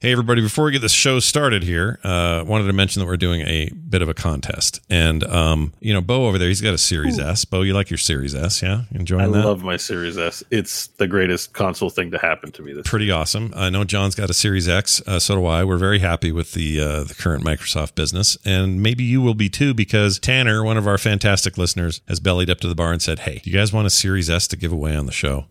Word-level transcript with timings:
Hey, 0.00 0.12
everybody, 0.12 0.42
before 0.42 0.66
we 0.66 0.72
get 0.72 0.82
this 0.82 0.92
show 0.92 1.20
started 1.20 1.62
here, 1.62 1.98
uh, 2.04 2.44
wanted 2.46 2.66
to 2.66 2.74
mention 2.74 3.00
that 3.00 3.06
we're 3.06 3.16
doing 3.16 3.40
a 3.40 3.70
bit 3.70 4.02
of 4.02 4.10
a 4.10 4.14
contest. 4.14 4.78
And, 4.90 5.24
um, 5.24 5.72
you 5.80 5.94
know, 5.94 6.02
Bo 6.02 6.26
over 6.26 6.36
there, 6.36 6.48
he's 6.48 6.60
got 6.60 6.74
a 6.74 6.78
Series 6.78 7.18
S. 7.18 7.46
Bo, 7.46 7.62
you 7.62 7.72
like 7.72 7.88
your 7.88 7.96
Series 7.96 8.34
S, 8.34 8.60
yeah? 8.62 8.82
You 8.90 9.00
enjoying 9.00 9.22
I 9.22 9.28
that? 9.28 9.46
love 9.46 9.62
my 9.62 9.78
Series 9.78 10.18
S. 10.18 10.44
It's 10.50 10.88
the 10.88 11.06
greatest 11.06 11.54
console 11.54 11.88
thing 11.88 12.10
to 12.10 12.18
happen 12.18 12.52
to 12.52 12.62
me. 12.62 12.74
This 12.74 12.86
Pretty 12.86 13.10
awesome. 13.10 13.54
I 13.56 13.70
know 13.70 13.84
John's 13.84 14.14
got 14.14 14.28
a 14.28 14.34
Series 14.34 14.68
X. 14.68 15.00
Uh, 15.06 15.18
so 15.18 15.36
do 15.36 15.46
I. 15.46 15.64
We're 15.64 15.78
very 15.78 16.00
happy 16.00 16.30
with 16.30 16.52
the 16.52 16.78
uh, 16.78 17.04
the 17.04 17.14
current 17.14 17.42
Microsoft 17.42 17.94
business, 17.94 18.36
and 18.44 18.82
maybe 18.82 19.02
you 19.02 19.22
will 19.22 19.32
be 19.32 19.48
too, 19.48 19.72
because 19.72 20.18
Tanner, 20.18 20.62
one 20.62 20.76
of 20.76 20.86
our 20.86 20.98
fantastic 20.98 21.56
listeners, 21.56 22.02
has 22.06 22.20
bellied 22.20 22.50
up 22.50 22.60
to 22.60 22.68
the 22.68 22.74
bar 22.74 22.92
and 22.92 23.00
said, 23.00 23.20
"Hey, 23.20 23.40
do 23.42 23.48
you 23.50 23.56
guys 23.56 23.72
want 23.72 23.86
a 23.86 23.90
Series 23.90 24.28
S 24.28 24.46
to 24.48 24.56
give 24.58 24.72
away 24.72 24.94
on 24.94 25.06
the 25.06 25.12
show?" 25.12 25.46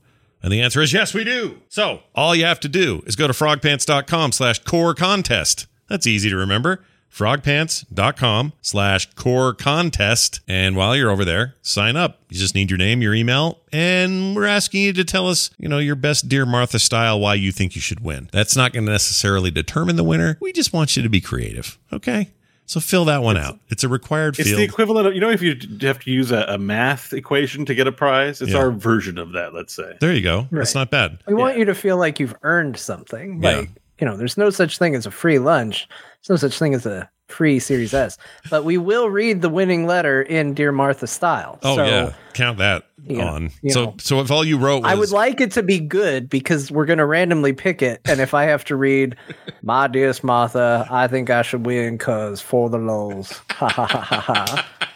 And 0.46 0.52
the 0.52 0.62
answer 0.62 0.80
is 0.80 0.93
yes, 0.93 1.12
we 1.12 1.23
do. 1.23 1.59
So 1.70 2.02
all 2.14 2.36
you 2.36 2.45
have 2.45 2.59
to 2.59 2.70
do 2.70 3.02
is 3.07 3.16
go 3.16 3.25
to 3.25 3.34
frogpants.com 3.34 4.32
slash 4.32 4.59
core 4.59 4.94
contest. 4.94 5.66
That's 5.89 6.05
easy 6.05 6.30
to 6.30 6.36
remember. 6.36 6.85
frogpants.com 7.12 8.54
slash 8.62 9.12
core 9.16 9.55
contest. 9.55 10.41
And 10.48 10.76
while 10.76 10.95
you're 10.95 11.09
over 11.09 11.26
there, 11.26 11.55
sign 11.63 11.95
up. 11.95 12.20
You 12.30 12.38
just 12.38 12.54
need 12.54 12.70
your 12.70 12.77
name, 12.77 13.02
your 13.02 13.16
email, 13.16 13.58
and 13.71 14.35
we're 14.35 14.45
asking 14.45 14.84
you 14.84 14.94
to 14.94 15.04
tell 15.04 15.27
us, 15.30 15.49
you 15.58 15.68
know, 15.68 15.80
your 15.80 15.95
best 15.95 16.30
Dear 16.30 16.46
Martha 16.46 16.77
style 16.77 17.20
why 17.20 17.34
you 17.34 17.52
think 17.52 17.73
you 17.73 17.82
should 17.82 18.02
win. 18.02 18.30
That's 18.32 18.55
not 18.55 18.71
going 18.71 18.85
to 18.85 18.91
necessarily 18.91 19.49
determine 19.49 19.96
the 19.96 20.04
winner. 20.04 20.38
We 20.40 20.54
just 20.54 20.73
want 20.73 20.96
you 20.96 21.02
to 21.02 21.09
be 21.09 21.21
creative. 21.21 21.80
Okay? 21.91 22.30
So 22.68 22.80
fill 22.80 23.05
that 23.05 23.22
one 23.22 23.38
out. 23.38 23.60
It's 23.70 23.84
a 23.84 23.90
required 23.90 24.40
It's 24.40 24.48
field. 24.50 24.60
It's 24.60 24.68
the 24.68 24.74
equivalent 24.74 25.08
of 25.08 25.14
you 25.14 25.22
know 25.22 25.30
if 25.30 25.42
you 25.42 25.55
have 25.82 26.00
to 26.00 26.12
use 26.12 26.32
a, 26.32 26.46
a 26.48 26.58
math 26.58 27.14
equation 27.14 27.66
to 27.66 27.76
get 27.76 27.86
a 27.88 27.91
prize. 27.91 28.41
It's 28.41 28.52
Yeah. 28.52 28.58
our 28.60 28.72
version 28.72 29.18
of 29.18 29.34
that. 29.34 29.54
Let's 29.54 29.76
say. 29.76 29.94
there 30.02 30.14
you 30.14 30.22
go. 30.22 30.48
That's 30.52 30.74
not 30.76 30.90
bad. 30.90 31.20
We 31.28 31.34
want 31.36 31.58
you 31.58 31.66
to 31.66 31.76
feel 31.76 31.98
like 31.98 32.20
you've 32.20 32.36
earned 32.44 32.78
something. 32.78 33.41
Yeah. 33.44 33.58
Like, 33.58 33.70
you 34.00 34.05
know, 34.08 34.18
there's 34.18 34.38
no 34.38 34.50
such 34.50 34.78
thing 34.80 34.96
as 34.96 35.05
a 35.05 35.12
free 35.12 35.40
lunch. 35.40 35.88
There's 36.28 36.41
no 36.41 36.48
such 36.48 36.58
thing 36.60 36.74
as 36.74 36.86
a 36.86 37.10
free 37.35 37.59
Series 37.59 37.94
S. 37.94 38.17
But 38.49 38.63
we 38.63 38.77
will 38.77 39.10
read 39.10 39.41
the 39.41 39.49
winning 39.49 39.85
letter 39.85 40.21
in 40.21 40.54
Dear 40.54 40.71
Martha 40.71 41.05
style. 41.07 41.60
Oh 41.63 41.76
So 41.76 41.85
yeah, 41.85 42.13
count 42.34 42.57
that 42.60 42.85
you 43.04 43.18
know, 43.18 43.27
on. 43.27 43.51
you 43.62 43.70
so 43.71 43.85
know. 43.85 43.96
so 43.99 44.20
if 44.21 44.32
all 44.32 44.43
you 44.43 44.57
wrote 44.57 44.82
was 44.84 44.91
I 44.91 44.96
would 44.96 45.12
like 45.12 45.40
it 45.41 45.51
to 45.51 45.63
be 45.63 45.79
good 45.79 46.29
because 46.29 46.71
we're 46.71 46.85
going 46.85 46.98
to 46.98 47.05
randomly 47.05 47.54
pick 47.54 47.82
it. 47.82 48.01
And 48.05 48.20
if 48.20 48.34
I 48.34 48.43
have 48.45 48.63
to 48.65 48.76
read, 48.76 49.15
My 49.62 49.87
dearest 49.87 50.23
Martha, 50.23 50.87
I 50.90 51.07
think 51.07 51.29
I 51.29 51.41
should 51.43 51.65
win 51.65 51.98
because 51.98 52.41
for 52.41 52.70
the 52.70 52.77
lols. 52.79 53.41
Ha 53.51 53.70
ha 53.70 53.85
ha 53.85 53.99
ha 54.01 54.20
ha. 54.21 54.90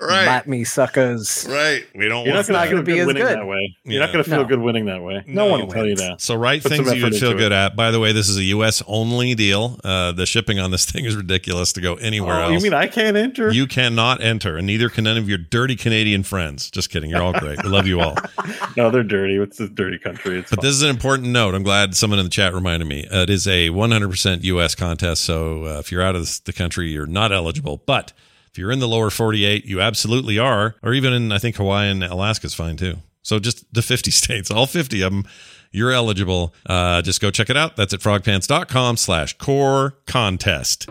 Right, 0.00 0.26
Bite 0.26 0.46
me, 0.46 0.64
suckers. 0.64 1.46
right, 1.48 1.84
we 1.94 2.08
don't 2.08 2.24
You're 2.26 2.34
want 2.34 2.48
not 2.48 2.68
going 2.70 2.76
to 2.76 2.82
gonna 2.82 2.82
be 2.82 2.92
good 2.94 3.00
as 3.00 3.06
winning 3.06 3.22
good. 3.24 3.36
that 3.38 3.46
way. 3.46 3.76
You're 3.84 4.00
not 4.00 4.12
going 4.12 4.24
to 4.24 4.30
feel 4.30 4.42
No. 4.42 4.48
good 4.48 4.60
winning 4.60 4.84
that 4.86 5.02
way. 5.02 5.22
No 5.26 5.46
one 5.46 5.62
I'll 5.62 5.66
tell 5.68 5.86
you 5.86 5.96
that. 5.96 6.20
So 6.20 6.34
write 6.34 6.62
Put 6.62 6.70
things 6.72 6.92
you 6.94 7.02
would 7.04 7.14
feel 7.14 7.30
into 7.30 7.38
good 7.42 7.52
it. 7.52 7.54
at. 7.54 7.76
By 7.76 7.90
the 7.90 8.00
way, 8.00 8.12
this 8.12 8.28
is 8.28 8.36
a 8.36 8.44
U.S. 8.44 8.82
only 8.86 9.34
deal. 9.34 9.78
Uh, 9.84 10.12
the 10.12 10.26
shipping 10.26 10.58
on 10.58 10.70
this 10.70 10.84
thing 10.90 11.04
is 11.04 11.16
ridiculous 11.16 11.72
to 11.74 11.80
go 11.80 11.94
anywhere 11.96 12.34
Oh, 12.34 12.42
else. 12.44 12.52
you 12.52 12.60
mean 12.60 12.74
I 12.74 12.86
can't 12.86 13.16
enter? 13.16 13.52
You 13.52 13.66
cannot 13.66 14.20
enter, 14.22 14.56
and 14.56 14.66
neither 14.66 14.88
can 14.88 15.06
any 15.06 15.18
of 15.18 15.28
your 15.28 15.38
dirty 15.38 15.76
Canadian 15.76 16.22
friends. 16.22 16.70
Just 16.70 16.90
kidding. 16.90 17.10
You're 17.10 17.22
all 17.22 17.32
great. 17.32 17.62
We 17.62 17.68
love 17.68 17.86
you 17.86 18.00
all. 18.00 18.16
no, 18.76 18.90
they're 18.90 19.02
dirty. 19.02 19.36
It's 19.36 19.60
a 19.60 19.68
dirty 19.68 19.98
country. 19.98 20.38
It's 20.38 20.50
But 20.50 20.60
fine. 20.60 20.64
this 20.66 20.74
is 20.74 20.82
an 20.82 20.90
important 20.90 21.28
note. 21.28 21.54
I'm 21.54 21.62
glad 21.62 21.94
someone 21.94 22.18
in 22.18 22.24
the 22.26 22.30
chat 22.30 22.54
reminded 22.54 22.86
me. 22.88 23.06
Uh, 23.06 23.22
it 23.22 23.30
is 23.30 23.46
a 23.46 23.68
100% 23.70 24.44
U.S. 24.44 24.74
contest. 24.74 25.24
So 25.24 25.64
uh, 25.66 25.78
if 25.78 25.92
you're 25.92 26.02
out 26.02 26.16
of 26.16 26.40
the 26.44 26.52
country, 26.52 26.90
you're 26.90 27.06
not 27.06 27.32
eligible. 27.32 27.82
But 27.86 28.12
if 28.54 28.58
you're 28.58 28.70
in 28.70 28.78
the 28.78 28.86
lower 28.86 29.10
48, 29.10 29.64
you 29.64 29.80
absolutely 29.80 30.38
are. 30.38 30.76
Or 30.80 30.94
even 30.94 31.12
in, 31.12 31.32
I 31.32 31.38
think, 31.38 31.56
Hawaii 31.56 31.90
and 31.90 32.04
Alaska's 32.04 32.54
fine 32.54 32.76
too. 32.76 32.98
So 33.22 33.40
just 33.40 33.64
the 33.74 33.82
50 33.82 34.10
states, 34.12 34.48
all 34.48 34.68
50 34.68 35.02
of 35.02 35.12
them, 35.12 35.24
you're 35.72 35.90
eligible. 35.90 36.54
Uh, 36.64 37.02
just 37.02 37.20
go 37.20 37.32
check 37.32 37.50
it 37.50 37.56
out. 37.56 37.74
That's 37.74 37.92
at 37.92 37.98
frogpants.com 37.98 38.96
slash 38.96 39.36
core 39.38 39.96
contest. 40.06 40.86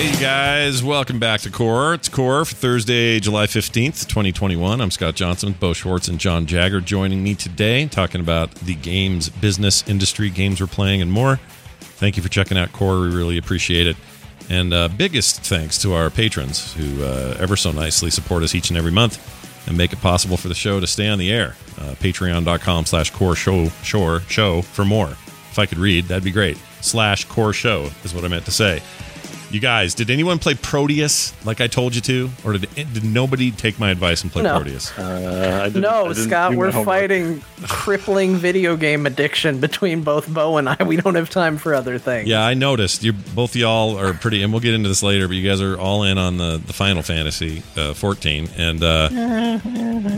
Hey 0.00 0.18
guys, 0.18 0.82
welcome 0.82 1.18
back 1.18 1.42
to 1.42 1.50
Core. 1.50 1.92
It's 1.92 2.08
Core 2.08 2.46
for 2.46 2.54
Thursday, 2.54 3.20
July 3.20 3.46
15th, 3.46 4.06
2021. 4.08 4.80
I'm 4.80 4.90
Scott 4.90 5.14
Johnson, 5.14 5.50
with 5.50 5.60
Bo 5.60 5.74
Schwartz, 5.74 6.08
and 6.08 6.18
John 6.18 6.46
Jagger 6.46 6.80
joining 6.80 7.22
me 7.22 7.34
today, 7.34 7.86
talking 7.86 8.22
about 8.22 8.50
the 8.54 8.76
games 8.76 9.28
business 9.28 9.86
industry, 9.86 10.30
games 10.30 10.58
we're 10.58 10.68
playing, 10.68 11.02
and 11.02 11.12
more. 11.12 11.36
Thank 11.80 12.16
you 12.16 12.22
for 12.22 12.30
checking 12.30 12.56
out 12.56 12.72
Core. 12.72 12.98
We 13.00 13.14
really 13.14 13.36
appreciate 13.36 13.86
it. 13.86 13.96
And 14.48 14.72
uh, 14.72 14.88
biggest 14.88 15.42
thanks 15.42 15.76
to 15.82 15.92
our 15.92 16.08
patrons 16.08 16.72
who 16.72 17.04
uh, 17.04 17.36
ever 17.38 17.54
so 17.54 17.70
nicely 17.70 18.08
support 18.08 18.42
us 18.42 18.54
each 18.54 18.70
and 18.70 18.78
every 18.78 18.92
month 18.92 19.68
and 19.68 19.76
make 19.76 19.92
it 19.92 20.00
possible 20.00 20.38
for 20.38 20.48
the 20.48 20.54
show 20.54 20.80
to 20.80 20.86
stay 20.86 21.08
on 21.08 21.18
the 21.18 21.30
air. 21.30 21.56
Uh, 21.76 21.94
Patreon.com 21.96 22.86
slash 22.86 23.10
core 23.10 23.36
show, 23.36 23.68
shore, 23.82 24.20
show 24.20 24.62
for 24.62 24.86
more. 24.86 25.10
If 25.10 25.58
I 25.58 25.66
could 25.66 25.76
read, 25.76 26.06
that'd 26.06 26.24
be 26.24 26.30
great. 26.30 26.56
Slash 26.80 27.26
core 27.26 27.52
show 27.52 27.90
is 28.02 28.14
what 28.14 28.24
I 28.24 28.28
meant 28.28 28.46
to 28.46 28.50
say. 28.50 28.80
You 29.52 29.58
guys, 29.58 29.96
did 29.96 30.10
anyone 30.10 30.38
play 30.38 30.54
Proteus 30.54 31.34
like 31.44 31.60
I 31.60 31.66
told 31.66 31.96
you 31.96 32.00
to? 32.02 32.30
Or 32.44 32.52
did, 32.52 32.72
did 32.74 33.02
nobody 33.04 33.50
take 33.50 33.80
my 33.80 33.90
advice 33.90 34.22
and 34.22 34.30
play 34.30 34.44
No. 34.44 34.54
Proteus? 34.54 34.96
Uh, 34.96 35.60
I 35.64 35.68
didn't- 35.70 35.84
I 35.84 35.88
No, 35.90 36.08
didn't 36.12 36.28
Scott, 36.28 36.54
we're 36.54 36.70
fighting 36.70 37.42
crippling 37.66 38.36
video 38.36 38.76
game 38.76 39.06
addiction 39.06 39.58
between 39.58 40.02
both 40.02 40.28
Bo 40.32 40.56
and 40.58 40.68
I. 40.68 40.76
We 40.84 40.96
don't 40.98 41.16
have 41.16 41.30
time 41.30 41.58
for 41.58 41.74
other 41.74 41.98
things. 41.98 42.28
Yeah, 42.28 42.44
I 42.46 42.54
noticed. 42.54 43.02
You 43.02 43.12
both 43.12 43.56
y'all 43.56 43.98
are 43.98 44.14
pretty, 44.14 44.40
and 44.44 44.52
we'll 44.52 44.60
get 44.60 44.72
into 44.74 44.88
this 44.88 45.02
later. 45.02 45.26
But 45.26 45.36
you 45.36 45.48
guys 45.48 45.60
are 45.60 45.76
all 45.76 46.04
in 46.04 46.16
on 46.16 46.36
the 46.36 46.60
the 46.64 46.72
Final 46.72 47.02
Fantasy 47.02 47.64
uh, 47.76 47.92
14, 47.92 48.48
and 48.56 48.82
uh, 48.84 49.08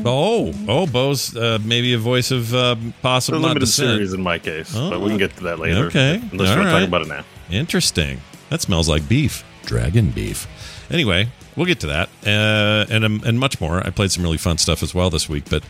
oh, 0.04 0.52
oh, 0.68 0.86
Bo's 0.86 1.34
uh, 1.36 1.58
maybe 1.64 1.94
a 1.94 1.98
voice 1.98 2.30
of 2.30 2.54
uh, 2.54 2.76
It's 2.78 2.88
a 2.98 3.00
possible 3.00 3.40
not 3.40 3.48
limited 3.48 3.66
series 3.68 4.12
in 4.12 4.22
my 4.22 4.38
case, 4.38 4.74
Oh. 4.76 4.90
but 4.90 5.00
we 5.00 5.08
can 5.08 5.16
get 5.18 5.34
to 5.38 5.44
that 5.44 5.58
later. 5.58 5.86
Okay. 5.86 6.20
Unless 6.32 6.50
All 6.50 6.54
you 6.56 6.60
want 6.60 6.68
to 6.74 6.78
talk 6.80 6.88
about 6.88 7.02
it 7.02 7.08
now. 7.08 7.24
Interesting. 7.50 8.20
That 8.52 8.60
smells 8.60 8.86
like 8.86 9.08
beef. 9.08 9.42
Dragon 9.64 10.10
beef. 10.10 10.46
Anyway, 10.90 11.28
we'll 11.56 11.64
get 11.64 11.80
to 11.80 11.86
that 11.86 12.10
uh, 12.26 12.84
and 12.92 13.02
um, 13.02 13.22
and 13.24 13.40
much 13.40 13.62
more. 13.62 13.78
I 13.78 13.88
played 13.88 14.12
some 14.12 14.22
really 14.22 14.36
fun 14.36 14.58
stuff 14.58 14.82
as 14.82 14.94
well 14.94 15.08
this 15.08 15.26
week, 15.26 15.44
but 15.48 15.64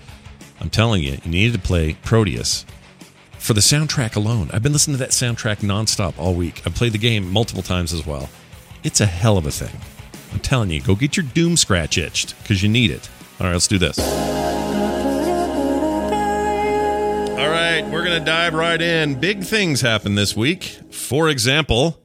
I'm 0.61 0.69
telling 0.69 1.05
you, 1.05 1.13
you 1.23 1.31
needed 1.31 1.53
to 1.53 1.61
play 1.61 1.97
Proteus 2.03 2.67
for 3.39 3.55
the 3.55 3.61
soundtrack 3.61 4.17
alone. 4.17 4.51
I've 4.53 4.65
been 4.65 4.73
listening 4.73 4.97
to 4.97 4.99
that 4.99 5.11
soundtrack 5.11 5.59
nonstop 5.59 6.19
all 6.19 6.35
week. 6.35 6.63
I've 6.67 6.75
played 6.75 6.91
the 6.91 6.99
game 6.99 7.31
multiple 7.31 7.63
times 7.63 7.93
as 7.93 8.05
well. 8.05 8.29
It's 8.83 9.01
a 9.01 9.07
hell 9.07 9.39
of 9.39 9.47
a 9.47 9.53
thing. 9.53 9.79
I'm 10.33 10.41
telling 10.41 10.71
you, 10.71 10.81
go 10.81 10.97
get 10.97 11.17
your 11.17 11.25
Doom 11.25 11.57
Scratch 11.57 11.99
itched 11.99 12.37
because 12.43 12.65
you 12.65 12.69
need 12.69 12.91
it. 12.91 13.09
All 13.39 13.47
right, 13.47 13.53
let's 13.53 13.69
do 13.69 13.79
this. 13.79 13.97
All 17.31 17.49
right, 17.49 17.89
we're 17.93 18.05
going 18.05 18.19
to 18.19 18.25
dive 18.25 18.55
right 18.55 18.83
in. 18.83 19.21
Big 19.21 19.45
things 19.45 19.83
happen 19.83 20.17
this 20.17 20.37
week. 20.37 20.65
For 20.91 21.29
example, 21.29 22.02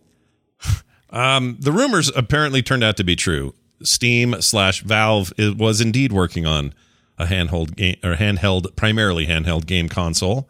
um, 1.10 1.58
the 1.60 1.72
rumors 1.72 2.12
apparently 2.16 2.62
turned 2.62 2.84
out 2.84 2.98
to 2.98 3.04
be 3.04 3.16
true. 3.16 3.54
Steam 3.84 4.42
slash 4.42 4.82
Valve 4.82 5.32
was 5.38 5.82
indeed 5.82 6.12
working 6.12 6.46
on 6.46 6.74
a 7.18 7.26
handheld 7.26 7.76
game 7.76 7.96
or 8.04 8.16
handheld, 8.16 8.76
primarily 8.76 9.26
handheld 9.28 9.66
game 9.66 9.88
console. 9.90 10.48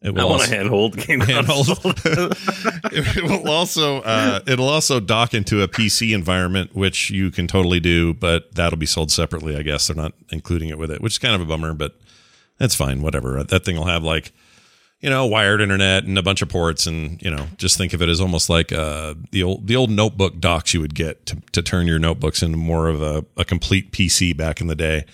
It 0.00 0.10
I 0.16 0.22
will 0.22 0.30
want 0.30 0.42
a 0.42 0.44
also- 0.44 0.54
handhold 0.56 0.96
game 0.96 1.20
console. 1.20 1.74
handheld. 1.74 2.92
it 2.92 3.24
will 3.24 3.50
also 3.50 4.00
uh, 4.02 4.40
it'll 4.46 4.68
also 4.68 5.00
dock 5.00 5.34
into 5.34 5.62
a 5.62 5.68
PC 5.68 6.14
environment, 6.14 6.74
which 6.74 7.10
you 7.10 7.30
can 7.32 7.48
totally 7.48 7.80
do, 7.80 8.14
but 8.14 8.54
that'll 8.54 8.78
be 8.78 8.86
sold 8.86 9.10
separately. 9.10 9.56
I 9.56 9.62
guess 9.62 9.88
they're 9.88 9.96
not 9.96 10.12
including 10.30 10.68
it 10.68 10.78
with 10.78 10.92
it, 10.92 11.00
which 11.00 11.14
is 11.14 11.18
kind 11.18 11.34
of 11.34 11.40
a 11.40 11.44
bummer, 11.46 11.74
but 11.74 11.96
that's 12.58 12.76
fine. 12.76 13.02
Whatever. 13.02 13.42
That 13.42 13.64
thing 13.64 13.76
will 13.76 13.86
have 13.86 14.04
like 14.04 14.32
you 15.00 15.08
know 15.10 15.26
wired 15.26 15.60
internet 15.60 16.04
and 16.04 16.18
a 16.18 16.22
bunch 16.22 16.42
of 16.42 16.48
ports, 16.48 16.86
and 16.86 17.20
you 17.22 17.30
know 17.30 17.46
just 17.56 17.76
think 17.78 17.92
of 17.92 18.02
it 18.02 18.08
as 18.08 18.20
almost 18.20 18.48
like 18.50 18.72
uh, 18.72 19.14
the 19.30 19.42
old 19.42 19.66
the 19.66 19.76
old 19.76 19.90
notebook 19.90 20.38
docks 20.40 20.74
you 20.74 20.80
would 20.80 20.94
get 20.94 21.24
to, 21.26 21.36
to 21.52 21.62
turn 21.62 21.86
your 21.86 21.98
notebooks 21.98 22.42
into 22.42 22.56
more 22.58 22.88
of 22.88 23.00
a, 23.02 23.24
a 23.36 23.44
complete 23.44 23.92
PC 23.92 24.36
back 24.36 24.60
in 24.60 24.66
the 24.66 24.74
day. 24.76 25.04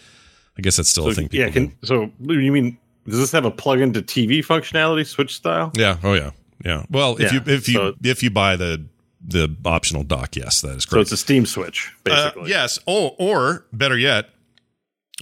I 0.57 0.63
guess 0.63 0.77
that's 0.77 0.89
still 0.89 1.09
a 1.09 1.15
thing. 1.15 1.29
People 1.29 1.47
yeah, 1.47 1.53
can, 1.53 1.77
so 1.83 2.11
you 2.21 2.53
mean 2.53 2.79
does 3.07 3.19
this 3.19 3.33
have 3.33 3.45
a 3.45 3.51
plug 3.51 3.81
into 3.81 4.01
TV 4.01 4.39
functionality, 4.39 5.07
Switch 5.07 5.35
style? 5.35 5.71
Yeah. 5.75 5.99
Oh 6.03 6.15
yeah. 6.15 6.31
Yeah. 6.65 6.85
Well, 6.91 7.17
if 7.17 7.33
Yeah, 7.33 7.41
you 7.45 7.53
if 7.55 7.69
you 7.69 7.75
so- 7.75 7.95
if 8.03 8.23
you 8.23 8.31
buy 8.31 8.57
the 8.57 8.87
the 9.27 9.55
optional 9.65 10.03
dock, 10.05 10.37
yes, 10.37 10.61
that 10.61 10.77
is 10.77 10.85
correct. 10.87 10.91
So 10.91 11.01
it's 11.01 11.13
a 11.13 11.17
Steam 11.17 11.45
Switch, 11.47 11.93
Uh, 11.99 12.01
basically. 12.05 12.51
yes. 12.51 12.79
Oh, 12.87 13.09
or 13.19 13.67
better 13.73 13.99
yet. 13.99 14.29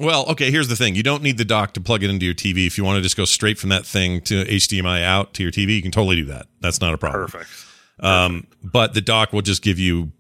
Well, 0.00 0.26
okay. 0.30 0.50
Here's 0.50 0.68
the 0.68 0.76
thing: 0.76 0.94
you 0.94 1.02
don't 1.02 1.22
need 1.22 1.38
the 1.38 1.44
dock 1.44 1.74
to 1.74 1.80
plug 1.80 2.02
it 2.02 2.10
into 2.10 2.24
your 2.24 2.34
TV. 2.34 2.66
If 2.66 2.78
you 2.78 2.84
want 2.84 2.96
to 2.96 3.02
just 3.02 3.16
go 3.16 3.24
straight 3.24 3.58
from 3.58 3.68
that 3.70 3.84
thing 3.84 4.20
to 4.22 4.44
HDMI 4.44 5.02
out 5.02 5.34
to 5.34 5.42
your 5.42 5.52
TV, 5.52 5.76
you 5.76 5.82
can 5.82 5.90
totally 5.90 6.16
do 6.16 6.24
that. 6.26 6.46
That's 6.60 6.80
not 6.80 6.94
a 6.94 6.98
problem. 6.98 7.26
Perfect. 7.26 7.50
Um, 8.00 8.46
but 8.62 8.94
the 8.94 9.02
dock 9.02 9.32
will 9.32 9.42
just 9.42 9.62
give 9.62 9.78
you, 9.78 10.10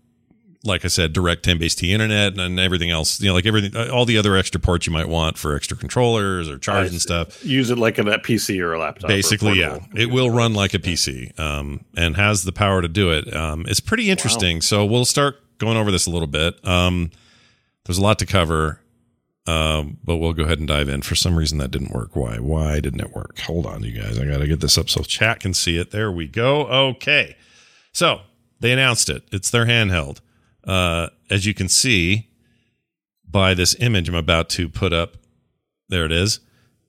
like 0.62 0.84
I 0.84 0.88
said, 0.88 1.14
direct 1.14 1.42
10 1.44 1.58
base 1.58 1.74
T 1.74 1.90
internet 1.92 2.38
and 2.38 2.60
everything 2.60 2.90
else. 2.90 3.18
You 3.18 3.28
know, 3.28 3.34
like 3.34 3.46
everything, 3.46 3.90
all 3.90 4.04
the 4.04 4.18
other 4.18 4.36
extra 4.36 4.60
ports 4.60 4.86
you 4.86 4.92
might 4.92 5.08
want 5.08 5.38
for 5.38 5.56
extra 5.56 5.76
controllers 5.76 6.50
or 6.50 6.58
charge 6.58 6.90
and 6.90 7.00
stuff. 7.00 7.42
Use 7.44 7.70
it 7.70 7.78
like 7.78 7.98
a 7.98 8.02
that 8.04 8.22
PC 8.24 8.60
or 8.60 8.74
a 8.74 8.78
laptop. 8.78 9.08
Basically, 9.08 9.58
yeah, 9.58 9.78
it 9.96 10.10
will 10.10 10.30
run 10.30 10.52
like 10.52 10.74
a 10.74 10.78
PC, 10.78 11.36
um, 11.40 11.84
and 11.96 12.14
has 12.16 12.44
the 12.44 12.52
power 12.52 12.82
to 12.82 12.88
do 12.88 13.10
it. 13.10 13.34
Um, 13.34 13.64
it's 13.66 13.80
pretty 13.80 14.10
interesting. 14.10 14.60
So 14.60 14.84
we'll 14.84 15.06
start 15.06 15.36
going 15.56 15.78
over 15.78 15.90
this 15.90 16.06
a 16.06 16.10
little 16.10 16.28
bit. 16.28 16.62
Um, 16.66 17.10
There's 17.86 17.98
a 17.98 18.02
lot 18.02 18.18
to 18.20 18.26
cover, 18.26 18.80
um, 19.46 19.98
but 20.04 20.16
we'll 20.16 20.32
go 20.32 20.44
ahead 20.44 20.58
and 20.58 20.68
dive 20.68 20.88
in. 20.88 21.02
For 21.02 21.14
some 21.14 21.36
reason, 21.36 21.58
that 21.58 21.70
didn't 21.70 21.92
work. 21.92 22.14
Why? 22.14 22.38
Why 22.38 22.80
didn't 22.80 23.00
it 23.00 23.14
work? 23.14 23.38
Hold 23.40 23.66
on, 23.66 23.82
you 23.82 23.92
guys. 23.92 24.18
I 24.18 24.26
got 24.26 24.38
to 24.38 24.46
get 24.46 24.60
this 24.60 24.78
up 24.78 24.88
so 24.88 25.02
chat 25.02 25.40
can 25.40 25.52
see 25.54 25.78
it. 25.78 25.90
There 25.90 26.12
we 26.12 26.28
go. 26.28 26.66
Okay. 26.66 27.36
So 27.92 28.20
they 28.60 28.72
announced 28.72 29.08
it. 29.08 29.24
It's 29.32 29.50
their 29.50 29.66
handheld. 29.66 30.20
Uh, 30.64 31.08
as 31.28 31.44
you 31.44 31.54
can 31.54 31.68
see 31.68 32.30
by 33.28 33.54
this 33.54 33.74
image 33.80 34.08
I'm 34.08 34.14
about 34.14 34.48
to 34.50 34.68
put 34.68 34.92
up, 34.92 35.16
there 35.88 36.04
it 36.04 36.12
is. 36.12 36.38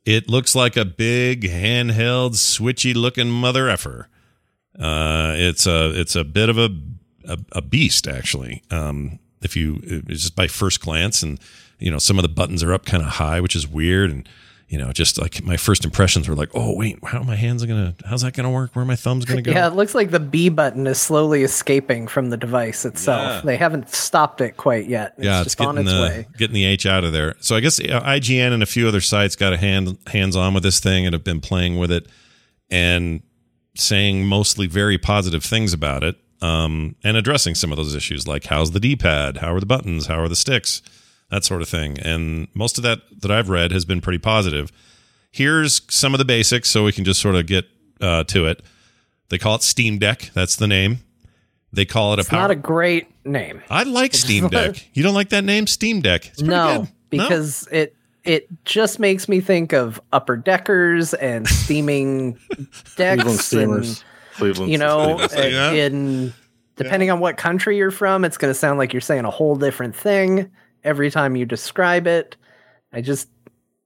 It 0.05 0.29
looks 0.29 0.53
like 0.53 0.77
a 0.77 0.85
big 0.85 1.44
handheld, 1.44 2.33
switchy 2.33 2.94
looking 2.94 3.29
mother 3.29 3.69
effer. 3.69 4.09
Uh, 4.77 5.33
it's 5.35 5.65
a 5.65 6.00
it's 6.00 6.15
a 6.15 6.23
bit 6.23 6.50
of 6.50 6.57
a 6.57 6.69
a, 7.25 7.38
a 7.53 7.61
beast 7.61 8.07
actually. 8.07 8.63
Um, 8.69 9.19
if 9.41 9.55
you 9.55 9.79
just 10.07 10.35
by 10.35 10.47
first 10.47 10.81
glance, 10.81 11.23
and 11.23 11.39
you 11.83 11.91
know 11.91 11.97
some 11.97 12.18
of 12.18 12.24
the 12.24 12.30
buttons 12.30 12.63
are 12.63 12.74
up 12.74 12.85
kind 12.85 13.03
of 13.03 13.09
high, 13.09 13.41
which 13.41 13.56
is 13.56 13.68
weird, 13.68 14.09
and 14.09 14.27
you 14.69 14.77
know 14.77 14.94
just 14.94 15.19
like 15.19 15.44
my 15.44 15.57
first 15.57 15.83
impressions 15.83 16.30
were 16.30 16.35
like, 16.35 16.50
oh 16.53 16.75
wait, 16.77 16.97
how 17.03 17.19
are 17.19 17.24
my 17.25 17.35
hands 17.35 17.65
gonna? 17.65 17.94
How's 18.06 18.21
that 18.21 18.33
gonna 18.33 18.50
work? 18.50 18.74
Where 18.74 18.83
are 18.83 18.88
my 18.88 18.95
thumbs 18.95 19.25
gonna 19.25 19.41
go? 19.41 19.51
Yeah, 19.51 19.68
it 19.68 19.75
looks 19.75 19.94
like 19.94 20.09
the 20.09 20.19
B 20.21 20.47
button 20.47 20.88
is 20.88 20.97
slowly 20.97 21.44
escaping 21.44 22.07
from 22.07 22.30
the 22.30 22.38
device 22.38 22.85
itself. 22.85 23.21
Yeah. 23.21 23.41
They 23.41 23.57
haven't 23.57 23.89
stopped 23.89 24.39
it 24.39 24.56
quite 24.56 24.88
yet. 24.88 25.15
It's 25.18 25.25
yeah, 25.25 25.44
just 25.44 25.47
it's 25.47 25.56
getting 25.56 25.69
on 25.69 25.77
its 25.80 25.91
the 25.91 26.01
way. 26.01 26.27
getting 26.38 26.53
the 26.53 26.63
H 26.63 26.85
out 26.85 27.03
of 27.03 27.12
there. 27.12 27.35
So 27.41 27.56
I 27.57 27.59
guess 27.59 27.80
IGN 27.80 28.53
and 28.53 28.63
a 28.63 28.68
few 28.68 28.88
other 28.88 29.01
sites 29.01 29.36
got 29.36 29.51
a 29.51 29.57
hand 29.57 29.97
hands 30.07 30.38
on 30.38 30.53
with 30.53 30.63
this 30.63 30.79
thing 30.79 31.06
and 31.06 31.13
have 31.13 31.25
been 31.25 31.41
playing 31.41 31.77
with 31.77 31.91
it 31.91 32.07
and 32.69 33.21
saying 33.75 34.25
mostly 34.25 34.68
very 34.68 34.97
positive 34.97 35.44
things 35.44 35.74
about 35.74 36.03
it 36.03 36.15
um, 36.41 36.95
and 37.03 37.18
addressing 37.18 37.56
some 37.56 37.71
of 37.71 37.77
those 37.77 37.94
issues 37.94 38.25
like 38.25 38.45
how's 38.45 38.71
the 38.71 38.79
D-pad, 38.79 39.38
how 39.38 39.53
are 39.53 39.59
the 39.59 39.65
buttons, 39.65 40.06
how 40.06 40.19
are 40.19 40.29
the 40.29 40.36
sticks, 40.36 40.81
that 41.33 41.44
sort 41.44 41.62
of 41.62 41.68
thing. 41.69 42.00
And 42.00 42.47
most 42.53 42.77
of 42.77 42.83
that 42.83 43.00
that 43.21 43.31
I've 43.31 43.50
read 43.50 43.71
has 43.71 43.85
been 43.85 44.01
pretty 44.01 44.19
positive. 44.19 44.71
Here's 45.31 45.81
some 45.89 46.13
of 46.13 46.18
the 46.19 46.25
basics 46.25 46.69
so 46.69 46.83
we 46.83 46.91
can 46.91 47.03
just 47.06 47.19
sort 47.19 47.35
of 47.35 47.47
get 47.47 47.65
uh, 48.00 48.24
to 48.25 48.45
it. 48.45 48.62
They 49.30 49.38
call 49.39 49.56
it 49.56 49.63
Steam 49.63 49.97
Deck. 49.97 50.30
That's 50.33 50.56
the 50.56 50.68
name. 50.68 51.00
They 51.71 51.85
call 51.85 52.13
it 52.13 52.19
a 52.19 52.24
power. 52.24 52.41
not 52.41 52.51
a 52.51 52.56
great 52.56 53.07
name. 53.25 53.63
I 53.69 53.81
like 53.83 54.13
Steam 54.13 54.47
Deck. 54.50 54.75
You 54.94 55.01
don't 55.01 55.15
like 55.15 55.30
that 55.30 55.44
name, 55.44 55.65
Steam 55.65 56.01
Deck? 56.01 56.27
It's 56.27 56.41
No, 56.41 56.81
good. 56.81 56.89
because 57.09 57.68
it 57.71 57.95
it 58.24 58.47
just 58.63 59.00
makes 59.00 59.27
me 59.27 59.41
think 59.41 59.74
of 59.74 60.00
upper 60.12 60.38
deckers 60.38 61.13
and 61.15 61.47
steaming 61.47 62.33
Cleveland 62.53 62.68
decks 62.95 63.24
and 63.25 63.39
Steamers. 63.39 64.03
Cleveland. 64.36 64.71
you 64.71 64.77
know 64.77 65.18
Steamers. 65.27 65.51
Yeah. 65.53 65.71
in 65.71 66.33
depending 66.75 67.09
on 67.12 67.19
what 67.19 67.38
country 67.38 67.77
you're 67.77 67.91
from 67.91 68.24
it's 68.25 68.38
going 68.38 68.50
to 68.51 68.57
sound 68.57 68.77
like 68.79 68.94
you're 68.94 69.01
saying 69.01 69.25
a 69.25 69.29
whole 69.29 69.56
different 69.56 69.95
thing 69.95 70.50
every 70.83 71.09
time 71.12 71.35
you 71.35 71.45
describe 71.45 72.07
it 72.07 72.35
i 72.91 73.01
just 73.01 73.27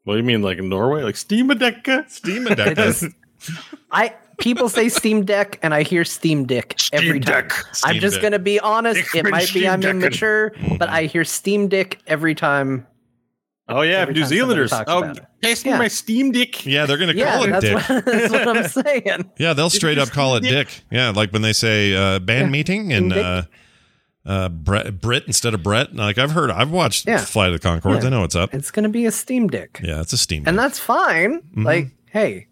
What 0.04 0.14
do 0.14 0.18
you 0.20 0.24
mean, 0.24 0.42
like 0.42 0.58
in 0.58 0.70
Norway? 0.70 1.04
Like 1.04 1.16
Steamadecka? 1.16 2.10
Steam 2.10 2.46
Deck. 2.46 2.78
I 3.92 4.14
people 4.40 4.70
say 4.70 4.88
steam 4.90 5.26
deck 5.26 5.58
and 5.64 5.74
i 5.74 5.82
hear 5.82 6.04
steam 6.06 6.46
dick 6.46 6.76
every 6.94 7.20
time 7.20 7.48
Deck. 7.48 7.54
i'm 7.68 7.74
Steam 7.74 8.02
just 8.02 8.16
Deck. 8.16 8.22
going 8.22 8.32
to 8.34 8.40
be 8.40 8.60
honest 8.60 9.00
Ich 9.00 9.16
it 9.16 9.24
bin 9.24 9.32
might 9.32 9.52
be 9.54 9.68
i'm 9.68 9.82
Decken. 9.82 9.90
immature 9.90 10.54
but 10.78 10.90
i 10.90 11.04
hear 11.04 11.24
steam 11.24 11.68
dick 11.68 12.00
every 12.08 12.36
time 12.36 12.86
Oh 13.70 13.82
yeah, 13.82 13.98
Every 13.98 14.14
New 14.14 14.24
Zealanders. 14.24 14.72
Oh, 14.72 14.78
about 15.04 15.20
taste 15.42 15.66
me 15.66 15.72
Yeah. 15.72 15.78
my 15.78 15.90
Steam 15.90 16.32
Dick. 16.32 16.66
yeah, 16.66 16.86
they're 16.86 16.96
going 16.96 17.10
to 17.12 17.18
yeah 17.18 17.34
call 17.34 17.44
it 17.44 17.50
that's 17.50 17.66
Dick. 17.66 17.76
what, 17.76 18.06
that's 18.06 18.32
what 18.32 18.48
i'm 18.58 18.68
saying 18.70 19.32
yeah, 19.38 19.52
they'll 19.54 19.70
straight 19.70 19.98
up 19.98 20.10
call 20.10 20.36
it 20.38 20.42
Dick. 20.44 20.68
Dick. 20.70 20.82
Yeah, 20.90 21.10
like 21.10 21.32
when 21.34 21.42
they 21.42 21.52
say 21.54 21.94
uh, 21.94 22.20
band 22.20 22.46
Yeah. 22.46 22.50
meeting 22.52 22.94
and 22.94 23.12
uh, 23.12 23.42
uh, 24.28 24.50
Brett, 24.50 25.00
Brit 25.02 25.24
instead 25.26 25.54
of 25.56 25.64
Brett. 25.64 25.96
Like 25.96 26.18
I've 26.20 26.32
heard, 26.32 26.52
I've 26.52 26.70
watched 26.70 27.08
Yeah. 27.08 27.18
Flight 27.20 27.52
of 27.54 27.60
the 27.60 27.68
Conchords. 27.68 28.02
Yeah. 28.02 28.08
I 28.08 28.10
know 28.12 28.22
what's 28.22 28.36
up. 28.36 28.54
it's 28.54 28.70
going 28.70 28.84
to 28.84 28.90
be 28.90 29.06
a 29.06 29.12
steam 29.12 29.48
dick 29.48 29.80
Yeah, 29.84 30.02
it's 30.02 30.14
a 30.14 30.18
Steam. 30.18 30.44
Dick. 30.44 30.50
And 30.50 30.58
Deck. 30.58 30.66
that's 30.66 30.80
fine. 30.80 31.40
Mm-hmm. 31.42 31.64
Like, 31.66 31.88
hey, 32.12 32.48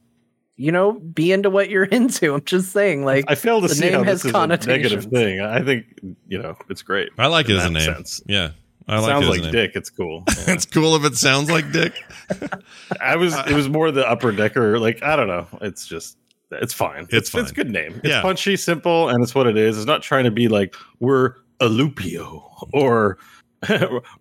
you 0.56 0.72
know, 0.72 0.94
be 0.94 1.32
into 1.34 1.50
what 1.50 1.70
you're 1.70 1.84
into. 2.00 2.34
I'm 2.34 2.44
just 2.46 2.72
saying, 2.72 3.04
like, 3.04 3.26
I 3.28 3.36
fail 3.36 3.60
to 3.62 3.68
the 3.68 3.76
see 3.76 3.82
name 3.86 3.94
how 3.94 4.04
has 4.04 4.22
this 4.24 4.30
is 4.34 4.36
a 4.36 4.48
negative 4.48 5.04
thing. 5.06 5.42
I 5.42 5.62
think 5.62 5.86
you 6.28 6.42
know 6.42 6.56
it's 6.70 6.82
great. 6.82 7.10
I 7.18 7.28
like 7.28 7.50
it 7.50 7.58
as 7.58 7.66
a 7.66 7.70
name. 7.70 7.82
sense. 7.84 8.22
Yeah, 8.26 8.52
I 8.88 9.00
like 9.00 9.10
Sounds 9.10 9.28
like 9.28 9.42
name. 9.42 9.52
Dick. 9.52 9.72
It's 9.76 9.90
cool. 9.90 10.24
it's 10.28 10.66
cool 10.66 10.96
if 10.96 11.04
it 11.04 11.18
sounds 11.18 11.52
like 11.52 11.70
Dick. 11.74 11.94
I 13.02 13.18
was. 13.18 13.36
It 13.48 13.54
was 13.54 13.68
more 13.68 13.92
the 13.92 14.10
upper 14.10 14.32
decker. 14.32 14.80
Like 14.80 15.04
I 15.04 15.16
don't 15.18 15.28
know. 15.28 15.48
It's 15.62 15.86
just. 15.86 16.18
It's 16.52 16.74
fine. 16.74 17.04
It's 17.06 17.14
It's 17.14 17.30
fine. 17.32 17.42
It's 17.42 17.52
a 17.52 17.56
good 17.56 17.70
name. 17.72 17.96
It's 17.98 18.08
Yeah. 18.08 18.22
punchy, 18.22 18.56
simple, 18.56 19.10
and 19.10 19.22
it's 19.24 19.36
what 19.36 19.48
it 19.48 19.58
is. 19.58 19.78
It's 19.78 19.88
not 19.88 20.04
trying 20.04 20.24
to 20.24 20.32
be 20.32 20.48
like 20.48 20.74
we're 21.00 21.34
Alupio 21.60 22.68
or 22.74 23.18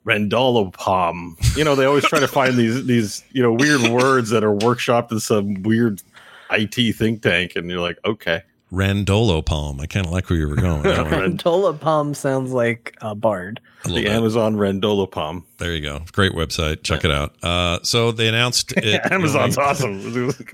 Randolo 0.06 0.72
Palm. 0.72 1.36
You 1.56 1.64
know, 1.64 1.74
they 1.74 1.84
always 1.84 2.04
try 2.04 2.20
to 2.20 2.28
find 2.28 2.56
these 2.56 2.86
these 2.86 3.24
you 3.32 3.42
know 3.42 3.52
weird 3.52 3.82
words 3.90 4.30
that 4.30 4.44
are 4.44 4.54
workshopped 4.54 5.12
in 5.12 5.20
some 5.20 5.62
weird 5.62 6.02
IT 6.50 6.96
think 6.96 7.22
tank, 7.22 7.52
and 7.56 7.68
you're 7.70 7.80
like, 7.80 7.98
okay, 8.04 8.42
Randolo 8.72 9.44
Palm. 9.44 9.80
I 9.80 9.86
kind 9.86 10.06
of 10.06 10.12
like 10.12 10.28
where 10.30 10.38
you 10.38 10.48
were 10.48 10.56
going. 10.56 10.82
with 10.82 10.96
that 10.96 11.04
one. 11.10 11.36
Dola 11.38 11.78
Palm 11.78 12.14
sounds 12.14 12.52
like 12.52 12.96
a 13.00 13.14
bard. 13.14 13.60
A 13.84 13.88
the 13.88 13.94
bit. 14.02 14.06
Amazon 14.12 14.56
Randolo 14.56 15.10
Palm. 15.10 15.44
There 15.58 15.74
you 15.74 15.82
go. 15.82 16.00
Great 16.12 16.32
website. 16.32 16.82
Check 16.82 17.04
it 17.04 17.10
out. 17.10 17.34
Uh, 17.44 17.80
so 17.82 18.12
they 18.12 18.28
announced 18.28 18.72
it. 18.76 19.00
Amazon's 19.12 19.56
they- 19.56 19.62
awesome. 19.62 19.98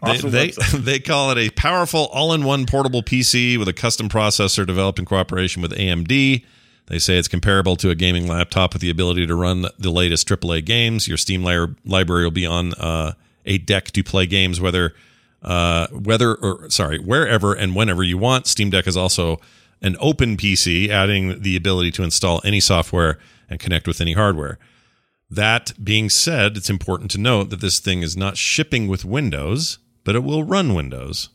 Awesome 0.03 0.31
they, 0.31 0.49
website. 0.49 0.85
they 0.85 0.99
call 0.99 1.31
it 1.31 1.39
a 1.39 1.51
powerful 1.51 2.07
all-in-one 2.13 2.67
portable 2.67 3.03
PC 3.03 3.57
with 3.57 3.69
a 3.69 3.73
custom 3.73 4.09
processor 4.09 4.67
developed 4.67 4.99
in 4.99 5.05
cooperation 5.05 5.63
with 5.63 5.71
AMD. 5.73 6.45
They 6.91 6.99
say 6.99 7.19
it's 7.19 7.29
comparable 7.29 7.77
to 7.77 7.91
a 7.91 7.95
gaming 7.95 8.27
laptop 8.27 8.73
with 8.73 8.83
the 8.83 8.91
ability 8.91 9.25
to 9.29 9.35
run 9.37 9.65
the 9.79 9.91
latest 9.91 10.29
AAA 10.29 10.65
games. 10.65 11.07
Your 11.07 11.17
Steam 11.17 11.45
li- 11.45 11.75
library 11.85 12.25
will 12.25 12.33
be 12.33 12.47
on 12.47 12.75
uh, 12.75 13.13
a 13.47 13.59
deck 13.59 13.93
to 13.93 14.03
play 14.03 14.27
games 14.27 14.61
whether 14.61 14.93
uh, 15.43 15.87
whether 15.93 16.35
or 16.35 16.69
sorry 16.69 16.99
wherever 16.99 17.55
and 17.55 17.77
whenever 17.77 18.03
you 18.03 18.19
want. 18.19 18.49
Steam 18.49 18.71
Deck 18.71 18.89
is 18.89 18.97
also 18.97 19.41
an 19.81 19.97
open 20.01 20.37
PC, 20.37 20.89
adding 20.89 21.41
the 21.41 21.55
ability 21.55 21.93
to 21.93 22.03
install 22.03 22.41
any 22.45 22.59
software 22.59 23.19
and 23.49 23.61
connect 23.61 23.87
with 23.87 24.01
any 24.01 24.15
hardware. 24.15 24.59
That 25.31 25.73
being 25.83 26.11
said, 26.11 26.57
it's 26.57 26.69
important 26.69 27.13
to 27.13 27.19
note 27.19 27.51
that 27.51 27.61
this 27.61 27.79
thing 27.79 28.03
is 28.03 28.17
not 28.17 28.37
shipping 28.37 28.89
with 28.89 29.05
Windows, 29.05 29.79
but 30.03 30.17
it 30.17 30.25
will 30.25 30.43
run 30.43 30.75
Windows. 30.75 31.29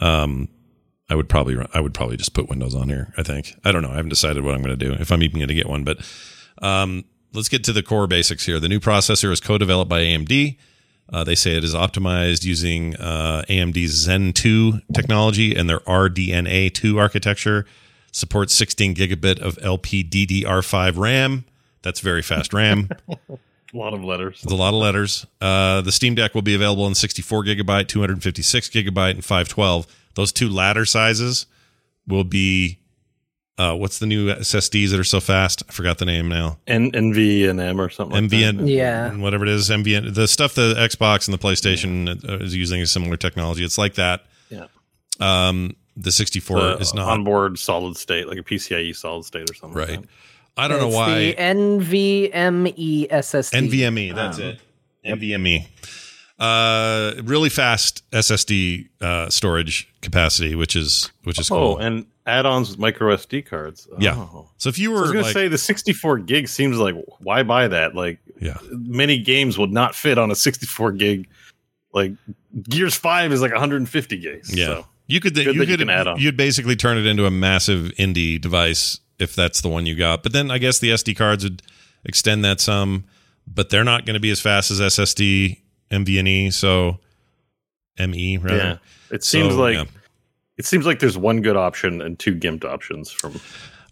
Um, 0.00 0.48
I 1.08 1.14
would 1.14 1.28
probably 1.28 1.54
run, 1.56 1.68
I 1.74 1.80
would 1.80 1.94
probably 1.94 2.16
just 2.16 2.34
put 2.34 2.48
Windows 2.48 2.74
on 2.74 2.88
here. 2.88 3.12
I 3.16 3.22
think 3.22 3.54
I 3.64 3.72
don't 3.72 3.82
know. 3.82 3.90
I 3.90 3.96
haven't 3.96 4.10
decided 4.10 4.44
what 4.44 4.54
I'm 4.54 4.62
going 4.62 4.76
to 4.78 4.84
do 4.84 4.92
if 4.92 5.10
I'm 5.12 5.22
even 5.22 5.38
going 5.38 5.48
to 5.48 5.54
get 5.54 5.68
one. 5.68 5.84
But 5.84 5.98
um, 6.62 7.04
let's 7.32 7.48
get 7.48 7.64
to 7.64 7.72
the 7.72 7.82
core 7.82 8.06
basics 8.06 8.46
here. 8.46 8.60
The 8.60 8.68
new 8.68 8.80
processor 8.80 9.30
is 9.30 9.40
co-developed 9.40 9.88
by 9.88 10.00
AMD. 10.00 10.56
Uh, 11.12 11.24
they 11.24 11.34
say 11.34 11.56
it 11.56 11.64
is 11.64 11.74
optimized 11.74 12.44
using 12.44 12.96
uh, 12.96 13.42
AMD's 13.48 13.90
Zen 13.90 14.32
2 14.32 14.80
technology 14.94 15.54
and 15.54 15.68
their 15.68 15.80
RDNA 15.80 16.72
2 16.72 16.98
architecture. 16.98 17.66
Supports 18.12 18.54
16 18.54 18.94
gigabit 18.94 19.40
of 19.40 19.56
LPDDR5 19.56 20.96
RAM. 20.96 21.44
That's 21.82 22.00
very 22.00 22.22
fast 22.22 22.52
RAM. 22.52 22.88
a 23.08 23.38
lot 23.76 23.94
of 23.94 24.04
letters. 24.04 24.40
It's 24.42 24.52
a 24.52 24.56
lot 24.56 24.74
of 24.74 24.80
letters. 24.80 25.26
Uh, 25.40 25.80
the 25.80 25.92
Steam 25.92 26.14
Deck 26.14 26.34
will 26.34 26.42
be 26.42 26.54
available 26.54 26.86
in 26.86 26.94
64 26.94 27.44
gigabyte, 27.44 27.88
256 27.88 28.68
gigabyte, 28.68 29.12
and 29.12 29.24
512. 29.24 29.86
Those 30.14 30.32
two 30.32 30.48
latter 30.48 30.84
sizes 30.84 31.46
will 32.06 32.24
be. 32.24 32.78
Uh, 33.58 33.74
what's 33.74 33.98
the 33.98 34.06
new 34.06 34.28
SSDs 34.34 34.90
that 34.90 34.98
are 34.98 35.04
so 35.04 35.20
fast? 35.20 35.62
I 35.68 35.72
forgot 35.72 35.98
the 35.98 36.06
name 36.06 36.26
now. 36.28 36.56
N- 36.66 36.90
NV 36.90 37.48
and 37.50 37.60
M 37.60 37.80
or 37.80 37.90
something. 37.90 38.22
like 38.22 38.30
that. 38.30 38.66
Yeah. 38.66 39.14
whatever 39.16 39.44
it 39.44 39.50
is, 39.50 39.68
MVN. 39.68 40.14
The 40.14 40.26
stuff 40.26 40.54
the 40.54 40.74
Xbox 40.74 41.28
and 41.28 41.34
the 41.34 41.38
PlayStation 41.38 42.08
uh, 42.28 42.42
is 42.42 42.56
using 42.56 42.80
a 42.80 42.86
similar 42.86 43.16
technology. 43.18 43.62
It's 43.62 43.76
like 43.76 43.94
that. 43.94 44.24
Yeah. 44.48 44.66
Um, 45.20 45.76
the 45.96 46.10
64 46.10 46.56
The 46.58 46.76
is 46.78 46.94
not 46.94 47.08
onboard 47.10 47.58
solid 47.58 47.98
state, 47.98 48.26
like 48.26 48.38
a 48.38 48.42
PCIe 48.42 48.96
solid 48.96 49.26
state 49.26 49.48
or 49.50 49.54
something. 49.54 49.78
right. 49.78 50.00
that. 50.00 50.08
I 50.56 50.66
don't 50.66 50.80
know 50.80 50.88
why. 50.88 51.18
The 51.18 51.34
NVMe 51.34 53.08
SSD. 53.10 53.68
NVMe. 53.68 54.14
That's 54.14 54.38
it. 54.38 54.60
NVMe. 55.04 55.66
Uh, 56.42 57.14
really 57.22 57.48
fast 57.48 58.02
SSD 58.10 58.88
uh, 59.00 59.30
storage 59.30 59.88
capacity, 60.00 60.54
which 60.56 60.74
is 60.74 61.10
which 61.22 61.38
is 61.38 61.48
Oh, 61.50 61.54
cool. 61.54 61.78
and 61.78 62.04
add-ons 62.26 62.70
with 62.70 62.78
micro 62.80 63.14
SD 63.16 63.46
cards. 63.46 63.86
Yeah. 64.00 64.14
Oh. 64.16 64.48
so 64.56 64.68
if 64.68 64.76
you 64.78 64.90
I 64.90 64.94
were 64.94 65.00
was 65.02 65.10
gonna 65.12 65.22
like, 65.24 65.32
say 65.32 65.46
the 65.48 65.56
64 65.58 66.18
gig 66.18 66.48
seems 66.48 66.78
like 66.78 66.96
why 67.20 67.44
buy 67.44 67.68
that? 67.68 67.94
Like 67.94 68.18
yeah, 68.40 68.58
many 68.70 69.18
games 69.20 69.56
would 69.56 69.70
not 69.70 69.94
fit 69.94 70.18
on 70.18 70.32
a 70.32 70.34
64 70.34 70.92
gig. 70.92 71.28
Like 71.92 72.12
Gears 72.64 72.94
5 72.96 73.32
is 73.32 73.40
like 73.40 73.52
150 73.52 74.16
gigs. 74.18 74.52
yeah, 74.56 74.66
So. 74.66 74.86
you 75.06 75.20
could 75.20 75.36
you 75.36 75.52
you 75.52 75.64
could 75.66 75.78
can 75.78 75.90
add 75.90 76.08
on. 76.08 76.18
you'd 76.18 76.36
basically 76.36 76.74
turn 76.74 76.98
it 76.98 77.06
into 77.06 77.24
a 77.24 77.30
massive 77.30 77.92
indie 77.98 78.40
device 78.40 78.98
if 79.20 79.36
that's 79.36 79.60
the 79.60 79.68
one 79.68 79.86
you 79.86 79.94
got. 79.94 80.24
But 80.24 80.32
then 80.32 80.50
I 80.50 80.58
guess 80.58 80.80
the 80.80 80.90
SD 80.90 81.16
cards 81.16 81.44
would 81.44 81.62
extend 82.04 82.44
that 82.44 82.58
some, 82.60 83.04
but 83.46 83.70
they're 83.70 83.84
not 83.84 84.04
going 84.06 84.14
to 84.14 84.20
be 84.20 84.30
as 84.30 84.40
fast 84.40 84.72
as 84.72 84.80
SSD, 84.80 85.58
MVNE, 85.92 86.52
so 86.52 86.98
ME 87.98 88.38
rather. 88.38 88.56
Yeah. 88.56 88.76
It 89.10 89.22
seems 89.22 89.52
So, 89.54 89.60
like 89.60 89.74
yeah. 89.76 89.84
it 90.56 90.64
seems 90.64 90.86
like 90.86 90.98
there's 91.00 91.18
one 91.18 91.42
good 91.42 91.56
option 91.56 92.00
and 92.00 92.18
two 92.18 92.34
gimped 92.34 92.64
options 92.64 93.10
from 93.10 93.40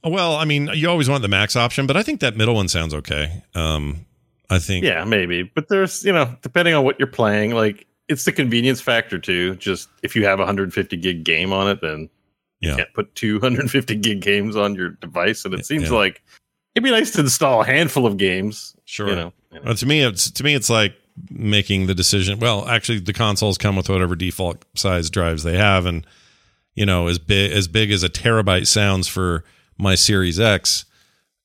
Well, 0.03 0.35
I 0.37 0.45
mean, 0.47 0.71
you 0.75 0.89
always 0.89 1.09
want 1.11 1.23
the 1.23 1.29
max 1.29 1.57
option, 1.57 1.87
but 1.87 1.97
I 1.97 2.03
think 2.03 2.21
that 2.21 2.37
middle 2.37 2.55
one 2.55 2.69
sounds 2.69 2.95
okay. 2.95 3.43
Um, 3.55 4.07
I 4.49 4.59
think. 4.59 4.85
Yeah, 4.85 5.05
maybe. 5.05 5.43
But 5.45 5.69
there's, 5.69 6.03
you 6.05 6.13
know, 6.13 6.35
depending 6.43 6.75
on 6.75 6.83
what 6.85 6.99
you're 6.99 7.07
playing, 7.07 7.53
like 7.55 7.87
it's 8.09 8.25
the 8.25 8.33
convenience 8.33 8.81
factor 8.81 9.19
too. 9.19 9.55
Just 9.57 9.89
if 10.03 10.17
you 10.17 10.25
have 10.25 10.39
a 10.41 10.43
150 10.43 10.97
gig 10.97 11.23
game 11.23 11.53
on 11.53 11.69
it, 11.69 11.81
then 11.83 12.09
you 12.61 12.75
can't 12.75 12.93
put 12.95 13.15
250 13.15 13.95
gig 13.97 14.21
games 14.21 14.57
on 14.57 14.75
your 14.75 14.91
device. 14.91 15.45
And 15.45 15.55
it 15.55 15.65
seems 15.67 15.85
Yeah. 15.85 15.91
like 15.97 16.23
it'd 16.75 16.85
be 16.85 16.91
nice 16.91 17.11
to 17.13 17.21
install 17.21 17.63
a 17.63 17.65
handful 17.67 18.07
of 18.07 18.17
games. 18.17 18.75
Sure. 18.87 19.09
You 19.09 19.15
know, 19.17 19.33
you 19.53 19.59
know. 19.59 19.65
Well, 19.67 19.75
to 19.75 19.87
me, 19.87 20.01
it's 20.03 20.31
to 20.33 20.43
me, 20.45 20.55
it's 20.55 20.69
like 20.71 20.95
making 21.31 21.87
the 21.87 21.95
decision. 21.95 22.39
Well, 22.39 22.67
actually, 22.69 23.01
the 23.01 23.13
consoles 23.13 23.59
come 23.59 23.77
with 23.77 23.89
whatever 23.89 24.15
default 24.15 24.65
size 24.75 25.11
drives 25.11 25.43
they 25.43 25.57
have, 25.57 25.87
and 25.87 26.07
you 26.75 26.87
know, 26.87 27.09
as 27.09 27.19
big 27.19 27.53
as 27.53 27.69
big 27.69 27.91
as 27.91 28.03
a 28.03 28.09
terabyte 28.09 28.67
sounds 28.67 29.09
for 29.09 29.45
my 29.77 29.95
Series 29.95 30.39
X, 30.39 30.85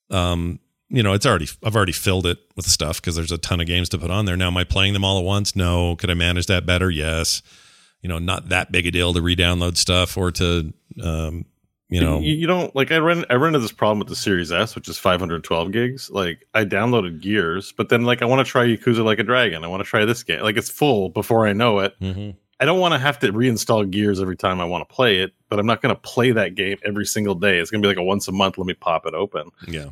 um, 0.09 0.59
you 0.89 1.03
know, 1.03 1.13
it's 1.13 1.25
already 1.25 1.47
I've 1.63 1.75
already 1.75 1.91
filled 1.91 2.25
it 2.25 2.37
with 2.55 2.67
stuff 2.67 3.01
because 3.01 3.15
there's 3.15 3.31
a 3.31 3.37
ton 3.37 3.59
of 3.59 3.67
games 3.67 3.89
to 3.89 3.97
put 3.97 4.11
on 4.11 4.25
there. 4.25 4.37
Now, 4.37 4.47
am 4.47 4.57
I 4.57 4.63
playing 4.63 4.93
them 4.93 5.03
all 5.03 5.19
at 5.19 5.25
once? 5.25 5.55
No. 5.55 5.95
Could 5.95 6.09
I 6.09 6.13
manage 6.13 6.47
that 6.47 6.65
better? 6.65 6.89
Yes. 6.89 7.41
You 8.01 8.09
know, 8.09 8.19
not 8.19 8.49
that 8.49 8.71
big 8.71 8.85
a 8.85 8.91
deal 8.91 9.13
to 9.13 9.21
re-download 9.21 9.77
stuff 9.77 10.15
or 10.15 10.31
to, 10.33 10.73
um, 11.01 11.45
you 11.89 12.01
know, 12.01 12.19
you, 12.19 12.33
you 12.33 12.47
don't 12.47 12.75
like 12.75 12.91
I 12.91 12.97
run 12.97 13.25
I 13.29 13.35
run 13.35 13.49
into 13.49 13.59
this 13.59 13.71
problem 13.71 13.99
with 13.99 14.07
the 14.07 14.15
Series 14.15 14.51
S, 14.51 14.75
which 14.75 14.87
is 14.89 14.97
512 14.97 15.71
gigs. 15.71 16.09
Like 16.09 16.47
I 16.53 16.65
downloaded 16.65 17.21
Gears, 17.21 17.71
but 17.71 17.89
then 17.89 18.03
like 18.03 18.21
I 18.21 18.25
want 18.25 18.45
to 18.45 18.49
try 18.51 18.65
Yakuza 18.65 19.03
Like 19.03 19.19
a 19.19 19.23
Dragon. 19.23 19.63
I 19.63 19.67
want 19.67 19.83
to 19.83 19.89
try 19.89 20.03
this 20.05 20.23
game. 20.23 20.41
Like 20.41 20.57
it's 20.57 20.69
full 20.69 21.09
before 21.09 21.47
I 21.47 21.53
know 21.53 21.79
it. 21.79 21.93
mhm. 21.99 22.35
I 22.59 22.63
don't 22.63 22.79
want 22.79 22.93
to 22.93 22.97
have 22.97 23.19
to 23.19 23.33
reinstall 23.33 23.89
Gears 23.91 24.21
every 24.21 24.37
time 24.37 24.61
I 24.61 24.65
want 24.65 24.87
to 24.87 24.95
play 24.95 25.19
it, 25.19 25.33
but 25.49 25.59
I'm 25.59 25.65
not 25.65 25.81
going 25.81 25.93
to 25.93 25.99
play 26.01 26.31
that 26.31 26.55
game 26.55 26.77
every 26.85 27.05
single 27.05 27.35
day. 27.35 27.57
It's 27.57 27.69
going 27.69 27.81
to 27.81 27.85
be 27.85 27.89
like 27.89 27.97
a 27.97 28.03
once 28.03 28.29
a 28.29 28.31
month. 28.31 28.57
Let 28.57 28.65
me 28.65 28.73
pop 28.73 29.05
it 29.05 29.13
open. 29.13 29.51
yeah, 29.67 29.89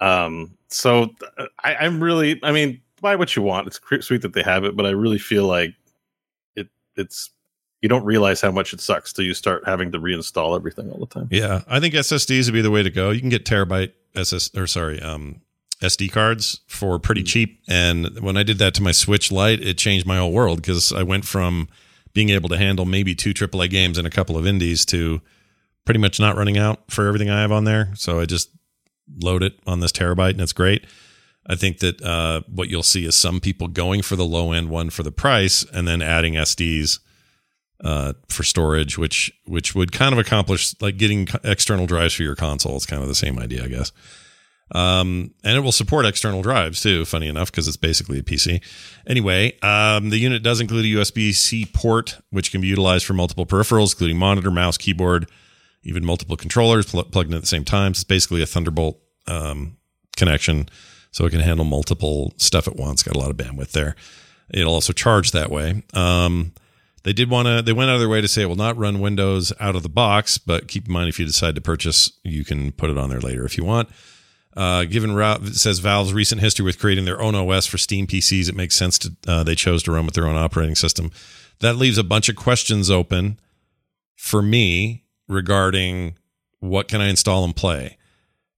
Um, 0.00 0.58
so 0.66 1.10
uh, 1.38 1.46
I, 1.62 1.76
I'm 1.76 2.02
really, 2.02 2.40
I 2.42 2.50
mean, 2.50 2.80
buy 3.00 3.14
what 3.14 3.36
you 3.36 3.42
want. 3.42 3.68
It's 3.68 3.80
sweet 4.04 4.22
that 4.22 4.32
they 4.32 4.42
have 4.42 4.64
it, 4.64 4.74
but 4.76 4.84
I 4.84 4.90
really 4.90 5.18
feel 5.18 5.46
like 5.46 5.74
it. 6.56 6.66
It's 6.96 7.30
you 7.82 7.88
don't 7.88 8.04
realize 8.04 8.40
how 8.40 8.52
much 8.52 8.72
it 8.72 8.80
sucks 8.80 9.12
till 9.12 9.24
you 9.24 9.34
start 9.34 9.64
having 9.66 9.90
to 9.92 9.98
reinstall 9.98 10.56
everything 10.56 10.90
all 10.90 11.00
the 11.00 11.06
time. 11.06 11.28
Yeah, 11.30 11.62
I 11.66 11.80
think 11.80 11.94
SSDs 11.94 12.46
would 12.46 12.54
be 12.54 12.62
the 12.62 12.70
way 12.70 12.82
to 12.82 12.90
go. 12.90 13.10
You 13.10 13.20
can 13.20 13.28
get 13.28 13.44
terabyte 13.44 13.92
SS 14.14 14.56
or 14.56 14.68
sorry, 14.68 15.02
um, 15.02 15.42
SD 15.80 16.12
cards 16.12 16.60
for 16.68 16.98
pretty 17.00 17.24
cheap. 17.24 17.60
And 17.68 18.20
when 18.20 18.36
I 18.36 18.44
did 18.44 18.58
that 18.58 18.74
to 18.74 18.82
my 18.82 18.92
Switch 18.92 19.32
Lite, 19.32 19.60
it 19.60 19.78
changed 19.78 20.06
my 20.06 20.18
whole 20.18 20.32
world 20.32 20.62
because 20.62 20.92
I 20.92 21.02
went 21.02 21.24
from 21.24 21.68
being 22.14 22.30
able 22.30 22.48
to 22.50 22.56
handle 22.56 22.84
maybe 22.84 23.16
two 23.16 23.34
AAA 23.34 23.68
games 23.70 23.98
and 23.98 24.06
a 24.06 24.10
couple 24.10 24.38
of 24.38 24.46
indies 24.46 24.86
to 24.86 25.20
pretty 25.84 25.98
much 25.98 26.20
not 26.20 26.36
running 26.36 26.56
out 26.56 26.88
for 26.88 27.08
everything 27.08 27.30
I 27.30 27.40
have 27.40 27.50
on 27.50 27.64
there. 27.64 27.90
So 27.96 28.20
I 28.20 28.26
just 28.26 28.50
load 29.20 29.42
it 29.42 29.58
on 29.66 29.80
this 29.80 29.90
terabyte 29.90 30.30
and 30.30 30.40
it's 30.40 30.52
great. 30.52 30.86
I 31.44 31.56
think 31.56 31.80
that 31.80 32.00
uh, 32.00 32.42
what 32.46 32.68
you'll 32.68 32.84
see 32.84 33.04
is 33.04 33.16
some 33.16 33.40
people 33.40 33.66
going 33.66 34.02
for 34.02 34.14
the 34.14 34.24
low 34.24 34.52
end 34.52 34.70
one 34.70 34.90
for 34.90 35.02
the 35.02 35.10
price 35.10 35.64
and 35.72 35.88
then 35.88 36.00
adding 36.00 36.34
SDs 36.34 37.00
uh, 37.82 38.12
for 38.28 38.42
storage, 38.42 38.96
which 38.96 39.32
which 39.46 39.74
would 39.74 39.92
kind 39.92 40.12
of 40.12 40.18
accomplish 40.18 40.74
like 40.80 40.96
getting 40.96 41.28
external 41.44 41.86
drives 41.86 42.14
for 42.14 42.22
your 42.22 42.36
console. 42.36 42.76
It's 42.76 42.86
kind 42.86 43.02
of 43.02 43.08
the 43.08 43.14
same 43.14 43.38
idea, 43.38 43.64
I 43.64 43.68
guess. 43.68 43.92
Um, 44.74 45.34
and 45.44 45.56
it 45.56 45.60
will 45.60 45.72
support 45.72 46.06
external 46.06 46.42
drives 46.42 46.80
too. 46.80 47.04
Funny 47.04 47.28
enough, 47.28 47.50
because 47.50 47.68
it's 47.68 47.76
basically 47.76 48.18
a 48.18 48.22
PC. 48.22 48.62
Anyway, 49.06 49.58
um, 49.60 50.10
the 50.10 50.18
unit 50.18 50.42
does 50.42 50.60
include 50.60 50.84
a 50.84 51.00
USB 51.00 51.34
C 51.34 51.66
port, 51.66 52.18
which 52.30 52.50
can 52.50 52.60
be 52.60 52.68
utilized 52.68 53.04
for 53.04 53.12
multiple 53.12 53.44
peripherals, 53.44 53.92
including 53.92 54.16
monitor, 54.16 54.50
mouse, 54.50 54.78
keyboard, 54.78 55.28
even 55.82 56.04
multiple 56.04 56.36
controllers 56.36 56.86
pl- 56.86 57.04
plugged 57.04 57.30
in 57.30 57.36
at 57.36 57.42
the 57.42 57.46
same 57.48 57.64
time. 57.64 57.92
So 57.94 57.98
It's 57.98 58.04
basically 58.04 58.42
a 58.42 58.46
Thunderbolt 58.46 58.98
um, 59.26 59.76
connection, 60.16 60.68
so 61.10 61.26
it 61.26 61.30
can 61.30 61.40
handle 61.40 61.66
multiple 61.66 62.32
stuff 62.38 62.66
at 62.66 62.76
once. 62.76 63.02
Got 63.02 63.16
a 63.16 63.18
lot 63.18 63.30
of 63.30 63.36
bandwidth 63.36 63.72
there. 63.72 63.94
It'll 64.48 64.74
also 64.74 64.92
charge 64.92 65.32
that 65.32 65.50
way. 65.50 65.82
Um, 65.92 66.52
they 67.04 67.12
did 67.12 67.30
want 67.30 67.48
to. 67.48 67.62
They 67.62 67.72
went 67.72 67.90
out 67.90 67.94
of 67.94 68.00
their 68.00 68.08
way 68.08 68.20
to 68.20 68.28
say 68.28 68.42
it 68.42 68.46
will 68.46 68.56
not 68.56 68.76
run 68.76 69.00
Windows 69.00 69.52
out 69.58 69.76
of 69.76 69.82
the 69.82 69.88
box, 69.88 70.38
but 70.38 70.68
keep 70.68 70.86
in 70.86 70.92
mind 70.92 71.08
if 71.08 71.18
you 71.18 71.26
decide 71.26 71.54
to 71.54 71.60
purchase, 71.60 72.12
you 72.22 72.44
can 72.44 72.72
put 72.72 72.90
it 72.90 72.98
on 72.98 73.10
there 73.10 73.20
later 73.20 73.44
if 73.44 73.58
you 73.58 73.64
want. 73.64 73.88
Uh, 74.56 74.84
given 74.84 75.18
it 75.18 75.54
says 75.54 75.78
Valve's 75.78 76.12
recent 76.12 76.40
history 76.40 76.64
with 76.64 76.78
creating 76.78 77.06
their 77.06 77.22
own 77.22 77.34
OS 77.34 77.66
for 77.66 77.78
Steam 77.78 78.06
PCs, 78.06 78.48
it 78.48 78.54
makes 78.54 78.76
sense 78.76 78.98
to 78.98 79.12
uh, 79.26 79.42
they 79.42 79.54
chose 79.54 79.82
to 79.84 79.92
run 79.92 80.04
with 80.04 80.14
their 80.14 80.26
own 80.26 80.36
operating 80.36 80.74
system. 80.74 81.10
That 81.60 81.76
leaves 81.76 81.96
a 81.96 82.04
bunch 82.04 82.28
of 82.28 82.36
questions 82.36 82.90
open 82.90 83.40
for 84.14 84.42
me 84.42 85.04
regarding 85.26 86.16
what 86.60 86.86
can 86.86 87.00
I 87.00 87.08
install 87.08 87.44
and 87.44 87.56
play, 87.56 87.96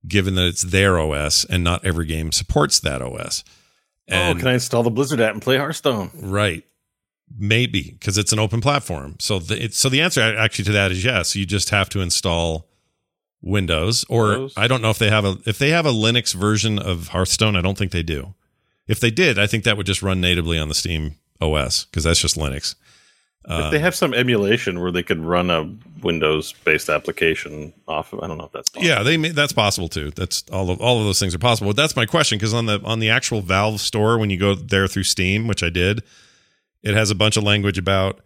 given 0.06 0.34
that 0.34 0.46
it's 0.46 0.62
their 0.62 0.98
OS 0.98 1.44
and 1.44 1.62
not 1.62 1.84
every 1.84 2.06
game 2.06 2.32
supports 2.32 2.80
that 2.80 3.00
OS. 3.00 3.44
oh, 4.10 4.34
can 4.34 4.48
I 4.48 4.54
install 4.54 4.82
the 4.82 4.90
Blizzard 4.90 5.20
app 5.20 5.32
and 5.32 5.42
play 5.42 5.56
Hearthstone? 5.58 6.10
Right. 6.14 6.64
Maybe 7.36 7.96
because 7.98 8.18
it's 8.18 8.32
an 8.32 8.38
open 8.38 8.60
platform. 8.60 9.16
So 9.18 9.38
the 9.38 9.64
it, 9.64 9.74
so 9.74 9.88
the 9.88 10.00
answer 10.00 10.20
actually 10.20 10.66
to 10.66 10.72
that 10.72 10.92
is 10.92 11.04
yes. 11.04 11.34
You 11.34 11.46
just 11.46 11.70
have 11.70 11.88
to 11.90 12.00
install 12.00 12.68
Windows, 13.44 14.04
or 14.08 14.28
Windows? 14.28 14.54
I 14.56 14.66
don't 14.68 14.82
know 14.82 14.90
if 14.90 14.98
they 14.98 15.10
have 15.10 15.24
a 15.24 15.36
if 15.44 15.58
they 15.58 15.70
have 15.70 15.86
a 15.86 15.92
Linux 15.92 16.34
version 16.34 16.78
of 16.78 17.08
Hearthstone. 17.08 17.56
I 17.56 17.60
don't 17.60 17.76
think 17.76 17.92
they 17.92 18.02
do. 18.02 18.34
If 18.86 19.00
they 19.00 19.10
did, 19.10 19.38
I 19.38 19.46
think 19.46 19.64
that 19.64 19.76
would 19.76 19.86
just 19.86 20.02
run 20.02 20.20
natively 20.20 20.58
on 20.58 20.68
the 20.68 20.74
Steam 20.74 21.16
OS 21.40 21.84
because 21.84 22.04
that's 22.04 22.20
just 22.20 22.36
Linux. 22.36 22.74
if 23.46 23.70
they 23.70 23.78
um, 23.78 23.82
have 23.82 23.94
some 23.94 24.14
emulation 24.14 24.80
where 24.80 24.92
they 24.92 25.02
could 25.02 25.20
run 25.20 25.50
a 25.50 25.70
Windows-based 26.02 26.88
application 26.88 27.72
off 27.88 28.12
of, 28.12 28.20
I 28.20 28.26
don't 28.26 28.36
know 28.36 28.44
if 28.44 28.52
that's 28.52 28.68
possible. 28.68 28.86
Yeah, 28.86 29.02
they 29.02 29.16
may, 29.16 29.30
that's 29.30 29.52
possible 29.52 29.88
too. 29.88 30.10
That's 30.10 30.44
all 30.52 30.70
of 30.70 30.80
all 30.80 30.98
of 31.00 31.04
those 31.04 31.18
things 31.18 31.34
are 31.34 31.38
possible. 31.38 31.70
But 31.70 31.76
that's 31.76 31.96
my 31.96 32.06
question 32.06 32.38
because 32.38 32.54
on 32.54 32.66
the 32.66 32.80
on 32.84 32.98
the 32.98 33.10
actual 33.10 33.40
Valve 33.40 33.80
store, 33.80 34.18
when 34.18 34.30
you 34.30 34.38
go 34.38 34.54
there 34.54 34.86
through 34.86 35.04
Steam, 35.04 35.48
which 35.48 35.62
I 35.62 35.70
did, 35.70 36.02
it 36.84 36.94
has 36.94 37.10
a 37.10 37.14
bunch 37.16 37.36
of 37.36 37.42
language 37.42 37.78
about 37.78 38.20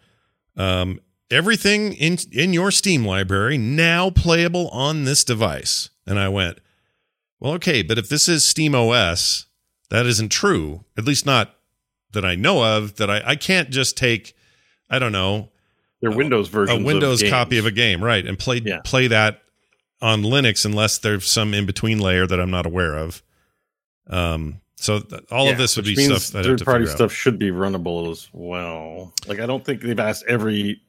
um, 0.57 0.99
everything 1.31 1.93
in 1.93 2.17
in 2.31 2.53
your 2.53 2.69
Steam 2.71 3.03
library 3.05 3.57
now 3.57 4.09
playable 4.11 4.67
on 4.69 5.05
this 5.05 5.23
device. 5.23 5.89
And 6.05 6.19
I 6.19 6.29
went, 6.29 6.59
well, 7.39 7.53
okay, 7.53 7.81
but 7.81 7.97
if 7.97 8.09
this 8.09 8.27
is 8.29 8.43
Steam 8.45 8.75
OS, 8.75 9.45
that 9.89 10.05
isn't 10.05 10.29
true. 10.29 10.83
At 10.97 11.05
least 11.05 11.25
not 11.25 11.55
that 12.11 12.25
I 12.25 12.35
know 12.35 12.63
of. 12.63 12.95
That 12.97 13.09
I 13.09 13.21
I 13.25 13.35
can't 13.35 13.69
just 13.69 13.95
take, 13.97 14.35
I 14.89 14.99
don't 14.99 15.11
know, 15.11 15.49
They're 16.01 16.11
Windows 16.11 16.47
version. 16.49 16.81
a. 16.81 16.85
Windows 16.85 17.21
of 17.23 17.29
copy 17.29 17.57
of 17.57 17.65
a 17.65 17.71
game, 17.71 18.03
right? 18.03 18.25
And 18.25 18.37
play 18.37 18.61
Yeah. 18.65 18.79
play 18.83 19.07
that 19.07 19.41
on 20.01 20.23
Linux 20.23 20.65
unless 20.65 20.97
there's 20.97 21.25
some 21.29 21.53
in 21.53 21.65
between 21.65 21.99
layer 21.99 22.25
that 22.25 22.39
I'm 22.39 22.51
not 22.51 22.65
aware 22.65 22.95
of. 22.97 23.21
Um, 24.09 24.61
so 24.81 24.99
th- 24.99 25.23
all 25.31 25.45
Yeah, 25.45 25.51
of 25.51 25.57
this 25.57 25.75
would 25.75 25.85
be 25.85 25.95
stuff 25.95 26.27
that 26.27 26.43
to 26.43 26.57
third-party 26.57 26.85
stuff 26.87 27.11
should 27.11 27.37
be 27.37 27.49
runnable 27.51 28.09
as 28.11 28.29
well. 28.33 29.13
Like 29.27 29.39
I 29.39 29.45
don't 29.45 29.63
think 29.65 29.81
they've 29.81 29.99
asked 29.99 30.23
every 30.27 30.81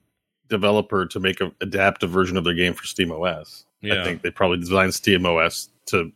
developer 0.49 1.07
to 1.07 1.21
make 1.21 1.41
a 1.41 1.53
adaptive 1.61 2.11
version 2.11 2.37
of 2.37 2.45
their 2.45 2.55
game 2.55 2.75
for 2.75 2.85
Steam 2.85 3.11
OS. 3.13 3.65
Yeah. 3.81 4.01
I 4.01 4.05
think 4.05 4.23
they 4.23 4.31
probably 4.31 4.59
designed 4.59 4.95
Steam 4.95 5.25
OS 5.27 5.69
to 5.87 6.13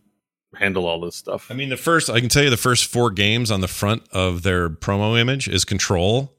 handle 0.54 0.86
all 0.86 1.00
this 1.00 1.16
stuff. 1.16 1.50
I 1.50 1.54
mean, 1.54 1.68
the 1.68 1.76
first 1.76 2.10
I 2.10 2.20
can 2.20 2.28
tell 2.28 2.44
you 2.44 2.50
the 2.50 2.56
first 2.56 2.84
four 2.86 3.10
games 3.10 3.50
on 3.50 3.60
the 3.60 3.68
front 3.68 4.02
of 4.12 4.42
their 4.42 4.68
promo 4.68 5.18
image 5.18 5.48
is 5.48 5.64
Control, 5.64 6.32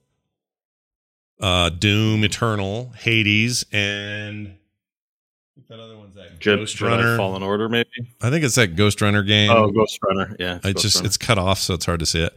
uh, 1.42 1.70
Doom 1.70 2.24
Eternal, 2.24 2.94
Hades, 2.98 3.66
and 3.72 4.56
that 5.68 5.80
other 5.80 5.98
one's 5.98 6.05
that 6.16 6.40
Jedi, 6.40 6.58
Ghost 6.58 6.82
Runner. 6.82 7.18
Fallen 7.18 7.44
Order, 7.44 7.70
maybe. 7.70 7.90
I 8.22 8.30
think 8.30 8.44
it's 8.44 8.56
that 8.56 8.76
Ghost 8.76 9.02
Runner 9.02 9.24
game. 9.24 9.52
oh, 9.52 9.70
Ghost 9.70 10.00
Runner. 10.04 10.36
Yeah, 10.40 10.60
I 10.64 10.72
Ghost 10.74 10.84
just 10.84 10.96
Runner. 10.98 11.08
it's 11.08 11.18
cut 11.18 11.38
off, 11.38 11.60
so 11.60 11.74
it's 11.74 11.86
hard 11.86 12.00
to 12.00 12.06
see 12.06 12.24
it. 12.24 12.36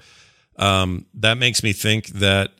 Um, 0.56 1.06
that 1.14 1.38
makes 1.38 1.62
me 1.62 1.72
think 1.72 2.08
that 2.08 2.50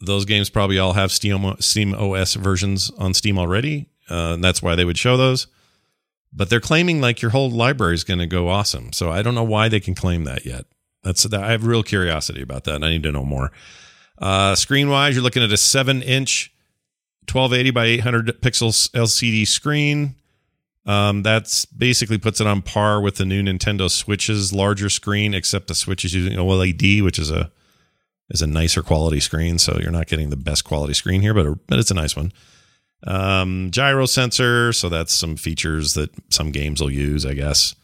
those 0.00 0.24
games 0.24 0.50
probably 0.50 0.78
all 0.78 0.92
have 0.92 1.10
Steam 1.10 1.54
Steam 1.60 1.94
OS 1.94 2.34
versions 2.34 2.90
on 2.98 3.14
Steam 3.14 3.38
already, 3.38 3.88
uh, 4.10 4.34
and 4.34 4.44
that's 4.44 4.62
why 4.62 4.74
they 4.74 4.84
would 4.84 4.98
show 4.98 5.16
those. 5.16 5.46
But 6.32 6.50
they're 6.50 6.60
claiming 6.60 7.00
like 7.00 7.22
your 7.22 7.30
whole 7.30 7.50
library 7.50 7.94
is 7.94 8.04
going 8.04 8.18
to 8.20 8.26
go 8.26 8.48
awesome. 8.48 8.92
So 8.92 9.10
I 9.10 9.22
don't 9.22 9.34
know 9.34 9.44
why 9.44 9.68
they 9.68 9.80
can 9.80 9.94
claim 9.94 10.24
that 10.24 10.44
yet. 10.44 10.66
That's 11.02 11.32
I 11.32 11.52
have 11.52 11.66
real 11.66 11.82
curiosity 11.82 12.42
about 12.42 12.64
that, 12.64 12.76
and 12.76 12.84
I 12.84 12.90
need 12.90 13.02
to 13.04 13.12
know 13.12 13.24
more. 13.24 13.50
Uh, 14.18 14.54
screen 14.54 14.90
wise, 14.90 15.14
you're 15.14 15.22
looking 15.22 15.42
at 15.42 15.52
a 15.52 15.56
seven 15.56 16.02
inch, 16.02 16.52
1280 17.30 17.70
by 17.70 17.84
800 17.86 18.42
pixels 18.42 18.90
LCD 18.90 19.46
screen. 19.46 20.16
Um, 20.88 21.22
that's 21.22 21.66
basically 21.66 22.16
puts 22.16 22.40
it 22.40 22.46
on 22.46 22.62
par 22.62 23.00
with 23.02 23.16
the 23.16 23.26
new 23.26 23.42
Nintendo 23.42 23.90
Switch's 23.90 24.54
larger 24.54 24.88
screen, 24.88 25.34
except 25.34 25.68
the 25.68 25.74
Switch 25.74 26.02
is 26.02 26.14
using 26.14 26.32
OLED, 26.32 27.04
which 27.04 27.18
is 27.18 27.30
a 27.30 27.52
is 28.30 28.40
a 28.42 28.46
nicer 28.46 28.82
quality 28.82 29.20
screen. 29.20 29.58
So 29.58 29.78
you're 29.80 29.90
not 29.90 30.06
getting 30.06 30.30
the 30.30 30.36
best 30.36 30.64
quality 30.64 30.94
screen 30.94 31.20
here, 31.20 31.34
but 31.34 31.66
but 31.66 31.78
it's 31.78 31.90
a 31.90 31.94
nice 31.94 32.16
one. 32.16 32.32
Um, 33.06 33.70
gyro 33.70 34.06
sensor, 34.06 34.72
so 34.72 34.88
that's 34.88 35.12
some 35.12 35.36
features 35.36 35.92
that 35.94 36.10
some 36.32 36.50
games 36.50 36.80
will 36.80 36.90
use, 36.90 37.24
I 37.26 37.34
guess. 37.34 37.74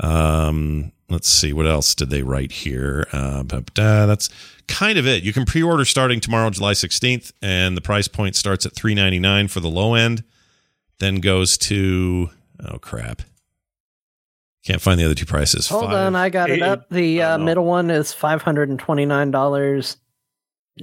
Um, 0.00 0.92
let's 1.08 1.28
see 1.28 1.52
what 1.52 1.66
else 1.66 1.94
did 1.94 2.10
they 2.10 2.22
write 2.22 2.52
here. 2.52 3.06
Uh, 3.12 3.44
that's 3.44 4.28
kind 4.66 4.98
of 4.98 5.06
it. 5.06 5.22
You 5.22 5.32
can 5.32 5.46
pre-order 5.46 5.84
starting 5.84 6.20
tomorrow, 6.20 6.50
July 6.50 6.72
16th, 6.72 7.32
and 7.40 7.76
the 7.76 7.80
price 7.80 8.08
point 8.08 8.36
starts 8.36 8.66
at 8.66 8.74
399 8.74 9.48
for 9.48 9.60
the 9.60 9.70
low 9.70 9.94
end, 9.94 10.22
then 10.98 11.16
goes 11.16 11.58
to 11.58 12.30
oh 12.64 12.78
crap. 12.78 13.22
Can't 14.64 14.82
find 14.82 14.98
the 14.98 15.04
other 15.04 15.14
two 15.14 15.26
prices. 15.26 15.68
Hold 15.68 15.84
Five- 15.84 15.94
on, 15.94 16.16
I 16.16 16.28
got 16.28 16.50
it 16.50 16.62
up. 16.62 16.88
The 16.90 17.22
uh, 17.22 17.38
middle 17.38 17.64
one 17.64 17.90
is 17.90 18.12
five 18.12 18.42
hundred 18.42 18.68
and 18.68 18.78
twenty 18.78 19.06
nine 19.06 19.30
dollars, 19.30 19.96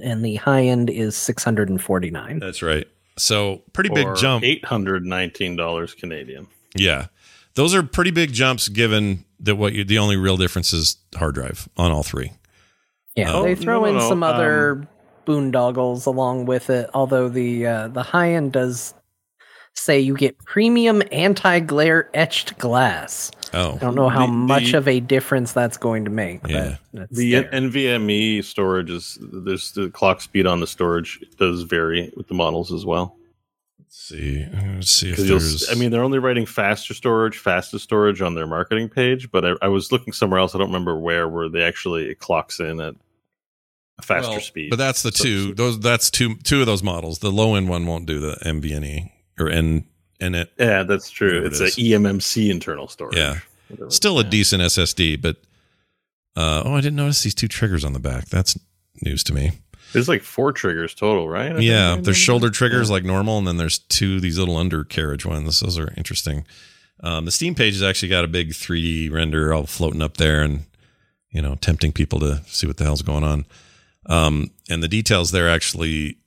and 0.02 0.24
the 0.24 0.36
high 0.36 0.62
end 0.62 0.88
is 0.88 1.16
six 1.16 1.44
hundred 1.44 1.68
and 1.68 1.80
forty 1.82 2.10
nine. 2.10 2.38
That's 2.38 2.62
right. 2.62 2.86
So 3.18 3.62
pretty 3.72 3.90
big 3.90 4.08
jump. 4.16 4.42
Eight 4.44 4.64
hundred 4.64 5.04
nineteen 5.04 5.54
dollars 5.56 5.94
Canadian. 5.94 6.46
Yeah. 6.74 7.06
Those 7.54 7.74
are 7.74 7.84
pretty 7.84 8.10
big 8.10 8.32
jumps 8.32 8.68
given 8.68 9.24
that 9.38 9.54
what 9.54 9.74
you, 9.74 9.84
the 9.84 9.98
only 9.98 10.16
real 10.16 10.36
difference 10.36 10.72
is 10.72 10.96
hard 11.14 11.36
drive 11.36 11.68
on 11.76 11.92
all 11.92 12.02
three. 12.02 12.32
Yeah, 13.14 13.32
Oh, 13.32 13.44
they 13.44 13.54
throw 13.54 13.80
no, 13.80 13.86
in 13.86 13.94
no, 13.96 14.08
some 14.08 14.24
um, 14.24 14.34
other 14.34 14.88
boondoggles 15.24 16.06
along 16.06 16.46
with 16.46 16.68
it. 16.70 16.90
Although 16.94 17.28
the 17.28 17.66
uh, 17.66 17.88
the 17.88 18.02
high 18.02 18.32
end 18.32 18.52
does 18.52 18.92
say 19.76 19.98
you 20.00 20.16
get 20.16 20.38
premium 20.38 21.02
anti 21.12 21.60
glare 21.60 22.08
etched 22.14 22.56
glass. 22.58 23.30
Oh. 23.52 23.74
I 23.74 23.78
don't 23.78 23.94
know 23.94 24.08
how 24.08 24.26
The- 24.26 24.32
much 24.32 24.72
the- 24.72 24.78
of 24.78 24.88
a 24.88 25.00
difference 25.00 25.52
that's 25.52 25.76
going 25.76 26.04
to 26.04 26.10
make. 26.10 26.40
Yeah. 26.46 26.76
but 26.92 27.00
that's 27.00 27.16
The 27.16 27.32
there. 27.32 27.50
NVMe 27.52 28.42
storage 28.44 28.90
is 28.90 29.18
there's 29.20 29.72
the 29.72 29.90
clock 29.90 30.20
speed 30.20 30.46
on 30.46 30.60
the 30.60 30.66
storage 30.66 31.20
does 31.38 31.62
vary 31.62 32.12
with 32.16 32.28
the 32.28 32.34
models 32.34 32.72
as 32.72 32.84
well. 32.86 33.16
Let's 33.78 33.96
see. 34.08 34.44
Let's 34.52 34.90
see 34.90 35.10
if 35.10 35.16
'Cause 35.16 35.28
you'll 35.28 35.38
there's. 35.38 35.68
s- 35.68 35.76
I 35.76 35.78
mean, 35.78 35.90
they're 35.90 36.02
only 36.02 36.18
writing 36.18 36.46
faster 36.46 36.94
storage, 36.94 37.38
fastest 37.38 37.84
storage 37.84 38.20
on 38.22 38.34
their 38.34 38.46
marketing 38.46 38.88
page, 38.88 39.30
but 39.30 39.44
I, 39.44 39.52
I 39.62 39.68
was 39.68 39.92
looking 39.92 40.12
somewhere 40.12 40.40
else. 40.40 40.54
I 40.54 40.58
don't 40.58 40.68
remember 40.68 40.98
where, 40.98 41.28
where 41.28 41.48
they 41.48 41.62
actually 41.62 42.10
it 42.10 42.18
clocks 42.18 42.58
in 42.58 42.80
at 42.80 42.94
a 43.98 44.02
faster 44.02 44.30
well, 44.32 44.40
speed. 44.40 44.70
But 44.70 44.76
that's 44.80 45.02
the 45.02 45.12
So- 45.12 45.22
two. 45.24 45.54
Those 45.54 45.78
that's 45.78 46.10
two 46.10 46.34
two 46.36 46.58
of 46.60 46.66
those 46.66 46.82
models. 46.82 47.20
The 47.20 47.30
low 47.30 47.54
end 47.54 47.68
one 47.68 47.86
won't 47.86 48.06
do 48.06 48.18
the 48.18 48.36
MVNE 48.44 49.10
or 49.38 49.48
N 49.48 49.84
and 50.20 50.36
it 50.36 50.52
yeah, 50.58 50.82
that's 50.84 51.10
true. 51.10 51.42
Whatever 51.42 51.64
It's 51.64 51.78
it 51.78 51.78
a 51.78 51.80
eMMC 51.80 52.50
internal 52.50 52.88
storage. 52.88 53.16
Yeah. 53.16 53.38
Whatever. 53.68 53.90
still 53.90 54.18
a 54.20 54.24
Yeah. 54.24 54.30
decent 54.30 54.62
SSD, 54.62 55.20
but 55.20 55.36
uh, 56.36 56.62
oh, 56.64 56.74
I 56.74 56.80
didn't 56.80 56.96
notice 56.96 57.22
these 57.22 57.34
two 57.34 57.48
triggers 57.48 57.84
on 57.84 57.92
the 57.92 57.98
back. 58.00 58.26
That's 58.28 58.58
news 59.02 59.22
to 59.24 59.34
me. 59.34 59.52
There's 59.92 60.08
like 60.08 60.22
four 60.22 60.52
triggers 60.52 60.94
total, 60.94 61.28
right? 61.28 61.52
I 61.54 61.58
Yeah, 61.60 61.96
there's 62.00 62.16
shoulder 62.16 62.50
triggers 62.50 62.88
Yeah. 62.88 62.94
like 62.94 63.04
normal, 63.04 63.38
and 63.38 63.46
then 63.46 63.56
there's 63.56 63.78
two 63.78 64.18
these 64.20 64.38
little 64.38 64.56
undercarriage 64.56 65.24
ones. 65.24 65.60
Those 65.60 65.78
are 65.78 65.92
interesting. 65.96 66.44
Um, 67.00 67.24
the 67.24 67.30
Steam 67.30 67.54
page 67.54 67.74
has 67.74 67.82
actually 67.82 68.08
got 68.08 68.24
a 68.24 68.28
big 68.28 68.50
3D 68.52 69.10
render 69.12 69.52
all 69.54 69.66
floating 69.66 70.02
up 70.02 70.16
there, 70.16 70.42
and 70.42 70.64
you 71.30 71.42
know, 71.42 71.56
tempting 71.56 71.92
people 71.92 72.20
to 72.20 72.42
see 72.46 72.66
what 72.66 72.76
the 72.76 72.84
hell's 72.84 73.02
going 73.02 73.24
on. 73.24 73.44
Um, 74.06 74.50
and 74.70 74.82
the 74.82 74.88
details 74.88 75.30
there 75.32 75.48
actually, 75.48 76.18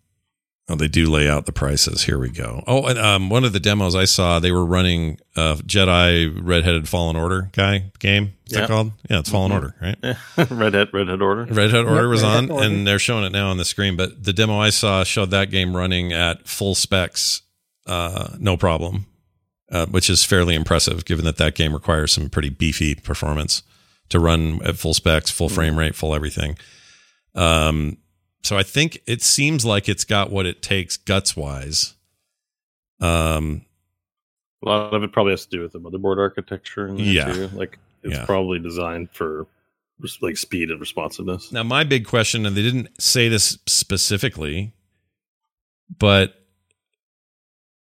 oh, 0.69 0.75
they 0.75 0.87
do 0.87 1.09
lay 1.09 1.29
out 1.29 1.45
the 1.45 1.51
prices. 1.53 2.03
Here 2.03 2.17
we 2.19 2.29
go. 2.29 2.63
Oh, 2.67 2.85
and 2.87 2.99
um, 2.99 3.29
one 3.29 3.43
of 3.43 3.53
the 3.53 3.59
demos 3.59 3.95
I 3.95 4.05
saw, 4.05 4.39
they 4.39 4.51
were 4.51 4.65
running 4.65 5.19
uh, 5.35 5.55
Jedi 5.57 6.35
Redheaded 6.41 6.87
Fallen 6.89 7.15
Order 7.15 7.49
guy 7.53 7.91
game. 7.99 8.33
Is 8.47 8.53
that 8.53 8.61
Yeah. 8.61 8.67
called? 8.67 8.91
Yeah, 9.09 9.19
it's 9.19 9.29
Fallen 9.29 9.51
Mhm. 9.51 9.55
Order, 9.55 9.75
right? 9.81 10.49
Red 10.51 10.73
Hat 10.73 10.89
Red 10.93 11.07
Hat 11.07 11.21
Order. 11.21 11.45
Red 11.53 11.71
Hat 11.71 11.85
Order 11.85 12.01
Yep, 12.03 12.09
was 12.09 12.23
Red 12.23 12.29
on, 12.35 12.49
Order. 12.51 12.65
and 12.65 12.87
they're 12.87 12.99
showing 12.99 13.23
it 13.25 13.31
now 13.31 13.49
on 13.49 13.57
the 13.57 13.65
screen. 13.65 13.95
But 13.95 14.23
the 14.23 14.33
demo 14.33 14.59
I 14.59 14.69
saw 14.69 15.03
showed 15.03 15.31
that 15.31 15.51
game 15.51 15.75
running 15.75 16.11
at 16.13 16.47
full 16.47 16.75
specs, 16.75 17.41
uh, 17.85 18.29
no 18.39 18.57
problem, 18.57 19.05
uh, 19.71 19.85
which 19.87 20.09
is 20.09 20.23
fairly 20.23 20.55
impressive 20.55 21.05
given 21.05 21.25
that 21.25 21.37
that 21.37 21.55
game 21.55 21.73
requires 21.73 22.11
some 22.11 22.29
pretty 22.29 22.49
beefy 22.49 22.95
performance 22.95 23.63
to 24.09 24.19
run 24.19 24.61
at 24.63 24.77
full 24.77 24.93
specs, 24.93 25.29
full 25.29 25.49
frame 25.49 25.77
rate, 25.77 25.93
full 25.95 26.15
everything. 26.15 26.57
Um, 27.35 27.97
so 28.47 28.57
I 28.57 28.63
think 28.63 29.01
it 29.05 29.21
seems 29.21 29.65
like 29.65 29.89
it's 29.89 30.05
got 30.05 30.31
what 30.31 30.45
it 30.45 30.61
takes 30.61 30.95
guts 30.97 31.35
wise. 31.35 31.93
Um, 33.01 33.65
A 34.63 34.69
lot 34.69 34.93
of 34.93 35.03
it 35.03 35.11
probably 35.11 35.33
has 35.33 35.45
to 35.45 35.49
do 35.57 35.61
with 35.61 35.73
the 35.73 35.79
motherboard 35.79 36.17
architecture. 36.17 36.91
Yeah. 36.95 37.31
too. 37.33 37.47
like 37.49 37.77
it's 38.03 38.15
Yeah. 38.15 38.25
probably 38.25 38.59
designed 38.59 39.09
for 39.11 39.47
like 40.21 40.37
speed 40.37 40.69
and 40.71 40.79
responsiveness. 40.79 41.51
Now, 41.51 41.63
my 41.63 41.83
big 41.83 42.05
question, 42.05 42.45
and 42.45 42.55
they 42.55 42.61
didn't 42.61 42.89
say 43.01 43.29
this 43.29 43.57
specifically, 43.67 44.73
but 45.99 46.35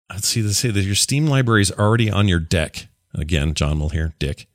let's 0.10 0.28
see. 0.28 0.42
They 0.42 0.52
say 0.52 0.72
that 0.72 0.82
your 0.82 0.96
Steam 0.96 1.28
library 1.28 1.62
is 1.62 1.72
already 1.72 2.10
on 2.10 2.28
your 2.28 2.40
deck. 2.40 2.88
Again, 3.14 3.54
John 3.54 3.80
will 3.80 3.90
hear 3.90 4.14
Dick. 4.20 4.48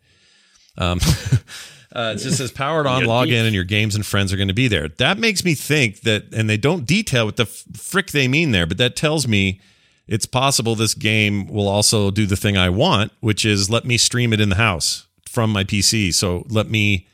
Um, 0.76 0.98
uh, 1.94 2.14
it 2.16 2.20
just 2.20 2.38
says 2.38 2.50
powered 2.52 2.86
on, 2.86 3.00
Yeah, 3.02 3.06
log 3.08 3.28
in, 3.28 3.46
and 3.46 3.54
your 3.54 3.64
games 3.64 3.94
and 3.94 4.04
friends 4.04 4.32
are 4.32 4.36
going 4.36 4.48
to 4.48 4.54
be 4.54 4.68
there. 4.68 4.88
That 4.88 5.18
makes 5.18 5.44
me 5.44 5.54
think 5.54 6.00
that, 6.00 6.32
and 6.34 6.50
they 6.50 6.56
don't 6.56 6.84
detail 6.84 7.26
what 7.26 7.36
the 7.36 7.44
f- 7.44 7.64
frick 7.76 8.10
they 8.10 8.26
mean 8.28 8.50
there, 8.50 8.66
but 8.66 8.78
that 8.78 8.96
tells 8.96 9.28
me 9.28 9.60
it's 10.06 10.26
possible 10.26 10.74
this 10.74 10.94
game 10.94 11.46
will 11.46 11.68
also 11.68 12.10
do 12.10 12.26
the 12.26 12.36
thing 12.36 12.56
I 12.56 12.68
want, 12.68 13.12
which 13.20 13.44
is 13.44 13.70
let 13.70 13.84
me 13.84 13.96
stream 13.96 14.32
it 14.32 14.40
in 14.40 14.48
the 14.48 14.56
house 14.56 15.06
from 15.28 15.50
my 15.50 15.64
PC. 15.64 16.12
So 16.12 16.44
let 16.48 16.68
me 16.68 17.06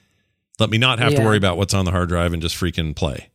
let 0.59 0.71
me 0.71 0.79
not 0.79 0.99
have 0.99 1.13
to 1.13 1.25
worry 1.25 1.37
about 1.37 1.57
what's 1.57 1.73
on 1.73 1.85
the 1.85 1.91
hard 1.91 2.09
drive 2.09 2.33
and 2.33 2.43
just 2.43 2.57
freaking 2.57 2.95
play. 2.95 3.29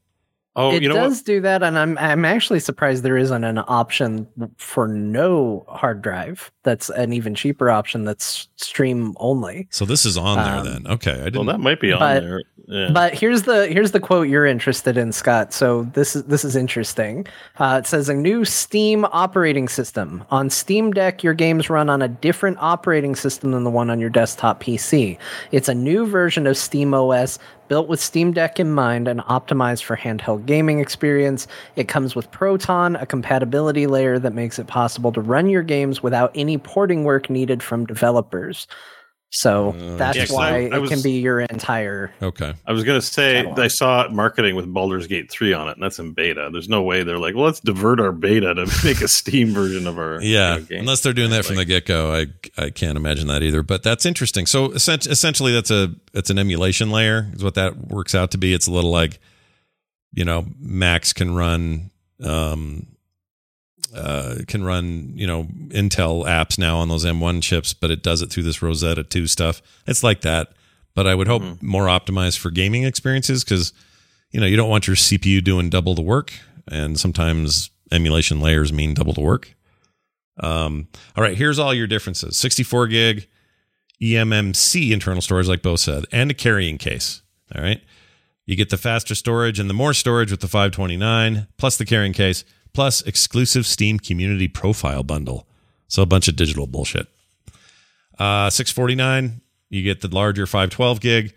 Oh, 0.58 0.72
it 0.72 0.82
you 0.84 0.90
know 0.90 0.96
does 0.96 1.18
what? 1.20 1.26
do 1.26 1.42
that, 1.42 1.64
and 1.64 1.78
I'm 1.78 1.98
I'm 1.98 2.24
actually 2.26 2.60
surprised 2.62 3.04
there 3.04 3.18
isn't 3.18 3.44
an 3.44 3.60
option 3.68 4.28
for 4.58 4.88
no 4.88 5.66
hard 5.68 6.02
drive. 6.02 6.52
That's 6.64 6.90
an 6.90 7.12
even 7.14 7.36
cheaper 7.36 7.70
option. 7.70 8.06
That's 8.06 8.48
stream 8.56 9.14
only. 9.20 9.68
So 9.72 9.86
this 9.86 10.06
is 10.06 10.18
on 10.18 10.38
there 10.38 10.56
Um, 10.56 10.66
then. 10.84 10.88
Okay, 10.94 11.12
I 11.12 11.16
Well, 11.16 11.24
didn't. 11.26 11.36
Well, 11.48 11.56
that 11.58 11.60
might 11.60 11.80
be 11.82 11.92
on 11.92 12.00
but- 12.00 12.20
there. 12.22 12.42
Yeah. 12.68 12.90
But 12.92 13.14
here's 13.14 13.44
the 13.44 13.68
here's 13.68 13.92
the 13.92 14.00
quote 14.00 14.28
you're 14.28 14.48
interested 14.48 14.98
in, 14.98 15.12
Scott. 15.12 15.54
So 15.54 15.84
this 15.94 16.16
is 16.16 16.24
this 16.24 16.44
is 16.44 16.56
interesting. 16.56 17.28
Uh, 17.60 17.80
it 17.84 17.86
says 17.86 18.10
a 18.10 18.14
new 18.16 18.44
Steam 18.44 19.06
operating 19.12 19.68
system 19.68 20.24
on 20.32 20.50
Steam 20.50 20.90
Deck. 20.92 21.22
Your 21.24 21.36
games 21.36 21.70
run 21.70 21.92
on 21.92 22.02
a 22.02 22.08
different 22.08 22.58
operating 22.60 23.14
system 23.16 23.52
than 23.52 23.66
the 23.66 23.70
one 23.70 23.92
on 23.92 24.00
your 24.00 24.10
desktop 24.10 24.64
PC. 24.64 25.16
It's 25.52 25.70
a 25.70 25.76
new 25.76 26.08
version 26.08 26.48
of 26.48 26.58
Steam 26.58 26.92
OS 26.96 27.38
built 27.68 27.88
with 27.88 28.00
Steam 28.00 28.32
Deck 28.32 28.60
in 28.60 28.72
mind 28.72 29.08
and 29.08 29.22
optimized 29.22 29.84
for 29.84 29.98
handheld 29.98 30.46
gaming 30.46 30.80
experience. 30.80 31.48
It 31.76 31.88
comes 31.88 32.16
with 32.16 32.32
Proton, 32.32 32.96
a 32.96 33.06
compatibility 33.06 33.88
layer 33.88 34.20
that 34.20 34.34
makes 34.34 34.60
it 34.60 34.68
possible 34.68 35.12
to 35.12 35.22
run 35.22 35.50
your 35.50 35.64
games 35.64 36.04
without 36.04 36.32
any 36.36 36.58
porting 36.58 37.04
work 37.04 37.30
needed 37.30 37.64
from 37.64 37.86
developers. 37.86 38.68
So 39.38 39.76
Uh, 39.78 39.98
that's 39.98 40.16
Yeah, 40.16 40.26
'cause 40.28 40.32
why 40.34 40.48
I- 40.50 40.54
I 40.72 40.78
it 40.78 40.82
was- 40.82 40.90
can 40.90 41.02
be 41.02 41.20
your 41.20 41.42
entire 41.42 42.14
okay. 42.22 42.54
I 42.66 42.72
was 42.72 42.86
gonna 42.86 43.02
say 43.02 43.34
Catalog. 43.42 43.60
I 43.60 43.68
saw 43.68 44.08
marketing 44.10 44.56
with 44.56 44.66
Baldur's 44.74 45.08
Gate 45.08 45.30
three 45.30 45.52
on 45.52 45.68
it, 45.68 45.72
and 45.74 45.84
that's 45.84 46.00
in 46.00 46.14
beta. 46.14 46.50
There's 46.54 46.70
no 46.70 46.84
way 46.84 47.04
they're 47.04 47.18
like, 47.18 47.36
well, 47.36 47.44
let's 47.44 47.60
divert 47.60 48.00
our 48.00 48.14
beta 48.14 48.56
to 48.56 48.66
make 48.86 49.02
a 49.02 49.10
Steam 49.10 49.54
version 49.54 49.88
of 49.88 49.98
our 49.98 50.22
Yeah, 50.22 50.54
you 50.56 50.60
know, 50.62 50.66
game. 50.68 50.80
unless 50.80 51.02
they're 51.02 51.12
doing 51.12 51.32
that 51.32 51.44
from 51.44 51.58
the 51.58 51.66
get 51.66 51.86
go, 51.86 52.14
I 52.14 52.28
I 52.58 52.70
can't 52.70 52.96
imagine 52.98 53.28
that 53.28 53.44
either. 53.44 53.62
But 53.62 53.84
that's 53.84 54.06
interesting. 54.06 54.46
So 54.46 54.72
essentially, 54.72 55.52
that's 55.52 55.70
a 55.72 55.94
it's 56.14 56.30
an 56.30 56.40
emulation 56.40 56.90
layer 56.90 57.30
is 57.36 57.44
what 57.44 57.56
that 57.56 57.90
works 57.90 58.16
out 58.16 58.32
to 58.32 58.38
be. 58.38 58.54
It's 58.54 58.68
a 58.68 58.72
little 58.72 58.92
like, 58.92 59.20
you 60.14 60.24
know, 60.24 60.46
Max 60.62 61.12
can 61.12 61.36
run 61.36 61.92
um 62.24 62.88
uh 63.96 64.36
can 64.48 64.64
run 64.64 65.14
you 65.16 65.26
know 65.28 65.46
Intel 65.70 66.26
apps 66.26 66.58
now 66.60 66.78
on 66.78 66.90
those 66.90 67.06
M1 67.06 67.42
chips, 67.42 67.74
but 67.74 67.92
it 67.92 68.04
does 68.04 68.22
it 68.22 68.30
through 68.32 68.44
this 68.44 68.62
Rosetta 68.62 69.04
2 69.04 69.28
stuff. 69.28 69.62
It's 69.88 70.04
like 70.04 70.22
that, 70.22 70.50
but 70.94 71.08
I 71.08 71.16
would 71.16 71.28
hope 71.28 71.42
Mhm. 71.44 71.62
more 71.62 71.86
optimized 71.88 72.38
for 72.38 72.52
gaming 72.52 72.84
experiences 72.84 73.44
because 73.44 73.74
you 74.32 74.40
know 74.40 74.46
you 74.46 74.58
don't 74.58 74.70
want 74.70 74.88
your 74.88 74.96
CPU 74.96 75.42
doing 75.42 75.70
double 75.70 75.96
the 75.96 76.02
work, 76.02 76.34
and 76.68 77.00
sometimes 77.00 77.70
emulation 77.92 78.40
layers 78.42 78.74
mean 78.74 78.94
double 78.94 79.14
the 79.14 79.22
work. 79.22 79.56
Um, 80.42 80.88
all 81.16 81.24
right, 81.24 81.38
here's 81.38 81.60
all 81.60 81.74
your 81.74 81.88
differences 81.88 82.36
64 82.38 82.88
gig 82.88 83.28
eMMC 84.02 84.92
internal 84.92 85.22
storage, 85.22 85.48
like 85.48 85.62
Bo 85.62 85.76
said, 85.78 86.06
and 86.12 86.30
a 86.32 86.34
carrying 86.34 86.78
case. 86.78 87.22
All 87.56 87.62
right. 87.62 87.82
You 88.46 88.56
get 88.56 88.70
the 88.70 88.78
faster 88.78 89.16
storage 89.16 89.60
and 89.60 89.70
the 89.70 89.74
more 89.74 89.94
storage 89.94 90.30
with 90.32 90.42
the 90.42 90.48
529, 90.48 91.48
plus 91.58 91.78
the 91.78 91.86
carrying 91.86 92.14
case, 92.14 92.44
plus 92.76 93.02
exclusive 93.04 93.66
Steam 93.66 93.98
community 93.98 94.48
profile 94.48 95.02
bundle. 95.02 95.48
So 95.88 96.02
a 96.04 96.06
bunch 96.06 96.28
of 96.28 96.36
digital 96.36 96.68
bullshit. 96.68 97.08
Uh, 98.20 98.50
649, 98.50 99.42
you 99.70 99.82
get 99.82 100.02
the 100.02 100.08
larger 100.10 100.46
512 100.46 101.00
gig, 101.00 101.34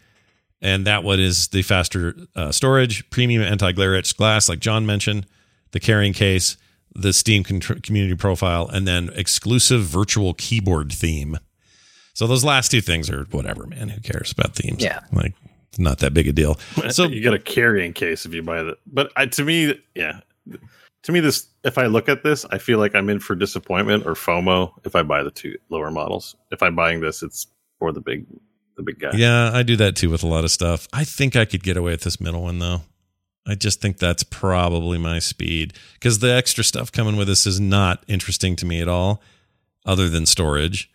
and 0.60 0.86
that 0.86 1.04
one 1.04 1.20
is 1.20 1.48
the 1.48 1.62
faster 1.62 2.14
uh, 2.34 2.50
storage, 2.50 3.08
premium 3.10 3.42
anti-glare 3.42 3.96
etched 3.96 4.16
glass, 4.16 4.48
like 4.48 4.58
John 4.58 4.84
mentioned, 4.84 5.26
the 5.70 5.80
carrying 5.80 6.12
case, 6.12 6.56
the 6.94 7.12
Steam 7.12 7.44
con- 7.44 7.60
community 7.60 8.16
profile, 8.16 8.68
and 8.68 8.86
then 8.86 9.10
exclusive 9.14 9.82
virtual 9.82 10.34
keyboard 10.34 10.92
theme. 10.92 11.38
So 12.14 12.26
those 12.26 12.44
last 12.44 12.70
two 12.72 12.80
things 12.80 13.08
are 13.10 13.24
whatever, 13.30 13.66
man. 13.66 13.90
Who 13.90 14.00
cares 14.00 14.32
about 14.32 14.56
themes? 14.56 14.82
Yeah. 14.82 15.00
like 15.12 15.34
it's 15.68 15.78
not 15.78 15.98
that 15.98 16.14
big 16.14 16.26
a 16.26 16.32
deal. 16.32 16.58
So 16.90 17.04
you 17.04 17.20
get 17.20 17.34
a 17.34 17.38
carrying 17.38 17.92
case 17.92 18.26
if 18.26 18.34
you 18.34 18.42
buy 18.42 18.62
that. 18.64 18.78
But 18.86 19.12
I, 19.14 19.26
to 19.26 19.44
me, 19.44 19.80
yeah, 19.94 20.20
to 21.02 21.12
me, 21.12 21.20
this 21.20 21.48
if 21.64 21.78
I 21.78 21.86
look 21.86 22.08
at 22.08 22.22
this, 22.22 22.44
I 22.50 22.58
feel 22.58 22.78
like 22.78 22.94
I'm 22.94 23.08
in 23.08 23.20
for 23.20 23.34
disappointment 23.34 24.06
or 24.06 24.14
FOMO 24.14 24.72
if 24.84 24.94
I 24.94 25.02
buy 25.02 25.22
the 25.22 25.30
two 25.30 25.56
lower 25.68 25.90
models. 25.90 26.36
If 26.50 26.62
I'm 26.62 26.74
buying 26.74 27.00
this, 27.00 27.22
it's 27.22 27.46
for 27.78 27.92
the 27.92 28.00
big, 28.00 28.26
the 28.76 28.82
big 28.82 28.98
guy. 28.98 29.10
Yeah, 29.14 29.50
I 29.52 29.62
do 29.62 29.76
that 29.76 29.96
too 29.96 30.10
with 30.10 30.22
a 30.22 30.26
lot 30.26 30.44
of 30.44 30.50
stuff. 30.50 30.88
I 30.92 31.04
think 31.04 31.36
I 31.36 31.44
could 31.44 31.62
get 31.62 31.76
away 31.76 31.92
with 31.92 32.02
this 32.02 32.20
middle 32.20 32.42
one 32.42 32.58
though. 32.58 32.82
I 33.46 33.54
just 33.54 33.80
think 33.80 33.98
that's 33.98 34.24
probably 34.24 34.98
my 34.98 35.20
speed 35.20 35.72
because 35.94 36.18
the 36.18 36.32
extra 36.32 36.62
stuff 36.62 36.92
coming 36.92 37.16
with 37.16 37.28
this 37.28 37.46
is 37.46 37.58
not 37.58 38.04
interesting 38.06 38.56
to 38.56 38.66
me 38.66 38.82
at 38.82 38.88
all, 38.88 39.22
other 39.86 40.08
than 40.08 40.26
storage. 40.26 40.90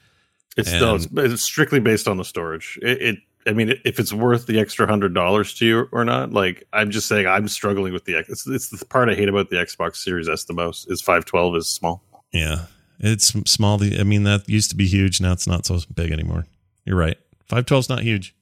It's 0.55 0.71
And- 0.71 0.81
no, 0.81 0.95
it's, 0.95 1.07
it's 1.11 1.43
strictly 1.43 1.79
based 1.79 2.07
on 2.07 2.17
the 2.17 2.25
storage. 2.25 2.77
It, 2.83 3.01
it 3.01 3.19
I 3.45 3.53
mean, 3.53 3.75
if 3.83 3.99
it's 3.99 4.13
worth 4.13 4.45
the 4.47 4.59
extra 4.59 4.87
hundred 4.87 5.13
dollars 5.13 5.53
to 5.55 5.65
you 5.65 5.89
or 5.91 6.05
not, 6.05 6.31
like 6.31 6.63
I'm 6.73 6.91
just 6.91 7.07
saying, 7.07 7.27
I'm 7.27 7.47
struggling 7.47 7.93
with 7.93 8.05
the 8.05 8.15
X. 8.15 8.29
It's, 8.29 8.47
it's 8.47 8.69
the 8.69 8.85
part 8.85 9.09
I 9.09 9.15
hate 9.15 9.29
about 9.29 9.49
the 9.49 9.57
Xbox 9.57 9.97
Series 9.97 10.29
S 10.29 10.45
the 10.45 10.53
most 10.53 10.89
is 10.89 11.01
512 11.01 11.55
is 11.57 11.67
small. 11.67 12.03
Yeah, 12.31 12.65
it's 12.99 13.27
small. 13.49 13.77
The- 13.77 13.99
I 13.99 14.03
mean, 14.03 14.23
that 14.23 14.47
used 14.49 14.69
to 14.71 14.75
be 14.75 14.87
huge. 14.87 15.19
Now 15.21 15.33
it's 15.33 15.47
not 15.47 15.65
so 15.65 15.79
big 15.93 16.11
anymore. 16.11 16.45
You're 16.85 16.97
right. 16.97 17.17
Five 17.47 17.65
twelve's 17.65 17.89
not 17.89 18.01
huge. 18.03 18.35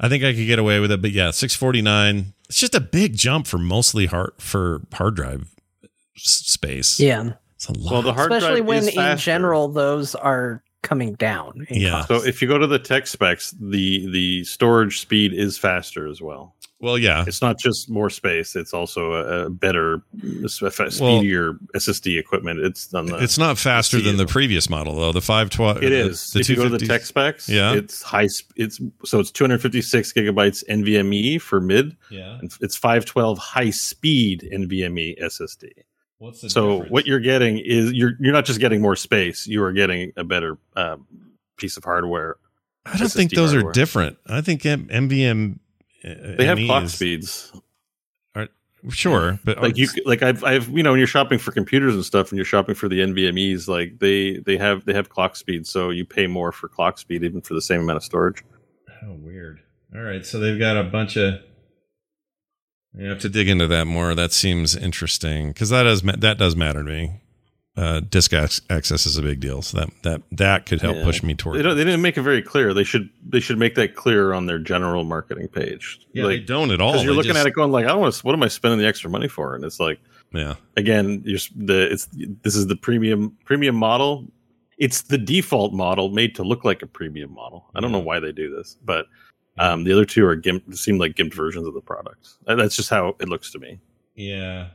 I 0.00 0.08
think 0.08 0.24
I 0.24 0.32
could 0.34 0.46
get 0.46 0.58
away 0.58 0.80
with 0.80 0.90
it, 0.90 1.00
but 1.00 1.12
yeah, 1.12 1.30
six 1.30 1.54
forty 1.54 1.80
nine. 1.82 2.34
It's 2.48 2.58
just 2.58 2.74
a 2.74 2.80
big 2.80 3.16
jump 3.16 3.46
for 3.46 3.58
mostly 3.58 4.06
hard 4.06 4.32
for 4.38 4.82
hard 4.92 5.14
drive 5.16 5.54
space. 6.16 7.00
Yeah, 7.00 7.32
it's 7.54 7.68
a 7.68 7.72
lot. 7.78 7.92
Well, 7.92 8.02
the 8.02 8.12
hard 8.12 8.32
especially 8.32 8.60
drive 8.60 8.66
when 8.68 8.78
is 8.78 8.88
in 8.88 8.94
faster. 8.94 9.24
general 9.24 9.68
those 9.68 10.14
are 10.14 10.62
coming 10.84 11.14
down. 11.14 11.66
Yeah. 11.68 11.90
cost. 12.06 12.08
So 12.08 12.24
if 12.24 12.40
you 12.40 12.46
go 12.46 12.58
to 12.58 12.66
the 12.68 12.78
tech 12.78 13.08
specs, 13.08 13.50
the 13.60 14.08
the 14.12 14.44
storage 14.44 15.00
speed 15.00 15.32
is 15.32 15.58
faster 15.58 16.06
as 16.06 16.22
well. 16.22 16.54
well, 16.80 16.98
yeah, 16.98 17.24
It's 17.26 17.40
not 17.40 17.58
just 17.58 17.88
more 17.88 18.10
space; 18.10 18.54
it's 18.54 18.74
also 18.74 19.12
a, 19.14 19.46
a 19.46 19.50
better, 19.50 20.02
s- 20.44 20.62
f- 20.62 20.78
Well- 20.78 20.90
speedier 20.90 21.54
SSD 21.74 22.18
equipment. 22.18 22.60
It's 22.60 22.92
on 22.94 23.06
the. 23.06 23.16
it's 23.16 23.38
not 23.38 23.56
faster 23.58 23.98
than 24.00 24.16
the 24.18 24.26
previous 24.26 24.68
model 24.68 24.94
though. 24.94 25.12
The 25.12 25.22
five 25.22 25.48
twelve. 25.50 25.82
It 25.82 25.92
is. 25.92 26.30
The 26.32 26.40
if 26.40 26.48
you 26.50 26.56
go 26.56 26.68
to 26.68 26.76
the 26.76 26.86
tech 26.86 27.02
specs, 27.06 27.48
Yeah. 27.48 27.72
it's 27.74 28.02
high. 28.02 28.26
sp- 28.28 28.52
It's 28.56 28.80
so 29.04 29.18
it's 29.20 29.30
256 29.30 30.12
gigabytes 30.12 30.62
NVMe 30.68 31.40
for 31.40 31.60
mid, 31.60 31.96
Yeah. 32.10 32.38
and 32.38 32.52
it's 32.60 32.76
512 32.76 33.38
high 33.38 33.70
speed 33.70 34.46
NVMe 34.52 35.16
SSD. 35.22 35.70
What's 36.24 36.40
the 36.40 36.50
So 36.50 36.70
difference? 36.72 36.90
what 36.92 37.06
you're 37.06 37.20
getting 37.20 37.58
is 37.58 37.92
you're 37.92 38.12
you're 38.20 38.32
not 38.32 38.44
just 38.44 38.60
getting 38.60 38.80
more 38.80 38.96
space; 38.96 39.46
you 39.46 39.62
are 39.62 39.72
getting 39.72 40.12
a 40.16 40.24
better 40.24 40.58
um, 40.76 41.06
piece 41.56 41.76
of 41.76 41.84
hardware. 41.84 42.36
I 42.86 42.96
don't 42.98 43.10
think 43.10 43.30
those 43.32 43.52
hardware. 43.52 43.70
are 43.70 43.72
different. 43.74 44.18
I 44.26 44.40
think 44.40 44.64
M- 44.66 44.88
MVM. 44.88 45.58
uh, 46.04 46.36
They 46.36 46.46
have 46.46 46.58
ME 46.58 46.66
clock 46.66 46.84
is- 46.84 46.94
speeds. 46.94 47.52
Sure, 48.90 49.38
but 49.44 49.62
like 49.62 49.78
you 49.78 49.88
like 50.04 50.22
I've 50.22 50.44
I've 50.44 50.68
you 50.68 50.82
know 50.82 50.90
when 50.90 50.98
you're 50.98 51.06
shopping 51.06 51.38
for 51.38 51.52
computers 51.52 51.94
and 51.94 52.04
stuff 52.04 52.30
and 52.30 52.36
you're 52.36 52.44
shopping 52.44 52.74
for 52.74 52.86
the 52.86 53.00
NVMe's 53.00 53.66
like 53.66 53.98
they 53.98 54.36
they 54.40 54.58
have 54.58 54.84
they 54.84 54.92
have 54.92 55.08
clock 55.08 55.36
speed 55.36 55.66
so 55.66 55.88
you 55.88 56.04
pay 56.04 56.26
more 56.26 56.52
for 56.52 56.68
clock 56.68 56.98
speed 56.98 57.24
even 57.24 57.40
for 57.40 57.54
the 57.54 57.62
same 57.62 57.80
amount 57.80 57.96
of 57.96 58.04
storage. 58.04 58.44
Oh, 59.02 59.14
weird. 59.14 59.60
All 59.94 60.02
right, 60.02 60.26
so 60.26 60.38
they've 60.38 60.58
got 60.58 60.76
a 60.76 60.84
bunch 60.84 61.16
of. 61.16 61.40
You 62.96 63.08
have 63.08 63.20
to 63.20 63.28
dig 63.28 63.48
into 63.48 63.66
that 63.66 63.86
more. 63.86 64.14
That 64.14 64.32
seems 64.32 64.76
interesting 64.76 65.48
because 65.48 65.70
that 65.70 65.82
does 65.84 66.02
ma- 66.04 66.14
that 66.18 66.38
does 66.38 66.54
matter 66.56 66.84
to 66.84 66.88
me. 66.90 67.20
Uh, 67.76 67.98
disk 67.98 68.32
access 68.32 69.04
is 69.04 69.16
a 69.18 69.22
big 69.22 69.40
deal, 69.40 69.60
so 69.60 69.78
that 69.78 69.90
that 70.04 70.22
that 70.30 70.64
could 70.66 70.80
help 70.80 70.96
Yeah. 70.96 71.02
push 71.02 71.24
me 71.24 71.34
toward. 71.34 71.58
They, 71.58 71.62
they 71.74 71.82
didn't 71.84 72.02
make 72.02 72.16
it 72.16 72.22
very 72.22 72.40
clear. 72.40 72.72
They 72.72 72.84
should 72.84 73.10
they 73.28 73.40
should 73.40 73.58
make 73.58 73.74
that 73.74 73.96
clear 73.96 74.32
on 74.32 74.46
their 74.46 74.60
general 74.60 75.02
marketing 75.02 75.48
page. 75.48 75.98
yeah, 76.12 76.22
they 76.22 76.36
like 76.38 76.46
don't 76.46 76.70
at 76.70 76.80
all. 76.80 76.92
because 76.92 77.04
you're 77.04 77.14
They 77.14 77.16
looking 77.16 77.30
just- 77.32 77.40
at 77.40 77.46
it 77.48 77.54
going 77.54 77.72
like 77.72 77.84
I 77.84 77.88
don't 77.88 78.00
want 78.00 78.16
what 78.18 78.32
am 78.32 78.42
I 78.44 78.48
spending 78.48 78.78
the 78.78 78.86
extra 78.86 79.10
money 79.10 79.26
for? 79.26 79.56
And 79.56 79.64
it's 79.64 79.80
like 79.80 79.98
Yeah, 80.32 80.54
again 80.76 81.22
you're 81.24 81.40
the 81.56 81.90
it's 81.90 82.06
this 82.44 82.54
is 82.54 82.68
the 82.68 82.76
premium 82.76 83.36
premium 83.44 83.74
model. 83.74 84.30
It's 84.78 85.02
the 85.02 85.18
default 85.18 85.72
model 85.72 86.10
made 86.10 86.36
to 86.36 86.44
look 86.44 86.64
like 86.64 86.80
a 86.82 86.86
premium 86.86 87.32
model. 87.34 87.64
I 87.74 87.80
don't 87.80 87.90
know 87.90 87.98
why 87.98 88.20
they 88.20 88.30
do 88.30 88.54
this, 88.54 88.76
but 88.84 89.06
um, 89.58 89.84
the 89.84 89.92
other 89.92 90.04
two 90.04 90.24
are 90.26 90.36
gimp 90.36 90.74
seem 90.74 90.98
like 90.98 91.14
gimped 91.14 91.34
versions 91.34 91.66
of 91.66 91.74
the 91.74 91.80
product. 91.80 92.28
And 92.46 92.58
That's 92.60 92.76
just 92.76 92.90
how 92.90 93.16
it 93.20 93.28
looks 93.28 93.50
to 93.52 93.58
me. 93.58 93.80
yeah. 94.14 94.68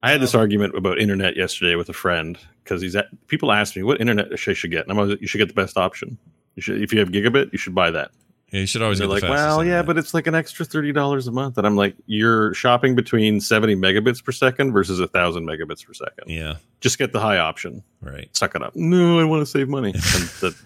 I 0.00 0.12
had 0.12 0.20
this 0.20 0.32
argument 0.36 0.76
about 0.76 1.00
internet 1.00 1.36
yesterday 1.36 1.74
with 1.74 1.88
a 1.88 1.92
friend 1.92 2.38
because 2.62 2.80
he's 2.80 2.94
at, 2.94 3.06
people 3.26 3.50
ask 3.50 3.74
me 3.74 3.82
what 3.82 4.00
internet 4.00 4.28
I 4.32 4.36
should 4.36 4.70
get, 4.70 4.82
and 4.84 4.92
I'm 4.92 4.98
always, 5.00 5.20
you 5.20 5.26
should 5.26 5.38
get 5.38 5.48
the 5.48 5.54
best 5.54 5.76
option. 5.76 6.16
You 6.54 6.62
should 6.62 6.80
if 6.80 6.92
you 6.92 7.00
have 7.00 7.08
gigabit, 7.08 7.50
you 7.52 7.58
should 7.58 7.74
buy 7.74 7.90
that. 7.90 8.12
Yeah, 8.52 8.60
you 8.60 8.66
should 8.68 8.80
always 8.80 9.00
And 9.00 9.10
get 9.10 9.20
they're 9.22 9.28
the 9.30 9.36
like, 9.36 9.46
well, 9.48 9.64
yeah, 9.64 9.82
but 9.82 9.98
it's 9.98 10.14
like 10.14 10.28
an 10.28 10.36
extra 10.36 10.64
thirty 10.64 10.92
dollars 10.92 11.26
a 11.26 11.32
month, 11.32 11.58
and 11.58 11.66
I'm 11.66 11.74
like, 11.74 11.96
you're 12.06 12.54
shopping 12.54 12.94
between 12.94 13.40
seventy 13.40 13.74
megabits 13.74 14.22
per 14.24 14.30
second 14.30 14.70
versus 14.72 15.00
a 15.00 15.08
thousand 15.08 15.46
megabits 15.48 15.84
per 15.84 15.92
second. 15.94 16.28
yeah, 16.28 16.54
Just 16.80 16.96
get 16.98 17.12
the 17.12 17.18
high 17.20 17.38
option. 17.38 17.82
right. 18.00 18.28
Suck 18.36 18.54
it 18.54 18.62
up. 18.62 18.76
No, 18.76 19.18
I 19.18 19.24
want 19.24 19.42
to 19.42 19.46
save 19.46 19.68
money. 19.68 19.90
And 19.94 20.02
the, 20.04 20.56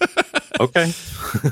okay. 0.60 0.92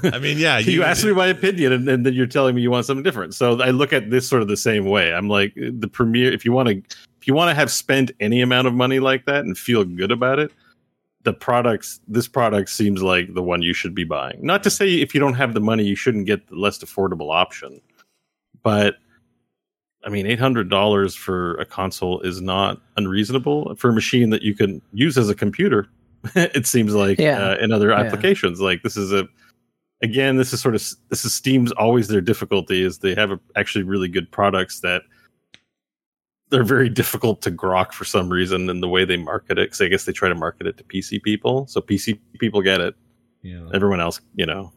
I 0.05 0.19
mean, 0.19 0.39
yeah, 0.39 0.59
you, 0.73 0.83
asked 0.83 1.05
me 1.05 1.13
my 1.13 1.27
opinion 1.27 1.73
and, 1.73 1.89
and 1.89 2.07
then 2.07 2.15
you're 2.15 2.27
telling 2.27 2.55
me 2.55 2.63
you 2.63 2.71
want 2.71 2.87
something 2.87 3.03
different 3.03 3.35
so 3.35 3.61
i 3.63 3.71
look 3.71 3.93
at 3.93 4.11
this 4.11 4.29
sort 4.29 4.43
of 4.43 4.49
the 4.49 4.57
same 4.57 4.87
way 4.87 5.13
i'm 5.15 5.29
like 5.29 5.53
uh, 5.57 5.71
the 5.73 5.89
premiere. 5.89 6.33
if 6.33 6.45
you 6.45 6.53
want 6.53 6.69
to 6.69 6.77
if 7.21 7.27
you 7.27 7.35
want 7.35 7.49
to 7.49 7.55
have 7.55 7.71
spent 7.71 8.11
any 8.21 8.41
amount 8.41 8.67
of 8.67 8.75
money 8.75 8.99
like 8.99 9.25
that 9.27 9.45
and 9.45 9.57
feel 9.57 9.85
good 9.85 10.11
about 10.11 10.39
it 10.39 10.53
the 11.23 11.33
products 11.33 12.01
this 12.09 12.27
product 12.27 12.69
seems 12.69 13.03
like 13.03 13.33
the 13.35 13.43
one 13.43 13.63
you 13.63 13.73
should 13.73 13.95
be 13.95 14.05
buying 14.05 14.39
not 14.45 14.63
to 14.63 14.71
say 14.71 15.01
if 15.01 15.15
you 15.15 15.21
don't 15.21 15.35
have 15.35 15.55
the 15.55 15.61
money 15.61 15.85
you 15.85 15.97
shouldn't 15.97 16.27
get 16.27 16.47
the 16.49 16.57
less 16.57 16.79
affordable 16.79 17.33
option 17.33 17.81
but 18.63 18.97
i 20.05 20.09
mean 20.09 20.27
$800 20.27 21.17
for 21.17 21.55
a 21.57 21.65
console 21.65 22.21
is 22.21 22.41
not 22.41 22.81
unreasonable 22.97 23.75
for 23.77 23.91
a 23.91 23.93
machine 23.93 24.31
that 24.31 24.43
you 24.43 24.55
can 24.55 24.83
use 24.93 25.17
as 25.17 25.29
a 25.29 25.35
computer 25.35 25.89
it 26.35 26.67
seems 26.67 26.95
like 26.95 27.19
Yeah. 27.19 27.39
uh, 27.51 27.57
in 27.61 27.73
other 27.73 27.91
Yeah. 27.91 28.01
applications 28.01 28.61
like 28.61 28.83
this 28.83 28.97
is 28.97 29.13
a 29.13 29.27
again 30.03 30.37
this 30.37 30.53
is 30.53 30.61
sort 30.61 30.75
of 30.75 30.83
this 31.11 31.25
is 31.25 31.33
steam's 31.35 31.73
always 31.73 32.09
their 32.09 32.21
difficulty 32.21 32.83
is 32.85 32.99
they 32.99 33.15
have 33.15 33.31
a, 33.31 33.41
actually 33.57 33.85
really 33.85 34.09
good 34.09 34.31
products 34.31 34.81
that 34.81 35.03
they're 36.51 36.65
very 36.65 36.89
difficult 36.89 37.41
to 37.43 37.51
grok 37.51 37.93
for 37.93 38.05
some 38.05 38.29
reason 38.29 38.69
in 38.69 38.81
the 38.81 38.89
way 38.89 39.05
they 39.05 39.17
market 39.17 39.59
it 39.59 39.67
because 39.67 39.81
i 39.81 39.87
guess 39.89 40.05
they 40.05 40.13
try 40.13 40.29
to 40.29 40.35
market 40.35 40.67
it 40.67 40.77
to 40.77 40.85
pc 40.85 41.23
people 41.23 41.67
so 41.67 41.81
pc 41.81 42.19
people 42.39 42.61
get 42.63 42.81
it 42.81 42.95
Yeah. 43.43 43.69
everyone 43.73 44.01
else 44.01 44.21
you 44.35 44.45
know 44.47 44.73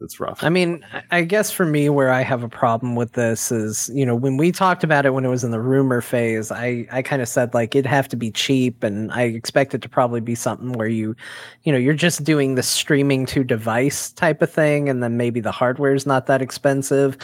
it's 0.00 0.20
rough 0.20 0.44
I 0.44 0.50
mean, 0.50 0.84
I- 1.10 1.22
guess 1.22 1.50
for 1.50 1.64
me, 1.64 1.88
where 1.88 2.10
I 2.10 2.20
have 2.22 2.42
a 2.42 2.48
problem 2.48 2.96
with 2.96 3.12
this 3.12 3.50
is, 3.50 3.90
you 3.94 4.04
know, 4.04 4.14
when 4.14 4.36
we 4.36 4.52
talked 4.52 4.84
about 4.84 5.06
it 5.06 5.14
when 5.14 5.24
it 5.24 5.28
was 5.28 5.42
in 5.42 5.50
the 5.50 5.60
rumor 5.60 6.00
phase, 6.02 6.52
I, 6.52 6.86
I 6.92 7.00
kind 7.02 7.22
of 7.22 7.28
said 7.28 7.54
like 7.54 7.74
it'd 7.74 7.86
have 7.86 8.06
to 8.08 8.16
be 8.16 8.30
cheap, 8.30 8.82
and 8.82 9.10
I 9.12 9.22
expect 9.22 9.74
it 9.74 9.80
to 9.82 9.88
probably 9.88 10.20
be 10.20 10.34
something 10.34 10.72
where 10.72 10.88
you, 10.88 11.16
you 11.62 11.72
know, 11.72 11.78
you're 11.78 11.94
just 11.94 12.24
doing 12.24 12.54
the 12.56 12.62
streaming 12.62 13.24
to 13.26 13.42
device 13.42 14.12
type 14.12 14.42
of 14.42 14.50
thing, 14.52 14.88
and 14.88 15.02
then 15.02 15.16
maybe 15.16 15.40
the 15.40 15.52
hardware 15.52 15.94
is 15.94 16.06
not 16.06 16.26
that 16.26 16.42
expensive. 16.42 17.16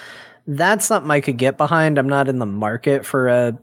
That's 0.47 0.87
something 0.87 1.11
I 1.11 1.21
could 1.21 1.37
get 1.39 1.57
behind. 1.59 1.99
I'm 1.99 2.09
not 2.09 2.29
in 2.29 2.39
the 2.39 2.47
market 2.47 3.05
for 3.07 3.29
a, 3.29 3.57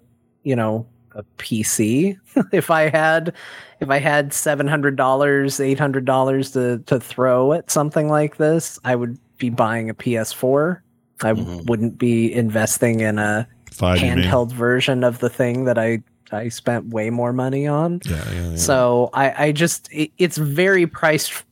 you 0.44 0.56
know, 0.56 0.86
a 1.16 1.24
PC. 1.38 2.16
if 2.54 2.70
I 2.72 2.90
had, 2.90 3.34
if 3.80 3.90
I 3.90 4.00
had 4.00 4.34
seven 4.34 4.68
hundred 4.68 4.96
dollars, 4.96 5.60
eight 5.60 5.80
hundred 5.80 6.06
dollars 6.06 6.52
to 6.52 6.80
to 6.86 7.00
throw 7.00 7.54
at 7.54 7.70
something 7.72 8.10
like 8.10 8.38
this, 8.38 8.80
I 8.84 8.96
would 8.96 9.18
be 9.38 9.50
buying 9.50 9.90
a 9.90 9.94
PS4. 9.94 10.82
I 11.22 11.34
Mhm. 11.34 11.66
wouldn't 11.68 11.98
be 11.98 12.34
investing 12.34 13.00
in 13.02 13.20
a 13.20 13.48
Five. 13.72 14.00
handheld 14.00 14.52
version 14.52 15.04
of 15.04 15.20
the 15.20 15.30
thing 15.30 15.66
that 15.66 15.78
I 15.78 16.00
I 16.32 16.50
spent 16.50 16.90
way 16.90 17.10
more 17.10 17.34
money 17.34 17.66
on. 17.68 18.02
Yeah, 18.06 18.24
yeah, 18.34 18.50
yeah. 18.52 18.56
So 18.56 19.10
I 19.14 19.46
I 19.48 19.52
just 19.52 19.90
it, 19.92 20.12
it's 20.18 20.38
very 20.38 20.86
priced 20.88 21.44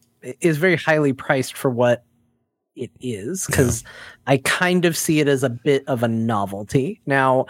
is 0.42 0.58
very 0.58 0.76
highly 0.76 1.14
priced 1.14 1.56
for 1.56 1.70
what 1.70 2.04
it 2.76 2.92
is 3.00 3.46
because 3.48 3.84
I 4.28 4.38
kind 4.38 4.86
of 4.86 4.96
see 4.96 5.20
it 5.20 5.28
as 5.28 5.44
a 5.44 5.50
bit 5.50 5.84
of 5.88 6.04
a 6.04 6.08
novelty. 6.08 7.02
Now, 7.08 7.48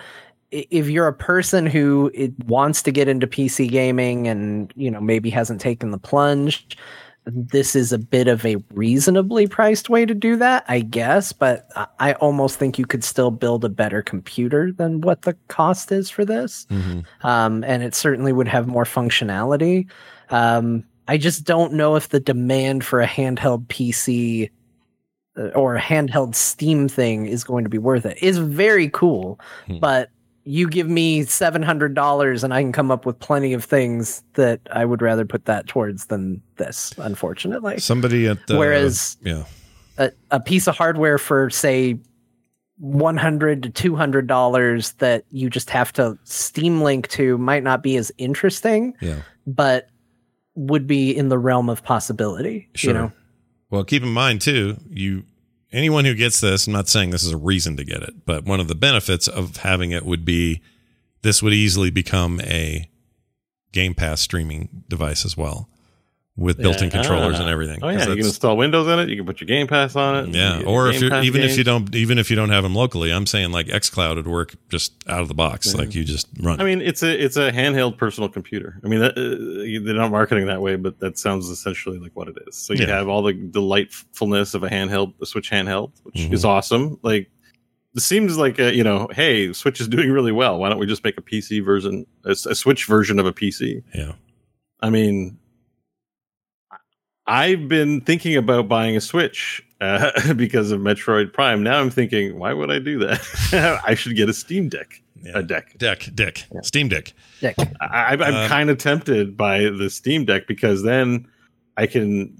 if 0.52 0.90
you're 0.90 1.08
a 1.08 1.14
person 1.14 1.66
who 1.66 2.10
it 2.14 2.32
wants 2.46 2.82
to 2.84 2.92
get 2.92 3.08
into 3.08 3.28
PC 3.28 3.70
gaming 3.70 4.28
and 4.28 4.72
you 4.76 4.90
know 4.92 5.02
maybe 5.02 5.30
hasn't 5.30 5.60
taken 5.62 5.92
the 5.92 5.98
plunge, 5.98 6.78
this 7.26 7.76
is 7.76 7.92
a 7.92 7.98
bit 7.98 8.28
of 8.30 8.46
a 8.46 8.56
reasonably 8.74 9.48
priced 9.48 9.90
way 9.90 10.06
to 10.06 10.14
do 10.14 10.38
that, 10.38 10.64
I 10.70 10.80
guess. 10.80 11.34
But 11.34 11.68
I- 12.00 12.14
almost 12.14 12.58
think 12.58 12.80
you 12.80 12.86
could 12.86 13.04
still 13.04 13.32
build 13.32 13.66
a 13.66 13.70
better 13.70 14.02
computer 14.02 14.72
than 14.72 15.02
what 15.02 15.24
the 15.24 15.36
cost 15.50 15.92
is 15.92 16.10
for 16.10 16.24
this 16.24 16.66
Mhm. 16.72 17.04
um, 17.24 17.64
and 17.66 17.84
it 17.84 17.94
certainly 17.94 18.32
would 18.32 18.48
have 18.48 18.68
more 18.68 18.86
functionality. 18.86 19.88
Um, 20.30 20.86
I 21.10 21.18
just 21.18 21.44
don't 21.44 21.74
know 21.74 21.96
if 21.96 22.10
the 22.10 22.20
demand 22.22 22.84
for 22.86 23.02
a 23.02 23.08
handheld 23.08 23.68
PC 23.68 24.50
uh, 25.38 25.48
or 25.50 25.76
a 25.76 25.82
handheld 25.82 26.34
Steam 26.36 26.88
thing 26.88 27.26
is 27.28 27.44
going 27.44 27.64
to 27.66 27.70
be 27.70 27.78
worth 27.78 28.06
it. 28.06 28.18
It's 28.22 28.38
very 28.38 28.90
cool, 28.90 29.40
Hmm. 29.68 29.80
but 29.80 30.10
you 30.50 30.70
give 30.70 30.88
me 30.88 31.24
seven 31.24 31.62
hundred 31.62 31.94
dollars 31.94 32.44
and 32.44 32.54
I 32.54 32.62
can 32.62 32.72
come 32.72 32.90
up 32.90 33.06
with 33.06 33.20
plenty 33.20 33.52
of 33.54 33.66
things 33.66 34.24
that 34.36 34.62
I 34.72 34.86
would 34.86 35.02
rather 35.02 35.26
put 35.26 35.44
that 35.46 35.68
towards 35.68 36.06
than 36.06 36.42
this. 36.56 36.94
Unfortunately, 36.98 37.80
Somebody 37.80 38.28
at 38.28 38.48
the 38.48 38.58
Whereas- 38.58 39.18
yeah, 39.24 39.44
a, 39.98 40.12
a 40.32 40.40
piece 40.40 40.68
of 40.68 40.78
hardware 40.78 41.18
for 41.18 41.50
say 41.50 42.00
100 42.80 43.64
to 43.64 43.70
200 43.70 44.28
dollars 44.28 44.94
that 44.94 45.26
you 45.32 45.50
just 45.50 45.70
have 45.70 45.92
to 45.94 46.18
steam 46.24 46.82
link 46.82 47.08
to 47.10 47.38
might 47.40 47.64
not 47.64 47.82
be 47.82 47.98
as 47.98 48.12
interesting 48.20 48.94
yeah. 49.02 49.22
but 49.48 49.90
would 50.54 50.86
be 50.86 51.16
in 51.16 51.30
the 51.30 51.40
realm 51.40 51.70
of 51.70 51.84
possibility 51.84 52.70
Sure. 52.76 52.94
you 52.94 52.94
know 53.00 53.12
Well, 53.72 53.84
keep 53.84 54.04
in 54.04 54.10
mind 54.10 54.42
too, 54.42 54.78
you 54.92 55.24
anyone 55.72 56.06
who 56.06 56.14
gets 56.14 56.40
this, 56.42 56.68
I'm 56.68 56.74
not 56.74 56.88
saying 56.88 57.10
this 57.10 57.24
is 57.24 57.32
a 57.32 57.38
reason 57.38 57.78
to 57.78 57.84
get 57.84 58.04
it, 58.04 58.26
but 58.26 58.46
one 58.46 58.60
of 58.60 58.68
the 58.68 58.76
benefits 58.76 59.28
of 59.28 59.58
having 59.58 59.92
it 59.92 60.06
would 60.06 60.26
be 60.26 60.62
this 61.22 61.42
would 61.42 61.54
easily 61.54 61.90
become 61.90 62.40
a 62.42 62.90
Game 63.72 63.94
Pass 63.94 64.22
streaming 64.22 64.84
device 64.88 65.26
as 65.26 65.36
well. 65.36 65.70
With 66.38 66.58
built-in 66.60 66.86
Yeah. 66.86 66.90
controllers 66.92 67.40
and 67.40 67.50
everything. 67.50 67.80
Oh 67.82 67.90
yeah, 67.90 68.02
you 68.08 68.16
can 68.16 68.26
install 68.26 68.56
Windows 68.58 68.88
in 68.88 69.00
it. 69.00 69.10
You 69.10 69.16
can 69.18 69.26
put 69.26 69.42
your 69.42 69.48
Game 69.48 69.66
Pass 69.66 69.96
on 69.96 70.30
it. 70.30 70.36
yeah, 70.36 70.62
or 70.66 70.88
if 70.90 71.02
you're, 71.02 71.10
Pass 71.10 71.26
even 71.26 71.42
if 71.42 71.58
you 71.58 71.64
don't 71.64 71.94
even 71.96 72.20
if 72.20 72.30
you 72.30 72.36
don't 72.36 72.50
have 72.52 72.62
them 72.64 72.76
locally, 72.76 73.12
I'm 73.12 73.26
saying 73.26 73.52
like 73.52 73.66
XCloud 73.68 74.16
would 74.18 74.28
work 74.28 74.54
just 74.70 74.94
out 75.08 75.22
of 75.22 75.28
the 75.30 75.34
box. 75.34 75.74
Like 75.74 75.96
you 75.96 76.04
just 76.04 76.28
run. 76.40 76.62
I 76.62 76.64
mean, 76.64 76.80
it's 76.82 77.02
a 77.02 77.12
it's 77.24 77.38
a 77.38 77.52
handheld 77.52 77.98
personal 77.98 78.30
computer. 78.30 78.80
I 78.84 78.88
mean, 78.88 79.00
that, 79.00 79.18
uh, 79.18 79.84
they're 79.86 79.96
not 79.96 80.12
marketing 80.12 80.46
that 80.46 80.62
way, 80.62 80.76
but 80.76 81.00
that 81.00 81.18
sounds 81.18 81.50
essentially 81.50 81.98
like 81.98 82.12
what 82.16 82.28
it 82.28 82.38
is. 82.48 82.56
So 82.56 82.74
you 82.74 82.86
Yeah. 82.86 82.96
have 82.98 83.08
all 83.08 83.24
the 83.24 83.34
delightfulness 83.34 84.54
of 84.54 84.64
a 84.64 84.70
handheld, 84.70 85.14
a 85.22 85.26
Switch 85.26 85.50
handheld, 85.50 85.92
which 86.04 86.16
Mhm. 86.16 86.34
is 86.34 86.46
awesome. 86.46 87.00
Like, 87.02 87.32
it 87.96 88.02
seems 88.02 88.38
like 88.38 88.60
a, 88.60 88.76
you 88.76 88.84
know, 88.84 89.08
hey, 89.12 89.52
Switch 89.54 89.82
is 89.82 89.88
doing 89.88 90.12
really 90.12 90.32
well. 90.32 90.60
Why 90.60 90.70
don't 90.70 90.78
we 90.78 90.86
just 90.86 91.04
make 91.04 91.18
a 91.18 91.22
PC 91.22 91.60
version, 91.66 92.06
a, 92.26 92.32
a 92.32 92.54
Switch 92.54 92.86
version 92.86 93.18
of 93.18 93.26
a 93.26 93.34
PC? 93.34 93.82
yeah, 93.96 94.12
I 94.82 94.92
mean, 94.92 95.40
I've 97.28 97.68
been 97.68 98.02
thinking 98.02 98.36
about 98.38 98.68
buying 98.68 98.96
a 98.96 99.02
Switch 99.02 99.64
uh, 99.82 100.34
because 100.36 100.72
of 100.72 100.80
Metroid 100.82 101.34
Prime. 101.34 101.62
Now 101.64 101.80
I'm 101.80 101.90
thinking, 101.90 102.40
why 102.40 102.54
would 102.54 102.72
I 102.72 102.80
do 102.80 103.00
that? 103.00 103.82
I 103.86 103.96
should 103.96 104.16
get 104.16 104.30
a 104.30 104.34
Steam 104.34 104.70
Deck, 104.70 105.02
yeah. 105.22 105.34
a 105.36 105.44
deck. 105.44 105.78
Deck, 105.78 106.08
Dick, 106.16 106.46
Steam 106.64 106.88
Deck. 106.88 107.14
Deck. 107.42 107.56
I, 107.82 108.14
I'm 108.14 108.22
Um, 108.22 108.48
kind 108.50 108.70
of 108.70 108.78
tempted 108.78 109.36
by 109.38 109.60
the 109.70 109.90
Steam 109.90 110.26
Deck 110.26 110.48
because 110.48 110.84
then 110.84 111.28
I 111.76 111.86
can 111.88 112.34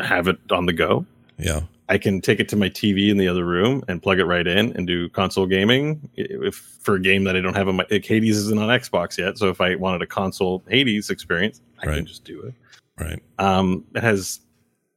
have 0.00 0.26
it 0.28 0.38
on 0.50 0.66
the 0.66 0.72
go. 0.72 1.04
Yeah, 1.38 1.60
I 1.88 1.98
can 1.98 2.20
take 2.22 2.40
it 2.40 2.48
to 2.50 2.56
my 2.56 2.70
TV 2.70 3.10
in 3.10 3.18
the 3.18 3.28
other 3.28 3.44
room 3.44 3.84
and 3.88 4.02
plug 4.02 4.18
it 4.20 4.24
right 4.24 4.46
in 4.46 4.72
and 4.76 4.86
do 4.86 5.08
console 5.10 5.46
gaming. 5.46 6.08
If 6.16 6.54
for 6.80 6.94
a 6.94 7.00
game 7.00 7.24
that 7.24 7.36
I 7.36 7.40
don't 7.40 7.54
have 7.54 7.68
on 7.68 7.76
my 7.76 7.86
like 7.90 8.04
Hades 8.06 8.38
isn't 8.38 8.58
on 8.58 8.68
Xbox 8.70 9.18
yet, 9.18 9.36
so 9.36 9.48
if 9.50 9.60
I 9.60 9.74
wanted 9.74 10.00
a 10.02 10.06
console 10.06 10.62
Hades 10.68 11.10
experience, 11.10 11.60
I 11.82 11.86
Right. 11.88 11.96
can 11.96 12.06
just 12.06 12.24
do 12.24 12.40
it. 12.42 12.54
Right. 12.98 13.22
Um, 13.38 13.84
it 13.94 14.02
has 14.02 14.40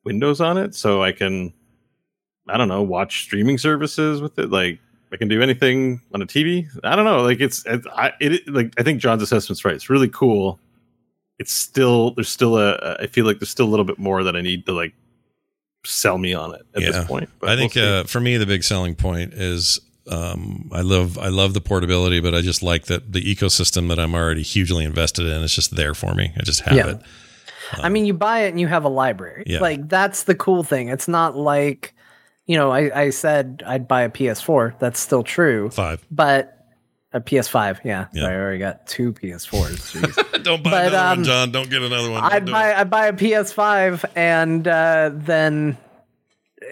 Windows 0.03 0.39
on 0.41 0.57
it, 0.57 0.75
so 0.75 1.03
I 1.03 1.11
can, 1.11 1.53
I 2.47 2.57
don't 2.57 2.67
know, 2.67 2.81
watch 2.81 3.21
streaming 3.23 3.57
services 3.57 4.21
with 4.21 4.37
it. 4.39 4.49
Like 4.49 4.79
I 5.11 5.17
can 5.17 5.27
do 5.27 5.41
anything 5.41 6.01
on 6.13 6.21
a 6.21 6.25
TV. 6.25 6.67
I 6.83 6.95
don't 6.95 7.05
know. 7.05 7.21
Like 7.23 7.39
it's, 7.41 7.65
it, 7.65 7.81
I, 7.93 8.13
it 8.19 8.47
like 8.47 8.73
I 8.79 8.83
think 8.83 9.01
John's 9.01 9.21
assessment's 9.23 9.65
right. 9.65 9.75
It's 9.75 9.89
really 9.89 10.09
cool. 10.09 10.59
It's 11.39 11.53
still 11.53 12.11
there's 12.11 12.29
still 12.29 12.57
a. 12.57 12.97
I 12.99 13.07
feel 13.07 13.25
like 13.25 13.39
there's 13.39 13.49
still 13.49 13.67
a 13.67 13.69
little 13.69 13.85
bit 13.85 13.99
more 13.99 14.23
that 14.23 14.35
I 14.35 14.41
need 14.41 14.65
to 14.65 14.71
like 14.73 14.93
sell 15.85 16.17
me 16.17 16.33
on 16.33 16.53
it 16.55 16.61
at 16.75 16.81
Yeah. 16.81 16.91
this 16.91 17.05
point. 17.05 17.29
But 17.39 17.49
I 17.49 17.55
think 17.55 17.75
we'll 17.75 18.01
uh, 18.01 18.03
for 18.05 18.19
me 18.19 18.37
the 18.37 18.45
big 18.45 18.63
selling 18.63 18.95
point 18.95 19.33
is 19.33 19.79
um, 20.09 20.69
I 20.73 20.81
love 20.81 21.17
I 21.17 21.27
love 21.27 21.53
the 21.53 21.61
portability, 21.61 22.19
but 22.21 22.33
I 22.33 22.41
just 22.41 22.63
like 22.63 22.85
that 22.85 23.11
the 23.13 23.21
ecosystem 23.21 23.87
that 23.89 23.99
I'm 23.99 24.15
already 24.15 24.41
hugely 24.41 24.83
invested 24.85 25.27
in 25.27 25.43
It's 25.43 25.53
just 25.53 25.75
there 25.75 25.93
for 25.93 26.13
me. 26.15 26.33
I 26.37 26.43
just 26.43 26.61
have 26.61 26.75
Yeah. 26.75 26.87
it. 26.91 27.01
I 27.73 27.89
mean, 27.89 28.05
you 28.05 28.13
buy 28.13 28.39
it 28.41 28.49
and 28.49 28.59
you 28.59 28.67
have 28.67 28.83
a 28.83 28.89
library. 28.89 29.43
Yeah. 29.45 29.59
Like 29.59 29.87
that's 29.89 30.23
the 30.23 30.35
cool 30.35 30.63
thing. 30.63 30.89
It's 30.89 31.07
not 31.07 31.35
like, 31.35 31.93
you 32.45 32.55
know, 32.57 32.71
I, 32.71 33.01
I 33.03 33.09
said 33.09 33.63
I'd 33.65 33.87
buy 33.87 34.03
a 34.03 34.09
PS4. 34.09 34.79
That's 34.79 34.99
still 34.99 35.23
true, 35.23 35.69
Five. 35.69 36.05
but 36.09 36.53
a 37.13 37.21
PS5. 37.21 37.79
Yeah, 37.83 38.07
Yeah. 38.13 38.25
I 38.27 38.35
already 38.35 38.59
got 38.59 38.85
two 38.87 39.13
PS4s. 39.13 40.43
Don't 40.43 40.63
buy 40.63 40.71
But, 40.71 40.87
another 40.87 40.97
um, 40.97 41.17
one, 41.19 41.23
John. 41.23 41.51
Don't 41.51 41.69
get 41.69 41.81
another 41.81 42.11
one. 42.11 42.23
I'd 42.23 42.45
Don't 42.45 42.53
buy. 42.53 42.73
I'd 42.75 42.89
buy 42.89 43.07
a 43.07 43.13
PS5 43.13 44.05
and 44.15 44.67
uh, 44.67 45.11
then 45.13 45.77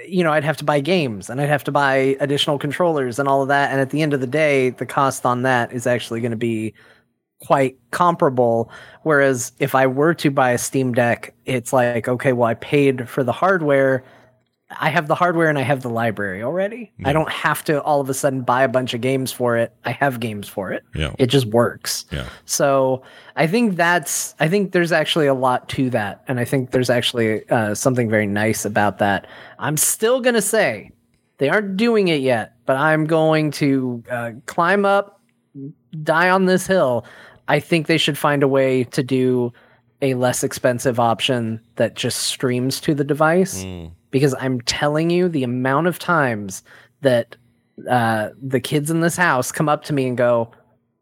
you 0.07 0.23
know 0.23 0.31
I'd 0.31 0.43
have 0.43 0.57
to 0.57 0.63
buy 0.63 0.79
games 0.79 1.29
and 1.29 1.39
I'd 1.39 1.49
have 1.49 1.63
to 1.65 1.71
buy 1.71 2.17
additional 2.19 2.57
controllers 2.57 3.19
and 3.19 3.27
all 3.29 3.43
of 3.43 3.49
that 3.49 3.71
and 3.71 3.79
at 3.79 3.91
the 3.91 4.01
end 4.01 4.13
of 4.13 4.19
the 4.19 4.27
day 4.27 4.71
the 4.71 4.85
cost 4.85 5.25
on 5.27 5.43
that 5.43 5.71
is 5.73 5.85
actually 5.85 6.21
going 6.21 6.31
to 6.31 6.37
be 6.37 6.73
quite 7.43 7.77
comparable 7.91 8.71
whereas 9.03 9.51
if 9.59 9.75
I 9.75 9.87
were 9.87 10.13
to 10.15 10.31
buy 10.31 10.51
a 10.51 10.57
Steam 10.57 10.93
Deck 10.93 11.33
it's 11.45 11.73
like 11.73 12.07
okay 12.07 12.33
well 12.33 12.47
I 12.47 12.53
paid 12.55 13.09
for 13.09 13.23
the 13.23 13.31
hardware 13.33 14.03
I 14.79 14.89
have 14.89 15.07
the 15.07 15.15
hardware 15.15 15.47
and 15.47 15.59
I 15.59 15.61
have 15.61 15.81
the 15.83 15.89
library 15.89 16.41
already 16.41 16.91
I 17.03 17.13
don't 17.13 17.29
have 17.31 17.63
to 17.65 17.81
all 17.83 18.01
of 18.01 18.09
a 18.09 18.13
sudden 18.13 18.41
buy 18.41 18.63
a 18.63 18.67
bunch 18.67 18.93
of 18.93 19.01
games 19.01 19.31
for 19.31 19.57
it 19.57 19.73
I 19.83 19.91
have 19.91 20.19
games 20.19 20.47
for 20.47 20.71
it 20.71 20.83
Yeah. 20.95 21.11
it 21.19 21.27
just 21.27 21.45
works 21.47 22.05
Yeah. 22.11 22.27
so 22.45 23.03
I 23.35 23.47
think 23.47 23.75
that's 23.75 24.33
I 24.39 24.47
think 24.47 24.71
there's 24.71 24.91
actually 24.93 25.27
a 25.27 25.33
lot 25.33 25.67
to 25.69 25.89
that, 25.91 26.23
and 26.27 26.39
I 26.39 26.45
think 26.45 26.71
there's 26.71 26.89
actually 26.89 27.47
uh, 27.49 27.75
something 27.75 28.09
very 28.09 28.27
nice 28.27 28.63
about 28.63 28.97
that. 28.99 29.27
I'm 29.59 29.75
still 29.77 30.21
gonna 30.21 30.41
say 30.41 30.91
they 31.37 31.49
aren't 31.49 31.75
doing 31.75 32.07
it 32.07 32.21
yet, 32.21 32.53
but 32.65 32.77
I'm 32.77 33.05
going 33.05 33.51
to 33.51 34.01
uh, 34.09 34.31
climb 34.45 34.85
up, 34.85 35.19
die 36.01 36.29
on 36.29 36.45
this 36.45 36.65
hill. 36.65 37.05
I 37.47 37.59
think 37.59 37.87
they 37.87 37.97
should 37.97 38.17
find 38.17 38.43
a 38.43 38.47
way 38.47 38.83
to 38.85 39.03
do 39.03 39.53
a 40.01 40.13
less 40.15 40.43
expensive 40.43 40.99
option 40.99 41.59
that 41.75 41.95
just 41.95 42.23
streams 42.23 42.79
to 42.81 42.93
the 42.93 43.03
device 43.03 43.63
Mm. 43.63 43.91
because 44.11 44.35
I'm 44.39 44.61
telling 44.61 45.09
you 45.09 45.29
the 45.29 45.43
amount 45.43 45.87
of 45.87 45.99
times 45.99 46.63
that 47.01 47.35
uh, 47.89 48.29
the 48.41 48.59
kids 48.59 48.89
in 48.91 49.01
this 49.01 49.15
house 49.17 49.51
come 49.51 49.67
up 49.69 49.83
to 49.85 49.93
me 49.93 50.07
and 50.07 50.17
go, 50.17 50.51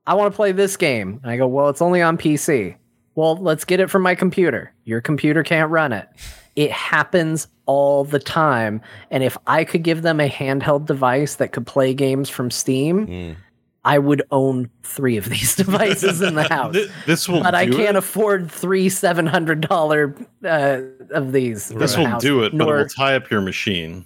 I 0.08 0.14
want 0.16 0.32
to 0.32 0.36
play 0.36 0.52
this 0.52 0.76
game. 0.78 1.20
And 1.24 1.32
I 1.32 1.38
go, 1.38 1.48
Well, 1.48 1.70
it's 1.70 1.82
only 1.82 2.02
on 2.02 2.18
PC. 2.18 2.76
Well, 3.16 3.36
let's 3.38 3.64
get 3.64 3.80
it 3.80 3.90
from 3.90 4.02
my 4.02 4.16
computer. 4.16 4.74
Your 4.86 5.00
computer 5.02 5.44
can't 5.44 5.70
run 5.70 5.94
it. 5.94 6.08
It 6.56 6.72
happens 6.72 7.48
all 7.68 8.04
the 8.04 8.20
time. 8.20 8.82
And 9.12 9.24
if 9.24 9.38
I 9.48 9.64
could 9.64 9.84
give 9.84 10.02
them 10.02 10.20
a 10.20 10.30
handheld 10.30 10.86
device 10.88 11.36
that 11.36 11.52
could 11.52 11.66
play 11.68 11.94
games 11.94 12.30
from 12.30 12.52
Steam, 12.52 13.08
Mm. 13.08 13.36
I 13.86 14.00
would 14.00 14.24
own 14.32 14.70
three 14.84 15.18
of 15.18 15.26
these 15.26 15.56
devices 15.64 16.22
in 16.22 16.36
the 16.36 16.44
house. 16.44 16.76
This 17.06 17.28
will 17.28 17.44
But 17.44 17.54
I 17.56 17.66
can't 17.66 17.82
it. 17.90 17.96
afford 17.98 18.50
three 18.52 18.88
seven 18.90 19.26
hundred 19.28 19.62
dollar 19.62 20.16
uh, 20.46 20.82
of 21.12 21.32
these. 21.34 21.68
This 21.70 21.98
will 21.98 22.06
house, 22.06 22.22
do 22.22 22.44
it, 22.44 22.58
but 22.58 22.68
it 22.68 22.72
will 22.72 22.88
tie 22.88 23.16
up 23.16 23.30
your 23.30 23.42
machine. 23.42 24.06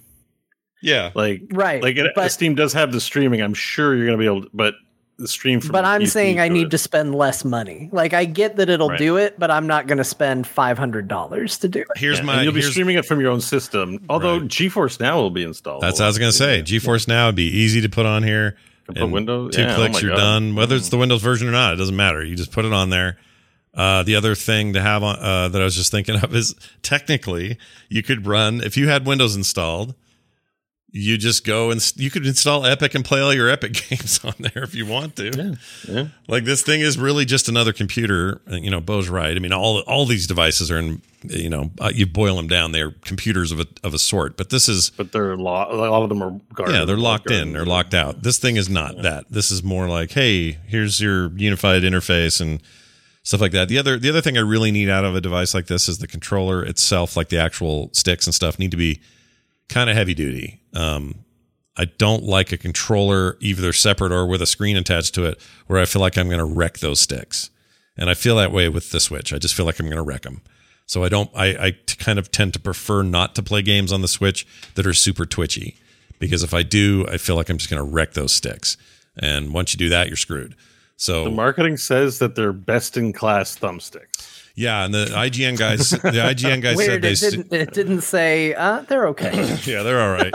Yeah. 0.82 1.10
Like 1.14 1.42
right. 1.50 1.82
like 1.82 1.96
it, 1.96 2.12
but, 2.14 2.30
Steam 2.32 2.54
does 2.54 2.72
have 2.72 2.92
the 2.92 3.00
streaming. 3.00 3.40
I'm 3.40 3.54
sure 3.54 3.94
you're 3.96 4.06
gonna 4.06 4.18
be 4.18 4.26
able 4.26 4.42
to, 4.42 4.50
but 4.52 4.74
the 5.18 5.26
stream 5.26 5.60
from 5.60 5.72
but 5.72 5.84
I'm 5.84 6.02
PC 6.02 6.08
saying 6.10 6.38
I 6.40 6.46
need 6.48 6.68
it. 6.68 6.70
to 6.70 6.78
spend 6.78 7.12
less 7.14 7.44
money. 7.44 7.88
Like 7.92 8.14
I 8.14 8.24
get 8.24 8.54
that 8.56 8.68
it'll 8.68 8.90
Right. 8.90 8.98
do 8.98 9.16
it, 9.16 9.36
but 9.36 9.50
I'm 9.50 9.66
not 9.66 9.88
going 9.88 9.98
to 9.98 10.04
spend 10.04 10.46
five 10.46 10.78
hundred 10.78 11.08
dollars 11.08 11.58
to 11.58 11.68
do 11.68 11.80
it. 11.80 11.88
Here's 11.96 12.18
Yeah, 12.18 12.24
my. 12.24 12.34
and 12.34 12.44
you'll 12.44 12.52
be 12.54 12.62
streaming 12.62 12.96
it 12.96 13.04
from 13.04 13.20
your 13.20 13.32
own 13.32 13.40
system. 13.40 14.04
Although 14.08 14.38
Right. 14.38 14.48
GeForce 14.48 15.00
Now 15.00 15.16
will 15.20 15.30
be 15.30 15.42
installed. 15.42 15.82
That's 15.82 15.98
what 15.98 16.04
I 16.04 16.08
was 16.08 16.18
gonna 16.18 16.30
say. 16.30 16.62
GeForce 16.62 17.08
Now 17.08 17.26
would 17.26 17.34
be 17.34 17.48
easy 17.48 17.80
to 17.80 17.88
put 17.88 18.06
on 18.06 18.22
here. 18.22 18.56
Can 18.94 19.04
put 19.06 19.10
Windows- 19.10 19.54
Two 19.54 19.62
yeah, 19.62 19.72
oh 19.72 19.76
clicks, 19.76 19.94
my 19.94 20.00
you're 20.00 20.10
God. 20.16 20.16
done. 20.22 20.54
Whether 20.54 20.74
Mm. 20.76 20.78
it's 20.78 20.88
the 20.88 20.96
Windows 20.98 21.22
version 21.22 21.46
or 21.48 21.52
not, 21.52 21.74
it 21.74 21.76
doesn't 21.76 21.96
matter. 21.96 22.24
You 22.24 22.36
just 22.36 22.52
put 22.52 22.64
it 22.64 22.72
on 22.72 22.90
there. 22.90 23.18
Uh, 23.74 24.02
the 24.02 24.16
other 24.16 24.34
thing 24.34 24.72
to 24.72 24.80
have 24.80 25.02
on 25.02 25.18
uh, 25.20 25.48
that 25.48 25.60
I 25.60 25.64
was 25.64 25.76
just 25.76 25.90
thinking 25.92 26.16
of 26.16 26.34
is 26.34 26.54
technically 26.82 27.58
you 27.88 28.02
could 28.02 28.26
run 28.26 28.60
if 28.62 28.76
you 28.76 28.88
had 28.88 29.06
Windows 29.06 29.36
installed. 29.36 29.94
You 30.90 31.18
just 31.18 31.44
go 31.44 31.70
and 31.70 31.92
you 31.96 32.10
could 32.10 32.26
install 32.26 32.64
Epic 32.64 32.94
and 32.94 33.04
play 33.04 33.20
all 33.20 33.34
your 33.34 33.50
Epic 33.50 33.74
games 33.90 34.20
on 34.24 34.32
there 34.38 34.62
if 34.62 34.74
you 34.74 34.86
want 34.86 35.16
to. 35.16 35.56
Yeah. 35.86 36.06
Like 36.28 36.44
this 36.44 36.62
thing 36.62 36.80
is 36.80 36.96
really 36.96 37.26
just 37.26 37.46
another 37.48 37.74
computer. 37.74 38.40
Uh, 38.50 38.56
You 38.56 38.70
know, 38.70 38.80
Bo's 38.80 39.10
right. 39.10 39.36
I 39.36 39.38
mean, 39.38 39.52
all 39.52 39.80
all 39.80 40.06
these 40.06 40.26
devices 40.26 40.70
are 40.70 40.78
in. 40.78 41.02
You 41.24 41.50
know, 41.50 41.72
uh, 41.80 41.90
you 41.92 42.06
boil 42.06 42.36
them 42.36 42.46
down, 42.46 42.70
they're 42.70 42.92
computers 43.04 43.50
of 43.50 43.58
a 43.60 43.66
of 43.82 43.92
a 43.92 43.98
sort. 43.98 44.36
But 44.36 44.50
this 44.50 44.68
is 44.68 44.90
But 44.90 45.10
they're 45.12 45.36
lo- 45.36 45.66
a 45.68 45.74
lot 45.90 46.02
of 46.04 46.08
them 46.08 46.22
are 46.22 46.40
guarded. 46.54 46.76
yeah, 46.76 46.84
they're 46.84 46.96
locked 46.96 47.26
guarded. 47.26 47.48
in, 47.48 47.52
they're 47.54 47.66
locked 47.66 47.92
out. 47.92 48.22
This 48.22 48.38
thing 48.38 48.56
is 48.56 48.68
not 48.70 49.02
that. 49.02 49.24
This 49.28 49.50
is 49.50 49.62
more 49.64 49.88
like, 49.88 50.12
hey, 50.12 50.52
here's 50.68 51.00
your 51.00 51.32
unified 51.36 51.82
interface 51.82 52.40
and 52.40 52.62
stuff 53.24 53.40
like 53.40 53.50
that. 53.52 53.68
The 53.68 53.78
other 53.78 53.98
the 53.98 54.08
other 54.08 54.20
thing 54.20 54.38
I 54.38 54.42
really 54.42 54.70
need 54.70 54.88
out 54.88 55.04
of 55.04 55.16
a 55.16 55.20
device 55.20 55.54
like 55.54 55.66
this 55.66 55.88
is 55.88 55.98
the 55.98 56.06
controller 56.06 56.64
itself, 56.64 57.16
like 57.16 57.28
the 57.30 57.38
actual 57.38 57.90
sticks 57.92 58.26
and 58.26 58.32
stuff, 58.34 58.58
need 58.58 58.70
to 58.70 58.76
be 58.76 59.00
kind 59.68 59.90
of 59.90 59.96
heavy 59.96 60.14
duty. 60.14 60.60
Um, 60.74 61.24
I 61.76 61.84
don't 61.84 62.24
like 62.24 62.50
a 62.50 62.58
controller 62.58 63.36
either 63.40 63.72
separate 63.72 64.12
or 64.12 64.26
with 64.26 64.42
a 64.42 64.46
screen 64.46 64.76
attached 64.76 65.14
to 65.14 65.24
it, 65.24 65.40
where 65.66 65.80
I 65.80 65.84
feel 65.84 66.02
like 66.02 66.18
I'm 66.18 66.26
going 66.26 66.38
to 66.38 66.44
wreck 66.44 66.78
those 66.78 67.00
sticks. 67.00 67.50
And 67.96 68.10
I 68.10 68.14
feel 68.14 68.36
that 68.36 68.52
way 68.52 68.68
with 68.68 68.90
the 68.90 69.00
Switch. 69.00 69.32
I 69.32 69.38
just 69.38 69.54
feel 69.54 69.66
like 69.66 69.78
I'm 69.78 69.86
going 69.86 69.96
to 69.96 70.02
wreck 70.02 70.22
them. 70.22 70.42
So 70.86 71.04
I 71.04 71.08
don't. 71.08 71.30
I, 71.34 71.46
I 71.66 71.70
kind 71.98 72.18
of 72.18 72.30
tend 72.30 72.52
to 72.54 72.60
prefer 72.60 73.02
not 73.02 73.34
to 73.34 73.42
play 73.42 73.62
games 73.62 73.92
on 73.92 74.02
the 74.02 74.08
Switch 74.08 74.46
that 74.74 74.86
are 74.86 74.94
super 74.94 75.26
twitchy, 75.26 75.76
because 76.18 76.42
if 76.42 76.54
I 76.54 76.62
do, 76.62 77.06
I 77.08 77.16
feel 77.18 77.36
like 77.36 77.48
I'm 77.48 77.58
just 77.58 77.70
going 77.70 77.84
to 77.84 77.90
wreck 77.90 78.14
those 78.14 78.32
sticks. 78.32 78.76
And 79.20 79.52
once 79.52 79.72
you 79.74 79.78
do 79.78 79.88
that, 79.88 80.06
you're 80.06 80.16
screwed. 80.16 80.56
So 80.96 81.24
The 81.24 81.30
marketing 81.30 81.76
says 81.76 82.18
that 82.20 82.34
they're 82.34 82.52
best 82.52 82.96
in 82.96 83.12
class 83.12 83.56
thumbsticks. 83.58 84.37
Yeah, 84.58 84.84
and 84.84 84.92
the 84.92 85.04
IGN 85.04 85.56
guys, 85.56 85.90
the 85.90 85.98
IGN 85.98 86.60
guys 86.60 86.84
said 86.84 87.00
they. 87.00 87.12
It 87.12 87.20
didn't, 87.20 87.52
it 87.52 87.72
didn't 87.72 88.00
say 88.00 88.54
uh, 88.54 88.80
they're 88.80 89.06
okay. 89.08 89.56
yeah, 89.64 89.84
they're 89.84 90.00
all 90.00 90.12
right. 90.12 90.34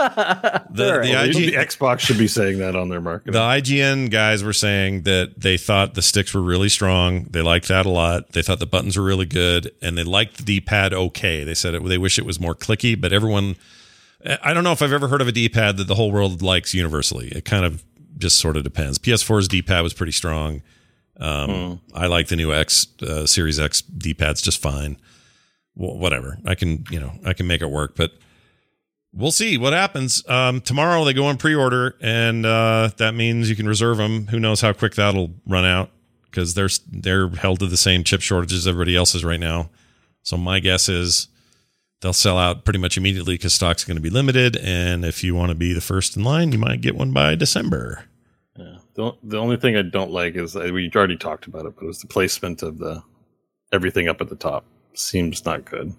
The, 0.74 0.84
They're 0.84 1.02
the 1.02 1.14
all 1.14 1.22
right. 1.22 1.32
The 1.32 1.54
IG, 1.54 1.54
Xbox 1.54 2.00
should 2.00 2.18
be 2.18 2.26
saying 2.26 2.58
that 2.58 2.74
on 2.74 2.88
their 2.88 3.00
marketing. 3.00 3.34
The 3.34 3.38
IGN 3.38 4.10
guys 4.10 4.42
were 4.42 4.52
saying 4.52 5.02
that 5.02 5.34
they 5.36 5.56
thought 5.56 5.94
the 5.94 6.02
sticks 6.02 6.34
were 6.34 6.42
really 6.42 6.68
strong. 6.68 7.24
They 7.24 7.42
liked 7.42 7.68
that 7.68 7.86
a 7.86 7.90
lot. 7.90 8.32
They 8.32 8.42
thought 8.42 8.58
the 8.58 8.66
buttons 8.66 8.96
were 8.96 9.04
really 9.04 9.26
good, 9.26 9.70
and 9.80 9.96
they 9.96 10.02
liked 10.02 10.38
the 10.38 10.42
D-pad 10.42 10.92
okay. 10.92 11.44
They 11.44 11.54
said 11.54 11.74
it, 11.74 11.84
they 11.84 11.98
wish 11.98 12.18
it 12.18 12.26
was 12.26 12.40
more 12.40 12.56
clicky, 12.56 13.00
but 13.00 13.12
everyone. 13.12 13.54
I 14.42 14.52
don't 14.52 14.64
know 14.64 14.72
if 14.72 14.82
I've 14.82 14.92
ever 14.92 15.06
heard 15.06 15.20
of 15.20 15.28
a 15.28 15.32
D-pad 15.32 15.76
that 15.76 15.86
the 15.86 15.94
whole 15.94 16.10
world 16.10 16.42
likes 16.42 16.74
universally. 16.74 17.28
It 17.28 17.44
kind 17.44 17.64
of 17.64 17.84
just 18.18 18.38
sort 18.38 18.56
of 18.56 18.64
depends. 18.64 18.98
PS4's 18.98 19.46
D-pad 19.46 19.82
was 19.82 19.94
pretty 19.94 20.12
strong. 20.12 20.62
Um, 21.18 21.80
I 21.94 22.06
like 22.06 22.28
the 22.28 22.36
new 22.36 22.52
X 22.52 22.86
uh, 23.02 23.26
Series 23.26 23.60
X 23.60 23.82
D-pads 23.82 24.42
just 24.42 24.60
fine. 24.60 24.96
wh- 25.74 25.96
whatever. 25.98 26.38
I 26.44 26.54
can, 26.54 26.84
you 26.90 27.00
know, 27.00 27.12
I 27.24 27.32
can 27.34 27.46
make 27.46 27.62
it 27.62 27.70
work, 27.70 27.94
but 27.96 28.12
we'll 29.12 29.30
see 29.32 29.56
what 29.58 29.72
happens. 29.72 30.28
Um, 30.28 30.60
tomorrow 30.60 31.04
they 31.04 31.12
go 31.12 31.26
on 31.26 31.36
pre-order, 31.36 31.94
and 32.00 32.44
uh, 32.44 32.90
that 32.96 33.14
means 33.14 33.48
you 33.48 33.56
can 33.56 33.68
reserve 33.68 33.98
them. 33.98 34.26
Who 34.28 34.40
knows 34.40 34.60
how 34.60 34.72
quick 34.72 34.94
that'll 34.96 35.32
run 35.46 35.64
out 35.64 35.90
because 36.30 36.54
they're 36.54 36.68
they're 36.90 37.28
held 37.28 37.60
to 37.60 37.66
the 37.66 37.76
same 37.76 38.02
chip 38.02 38.20
shortages 38.20 38.66
everybody 38.66 38.96
else 38.96 39.14
is 39.14 39.24
right 39.24 39.38
now. 39.40 39.70
So 40.22 40.36
my 40.36 40.58
guess 40.58 40.88
is 40.88 41.28
they'll 42.00 42.12
sell 42.12 42.38
out 42.38 42.64
pretty 42.64 42.78
much 42.80 42.96
immediately 42.96 43.34
because 43.34 43.54
stock's 43.54 43.84
going 43.84 43.96
to 43.96 44.02
be 44.02 44.10
limited. 44.10 44.56
And 44.56 45.04
if 45.04 45.22
you 45.22 45.34
want 45.34 45.50
to 45.50 45.54
be 45.54 45.72
the 45.72 45.80
first 45.80 46.16
in 46.16 46.24
line, 46.24 46.50
you 46.50 46.58
might 46.58 46.80
get 46.80 46.96
one 46.96 47.12
by 47.12 47.34
December. 47.36 48.06
The, 48.94 49.12
the 49.22 49.38
only 49.38 49.56
thing 49.56 49.76
I 49.76 49.82
don't 49.82 50.10
like 50.12 50.36
is 50.36 50.54
we 50.54 50.90
already 50.94 51.16
talked 51.16 51.46
about 51.46 51.66
it, 51.66 51.74
but 51.74 51.84
it 51.84 51.86
was 51.86 52.00
the 52.00 52.06
placement 52.06 52.62
of 52.62 52.78
the 52.78 53.02
everything 53.72 54.08
up 54.08 54.20
at 54.20 54.28
the 54.28 54.36
top 54.36 54.64
seems 54.94 55.44
not 55.44 55.64
good. 55.64 55.92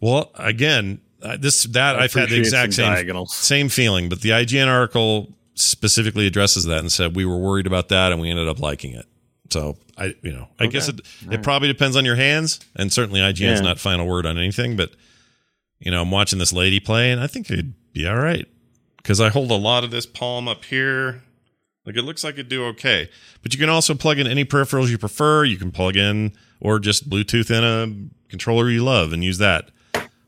Well, 0.00 0.32
again, 0.34 1.00
uh, 1.22 1.36
this 1.36 1.62
that 1.64 1.96
I 1.96 2.04
I've 2.04 2.12
had 2.12 2.28
the 2.30 2.38
exact 2.38 2.74
same 2.74 2.86
diagonals. 2.92 3.34
same 3.36 3.68
feeling, 3.68 4.08
but 4.08 4.20
the 4.22 4.30
IGN 4.30 4.66
article 4.66 5.32
specifically 5.54 6.26
addresses 6.26 6.64
that 6.64 6.80
and 6.80 6.90
said 6.90 7.14
we 7.14 7.24
were 7.24 7.38
worried 7.38 7.66
about 7.66 7.88
that 7.90 8.12
and 8.12 8.20
we 8.20 8.30
ended 8.30 8.48
up 8.48 8.58
liking 8.58 8.94
it. 8.94 9.06
So 9.50 9.76
I, 9.98 10.14
you 10.22 10.32
know, 10.32 10.48
I 10.58 10.66
guess 10.66 10.88
it 10.88 11.00
it 11.30 11.42
probably 11.42 11.68
depends 11.68 11.96
on 11.96 12.04
your 12.04 12.16
hands, 12.16 12.60
and 12.76 12.92
certainly 12.92 13.20
IGN's 13.20 13.40
Yeah. 13.40 13.60
not 13.60 13.78
final 13.78 14.06
word 14.06 14.26
on 14.26 14.38
anything. 14.38 14.76
But 14.76 14.90
you 15.78 15.90
know, 15.90 16.02
I'm 16.02 16.10
watching 16.10 16.38
this 16.38 16.52
lady 16.52 16.80
play, 16.80 17.10
and 17.12 17.20
I 17.20 17.26
think 17.26 17.50
it'd 17.50 17.74
be 17.92 18.06
all 18.08 18.16
right 18.18 18.46
because 18.96 19.20
I 19.20 19.28
hold 19.28 19.50
a 19.50 19.56
lot 19.56 19.84
of 19.84 19.90
this 19.90 20.06
palm 20.06 20.48
up 20.48 20.64
here. 20.64 21.22
Like 21.90 21.96
it 21.96 22.02
looks 22.02 22.22
like 22.22 22.34
it'd 22.34 22.48
do 22.48 22.66
okay, 22.66 23.10
but 23.42 23.52
you 23.52 23.58
can 23.58 23.68
also 23.68 23.96
plug 23.96 24.20
in 24.20 24.28
any 24.28 24.44
peripherals 24.44 24.90
you 24.90 24.96
prefer. 24.96 25.42
You 25.42 25.56
can 25.56 25.72
plug 25.72 25.96
in 25.96 26.30
or 26.60 26.78
just 26.78 27.10
Bluetooth 27.10 27.50
in 27.50 27.64
a 27.64 28.30
controller 28.30 28.70
you 28.70 28.84
love 28.84 29.12
and 29.12 29.24
use 29.24 29.38
that. 29.38 29.72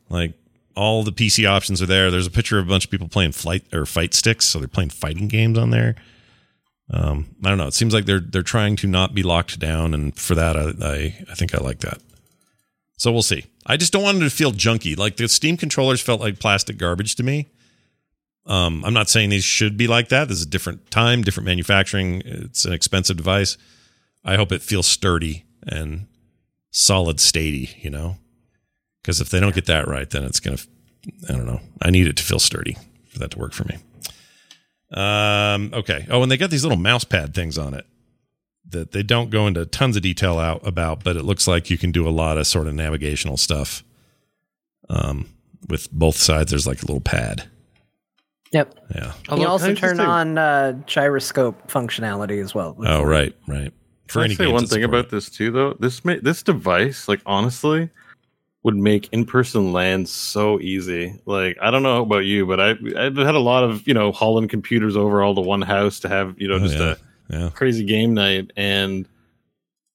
Like 0.09 0.33
all 0.75 1.05
the 1.05 1.13
PC 1.13 1.49
options 1.49 1.81
are 1.81 1.87
there. 1.87 2.11
There's 2.11 2.27
a 2.27 2.33
picture 2.33 2.59
of 2.59 2.67
a 2.67 2.69
bunch 2.69 2.87
of 2.87 2.91
people 2.91 3.07
playing 3.07 3.31
flight 3.31 3.63
or 3.73 3.87
fight 3.87 4.13
sticks, 4.13 4.47
so 4.47 4.59
they're 4.59 4.67
playing 4.67 4.91
fighting 4.91 5.29
games 5.29 5.57
on 5.57 5.71
there. 5.71 5.95
Um, 6.91 7.37
I 7.45 7.51
don't 7.51 7.59
know. 7.59 7.69
It 7.69 7.75
seems 7.75 7.95
like 7.95 8.07
they're 8.07 8.19
they're 8.19 8.43
trying 8.43 8.75
to 8.79 8.89
not 8.89 9.15
be 9.15 9.23
locked 9.23 9.61
down, 9.61 9.95
and 9.95 10.19
for 10.19 10.35
that, 10.35 10.57
I 10.57 10.73
I, 10.85 11.25
I 11.31 11.35
think 11.37 11.55
I 11.55 11.59
like 11.59 11.79
that. 11.79 11.99
So 12.97 13.13
we'll 13.13 13.23
see. 13.23 13.45
I 13.67 13.77
just 13.77 13.93
don't 13.93 14.03
want 14.03 14.17
it 14.17 14.25
to 14.25 14.31
feel 14.31 14.51
junky. 14.51 14.99
Like 14.99 15.17
the 15.17 15.29
Steam 15.29 15.57
controllers 15.57 16.01
felt 16.01 16.21
like 16.21 16.41
plastic 16.41 16.77
garbage 16.77 17.15
to 17.15 17.23
me. 17.23 17.47
Um, 18.45 18.85
I'm 18.85 18.95
not 18.95 19.09
saying 19.09 19.31
these 19.31 19.45
should 19.45 19.77
be 19.77 19.87
like 19.87 20.09
that. 20.09 20.29
This 20.29 20.39
is 20.39 20.47
a 20.47 20.51
different 20.51 20.91
time, 20.91 21.23
different 21.23 21.47
manufacturing. 21.47 22.23
It's 22.25 22.65
an 22.65 22.73
expensive 22.73 23.17
device. 23.17 23.57
I 24.25 24.37
hope 24.37 24.53
it 24.53 24.63
feels 24.63 24.87
sturdy 24.87 25.45
and 25.67 26.07
solid 26.71 27.19
statey, 27.19 27.83
you 27.83 27.91
know? 27.91 28.17
Because 29.01 29.21
if 29.21 29.31
they 29.31 29.41
don't 29.41 29.55
get 29.55 29.67
that 29.67 29.87
right, 29.87 30.09
then 30.09 30.25
it's 30.25 30.41
to, 30.41 30.59
I 31.29 31.33
don't 31.33 31.47
know. 31.47 31.61
I 31.81 31.91
need 31.91 32.07
it 32.07 32.17
to 32.17 32.23
feel 32.23 32.39
sturdy 32.39 32.77
for 33.09 33.19
that 33.19 33.33
to 33.33 33.39
work 33.39 33.53
for 33.53 33.65
me. 33.65 33.77
Um, 34.93 35.71
okay. 35.73 36.07
Oh, 36.11 36.23
and 36.23 36.31
they 36.31 36.37
got 36.37 36.51
these 36.51 36.65
little 36.65 36.79
mouse 36.79 37.05
pad 37.05 37.35
things 37.35 37.59
on 37.59 37.75
it 37.75 37.87
that 38.69 38.93
they 38.93 39.03
don't 39.03 39.31
go 39.31 39.47
into 39.47 39.67
tons 39.67 39.97
of 39.97 40.03
detail 40.03 40.39
out 40.39 40.67
about, 40.67 41.05
but 41.05 41.17
it 41.17 41.25
looks 41.25 41.47
like 41.47 41.71
you 41.71 41.79
can 41.79 41.93
do 41.93 42.09
a 42.09 42.11
lot 42.11 42.39
of 42.39 42.47
sort 42.47 42.67
of 42.67 42.75
navigational 42.75 43.37
stuff. 43.37 43.83
Um, 44.89 45.29
with 45.69 45.91
both 45.93 46.17
sides, 46.17 46.51
there's 46.51 46.67
like 46.67 46.83
a 46.83 46.87
little 46.87 47.01
pad. 47.01 47.49
Yep. 48.53 48.75
Yeah. 48.95 49.05
You 49.07 49.13
Although, 49.31 49.43
can 49.43 49.51
also 49.51 49.65
can 49.67 49.71
I 49.71 49.75
just 49.75 49.81
turn 49.83 49.97
say- 49.97 50.05
on 50.05 50.39
uh, 50.39 50.73
gyroscope 50.87 51.69
functionality 51.71 52.43
as 52.43 52.55
well. 52.55 52.77
Oh, 52.87 53.03
right, 53.03 53.35
right. 53.47 53.73
For 54.09 54.23
Can 54.23 54.31
I 54.31 54.35
say 54.35 54.47
one 54.47 54.61
thing 54.67 54.83
support 54.83 54.85
about 54.85 55.11
this 55.11 55.31
too, 55.31 55.51
though? 55.51 55.75
This 55.81 56.05
ma- 56.05 56.17
this 56.21 56.43
device, 56.43 57.09
like 57.09 57.23
honestly, 57.25 57.89
would 58.63 58.77
make 58.77 59.09
in-person 59.13 59.73
LAN 59.73 60.05
so 60.05 60.61
easy. 60.61 61.19
Like 61.25 61.57
I 61.63 61.71
don't 61.71 61.83
know 61.83 62.03
about 62.03 62.27
you, 62.27 62.45
but 62.47 62.61
I 62.61 62.71
I've 62.97 63.17
had 63.17 63.35
a 63.35 63.39
lot 63.41 63.65
of 63.65 63.89
you 63.89 63.95
know 63.95 64.13
hauling 64.13 64.49
computers 64.49 64.97
over 64.99 65.23
all 65.23 65.35
to 65.35 65.41
one 65.41 65.63
house 65.63 65.99
to 66.01 66.09
have 66.09 66.35
you 66.39 66.47
know 66.47 66.57
Oh, 66.57 66.59
just 66.59 66.77
yeah. 66.77 66.95
a 67.31 67.41
Yeah. 67.45 67.51
crazy 67.55 67.85
game 67.85 68.13
night, 68.13 68.53
and 68.55 69.09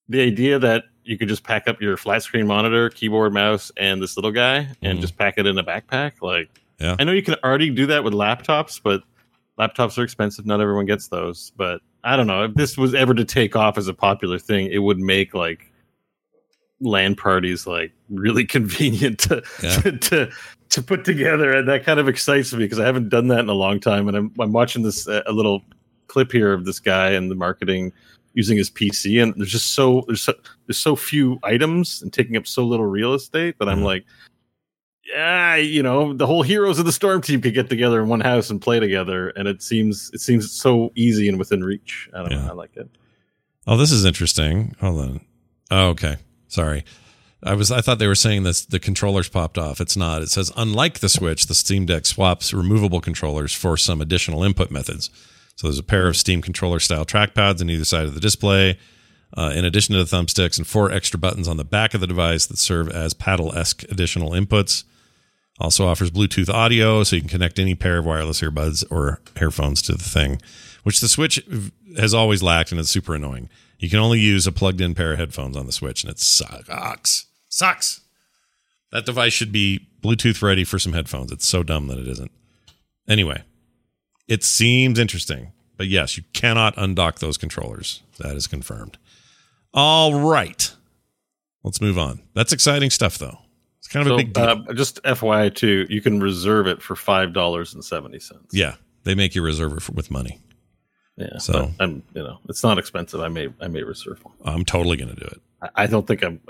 the 0.09 0.21
idea 0.21 0.57
that 0.57 0.85
you 1.03 1.17
could 1.17 1.27
just 1.29 1.43
pack 1.43 1.67
up 1.67 1.79
your 1.79 1.95
flat 1.95 2.23
screen 2.23 2.47
monitor, 2.47 2.89
keyboard, 2.89 3.33
mouse, 3.33 3.71
and 3.77 4.01
this 4.01 4.17
little 4.17 4.31
guy, 4.31 4.67
and 4.81 4.97
Mhm. 4.97 5.01
just 5.01 5.15
pack 5.17 5.35
it 5.37 5.45
in 5.45 5.57
a 5.59 5.63
backpack. 5.63 6.13
Like 6.23 6.49
Yeah. 6.79 6.95
I 6.99 7.03
know 7.03 7.11
you 7.11 7.23
can 7.23 7.35
already 7.43 7.69
do 7.69 7.85
that 7.87 8.03
with 8.03 8.13
laptops, 8.13 8.79
but 8.83 9.01
laptops 9.59 9.97
are 9.97 10.03
expensive. 10.03 10.45
Not 10.45 10.61
everyone 10.61 10.85
gets 10.85 11.07
those. 11.07 11.51
But 11.57 11.81
I 12.03 12.15
don't 12.15 12.27
know 12.27 12.43
if 12.43 12.53
this 12.53 12.77
was 12.77 12.93
ever 12.93 13.13
to 13.15 13.25
take 13.25 13.55
off 13.55 13.77
as 13.77 13.87
a 13.87 13.93
popular 13.93 14.37
thing, 14.39 14.67
it 14.71 14.79
would 14.79 14.99
make 14.99 15.33
like 15.33 15.71
LAN 16.79 17.15
parties 17.15 17.65
like 17.65 17.91
really 18.09 18.45
convenient 18.55 19.19
to 19.19 19.43
Yeah. 19.63 19.75
to, 19.81 19.91
to 19.97 20.31
to 20.69 20.81
put 20.83 21.05
together, 21.05 21.51
and 21.55 21.67
that 21.69 21.85
kind 21.85 21.99
of 21.99 22.07
excites 22.09 22.51
me 22.53 22.59
because 22.59 22.79
I 22.79 22.85
haven't 22.85 23.07
done 23.09 23.27
that 23.29 23.39
in 23.39 23.49
a 23.49 23.53
long 23.53 23.79
time. 23.79 24.07
And 24.07 24.17
I'm 24.17 24.33
I'm 24.39 24.51
watching 24.51 24.83
this 24.83 25.07
uh, 25.07 25.23
a 25.25 25.31
little 25.31 25.63
clip 26.07 26.31
here 26.31 26.53
of 26.53 26.65
this 26.65 26.79
guy 26.79 27.09
and 27.11 27.31
the 27.31 27.35
marketing 27.35 27.91
using 28.33 28.57
his 28.57 28.69
PC, 28.69 29.21
and 29.23 29.33
there's 29.37 29.51
just 29.51 29.73
so 29.73 30.03
there's 30.07 30.21
so, 30.21 30.33
there's 30.67 30.77
so 30.77 30.95
few 30.95 31.39
items 31.43 32.01
and 32.03 32.13
taking 32.13 32.37
up 32.37 32.45
so 32.45 32.63
little 32.63 32.85
real 32.85 33.13
estate 33.15 33.55
that 33.59 33.67
I'm 33.67 33.79
Mhm. 33.79 33.83
like, 33.85 34.05
yeah, 35.09 35.55
you 35.55 35.81
know, 35.83 36.13
the 36.13 36.27
whole 36.27 36.43
heroes 36.43 36.79
of 36.79 36.85
the 36.85 36.91
storm 36.91 37.21
team 37.21 37.41
could 37.41 37.53
get 37.53 37.69
together 37.69 38.01
in 38.01 38.09
one 38.09 38.19
house 38.21 38.49
and 38.49 38.61
play 38.61 38.79
together, 38.79 39.29
and 39.29 39.47
it 39.47 39.61
seems 39.61 40.09
it 40.13 40.21
seems 40.21 40.51
so 40.51 40.91
easy 40.95 41.27
and 41.29 41.39
within 41.39 41.63
reach. 41.63 42.09
I 42.13 42.19
don't 42.19 42.31
Yeah. 42.31 42.45
know, 42.45 42.49
I 42.51 42.53
like 42.53 42.75
it. 42.75 42.89
Oh, 43.65 43.77
this 43.77 43.91
is 43.91 44.05
interesting. 44.05 44.75
Hold 44.79 45.01
on. 45.01 45.21
Oh, 45.71 45.87
okay. 45.89 46.17
Sorry. 46.47 46.83
I 47.43 47.53
was 47.53 47.71
I 47.71 47.81
thought 47.81 47.99
they 47.99 48.07
were 48.07 48.15
saying 48.15 48.43
this 48.43 48.65
the 48.65 48.79
controllers 48.79 49.29
popped 49.29 49.57
off. 49.57 49.79
It's 49.79 49.95
not. 49.97 50.21
It 50.21 50.29
says 50.29 50.51
unlike 50.57 50.99
the 50.99 51.09
Switch, 51.09 51.45
the 51.45 51.53
Steam 51.53 51.85
Deck 51.85 52.05
swaps 52.05 52.53
removable 52.53 52.99
controllers 53.01 53.53
for 53.53 53.77
some 53.77 54.01
additional 54.01 54.43
input 54.43 54.71
methods. 54.71 55.09
So 55.55 55.67
there's 55.67 55.79
a 55.79 55.83
pair 55.83 56.07
of 56.07 56.15
Steam 56.17 56.41
controller 56.41 56.79
style 56.79 57.05
trackpads 57.05 57.61
on 57.61 57.69
either 57.69 57.85
side 57.85 58.05
of 58.05 58.13
the 58.13 58.19
display, 58.19 58.77
uh, 59.35 59.51
in 59.55 59.65
addition 59.65 59.93
to 59.95 60.03
the 60.03 60.15
thumbsticks, 60.17 60.57
and 60.57 60.65
four 60.67 60.91
extra 60.91 61.19
buttons 61.19 61.47
on 61.47 61.57
the 61.57 61.65
back 61.65 61.93
of 61.93 62.01
the 62.01 62.07
device 62.07 62.45
that 62.45 62.57
serve 62.57 62.89
as 62.89 63.13
paddle 63.13 63.55
esque 63.55 63.83
additional 63.83 64.31
inputs. 64.31 64.83
Also 65.59 65.87
offers 65.87 66.11
Bluetooth 66.11 66.49
audio, 66.49 67.03
so 67.03 67.15
you 67.15 67.21
can 67.21 67.29
connect 67.29 67.57
any 67.57 67.73
pair 67.73 67.97
of 67.97 68.05
wireless 68.05 68.41
earbuds 68.41 68.83
or 68.91 69.21
earphones 69.41 69.81
to 69.81 69.93
the 69.93 70.03
thing, 70.03 70.39
which 70.83 70.99
the 70.99 71.07
Switch 71.07 71.43
has 71.97 72.13
always 72.13 72.43
lacked, 72.43 72.71
and 72.71 72.79
it's 72.79 72.91
super 72.91 73.15
annoying. 73.15 73.49
You 73.79 73.89
can 73.89 73.99
only 73.99 74.19
use 74.19 74.45
a 74.45 74.51
plugged-in 74.51 74.93
pair 74.95 75.13
of 75.13 75.19
headphones 75.19 75.57
on 75.57 75.65
the 75.65 75.71
Switch, 75.71 76.03
and 76.03 76.11
it 76.11 76.19
sucks. 76.19 77.25
Sucks. 77.49 78.01
That 78.91 79.05
device 79.05 79.33
should 79.33 79.51
be 79.51 79.87
Bluetooth 80.01 80.41
ready 80.41 80.63
for 80.63 80.79
some 80.79 80.93
headphones. 80.93 81.31
It's 81.31 81.47
so 81.47 81.63
dumb 81.63 81.87
that 81.87 81.97
it 81.97 82.07
isn't. 82.07 82.31
Anyway, 83.07 83.41
it 84.27 84.43
seems 84.43 84.99
interesting, 84.99 85.53
but 85.75 85.87
yes, 85.87 86.17
you 86.17 86.23
cannot 86.33 86.75
undock 86.75 87.19
those 87.19 87.37
controllers. 87.37 88.03
That 88.19 88.35
is 88.35 88.47
confirmed. 88.47 88.97
All 89.73 90.19
right, 90.19 90.71
let's 91.63 91.81
move 91.81 91.97
on. 91.97 92.21
That's 92.33 92.53
exciting 92.53 92.89
stuff, 92.89 93.17
though. 93.17 93.39
It's 93.87 93.93
kind 93.93 94.05
of 94.05 94.13
a 94.13 94.17
big 94.17 94.33
deal. 94.33 94.43
uh, 94.43 94.73
just 94.73 95.01
FYI 95.03 95.53
too, 95.55 95.85
you 95.89 96.01
can 96.01 96.19
reserve 96.19 96.67
it 96.67 96.81
for 96.81 96.95
five 96.95 97.31
dollars 97.31 97.73
and 97.73 97.83
seventy 97.85 98.19
cents. 98.19 98.53
Yeah, 98.53 98.75
they 99.03 99.15
make 99.15 99.33
you 99.33 99.41
reserve 99.41 99.71
it 99.77 99.81
for, 99.81 99.93
with 99.93 100.11
money. 100.11 100.41
yeah. 101.15 101.37
So- 101.37 101.53
So 101.53 101.71
I'm, 101.79 102.03
you 102.13 102.21
know, 102.23 102.39
it's 102.49 102.63
not 102.63 102.77
expensive. 102.77 103.21
I 103.21 103.29
may, 103.29 103.47
I 103.61 103.67
may 103.69 103.83
reserve 103.83 104.19
one. 104.25 104.35
I'm 104.43 104.65
totally 104.65 104.97
going 104.97 105.15
to 105.15 105.15
do 105.15 105.25
it. 105.25 105.41
I, 105.61 105.83
I 105.83 105.87
don't 105.87 106.05
think 106.05 106.21
I'm. 106.23 106.41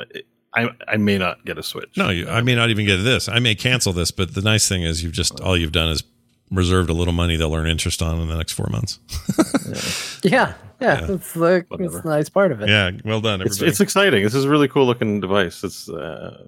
I, 0.56 0.69
I 0.88 0.97
may 0.97 1.19
not 1.19 1.45
get 1.45 1.60
a 1.60 1.63
Switch. 1.63 1.95
No, 1.97 2.10
you, 2.10 2.28
I 2.28 2.41
may 2.41 2.56
not 2.56 2.69
even 2.71 2.86
get 2.88 2.97
this. 3.04 3.30
I 3.30 3.38
may 3.38 3.54
cancel 3.54 3.93
this, 3.93 4.10
but 4.10 4.34
the 4.34 4.41
nice 4.41 4.67
thing 4.67 4.82
is 4.82 5.04
you've 5.04 5.13
just 5.13 5.39
all 5.41 5.56
you've 5.56 5.71
done 5.73 5.89
is 5.89 6.04
reserved 6.50 6.89
a 6.89 6.93
little 6.93 7.13
money 7.13 7.36
they'll 7.36 7.54
earn 7.54 7.67
interest 7.67 8.02
on 8.02 8.19
in 8.19 8.28
the 8.30 8.38
next 8.38 8.54
four 8.54 8.67
months. 8.71 8.97
Yeah, 10.23 10.54
yeah, 10.82 11.02
Yeah. 11.02 11.06
that's 11.06 11.34
the 11.34 11.65
that's 11.69 12.02
the 12.02 12.10
nice 12.10 12.30
part 12.30 12.52
of 12.52 12.62
it. 12.62 12.69
yeah, 12.69 12.91
well 13.06 13.21
done, 13.21 13.41
It's, 13.41 13.62
it's 13.62 13.80
exciting. 13.80 14.23
This 14.23 14.34
is 14.34 14.45
a 14.45 14.50
really 14.50 14.67
cool 14.67 14.86
looking 14.88 15.19
device. 15.19 15.63
It's 15.63 15.88
uh, 15.89 16.43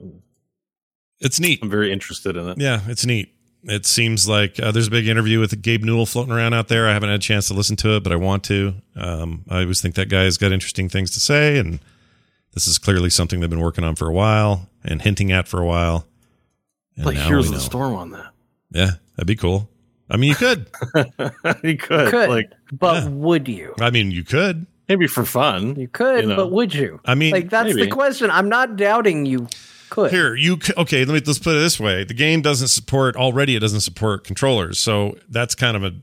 It's 1.22 1.40
neat. 1.40 1.60
I'm 1.62 1.70
very 1.70 1.92
interested 1.92 2.36
in 2.38 2.48
it. 2.50 2.58
Yeah, 2.60 2.82
it's 2.88 3.06
neat. 3.06 3.34
It 3.64 3.86
seems 3.86 4.28
like 4.28 4.58
uh, 4.60 4.72
there's 4.72 4.88
a 4.88 4.92
big 4.92 5.08
interview 5.08 5.40
with 5.42 5.62
Gabe 5.62 5.84
Newell 5.84 6.06
floating 6.06 6.32
around 6.34 6.54
out 6.54 6.70
there. 6.70 6.88
I 6.88 6.94
haven't 6.94 7.10
had 7.10 7.20
a 7.20 7.22
chance 7.22 7.48
to 7.50 7.54
listen 7.54 7.76
to 7.78 7.98
it, 7.98 8.04
but 8.04 8.14
I 8.14 8.16
want 8.16 8.44
to. 8.46 8.74
Um, 8.96 9.44
I 9.50 9.62
always 9.62 9.82
think 9.82 9.96
that 9.96 10.08
guy's 10.08 10.38
got 10.38 10.54
interesting 10.54 10.88
things 10.88 11.12
to 11.12 11.20
say, 11.20 11.58
and 11.58 11.80
this 12.54 12.68
is 12.68 12.78
clearly 12.78 13.10
something 13.10 13.42
they've 13.42 13.50
been 13.50 13.60
working 13.60 13.84
on 13.84 13.96
for 13.96 14.08
a 14.08 14.14
while 14.14 14.70
and 14.86 15.02
hinting 15.02 15.32
at 15.34 15.48
for 15.48 15.60
a 15.62 15.66
while. 15.66 16.08
And 16.96 17.06
like 17.06 17.16
now 17.16 17.28
Heroes 17.28 17.50
of 17.50 17.56
the. 17.56 17.60
Storm 17.60 17.96
on 17.96 18.12
that. 18.12 18.32
Yeah, 18.72 18.92
that'd 19.18 19.28
be 19.28 19.36
cool. 19.36 19.70
I 20.10 20.16
mean, 20.16 20.30
you 20.30 20.36
could. 20.36 20.68
you 21.64 21.78
could, 21.78 22.10
Could, 22.12 22.30
like 22.30 22.52
but 22.72 23.04
Yeah. 23.04 23.10
would 23.10 23.48
you? 23.50 23.74
I 23.82 23.90
mean, 23.90 24.12
you 24.12 24.24
could. 24.24 24.66
maybe 24.88 25.06
for 25.08 25.26
fun. 25.26 25.76
You 25.76 25.88
could, 25.90 26.22
You 26.24 26.30
know. 26.30 26.36
but 26.38 26.52
would 26.52 26.74
you? 26.74 27.02
I 27.06 27.14
mean, 27.16 27.32
Like 27.34 27.50
that's 27.50 27.68
maybe. 27.76 27.86
the 27.86 27.92
question. 27.92 28.32
I'm 28.32 28.48
not 28.50 28.76
doubting 28.78 29.26
you 29.26 29.48
could. 29.90 30.12
Here, 30.12 30.36
you 30.36 30.60
c- 30.62 30.74
okay? 30.78 31.06
Let 31.06 31.14
me 31.14 31.22
let's 31.26 31.40
put 31.40 31.56
it 31.56 31.60
this 31.60 31.80
way: 31.80 32.04
the 32.04 32.14
game 32.14 32.42
doesn't 32.42 32.68
support 32.70 33.16
already. 33.16 33.56
It 33.56 33.60
doesn't 33.60 33.82
support 33.82 34.24
controllers, 34.24 34.80
so 34.80 35.18
that's 35.30 35.56
kind 35.56 35.76
of 35.78 35.84
a 35.84 35.94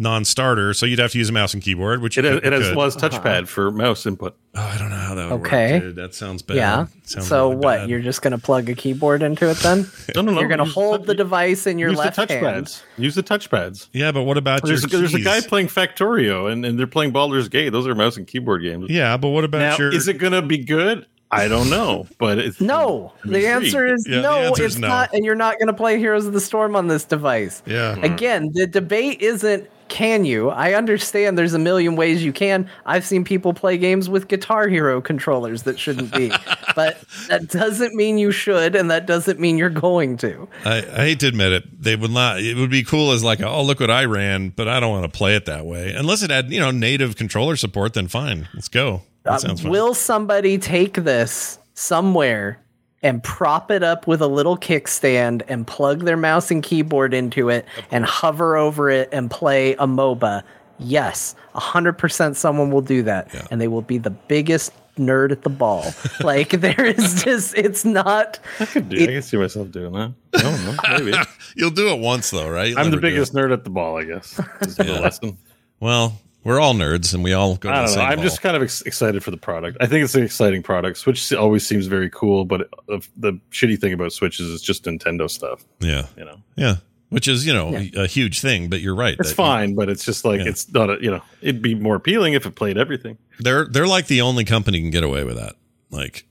non-starter, 0.00 0.72
so 0.74 0.86
you'd 0.86 1.00
have 1.00 1.10
to 1.10 1.18
use 1.18 1.28
a 1.28 1.32
mouse 1.32 1.52
and 1.54 1.60
keyboard, 1.60 2.00
which 2.00 2.16
It 2.16 2.24
you 2.24 2.30
has, 2.30 2.40
could- 2.40 2.46
it 2.46 2.52
has 2.52 2.68
could. 2.68 2.76
was 2.76 2.96
touchpad 2.96 3.26
uh-huh. 3.26 3.46
for 3.46 3.70
mouse 3.72 4.06
input. 4.06 4.36
Oh, 4.54 4.60
I 4.62 4.78
don't 4.78 4.90
know 4.90 4.96
how 4.96 5.14
that 5.16 5.24
would 5.30 5.40
Okay. 5.40 5.72
work. 5.72 5.82
Dude. 5.82 5.96
That 5.96 6.14
sounds 6.14 6.40
bad. 6.42 6.56
yeah. 6.56 6.86
Sounds 7.02 7.26
So 7.26 7.48
really 7.50 7.56
what? 7.64 7.76
bad. 7.78 7.90
You're 7.90 8.00
just 8.00 8.22
going 8.22 8.30
to 8.30 8.38
plug 8.38 8.68
a 8.70 8.74
keyboard 8.74 9.22
into 9.24 9.50
it 9.50 9.56
then? 9.56 9.90
No, 10.14 10.22
no, 10.22 10.32
no. 10.32 10.38
You're 10.38 10.48
going 10.48 10.60
to 10.60 10.66
use 10.66 10.74
hold 10.74 11.02
the 11.06 11.14
tou- 11.14 11.18
device 11.18 11.66
in 11.66 11.80
your 11.80 11.90
use 11.90 11.98
left 11.98 12.14
the 12.16 12.26
hand. 12.32 12.66
touchpads. 12.66 12.82
Use 12.96 13.16
the 13.16 13.24
touchpads. 13.24 13.88
yeah, 13.92 14.12
but 14.12 14.22
what 14.22 14.36
about 14.38 14.62
There's, 14.64 14.84
a, 14.84 14.88
your 14.88 15.00
there's 15.00 15.14
a 15.14 15.20
guy 15.20 15.40
playing 15.40 15.66
Factorio, 15.66 16.48
and, 16.50 16.64
and 16.64 16.78
they're 16.78 16.86
playing 16.86 17.10
Baldur's 17.10 17.48
Gate. 17.48 17.70
Those 17.70 17.88
are 17.88 17.94
mouse 17.96 18.16
and 18.16 18.24
keyboard 18.26 18.62
games. 18.62 18.86
Yeah, 18.90 19.16
but 19.16 19.30
what 19.30 19.42
about 19.42 19.58
Now, 19.58 19.76
your? 19.78 19.92
is 19.92 20.06
it 20.06 20.14
going 20.18 20.32
to 20.32 20.42
be 20.42 20.58
good? 20.58 21.06
I 21.30 21.46
don't 21.48 21.68
know, 21.68 22.06
but 22.18 22.38
it's 22.38 22.60
No, 22.60 23.12
I'm 23.24 23.30
the 23.32 23.38
intrigued. 23.46 23.64
answer 23.66 23.86
is 23.86 24.06
Yeah, 24.08 24.20
no. 24.22 24.36
answer 24.38 24.64
It's 24.64 24.74
is 24.76 24.80
no. 24.80 24.88
not, 24.88 25.12
and 25.12 25.24
you're 25.24 25.34
not 25.34 25.58
going 25.58 25.66
to 25.68 25.74
play 25.74 25.98
Heroes 25.98 26.26
of 26.26 26.32
the 26.32 26.40
Storm 26.40 26.74
on 26.74 26.88
this 26.88 27.04
device. 27.04 27.62
yeah. 27.66 27.94
Mm-hmm. 27.94 28.04
Again, 28.04 28.50
the 28.54 28.66
debate 28.66 29.20
isn't 29.20 29.68
can 29.88 30.26
you. 30.26 30.50
I 30.50 30.74
understand 30.74 31.38
there's 31.38 31.54
a 31.54 31.58
million 31.58 31.96
ways 31.96 32.22
you 32.22 32.30
can. 32.32 32.68
I've 32.84 33.06
seen 33.06 33.24
people 33.24 33.54
play 33.54 33.78
games 33.78 34.06
with 34.10 34.28
Guitar 34.28 34.68
Hero 34.68 35.00
controllers 35.00 35.62
that 35.62 35.78
shouldn't 35.78 36.12
be, 36.12 36.30
but 36.76 37.02
that 37.28 37.48
doesn't 37.48 37.94
mean 37.94 38.18
you 38.18 38.30
should, 38.30 38.74
and 38.74 38.90
that 38.90 39.06
doesn't 39.06 39.40
mean 39.40 39.56
you're 39.56 39.70
going 39.70 40.18
to. 40.18 40.46
I, 40.66 40.78
I 40.78 40.96
hate 41.06 41.20
to 41.20 41.26
admit 41.28 41.52
it. 41.52 41.82
They 41.82 41.96
would 41.96 42.10
not. 42.10 42.40
It 42.40 42.56
would 42.58 42.70
be 42.70 42.84
cool 42.84 43.12
as 43.12 43.24
like, 43.24 43.40
oh, 43.40 43.62
look 43.62 43.80
what 43.80 43.90
I 43.90 44.04
ran, 44.04 44.50
but 44.50 44.68
I 44.68 44.78
don't 44.78 44.90
want 44.90 45.10
to 45.10 45.16
play 45.16 45.34
it 45.36 45.46
that 45.46 45.64
way. 45.64 45.92
Unless 45.94 46.22
it 46.22 46.28
had, 46.30 46.52
you 46.52 46.60
know, 46.60 46.70
native 46.70 47.16
controller 47.16 47.56
support, 47.56 47.94
then 47.94 48.08
fine. 48.08 48.46
Let's 48.52 48.68
go. 48.68 49.02
That 49.28 49.34
Uh, 49.34 49.38
sounds 49.38 49.62
fun. 49.62 49.70
will 49.70 49.94
somebody 49.94 50.58
take 50.58 50.94
this 50.94 51.58
somewhere 51.74 52.58
and 53.02 53.22
prop 53.22 53.70
it 53.70 53.82
up 53.82 54.06
with 54.06 54.20
a 54.20 54.26
little 54.26 54.56
kickstand 54.56 55.42
and 55.48 55.66
plug 55.66 56.04
their 56.04 56.16
mouse 56.16 56.50
and 56.50 56.62
keyboard 56.62 57.14
into 57.14 57.48
it 57.48 57.64
and 57.90 58.04
hover 58.04 58.56
over 58.56 58.90
it 58.90 59.08
and 59.12 59.30
play 59.30 59.74
a 59.74 59.86
MOBA? 59.86 60.42
Yes, 60.80 61.34
100% 61.54 62.36
someone 62.36 62.70
will 62.70 62.80
do 62.82 63.02
that. 63.02 63.28
Yeah. 63.34 63.46
And 63.50 63.60
they 63.60 63.68
will 63.68 63.82
be 63.82 63.98
the 63.98 64.10
biggest 64.10 64.72
nerd 64.96 65.30
at 65.32 65.42
the 65.42 65.50
ball. 65.50 65.84
like, 66.22 66.50
there 66.50 66.84
is 66.86 67.22
just, 67.22 67.56
it's 67.56 67.84
not. 67.84 68.38
I 68.60 68.64
could 68.66 68.88
do. 68.88 69.02
I 69.02 69.06
can 69.06 69.22
see 69.22 69.36
myself 69.36 69.70
doing 69.70 69.92
that. 69.92 70.12
I 70.34 70.42
don't 70.42 70.64
know. 70.64 70.76
Maybe 71.04 71.16
You'll 71.56 71.70
do 71.70 71.88
it 71.88 71.98
once 72.00 72.30
though, 72.30 72.48
right? 72.48 72.68
You'll 72.70 72.78
I'm 72.78 72.90
the 72.90 72.96
biggest 72.96 73.32
nerd 73.34 73.52
at 73.52 73.64
the 73.64 73.70
ball. 73.70 73.96
I 73.98 74.04
guess. 74.04 74.40
Is 74.62 74.76
the 74.76 74.84
lesson. 75.00 75.36
Well, 75.80 76.18
we're 76.48 76.58
all 76.60 76.74
nerds, 76.74 77.14
and 77.14 77.22
we 77.22 77.32
all 77.32 77.56
go. 77.56 77.68
To 77.70 77.74
I 77.74 77.80
the 77.82 77.86
don't 77.86 77.94
know. 77.94 78.00
same 78.00 78.10
I'm 78.10 78.16
ball. 78.16 78.24
just 78.24 78.40
kind 78.42 78.56
of 78.56 78.62
ex- 78.62 78.82
excited 78.82 79.22
for 79.22 79.30
the 79.30 79.36
product. 79.36 79.76
I 79.80 79.86
think 79.86 80.02
it's 80.04 80.14
an 80.14 80.22
exciting 80.24 80.62
product. 80.62 80.98
Switch 80.98 81.32
always 81.32 81.66
seems 81.66 81.86
very 81.86 82.10
cool, 82.10 82.44
but 82.44 82.62
uh, 82.88 82.98
the 83.16 83.38
shitty 83.52 83.78
thing 83.80 83.92
about 83.92 84.12
Switch 84.12 84.40
is 84.40 84.52
it's 84.52 84.62
just 84.62 84.84
Nintendo 84.84 85.30
stuff. 85.30 85.64
yeah, 85.80 86.06
You 86.16 86.24
know, 86.24 86.36
yeah. 86.56 86.76
Which 87.10 87.26
is 87.28 87.46
you 87.46 87.54
know 87.54 87.74
a 87.96 88.06
huge 88.06 88.40
thing, 88.40 88.68
but 88.68 88.80
you're 88.80 88.94
right. 88.94 89.16
it's 89.18 89.30
that- 89.30 89.34
fine, 89.34 89.74
but 89.74 89.88
it's 89.88 90.04
just 90.04 90.24
like 90.26 90.40
Yeah. 90.40 90.48
it's 90.48 90.70
not. 90.72 90.90
A, 90.90 90.98
you 91.00 91.10
know, 91.10 91.22
it'd 91.40 91.62
be 91.62 91.74
more 91.74 91.94
appealing 91.96 92.34
if 92.34 92.44
it 92.44 92.54
played 92.54 92.76
everything. 92.76 93.16
They're 93.38 93.64
they're 93.66 93.86
like 93.86 94.08
the 94.08 94.20
only 94.20 94.44
company 94.44 94.80
can 94.80 94.90
get 94.90 95.04
away 95.04 95.24
with 95.24 95.36
that. 95.36 95.54
Like 95.90 96.26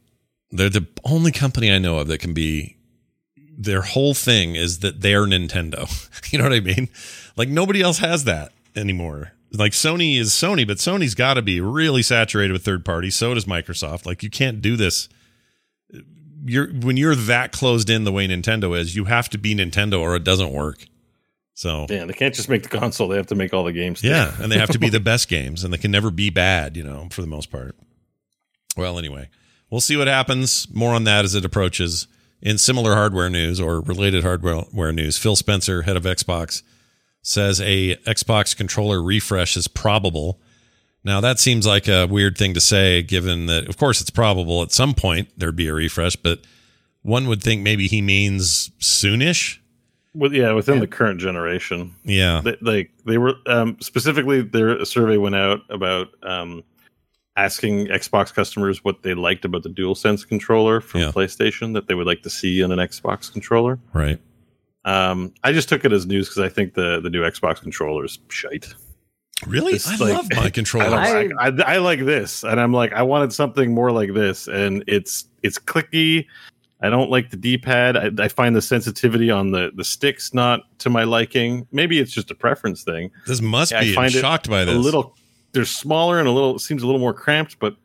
they're 0.52 0.70
the 0.70 0.86
only 1.04 1.32
company 1.32 1.72
I 1.72 1.80
know 1.80 1.98
of 2.00 2.08
that 2.10 2.20
can 2.20 2.34
be. 2.34 2.76
Their 3.60 3.82
whole 3.82 4.14
thing 4.14 4.56
is 4.56 4.80
that 4.82 5.02
they're 5.02 5.26
Nintendo. 5.26 5.90
you 6.32 6.38
know 6.38 6.44
what 6.44 6.54
I 6.54 6.60
mean? 6.60 6.90
Like 7.36 7.50
nobody 7.50 7.82
else 7.82 7.98
has 7.98 8.26
that 8.26 8.52
anymore. 8.76 9.32
Like 9.54 9.72
Sony 9.72 10.18
is 10.20 10.32
Sony, 10.32 10.68
but 10.68 10.78
Sony's 10.78 11.16
got 11.16 11.36
to 11.36 11.42
be 11.42 11.62
really 11.62 12.02
saturated 12.02 12.54
with 12.54 12.64
third 12.66 12.84
parties. 12.84 13.16
So 13.16 13.34
does 13.34 13.46
Microsoft. 13.46 14.06
Like 14.06 14.24
you 14.24 14.30
can't 14.30 14.62
do 14.62 14.76
this. 14.76 15.08
You're 16.46 16.68
when 16.68 16.98
you're 16.98 17.16
that 17.16 17.52
closed 17.52 17.90
in 17.90 18.04
the 18.04 18.12
way 18.12 18.28
Nintendo 18.28 18.78
is, 18.78 18.96
you 18.96 19.06
have 19.06 19.30
to 19.30 19.38
be 19.38 19.56
Nintendo 19.56 20.00
or 20.00 20.16
it 20.16 20.24
doesn't 20.24 20.52
work. 20.52 20.86
So 21.54 21.88
Yeah, 21.90 22.06
they 22.06 22.14
can't 22.14 22.36
just 22.36 22.50
make 22.50 22.64
the 22.64 22.70
console; 22.70 23.08
they 23.08 23.18
have 23.18 23.28
to 23.28 23.36
make 23.36 23.54
all 23.54 23.64
the 23.64 23.74
games. 23.74 24.02
too. 24.02 24.10
yeah, 24.10 24.32
and 24.40 24.52
they 24.52 24.60
have 24.60 24.70
to 24.70 24.80
be 24.80 24.90
the 24.90 25.00
best 25.00 25.28
games, 25.28 25.64
and 25.64 25.74
they 25.74 25.78
can 25.78 25.92
never 25.92 26.12
be 26.12 26.30
bad, 26.30 26.78
you 26.78 26.84
know, 26.84 27.08
for 27.12 27.22
the 27.22 27.28
most 27.28 27.50
part. 27.50 27.76
Well, 28.76 29.00
anyway, 29.00 29.30
we'll 29.72 29.82
see 29.82 29.98
what 29.98 30.08
happens. 30.08 30.68
More 30.72 30.94
on 30.94 31.04
that 31.06 31.26
as 31.26 31.34
it 31.36 31.44
approaches. 31.46 32.08
In 32.40 32.60
similar 32.60 32.94
hardware 32.94 33.32
news 33.32 33.60
or 33.60 33.82
related 33.82 34.24
hardware 34.24 34.94
news, 34.94 35.18
Phil 35.18 35.36
Spencer, 35.36 35.82
head 35.82 35.98
of 35.98 36.04
Xbox, 36.04 36.62
says 37.22 37.60
a 37.62 37.96
Xbox 37.98 38.56
controller 38.56 39.02
refresh 39.02 39.58
is 39.58 39.68
probable. 39.68 40.40
Now 41.04 41.22
that 41.22 41.40
seems 41.40 41.66
like 41.66 41.88
a 41.88 42.06
weird 42.06 42.38
thing 42.38 42.54
to 42.54 42.62
say, 42.62 43.02
given 43.02 43.46
that, 43.48 43.68
of 43.70 43.78
course, 43.78 44.02
it's 44.02 44.10
probable 44.10 44.62
at 44.64 44.72
some 44.72 44.94
point 44.94 45.30
there'd 45.38 45.56
be 45.56 45.68
a 45.68 45.74
refresh, 45.74 46.16
but 46.16 46.42
one 47.02 47.28
would 47.28 47.42
think 47.42 47.62
maybe 47.62 47.88
he 47.88 48.02
means 48.02 48.70
soonish. 48.80 49.60
With, 50.14 50.34
yeah, 50.34 50.52
within 50.54 50.80
the 50.80 50.88
current 50.88 51.20
generation, 51.20 51.94
Yeah, 52.04 52.42
they, 52.44 52.58
like 52.62 52.92
they 53.06 53.20
were 53.20 53.36
um, 53.46 53.78
specifically, 53.82 54.42
their 54.42 54.84
survey 54.84 55.18
went 55.18 55.36
out 55.36 55.60
about 55.70 56.08
um, 56.24 56.64
asking 57.36 57.88
Xbox 57.88 58.34
customers 58.34 58.84
what 58.84 59.04
they 59.04 59.14
liked 59.14 59.46
about 59.46 59.62
the 59.62 59.70
DualSense 59.70 60.28
controller 60.28 60.82
from 60.82 61.02
Yeah. 61.02 61.12
PlayStation 61.12 61.74
that 61.76 61.88
they 61.88 61.94
would 61.94 62.08
like 62.08 62.24
to 62.24 62.32
see 62.32 62.62
in 62.62 62.72
an 62.72 62.80
Xbox 62.80 63.32
controller. 63.32 63.78
right. 63.94 64.20
Um, 64.88 65.34
I 65.44 65.52
just 65.52 65.68
took 65.68 65.84
it 65.86 65.92
as 65.92 66.06
news 66.06 66.30
because 66.30 66.42
I 66.44 66.50
think 66.50 66.74
the 66.74 67.00
the 67.02 67.10
new 67.10 67.22
Xbox 67.22 67.62
controller 67.62 68.06
is 68.06 68.18
shite. 68.30 68.74
Really, 69.46 69.74
It's 69.74 69.88
I 69.88 69.96
like- 69.98 70.14
love 70.16 70.28
my 70.36 70.50
controller. 70.60 70.90
don't, 70.90 71.34
I, 71.40 71.48
I, 71.48 71.76
I 71.76 71.78
like 71.78 72.00
this, 72.06 72.44
and 72.44 72.60
I'm 72.60 72.74
like, 72.74 72.92
I 72.94 73.04
wanted 73.04 73.32
something 73.34 73.74
more 73.74 73.92
like 73.92 74.14
this, 74.14 74.48
and 74.48 74.84
it's 74.88 75.26
it's 75.44 75.60
clicky. 75.60 76.26
I 76.82 76.90
don't 76.90 77.10
like 77.10 77.32
the 77.32 77.38
D-pad. 77.38 77.98
I, 77.98 78.24
I 78.24 78.28
find 78.28 78.56
the 78.56 78.62
sensitivity 78.62 79.30
on 79.30 79.52
the 79.52 79.72
the 79.76 79.84
sticks 79.84 80.34
not 80.34 80.62
to 80.80 80.90
my 80.90 81.04
liking. 81.04 81.68
Maybe 81.72 82.00
it's 82.00 82.12
just 82.12 82.32
a 82.32 82.36
preference 82.36 82.84
thing. 82.84 83.12
This 83.28 83.42
must 83.42 83.72
Yeah, 83.72 83.82
be. 83.82 83.90
I'm 83.90 83.96
find 83.96 84.16
it 84.16 84.20
shocked 84.22 84.50
by 84.50 84.64
this. 84.64 84.76
A 84.76 84.80
little, 84.80 85.16
they're 85.52 85.66
smaller 85.66 86.18
and 86.20 86.28
a 86.28 86.32
little 86.32 86.58
seems 86.60 86.82
a 86.82 86.86
little 86.86 87.02
more 87.02 87.14
cramped, 87.14 87.60
but 87.60 87.76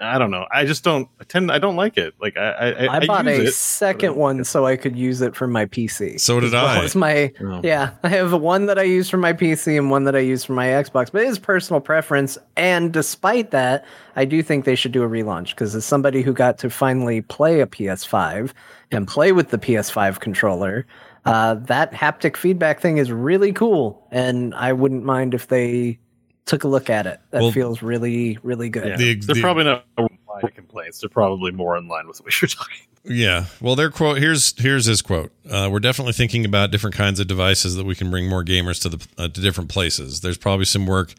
I 0.00 0.18
don't 0.18 0.30
know. 0.30 0.46
I 0.50 0.64
just 0.64 0.82
don't 0.82 1.08
I 1.20 1.24
tend. 1.24 1.52
I 1.52 1.58
don't 1.58 1.76
like 1.76 1.98
it. 1.98 2.14
Like 2.20 2.36
I 2.36 2.50
I, 2.50 2.68
I, 2.86 2.96
I, 2.96 3.06
bought 3.06 3.26
use 3.26 3.38
a 3.38 3.42
it, 3.44 3.54
second 3.54 4.16
one 4.16 4.44
so 4.44 4.64
I 4.64 4.76
could 4.76 4.96
use 4.96 5.20
it 5.20 5.36
for 5.36 5.46
my 5.46 5.66
PC. 5.66 6.18
So 6.18 6.40
did 6.40 6.48
As 6.48 6.52
well 6.52 6.66
I. 6.66 6.84
as 6.84 6.96
my 6.96 7.32
Oh. 7.40 7.60
yeah, 7.62 7.90
I 8.02 8.08
have 8.08 8.32
one 8.32 8.66
that 8.66 8.78
I 8.78 8.82
use 8.82 9.10
for 9.10 9.18
my 9.18 9.32
PC 9.32 9.76
and 9.76 9.90
one 9.90 10.04
that 10.04 10.16
I 10.16 10.20
use 10.20 10.44
for 10.44 10.54
my 10.54 10.66
Xbox. 10.68 11.12
But 11.12 11.22
it 11.22 11.28
is 11.28 11.38
personal 11.38 11.80
preference, 11.80 12.38
and 12.56 12.92
despite 12.92 13.50
that, 13.50 13.84
I 14.16 14.24
do 14.24 14.42
think 14.42 14.64
they 14.64 14.74
should 14.74 14.92
do 14.92 15.02
a 15.02 15.08
relaunch 15.08 15.50
because 15.50 15.74
as 15.74 15.84
somebody 15.84 16.22
who 16.22 16.32
got 16.32 16.58
to 16.58 16.70
finally 16.70 17.20
play 17.20 17.60
a 17.60 17.66
PS5 17.66 18.52
and 18.90 19.06
play 19.06 19.32
with 19.32 19.50
the 19.50 19.58
PS5 19.58 20.20
controller, 20.20 20.86
uh, 21.24 21.54
that 21.54 21.92
haptic 21.92 22.36
feedback 22.36 22.80
thing 22.80 22.96
is 22.96 23.12
really 23.12 23.52
cool, 23.52 24.06
and 24.10 24.54
I 24.54 24.72
wouldn't 24.72 25.04
mind 25.04 25.34
if 25.34 25.48
they 25.48 25.98
took 26.46 26.64
a 26.64 26.68
look 26.68 26.90
at 26.90 27.06
it. 27.06 27.20
That 27.30 27.42
Well- 27.42 27.52
feels 27.52 27.82
really 27.82 28.38
really 28.42 28.68
good. 28.68 28.86
Yeah. 28.88 28.96
The- 28.96 29.14
They're 29.14 29.34
the- 29.36 29.40
probably 29.40 29.64
not 29.64 29.84
my 29.98 30.48
complaints. 30.50 31.00
They're 31.00 31.08
probably 31.10 31.52
more 31.52 31.76
in 31.76 31.88
line 31.88 32.06
with 32.08 32.20
what 32.22 32.40
you're 32.40 32.48
talking. 32.48 32.76
Yeah. 33.04 33.46
Well, 33.60 33.76
their 33.76 33.90
quote 33.90 34.18
here's 34.18 34.58
here's 34.58 34.84
his 34.86 35.00
quote. 35.02 35.32
Uh, 35.48 35.68
we're 35.72 35.80
definitely 35.80 36.12
thinking 36.12 36.44
about 36.44 36.70
different 36.70 36.94
kinds 36.96 37.18
of 37.20 37.26
devices 37.26 37.76
that 37.76 37.84
we 37.86 37.94
can 37.94 38.10
bring 38.10 38.28
more 38.28 38.44
gamers 38.44 38.80
to 38.82 38.88
the 38.90 39.06
uh, 39.18 39.28
to 39.28 39.40
different 39.40 39.70
places. 39.70 40.20
There's 40.20 40.38
probably 40.38 40.66
some 40.66 40.86
work 40.86 41.14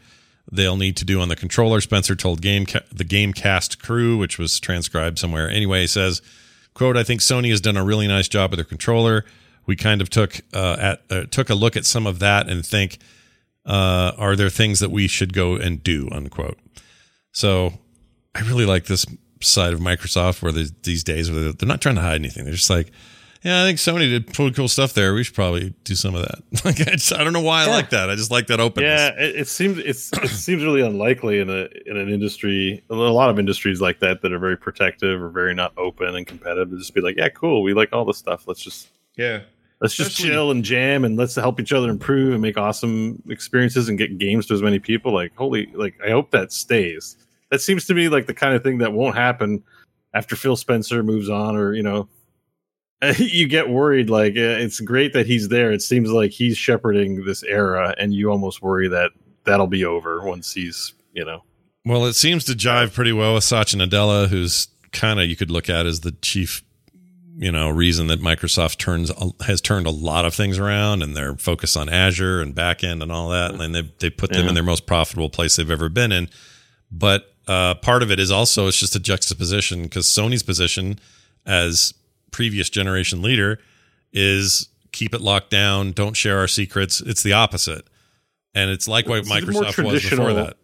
they'll 0.50 0.76
need 0.76 0.96
to 0.96 1.04
do 1.04 1.20
on 1.20 1.28
the 1.28 1.36
controller. 1.36 1.80
Spencer 1.80 2.14
told 2.16 2.40
game 2.40 2.66
Ca- 2.66 2.80
the 2.92 3.04
GameCast 3.04 3.78
crew, 3.80 4.16
which 4.16 4.38
was 4.38 4.58
transcribed 4.60 5.18
somewhere. 5.18 5.48
Anyway, 5.50 5.82
he 5.82 5.86
says, 5.86 6.22
"quote 6.74 6.96
I 6.96 7.02
think 7.04 7.20
Sony 7.20 7.50
has 7.50 7.60
done 7.60 7.76
a 7.76 7.84
really 7.84 8.06
nice 8.08 8.28
job 8.28 8.50
with 8.50 8.58
their 8.58 8.64
controller. 8.64 9.24
We 9.66 9.76
kind 9.76 10.00
of 10.00 10.08
took 10.10 10.40
uh, 10.54 10.76
at 10.80 11.02
uh, 11.10 11.24
took 11.30 11.50
a 11.50 11.54
look 11.54 11.76
at 11.76 11.84
some 11.86 12.06
of 12.06 12.18
that 12.20 12.48
and 12.48 12.64
think, 12.66 12.98
uh, 13.64 14.12
are 14.16 14.36
there 14.36 14.50
things 14.50 14.80
that 14.80 14.90
we 14.90 15.06
should 15.08 15.32
go 15.32 15.56
and 15.56 15.82
do?" 15.82 16.08
Unquote. 16.10 16.58
So 17.32 17.72
I 18.34 18.40
really 18.40 18.66
like 18.66 18.86
this 18.86 19.06
side 19.40 19.72
of 19.72 19.80
Microsoft 19.80 20.42
where 20.42 20.52
there's 20.52 20.72
these 20.82 21.04
days 21.04 21.30
where 21.30 21.40
they're, 21.40 21.52
they're 21.52 21.68
not 21.68 21.80
trying 21.80 21.96
to 21.96 22.00
hide 22.00 22.14
anything. 22.14 22.44
They're 22.44 22.54
just 22.54 22.70
like, 22.70 22.92
yeah, 23.42 23.62
I 23.62 23.66
think 23.66 23.78
Sony 23.78 24.08
did 24.08 24.32
pretty 24.32 24.52
cool 24.52 24.68
stuff 24.68 24.94
there. 24.94 25.14
We 25.14 25.24
should 25.24 25.34
probably 25.34 25.74
do 25.82 25.96
some 25.96 26.14
of 26.14 26.22
that. 26.22 26.64
like, 26.64 26.80
I, 26.80 26.92
just, 26.92 27.12
I 27.12 27.24
don't 27.24 27.32
know 27.32 27.40
why 27.40 27.64
I 27.64 27.66
like 27.66 27.90
that. 27.90 28.08
I 28.08 28.14
just 28.14 28.30
like 28.30 28.46
that 28.46 28.60
openness. 28.60 29.00
Yeah, 29.00 29.08
it, 29.20 29.36
it 29.36 29.48
seems 29.48 29.78
it's 29.78 30.12
it 30.12 30.28
seems 30.28 30.62
really 30.62 30.80
unlikely 30.80 31.40
in 31.40 31.50
a 31.50 31.68
in 31.86 31.96
an 31.96 32.08
industry, 32.08 32.84
a 32.88 32.94
lot 32.94 33.30
of 33.30 33.38
industries 33.40 33.80
like 33.80 33.98
that 33.98 34.22
that 34.22 34.32
are 34.32 34.38
very 34.38 34.56
protective 34.56 35.20
or 35.20 35.28
very 35.28 35.54
not 35.54 35.72
open 35.76 36.14
and 36.14 36.26
competitive. 36.26 36.70
To 36.70 36.78
just 36.78 36.94
be 36.94 37.00
like, 37.00 37.16
yeah, 37.16 37.30
cool, 37.30 37.62
we 37.62 37.74
like 37.74 37.92
all 37.92 38.04
this 38.04 38.18
stuff. 38.18 38.46
Let's 38.46 38.62
just 38.62 38.88
Yeah. 39.16 39.40
Let's 39.82 39.94
just 39.94 40.10
Especially- 40.12 40.30
chill 40.30 40.50
and 40.52 40.64
jam 40.64 41.04
and 41.04 41.16
let's 41.18 41.34
help 41.34 41.60
each 41.60 41.72
other 41.72 41.90
improve 41.90 42.32
and 42.32 42.40
make 42.40 42.56
awesome 42.56 43.20
experiences 43.28 43.88
and 43.90 43.98
get 43.98 44.16
games 44.16 44.46
to 44.46 44.54
as 44.54 44.62
many 44.62 44.78
people. 44.78 45.12
Like, 45.12 45.32
holy, 45.36 45.66
like 45.74 45.94
I 46.06 46.10
hope 46.10 46.30
that 46.30 46.52
stays. 46.52 47.16
That 47.50 47.60
seems 47.60 47.84
to 47.86 47.94
me 47.94 48.08
like 48.08 48.26
the 48.26 48.32
kind 48.34 48.54
of 48.54 48.62
thing 48.62 48.78
that 48.78 48.92
won't 48.94 49.16
happen 49.16 49.62
after 50.14 50.36
Phil 50.36 50.56
Spencer 50.56 51.02
moves 51.02 51.28
on, 51.28 51.56
or 51.56 51.74
you 51.74 51.82
know. 51.82 52.08
You 53.18 53.48
get 53.48 53.68
worried, 53.68 54.08
like 54.08 54.34
uh, 54.36 54.62
it's 54.62 54.78
great 54.78 55.12
that 55.14 55.26
he's 55.26 55.48
there. 55.48 55.72
It 55.72 55.82
seems 55.82 56.12
like 56.12 56.30
he's 56.30 56.56
shepherding 56.56 57.24
this 57.24 57.42
era, 57.42 57.96
and 57.98 58.14
you 58.14 58.30
almost 58.30 58.62
worry 58.62 58.86
that 58.88 59.10
that'll 59.42 59.66
be 59.66 59.84
over 59.84 60.24
once 60.24 60.52
he's, 60.52 60.94
you 61.12 61.24
know, 61.24 61.42
Well, 61.84 62.06
it 62.06 62.12
seems 62.12 62.44
to 62.44 62.52
jive 62.52 62.94
pretty 62.94 63.12
well 63.12 63.34
with 63.34 63.42
Satya 63.42 63.80
Nadella 63.80 64.28
who's 64.28 64.68
kind 64.92 65.18
of 65.18 65.26
you 65.26 65.34
could 65.34 65.50
look 65.50 65.68
at 65.68 65.84
as 65.84 66.02
the 66.02 66.12
chief, 66.12 66.62
you 67.42 67.50
know 67.52 67.68
reason 67.68 68.06
that 68.06 68.20
Microsoft 68.20 68.78
turns 68.78 69.10
has 69.44 69.60
turned 69.60 69.86
a 69.86 69.90
lot 69.90 70.24
of 70.24 70.34
things 70.34 70.58
around 70.58 71.02
and 71.02 71.16
their 71.16 71.34
focus 71.36 71.76
on 71.76 71.88
Azure 71.88 72.40
and 72.40 72.54
backend 72.54 73.02
and 73.02 73.10
all 73.10 73.28
that, 73.30 73.52
and 73.54 73.74
they 73.74 73.82
they 73.98 74.10
put 74.10 74.30
them 74.32 74.44
Yeah. 74.44 74.48
in 74.50 74.54
their 74.54 74.62
most 74.64 74.86
profitable 74.86 75.28
place 75.28 75.56
they've 75.56 75.70
ever 75.70 75.88
been 75.88 76.12
in. 76.12 76.28
But 76.90 77.34
uh, 77.48 77.74
part 77.74 78.02
of 78.04 78.10
it 78.10 78.20
is 78.20 78.30
also 78.30 78.68
it's 78.68 78.78
just 78.78 78.94
a 78.94 79.00
juxtaposition 79.00 79.82
because 79.82 80.06
Sony's 80.06 80.42
position 80.44 80.98
as 81.44 81.92
previous 82.30 82.70
generation 82.70 83.20
leader 83.22 83.58
is 84.12 84.68
keep 84.92 85.14
it 85.14 85.20
locked 85.20 85.50
down, 85.50 85.90
don't 85.92 86.14
share 86.16 86.38
our 86.38 86.46
secrets. 86.48 87.00
It's 87.00 87.22
the 87.24 87.32
opposite, 87.32 87.86
and 88.54 88.70
it's 88.70 88.86
like 88.86 89.08
what 89.08 89.18
It's 89.20 89.28
Microsoft 89.32 89.84
was 89.84 90.08
before 90.08 90.32
that. 90.34 90.56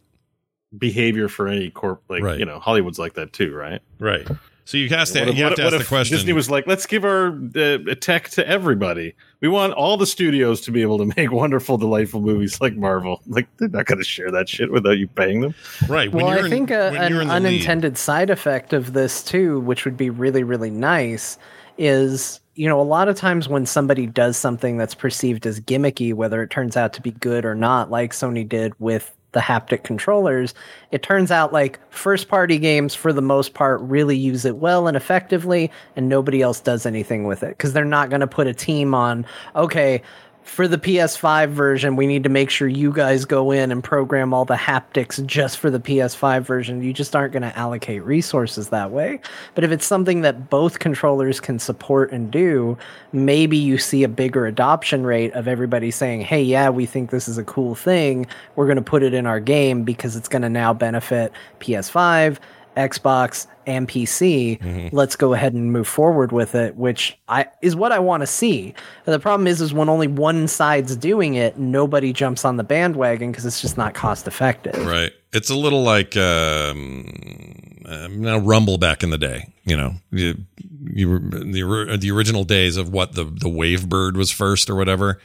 Behavior 0.76 1.28
for 1.28 1.48
any 1.48 1.70
corp, 1.70 2.02
like 2.08 2.22
Right. 2.22 2.38
you 2.38 2.44
know, 2.44 2.58
Hollywood's 2.60 2.98
like 2.98 3.14
that 3.14 3.32
too, 3.32 3.54
right? 3.54 3.80
Right. 3.98 4.28
So 4.68 4.76
you 4.76 4.90
have 4.90 5.08
to 5.08 5.20
What 5.24 5.34
you 5.34 5.44
have 5.44 5.52
what- 5.52 5.56
to 5.56 5.64
what 5.64 5.72
ask 5.72 5.82
the 5.82 5.88
question. 5.88 6.14
Disney 6.14 6.34
was 6.34 6.50
like, 6.50 6.66
let's 6.66 6.84
give 6.84 7.02
our 7.02 7.28
uh, 7.56 7.78
tech 8.02 8.28
to 8.32 8.46
everybody. 8.46 9.14
We 9.40 9.48
want 9.48 9.72
all 9.72 9.96
the 9.96 10.06
studios 10.06 10.60
to 10.62 10.70
be 10.70 10.82
able 10.82 10.98
to 10.98 11.06
make 11.16 11.32
wonderful, 11.42 11.78
delightful 11.78 12.20
movies 12.20 12.60
like 12.60 12.76
Marvel. 12.76 13.22
Like 13.26 13.48
they're 13.56 13.70
not 13.70 13.86
going 13.86 13.96
to 13.96 14.04
share 14.04 14.30
that 14.30 14.46
shit 14.46 14.70
without 14.70 14.98
you 14.98 15.08
paying 15.08 15.40
them. 15.40 15.54
right. 15.88 16.12
When 16.12 16.26
well, 16.26 16.34
you're 16.34 16.42
I 16.42 16.44
in- 16.44 16.50
think 16.50 16.70
a, 16.70 16.90
when 16.90 17.00
an 17.02 17.10
you're 17.12 17.22
in 17.22 17.28
lead- 17.28 17.36
unintended 17.46 17.96
side 17.96 18.28
effect 18.28 18.74
of 18.74 18.92
this 18.92 19.22
too, 19.22 19.58
which 19.60 19.86
would 19.86 19.96
be 19.96 20.10
really, 20.10 20.42
really 20.42 20.70
nice, 20.70 21.38
is 21.78 22.38
you 22.54 22.68
know 22.68 22.78
a 22.78 22.82
lot 22.82 23.08
of 23.08 23.16
times 23.16 23.48
when 23.48 23.64
somebody 23.64 24.06
does 24.06 24.36
something 24.36 24.76
that's 24.76 24.94
perceived 24.94 25.46
as 25.46 25.60
gimmicky, 25.60 26.12
whether 26.12 26.42
it 26.42 26.50
turns 26.50 26.76
out 26.76 26.92
to 26.92 27.00
be 27.00 27.12
good 27.12 27.46
or 27.46 27.54
not, 27.54 27.90
like 27.90 28.12
Sony 28.12 28.46
did 28.46 28.74
with 28.78 29.16
the 29.32 29.40
haptic 29.40 29.84
controllers, 29.84 30.54
it 30.90 31.02
turns 31.02 31.30
out 31.30 31.52
like 31.52 31.78
first 31.92 32.28
party 32.28 32.58
games 32.58 32.94
for 32.94 33.12
the 33.12 33.22
most 33.22 33.54
part 33.54 33.80
really 33.82 34.16
use 34.16 34.44
it 34.44 34.56
well 34.56 34.88
and 34.88 34.96
effectively, 34.96 35.70
and 35.96 36.08
nobody 36.08 36.40
else 36.40 36.60
does 36.60 36.86
anything 36.86 37.24
with 37.24 37.42
it 37.42 37.50
because 37.50 37.72
they're 37.72 37.84
not 37.84 38.10
going 38.10 38.20
to 38.20 38.26
put 38.26 38.46
a 38.46 38.54
team 38.54 38.94
on. 38.94 39.26
Okay, 39.54 40.02
for 40.48 40.66
the 40.66 40.78
PS5 40.78 41.50
version, 41.50 41.94
we 41.94 42.06
need 42.06 42.24
to 42.24 42.30
make 42.30 42.48
sure 42.48 42.66
you 42.66 42.90
guys 42.90 43.24
go 43.26 43.50
in 43.50 43.70
and 43.70 43.84
program 43.84 44.32
all 44.32 44.46
the 44.46 44.56
haptics 44.56 45.24
just 45.26 45.58
for 45.58 45.70
the 45.70 45.78
PS5 45.78 46.42
version. 46.42 46.82
You 46.82 46.92
just 46.92 47.14
aren't 47.14 47.32
going 47.32 47.42
to 47.42 47.56
allocate 47.56 48.02
resources 48.02 48.70
that 48.70 48.90
way. 48.90 49.20
But 49.54 49.64
if 49.64 49.70
it's 49.70 49.86
something 49.86 50.22
that 50.22 50.48
both 50.48 50.78
controllers 50.78 51.38
can 51.38 51.58
support 51.58 52.12
and 52.12 52.30
do, 52.30 52.78
maybe 53.12 53.58
you 53.58 53.76
see 53.76 54.02
a 54.02 54.08
bigger 54.08 54.46
adoption 54.46 55.04
rate 55.04 55.32
of 55.34 55.46
everybody 55.46 55.90
saying, 55.90 56.22
hey, 56.22 56.42
yeah, 56.42 56.70
we 56.70 56.86
think 56.86 57.10
this 57.10 57.28
is 57.28 57.36
a 57.36 57.44
cool 57.44 57.74
thing. 57.74 58.26
We're 58.56 58.66
going 58.66 58.76
to 58.76 58.82
put 58.82 59.02
it 59.02 59.12
in 59.12 59.26
our 59.26 59.40
game 59.40 59.84
because 59.84 60.16
it's 60.16 60.28
going 60.28 60.42
to 60.42 60.48
now 60.48 60.72
benefit 60.72 61.30
PS5. 61.60 62.38
Xbox 62.78 63.46
and 63.66 63.88
PC. 63.88 64.92
Let's 64.92 65.16
go 65.16 65.34
ahead 65.34 65.52
and 65.52 65.72
move 65.72 65.88
forward 65.88 66.32
with 66.32 66.54
it, 66.54 66.76
which 66.76 67.18
I 67.28 67.46
is 67.60 67.74
what 67.74 67.92
I 67.92 67.98
want 67.98 68.22
to 68.22 68.26
see. 68.26 68.72
The 69.04 69.18
problem 69.18 69.46
is, 69.46 69.60
is 69.60 69.74
when 69.74 69.88
only 69.88 70.06
one 70.06 70.48
side's 70.48 70.96
doing 70.96 71.34
it, 71.34 71.58
nobody 71.58 72.12
jumps 72.12 72.44
on 72.44 72.56
the 72.56 72.64
bandwagon 72.64 73.30
because 73.30 73.44
it's 73.44 73.60
just 73.60 73.76
not 73.76 73.94
cost 73.94 74.26
effective. 74.26 74.86
Right. 74.86 75.12
It's 75.32 75.50
a 75.50 75.56
little 75.56 75.82
like 75.82 76.16
um, 76.16 77.82
uh, 77.84 78.08
now 78.10 78.38
Rumble 78.38 78.78
back 78.78 79.02
in 79.02 79.10
the 79.10 79.18
day. 79.18 79.52
You 79.64 79.76
know, 79.76 79.94
you, 80.10 80.34
you 80.94 81.18
the 81.18 81.98
the 82.00 82.10
original 82.10 82.44
days 82.44 82.76
of 82.76 82.90
what 82.92 83.14
the 83.14 83.24
the 83.24 83.50
Wavebird 83.50 84.16
was 84.16 84.30
first 84.30 84.70
or 84.70 84.76
whatever. 84.76 85.20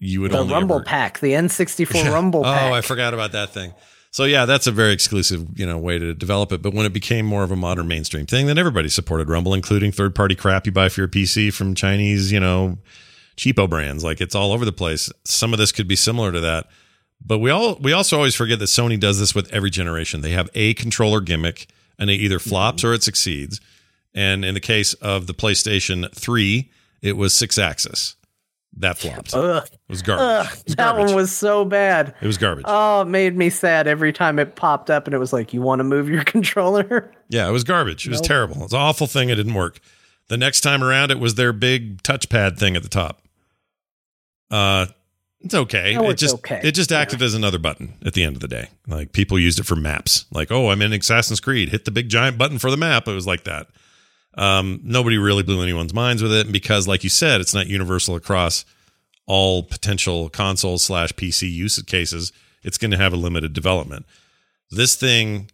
You 0.00 0.22
would 0.22 0.32
The 0.32 0.38
only 0.38 0.52
Rumble 0.52 0.76
ever- 0.76 0.84
Pack, 0.84 1.20
the 1.20 1.32
N64 1.32 2.10
Rumble 2.12 2.40
oh, 2.40 2.44
Pack. 2.44 2.72
I 2.72 2.80
forgot 2.80 3.14
about 3.14 3.32
that 3.32 3.50
thing. 3.50 3.72
So 4.14 4.22
yeah, 4.22 4.46
that's 4.46 4.68
a 4.68 4.70
very 4.70 4.92
exclusive, 4.92 5.58
you 5.58 5.66
know, 5.66 5.76
way 5.76 5.98
to 5.98 6.14
develop 6.14 6.52
it. 6.52 6.62
But 6.62 6.72
when 6.72 6.86
it 6.86 6.92
became 6.92 7.26
more 7.26 7.42
of 7.42 7.50
a 7.50 7.56
modern 7.56 7.88
mainstream 7.88 8.26
thing, 8.26 8.46
then 8.46 8.58
everybody 8.58 8.88
supported 8.88 9.28
Rumble, 9.28 9.54
including 9.54 9.90
third 9.90 10.14
party 10.14 10.36
crap 10.36 10.66
you 10.66 10.70
buy 10.70 10.88
for 10.88 11.00
your 11.00 11.08
PC 11.08 11.52
from 11.52 11.74
Chinese, 11.74 12.30
you 12.30 12.38
know, 12.38 12.78
cheapo 13.36 13.68
brands. 13.68 14.04
Like 14.04 14.20
it's 14.20 14.36
all 14.36 14.52
over 14.52 14.64
the 14.64 14.70
place. 14.70 15.10
Some 15.24 15.52
of 15.52 15.58
this 15.58 15.72
could 15.72 15.88
be 15.88 15.96
similar 15.96 16.30
to 16.30 16.38
that. 16.38 16.68
But 17.26 17.40
we 17.40 17.50
all 17.50 17.74
we 17.80 17.92
also 17.92 18.16
always 18.16 18.36
forget 18.36 18.60
that 18.60 18.66
Sony 18.66 19.00
does 19.00 19.18
this 19.18 19.34
with 19.34 19.52
every 19.52 19.70
generation. 19.70 20.20
They 20.20 20.30
have 20.30 20.48
a 20.54 20.74
controller 20.74 21.20
gimmick 21.20 21.66
and 21.98 22.08
it 22.08 22.20
either 22.20 22.38
flops 22.38 22.84
mm-hmm. 22.84 22.92
or 22.92 22.94
it 22.94 23.02
succeeds. 23.02 23.60
And 24.14 24.44
in 24.44 24.54
the 24.54 24.60
case 24.60 24.94
of 24.94 25.26
the 25.26 25.34
PlayStation 25.34 26.08
3, 26.14 26.70
it 27.02 27.16
was 27.16 27.32
Sixaxis. 27.32 28.14
That 28.78 28.98
flopped. 28.98 29.32
It 29.34 29.70
was 29.88 30.02
garbage. 30.02 30.46
ugh, 30.48 30.52
It 30.52 30.64
was 30.66 30.74
that 30.76 30.76
garbage. 30.76 31.06
one 31.06 31.14
was 31.14 31.32
so 31.32 31.64
bad. 31.64 32.14
it 32.20 32.26
was 32.26 32.38
garbage. 32.38 32.64
Oh, 32.66 33.02
it 33.02 33.04
made 33.06 33.36
me 33.36 33.48
sad 33.50 33.86
every 33.86 34.12
time 34.12 34.38
it 34.38 34.56
popped 34.56 34.90
up 34.90 35.06
and 35.06 35.14
it 35.14 35.18
was 35.18 35.32
like, 35.32 35.52
you 35.54 35.62
want 35.62 35.78
to 35.80 35.84
move 35.84 36.08
your 36.08 36.24
controller? 36.24 37.12
Yeah, 37.28 37.48
it 37.48 37.52
was 37.52 37.62
garbage. 37.64 38.06
It 38.06 38.10
was 38.10 38.20
terrible. 38.20 38.56
It 38.56 38.62
was 38.62 38.72
an 38.72 38.80
awful 38.80 39.06
thing. 39.06 39.28
It 39.30 39.36
didn't 39.36 39.54
work. 39.54 39.78
The 40.28 40.36
next 40.36 40.62
time 40.62 40.82
around, 40.82 41.10
it 41.10 41.20
was 41.20 41.34
their 41.36 41.52
big 41.52 42.02
touchpad 42.02 42.58
thing 42.58 42.76
at 42.76 42.82
the 42.82 42.88
top. 42.88 43.22
Uh, 44.50 44.86
it's 45.40 45.54
okay. 45.54 45.94
It 45.94 46.16
just 46.16 46.36
okay. 46.36 46.60
it 46.64 46.72
just 46.72 46.90
acted 46.90 47.20
as 47.20 47.34
another 47.34 47.58
button 47.58 47.94
at 48.04 48.14
the 48.14 48.24
end 48.24 48.34
of 48.34 48.40
the 48.40 48.48
day. 48.48 48.68
Like 48.86 49.12
people 49.12 49.38
used 49.38 49.58
it 49.60 49.66
for 49.66 49.76
maps. 49.76 50.24
Like, 50.32 50.50
oh, 50.50 50.70
I'm 50.70 50.80
in 50.80 50.92
Assassin's 50.94 51.40
Creed. 51.40 51.68
Hit 51.68 51.84
the 51.84 51.90
big 51.90 52.08
giant 52.08 52.38
button 52.38 52.58
for 52.58 52.70
the 52.70 52.76
map. 52.78 53.06
It 53.06 53.12
was 53.12 53.26
like 53.26 53.44
that. 53.44 53.68
Um, 54.36 54.80
nobody 54.82 55.16
really 55.16 55.42
blew 55.42 55.62
anyone's 55.62 55.94
minds 55.94 56.22
with 56.22 56.32
it, 56.32 56.50
because, 56.50 56.88
like 56.88 57.04
you 57.04 57.10
said, 57.10 57.40
it's 57.40 57.54
not 57.54 57.66
universal 57.66 58.16
across 58.16 58.64
all 59.26 59.62
potential 59.62 60.28
console 60.28 60.78
slash 60.78 61.12
PC 61.12 61.50
use 61.50 61.80
cases. 61.82 62.32
It's 62.62 62.78
going 62.78 62.90
to 62.90 62.96
have 62.96 63.12
a 63.12 63.16
limited 63.16 63.52
development. 63.52 64.06
This 64.70 64.96
thing 64.96 65.50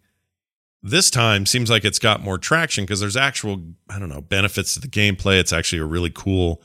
this 0.83 1.11
time 1.11 1.47
seems 1.47 1.71
like 1.71 1.85
it's 1.85 1.99
got 1.99 2.23
more 2.23 2.39
traction 2.39 2.85
because 2.85 3.01
there's 3.01 3.17
actual 3.17 3.63
i 3.89 3.99
don't 3.99 4.09
know 4.09 4.21
benefits 4.21 4.75
to 4.75 4.81
the 4.81 4.89
gameplay 4.89 5.39
it's 5.39 5.53
actually 5.53 5.79
a 5.79 5.85
really 5.85 6.11
cool 6.11 6.63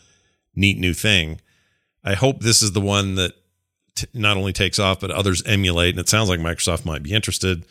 neat 0.56 0.78
new 0.78 0.94
thing 0.94 1.40
i 2.04 2.14
hope 2.14 2.40
this 2.40 2.62
is 2.62 2.72
the 2.72 2.82
one 2.82 3.16
that 3.16 3.34
t- 3.96 4.08
not 4.14 4.38
only 4.38 4.54
takes 4.54 4.80
off 4.80 5.00
but 5.00 5.12
others 5.12 5.44
emulate 5.44 5.92
and 5.92 6.00
it 6.00 6.10
sounds 6.10 6.30
like 6.30 6.40
microsoft 6.40 6.86
might 6.86 7.04
be 7.04 7.14
interested 7.14 7.66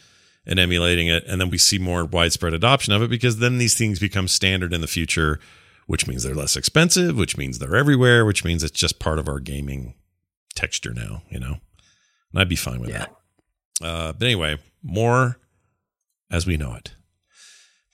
in 0.47 0.59
emulating 0.59 1.09
it 1.09 1.25
and 1.27 1.41
then 1.41 1.49
we 1.51 1.59
see 1.59 1.79
more 1.79 2.05
widespread 2.05 2.53
adoption 2.55 2.93
of 2.93 3.03
it 3.03 3.09
because 3.11 3.39
then 3.39 3.59
these 3.59 3.77
things 3.77 3.99
become 3.99 4.29
standard 4.29 4.73
in 4.73 4.81
the 4.81 4.87
future 4.87 5.39
which 5.87 6.07
means 6.07 6.23
they're 6.23 6.35
less 6.35 6.57
expensive 6.57 7.17
which 7.17 7.37
means 7.37 7.59
they're 7.59 7.77
everywhere 7.77 8.25
which 8.25 8.45
means 8.45 8.63
it's 8.63 8.79
just 8.79 8.99
part 8.99 9.19
of 9.19 9.29
our 9.29 9.41
gaming 9.41 9.95
texture 10.55 10.93
now 10.95 11.23
you 11.31 11.39
know 11.41 11.57
and 12.33 12.41
i'd 12.41 12.49
be 12.49 12.57
fine 12.57 12.81
with 12.81 12.91
Yeah. 12.91 13.07
that 13.81 13.87
uh, 13.87 14.13
but 14.13 14.23
anyway 14.25 14.59
more 14.83 15.39
as 16.31 16.47
we 16.47 16.57
know 16.57 16.75
it. 16.75 16.95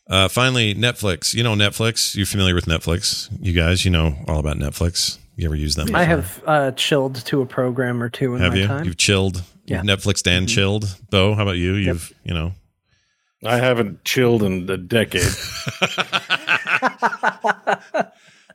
Uh, 0.09 0.27
finally, 0.29 0.75
Netflix. 0.75 1.35
You 1.35 1.43
know 1.45 1.55
Netflix. 1.55 2.17
You're 2.17 2.27
familiar 2.27 2.55
with 2.55 2.65
Netflix. 2.65 3.29
You 3.41 3.53
guys, 3.53 3.85
you 3.85 3.91
know 3.93 4.17
all 4.27 4.39
about 4.41 4.57
Netflix. 4.57 5.19
You 5.41 5.47
ever 5.47 5.57
use 5.57 5.75
them? 5.75 5.97
I 5.97 6.05
have 6.05 6.43
uh, 6.47 6.73
chilled 6.73 7.15
to 7.27 7.41
a 7.41 7.47
program 7.47 8.03
or 8.03 8.11
two 8.11 8.35
in 8.35 8.43
Have 8.43 8.53
my 8.53 8.59
you? 8.59 8.67
time. 8.67 8.85
You've 8.85 8.99
chilled. 8.99 9.43
Yeah. 9.65 9.79
You've 9.79 9.87
Netflixed 9.87 10.27
and 10.27 10.47
chilled. 10.47 10.99
Bo, 11.09 11.35
how 11.35 11.43
about 11.43 11.57
you? 11.57 11.75
You've 11.75 12.13
you 12.25 12.35
know. 12.35 12.53
I 13.43 13.57
haven't 13.57 14.05
chilled 14.05 14.43
in 14.43 14.69
a 14.69 14.77
decade. 14.77 15.23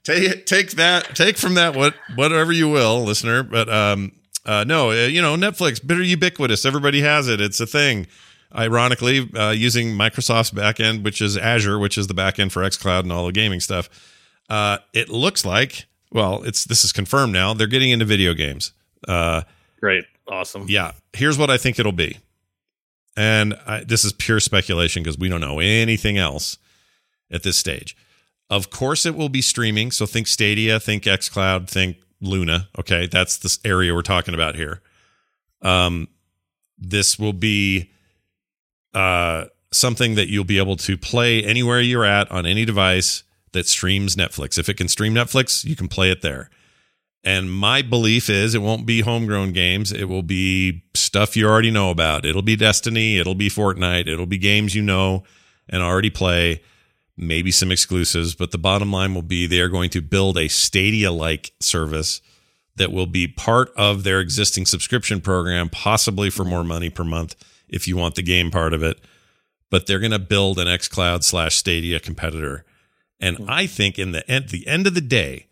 take 0.03 0.45
take 0.45 0.71
that 0.73 1.15
take 1.15 1.37
from 1.37 1.55
that 1.55 1.75
what 1.75 1.95
whatever 2.13 2.51
you 2.51 2.69
will 2.69 3.03
listener 3.03 3.41
but 3.41 3.67
um 3.67 4.11
uh 4.45 4.63
no 4.63 4.91
uh, 4.91 5.07
you 5.07 5.21
know 5.21 5.35
netflix 5.35 5.85
bitter 5.85 6.03
ubiquitous 6.03 6.65
everybody 6.65 7.01
has 7.01 7.27
it 7.27 7.41
it's 7.41 7.59
a 7.59 7.65
thing 7.65 8.05
ironically 8.55 9.27
uh 9.35 9.49
using 9.49 9.89
microsoft's 9.89 10.51
backend 10.51 11.03
which 11.03 11.21
is 11.21 11.37
azure 11.37 11.79
which 11.79 11.97
is 11.97 12.05
the 12.05 12.13
backend 12.13 12.51
for 12.51 12.61
xcloud 12.61 12.99
and 12.99 13.11
all 13.11 13.25
the 13.25 13.31
gaming 13.31 13.59
stuff 13.59 13.89
uh 14.49 14.77
it 14.93 15.09
looks 15.09 15.43
like 15.43 15.87
well 16.11 16.43
it's 16.43 16.63
this 16.65 16.83
is 16.83 16.91
confirmed 16.91 17.33
now. 17.33 17.53
They're 17.53 17.67
getting 17.67 17.91
into 17.91 18.05
video 18.05 18.33
games. 18.33 18.73
Uh 19.07 19.41
Great, 19.79 20.05
awesome. 20.27 20.65
yeah. 20.67 20.93
Here's 21.13 21.37
what 21.37 21.49
i 21.49 21.57
think 21.57 21.77
it'll 21.79 21.91
be. 21.91 22.17
And 23.17 23.53
I, 23.65 23.83
this 23.83 24.03
is 24.03 24.11
pure 24.13 24.39
speculation 24.39 25.03
because 25.03 25.17
we 25.17 25.29
don't 25.29 25.41
know 25.41 25.59
anything 25.59 26.17
else 26.17 26.57
at 27.31 27.43
this 27.43 27.57
stage. 27.57 27.95
Of 28.49 28.69
course 28.69 29.05
it 29.05 29.15
will 29.15 29.29
be 29.29 29.41
streaming. 29.41 29.91
So 29.91 30.05
think 30.05 30.27
stadia 30.27 30.79
think 30.79 31.03
xcloud 31.03 31.67
think 31.69 31.97
luna. 32.21 32.69
Okay. 32.79 33.07
That's 33.07 33.37
the 33.37 33.57
area 33.67 33.93
we're 33.93 34.01
talking 34.01 34.33
about 34.33 34.55
here. 34.55 34.81
Um 35.61 36.07
this 36.77 37.17
will 37.19 37.33
be 37.33 37.91
uh 38.93 39.45
something 39.71 40.15
that 40.15 40.29
you'll 40.29 40.45
be 40.45 40.57
able 40.57 40.77
to 40.77 40.97
play 40.97 41.43
anywhere 41.43 41.81
you're 41.81 42.05
at 42.05 42.31
on 42.31 42.45
any 42.45 42.63
device 42.65 43.23
that 43.55 43.67
streams 43.67 44.15
netflix 44.15 44.59
if 44.59 44.69
it 44.69 44.77
can 44.77 44.87
stream 44.87 45.15
netflix 45.15 45.65
you 45.65 45.75
can 45.75 45.87
play 45.87 46.11
it 46.11 46.21
there 46.21 46.49
and 47.25 47.51
my 47.51 47.81
belief 47.81 48.29
is 48.29 48.53
it 48.53 48.61
won't 48.61 48.85
be 48.85 49.01
homegrown 49.01 49.51
games. 49.51 49.91
It 49.91 50.05
will 50.05 50.21
be 50.21 50.83
stuff 50.93 51.35
you 51.35 51.47
already 51.47 51.71
know 51.71 51.89
about. 51.89 52.23
It'll 52.23 52.43
be 52.43 52.55
Destiny. 52.55 53.17
It'll 53.17 53.33
be 53.33 53.49
Fortnite. 53.49 54.07
It'll 54.07 54.27
be 54.27 54.37
games 54.37 54.75
you 54.75 54.83
know 54.83 55.23
and 55.67 55.81
already 55.81 56.11
play. 56.11 56.61
Maybe 57.17 57.49
some 57.49 57.71
exclusives. 57.71 58.35
But 58.35 58.51
the 58.51 58.59
bottom 58.59 58.91
line 58.91 59.15
will 59.15 59.23
be 59.23 59.47
they 59.47 59.59
are 59.59 59.69
going 59.69 59.89
to 59.91 60.01
build 60.01 60.37
a 60.37 60.47
Stadia 60.47 61.11
like 61.11 61.53
service 61.59 62.21
that 62.75 62.91
will 62.91 63.07
be 63.07 63.27
part 63.27 63.71
of 63.75 64.03
their 64.03 64.19
existing 64.19 64.67
subscription 64.67 65.19
program, 65.19 65.69
possibly 65.69 66.29
for 66.29 66.45
more 66.45 66.63
money 66.63 66.91
per 66.91 67.03
month 67.03 67.35
if 67.67 67.87
you 67.87 67.97
want 67.97 68.13
the 68.13 68.21
game 68.21 68.51
part 68.51 68.73
of 68.73 68.83
it. 68.83 69.01
But 69.71 69.87
they're 69.87 69.99
going 69.99 70.11
to 70.11 70.19
build 70.19 70.59
an 70.59 70.67
xCloud 70.67 71.23
slash 71.23 71.55
Stadia 71.55 71.99
competitor. 71.99 72.65
And 73.19 73.49
I 73.49 73.65
think 73.67 73.97
in 73.97 74.11
the 74.11 74.29
end, 74.29 74.49
the 74.49 74.67
end 74.67 74.87
of 74.87 74.93
the 74.93 75.01
day, 75.01 75.47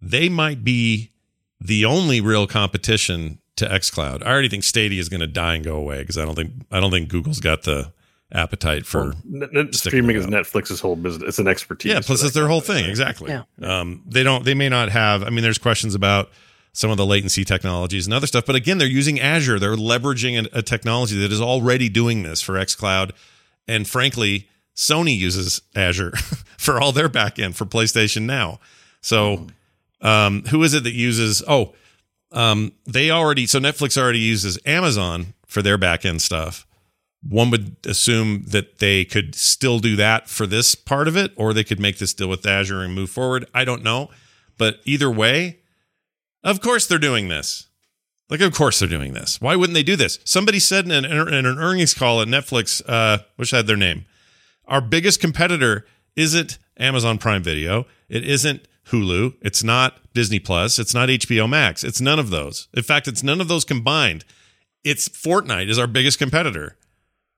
they 0.00 0.28
might 0.28 0.62
be 0.64 1.12
the 1.60 1.84
only 1.84 2.20
real 2.20 2.46
competition 2.46 3.38
to 3.56 3.66
xCloud. 3.66 4.22
I 4.24 4.30
already 4.30 4.48
think 4.48 4.64
Stadia 4.64 5.00
is 5.00 5.08
going 5.08 5.20
to 5.20 5.26
die 5.26 5.54
and 5.56 5.64
go 5.64 5.76
away 5.76 6.00
because 6.00 6.16
I 6.18 6.24
don't 6.24 6.34
think 6.34 6.52
I 6.70 6.80
don't 6.80 6.90
think 6.90 7.08
Google's 7.08 7.40
got 7.40 7.62
the 7.62 7.92
appetite 8.32 8.86
for 8.86 9.06
Well, 9.06 9.14
net- 9.24 9.52
net- 9.52 9.74
streaming 9.74 10.16
is. 10.16 10.26
Netflix's 10.26 10.80
whole 10.80 10.96
business. 10.96 11.28
It's 11.28 11.38
an 11.38 11.48
expertise. 11.48 11.92
yeah. 11.92 12.00
Plus, 12.00 12.22
it's 12.22 12.34
their 12.34 12.48
whole 12.48 12.60
thing. 12.60 12.88
Exactly. 12.88 13.30
Yeah. 13.30 13.42
Um, 13.62 14.02
they 14.06 14.22
don't. 14.22 14.44
They 14.44 14.54
may 14.54 14.68
not 14.68 14.88
have. 14.90 15.22
I 15.22 15.30
mean, 15.30 15.42
there's 15.42 15.58
questions 15.58 15.94
about 15.94 16.30
some 16.72 16.90
of 16.90 16.96
the 16.96 17.04
latency 17.06 17.44
technologies 17.44 18.06
and 18.06 18.14
other 18.14 18.28
stuff. 18.28 18.46
But 18.46 18.54
again, 18.54 18.78
they're 18.78 18.86
using 18.86 19.18
Azure. 19.18 19.58
They're 19.58 19.74
leveraging 19.74 20.46
a, 20.52 20.58
a 20.58 20.62
technology 20.62 21.18
that 21.20 21.32
is 21.32 21.40
already 21.40 21.88
doing 21.88 22.22
this 22.22 22.40
for 22.40 22.54
xCloud. 22.54 23.10
And 23.66 23.88
frankly, 23.88 24.48
Sony 24.76 25.16
uses 25.16 25.62
Azure 25.74 26.12
for 26.58 26.80
all 26.80 26.92
their 26.92 27.08
backend 27.08 27.54
for 27.54 27.64
PlayStation 27.64 28.22
Now. 28.22 28.60
So, 29.00 29.46
um, 30.00 30.44
who 30.44 30.62
is 30.62 30.74
it 30.74 30.84
that 30.84 30.94
uses? 30.94 31.42
Oh, 31.46 31.74
um, 32.32 32.72
they 32.86 33.10
already. 33.10 33.46
So 33.46 33.58
Netflix 33.58 34.00
already 34.00 34.20
uses 34.20 34.58
Amazon 34.64 35.34
for 35.46 35.62
their 35.62 35.78
backend 35.78 36.20
stuff. 36.20 36.66
One 37.28 37.50
would 37.50 37.76
assume 37.84 38.44
that 38.48 38.78
they 38.78 39.04
could 39.04 39.34
still 39.34 39.78
do 39.78 39.94
that 39.96 40.28
for 40.28 40.46
this 40.46 40.74
part 40.74 41.06
of 41.06 41.16
it, 41.16 41.32
or 41.36 41.52
they 41.52 41.64
could 41.64 41.80
make 41.80 41.98
this 41.98 42.14
deal 42.14 42.28
with 42.28 42.46
Azure 42.46 42.82
and 42.82 42.94
move 42.94 43.10
forward. 43.10 43.46
I 43.52 43.64
don't 43.64 43.82
know. 43.82 44.10
But 44.56 44.80
either 44.84 45.10
way, 45.10 45.58
of 46.42 46.60
course 46.60 46.86
they're 46.86 46.98
doing 46.98 47.28
this. 47.28 47.66
Like, 48.30 48.40
of 48.40 48.54
course 48.54 48.78
they're 48.78 48.88
doing 48.88 49.12
this. 49.12 49.40
Why 49.40 49.56
wouldn't 49.56 49.74
they 49.74 49.82
do 49.82 49.96
this? 49.96 50.20
Somebody 50.24 50.60
said 50.60 50.84
in 50.84 50.92
an, 50.92 51.04
in 51.04 51.46
an 51.46 51.58
earnings 51.58 51.94
call 51.94 52.22
at 52.22 52.28
Netflix, 52.28 52.80
uh, 52.88 53.18
I 53.38 53.56
had 53.56 53.66
their 53.66 53.76
name. 53.76 54.06
Our 54.70 54.80
biggest 54.80 55.20
competitor 55.20 55.84
isn't 56.14 56.58
Amazon 56.78 57.18
Prime 57.18 57.42
Video. 57.42 57.86
It 58.08 58.24
isn't 58.24 58.66
Hulu. 58.86 59.34
It's 59.42 59.64
not 59.64 60.00
Disney 60.14 60.38
Plus. 60.38 60.78
It's 60.78 60.94
not 60.94 61.08
HBO 61.08 61.48
Max. 61.48 61.82
It's 61.82 62.00
none 62.00 62.20
of 62.20 62.30
those. 62.30 62.68
In 62.72 62.84
fact, 62.84 63.08
it's 63.08 63.22
none 63.22 63.40
of 63.40 63.48
those 63.48 63.64
combined. 63.64 64.24
It's 64.84 65.08
Fortnite 65.08 65.68
is 65.68 65.78
our 65.78 65.88
biggest 65.88 66.18
competitor. 66.18 66.76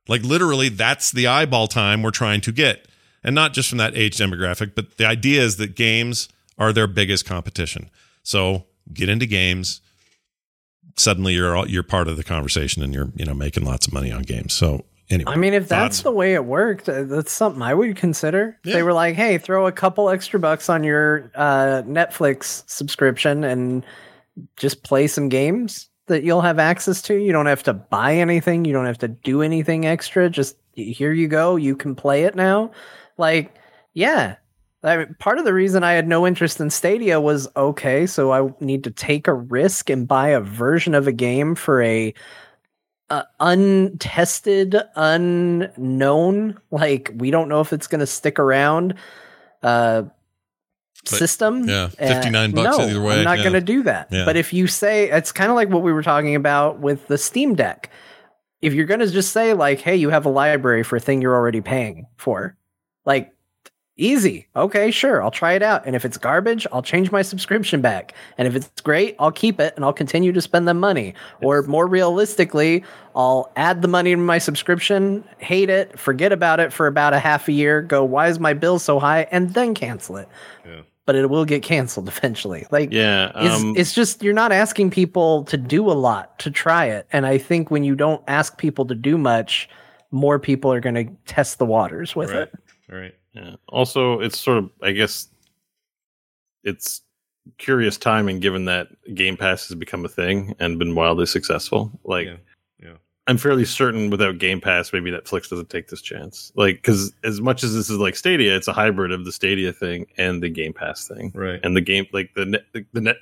Like 0.09 0.23
literally, 0.23 0.69
that's 0.69 1.11
the 1.11 1.27
eyeball 1.27 1.69
time 1.69 2.03
we're 2.03 2.11
trying 2.11 2.43
to 2.43 2.53
get, 2.53 2.87
and 3.25 3.35
not 3.35 3.55
just 3.55 3.69
from 3.69 3.79
that 3.79 3.97
age 3.97 4.17
demographic. 4.17 4.75
But 4.75 4.99
the 4.99 5.07
idea 5.07 5.43
is 5.43 5.57
that 5.57 5.75
games 5.75 6.29
are 6.59 6.73
their 6.73 6.87
biggest 6.87 7.25
competition. 7.25 7.91
So 8.23 8.67
get 8.93 9.09
into 9.09 9.27
games. 9.27 9.81
Suddenly, 10.97 11.35
you're 11.35 11.57
all, 11.57 11.69
you're 11.69 11.83
part 11.83 12.09
of 12.09 12.17
the 12.17 12.25
conversation, 12.25 12.83
and 12.83 12.93
you're 12.93 13.11
you 13.15 13.25
know 13.25 13.35
making 13.35 13.65
lots 13.65 13.87
of 13.87 13.93
money 13.93 14.13
on 14.13 14.23
games. 14.23 14.53
So 14.53 14.85
anyway, 15.13 15.33
I 15.33 15.37
mean, 15.37 15.55
if 15.55 15.69
that's 15.69 15.99
thoughts? 15.99 16.03
the 16.03 16.13
way 16.13 16.35
it 16.35 16.45
worked, 16.45 16.89
uh, 16.89 17.05
that's 17.05 17.33
something 17.33 17.63
I 17.63 17.75
would 17.75 17.97
consider. 17.97 18.59
Yeah. 18.65 18.75
They 18.75 18.83
were 18.83 18.93
like, 18.93 19.15
"Hey, 19.15 19.39
throw 19.39 19.67
a 19.67 19.73
couple 19.73 20.11
extra 20.11 20.41
bucks 20.41 20.69
on 20.69 20.83
your 20.83 21.31
uh, 21.35 21.83
Netflix 21.87 22.65
subscription 22.67 23.45
and 23.45 23.85
just 24.57 24.83
play 24.83 25.07
some 25.07 25.29
games 25.29 25.89
that 26.07 26.23
you'll 26.25 26.41
have 26.41 26.59
access 26.59 27.03
to. 27.03 27.15
You 27.15 27.33
don't 27.33 27.47
have 27.47 27.63
to 27.65 27.75
buy 27.75 28.15
anything. 28.15 28.65
You 28.65 28.73
don't 28.73 28.87
have 28.87 28.99
to 28.99 29.09
do 29.09 29.43
anything 29.43 29.87
extra. 29.87 30.29
Just 30.31 30.57
here 30.75 31.13
you 31.13 31.29
go. 31.29 31.57
You 31.57 31.77
can 31.77 31.95
play 31.95 32.25
it 32.25 32.35
now." 32.35 32.71
Like, 33.19 33.55
yeah. 33.95 34.37
I 34.85 34.97
mean, 34.97 35.17
part 35.21 35.39
of 35.39 35.45
the 35.45 35.55
reason 35.55 35.85
I 35.85 35.93
had 35.93 36.09
no 36.09 36.27
interest 36.27 36.61
in 36.61 36.71
Stadia 36.71 37.21
was 37.21 37.49
okay, 37.57 38.07
so 38.07 38.33
I 38.33 38.53
need 38.59 38.83
to 38.85 38.91
take 38.91 39.29
a 39.29 39.35
risk 39.35 39.89
and 39.89 40.09
buy 40.09 40.29
a 40.29 40.41
version 40.41 40.95
of 40.95 41.07
a 41.07 41.13
game 41.13 41.55
for 41.55 41.81
a 41.83 42.13
uh, 43.13 43.25
untested, 43.41 44.75
unknown, 44.97 46.59
like 46.71 47.13
we 47.17 47.31
don't 47.31 47.49
know 47.49 47.61
if 47.61 47.73
it's 47.73 47.87
going 47.87 48.01
to 48.01 48.07
stick 48.07 48.39
around. 48.39 48.95
Uh, 49.63 50.05
But, 51.11 51.19
system. 51.19 51.69
yeah, 51.69 51.85
Uh, 51.99 52.07
59 52.07 52.53
bucks 52.53 52.79
no, 52.79 52.85
either 52.85 53.01
way, 53.03 53.19
I'm 53.19 53.25
not 53.25 53.39
yeah. 53.39 53.43
going 53.45 53.55
to 53.55 53.61
do 53.61 53.83
that. 53.85 54.09
Yeah. 54.11 54.25
But 54.25 54.37
if 54.37 54.53
you 54.53 54.67
say 54.67 55.11
it's 55.11 55.33
kind 55.33 55.51
of 55.51 55.57
like 55.57 55.69
what 55.69 55.83
we 55.83 55.93
were 55.93 56.03
talking 56.03 56.35
about 56.37 56.79
with 56.81 57.07
the 57.09 57.19
Steam 57.19 57.55
Deck. 57.55 57.91
If 58.61 58.73
you're 58.75 58.87
going 58.87 59.01
to 59.01 59.09
just 59.11 59.33
say 59.33 59.55
like, 59.55 59.81
"Hey, 59.81 59.97
you 59.97 60.11
have 60.11 60.25
a 60.25 60.29
library 60.31 60.85
for 60.85 60.95
a 60.97 61.01
thing 61.01 61.21
you're 61.21 61.35
already 61.35 61.61
paying 61.61 62.07
for," 62.17 62.57
like 63.05 63.33
easy. 63.97 64.47
Okay, 64.57 64.91
sure, 64.91 65.23
I'll 65.23 65.31
try 65.31 65.53
it 65.53 65.63
out. 65.63 65.85
And 65.87 65.95
if 65.95 66.05
it's 66.05 66.17
garbage, 66.17 66.67
I'll 66.73 66.83
change 66.83 67.11
my 67.13 67.23
subscription 67.23 67.81
back. 67.81 68.15
And 68.39 68.49
if 68.49 68.55
it's 68.57 68.81
great, 68.81 69.15
I'll 69.19 69.33
keep 69.33 69.61
it 69.61 69.75
and 69.77 69.85
I'll 69.85 69.93
continue 69.93 70.33
to 70.33 70.41
spend 70.41 70.67
the 70.67 70.75
money. 70.75 71.15
Or 71.43 71.63
more 71.63 71.87
realistically, 71.87 72.85
I'll 73.15 73.53
add 73.57 73.83
the 73.83 73.89
money 73.89 74.11
to 74.13 74.17
my 74.17 74.39
subscription, 74.39 75.25
hate 75.39 75.69
it, 75.71 75.99
forget 75.99 76.33
about 76.33 76.61
it 76.61 76.73
for 76.73 76.87
about 76.87 77.13
a 77.13 77.19
half 77.19 77.49
a 77.49 77.53
year, 77.53 77.83
go, 77.83 78.05
why 78.05 78.29
is 78.29 78.39
my 78.41 78.55
bill 78.55 78.79
so 78.79 78.99
high? 78.99 79.27
And 79.31 79.53
then 79.55 79.75
cancel 79.75 80.17
it. 80.17 80.29
Yeah. 80.65 80.83
But 81.05 81.17
it 81.17 81.29
will 81.29 81.45
get 81.45 81.63
canceled 81.63 82.09
eventually. 82.17 82.67
Like, 82.71 82.93
Yeah, 82.93 83.33
it's, 83.35 83.63
um, 83.63 83.75
it's 83.77 83.93
just 83.93 84.23
you're 84.23 84.33
not 84.35 84.53
asking 84.53 84.91
people 84.91 85.45
to 85.45 85.57
do 85.57 85.91
a 85.91 85.93
lot 85.93 86.39
to 86.41 86.51
try 86.51 86.87
it. 86.87 87.07
And 87.13 87.27
I 87.27 87.39
think 87.39 87.71
when 87.71 87.85
you 87.85 87.95
don't 87.95 88.23
ask 88.29 88.57
people 88.57 88.87
to 88.87 88.95
do 88.95 89.19
much, 89.19 89.69
more 90.11 90.39
people 90.39 90.73
are 90.73 90.81
going 90.81 90.95
to 90.95 91.07
test 91.27 91.59
the 91.59 91.67
waters 91.67 92.15
with 92.17 92.31
Right. 92.31 92.43
it. 92.43 92.53
right. 92.89 93.15
Yeah. 93.35 93.57
Also, 93.69 94.21
it's 94.21 94.39
sort 94.39 94.59
of, 94.59 94.71
I 94.83 94.93
guess, 94.93 95.29
it's 96.65 97.03
curious 97.59 97.97
timing 97.97 98.41
given 98.41 98.67
that 98.67 98.89
Game 99.15 99.37
Pass 99.37 99.69
has 99.69 99.75
become 99.77 100.05
a 100.05 100.09
thing 100.09 100.55
and 100.61 100.79
been 100.79 100.95
wildly 100.95 101.27
successful. 101.27 101.91
Like, 102.05 102.27
Yeah. 102.27 102.37
Yeah. 102.83 102.93
I'm 103.27 103.39
fairly 103.39 103.65
certain 103.65 104.11
without 104.11 104.39
Game 104.39 104.61
Pass, 104.61 104.93
maybe 104.93 105.11
Netflix 105.11 105.49
doesn't 105.49 105.71
take 105.71 105.89
this 105.89 106.03
chance. 106.03 106.53
Like, 106.57 106.77
because 106.77 107.13
as 107.25 107.41
much 107.41 107.63
as 107.65 107.73
this 107.75 107.89
is 107.89 107.99
like 107.99 108.17
Stadia, 108.17 108.55
it's 108.57 108.69
a 108.69 108.73
hybrid 108.73 109.13
of 109.13 109.25
the 109.25 109.33
Stadia 109.33 109.73
thing 109.73 110.07
and 110.19 110.43
the 110.43 110.49
Game 110.49 110.73
Pass 110.73 111.07
thing. 111.09 111.33
Right. 111.35 111.61
And 111.63 111.77
the 111.77 111.81
game, 111.81 112.07
like 112.13 112.35
the 112.35 112.45
net, 112.47 112.65
the, 112.73 112.85
the 112.93 113.01
net, 113.01 113.17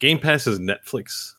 Game 0.00 0.18
Pass 0.18 0.46
is 0.46 0.58
Netflix 0.58 1.34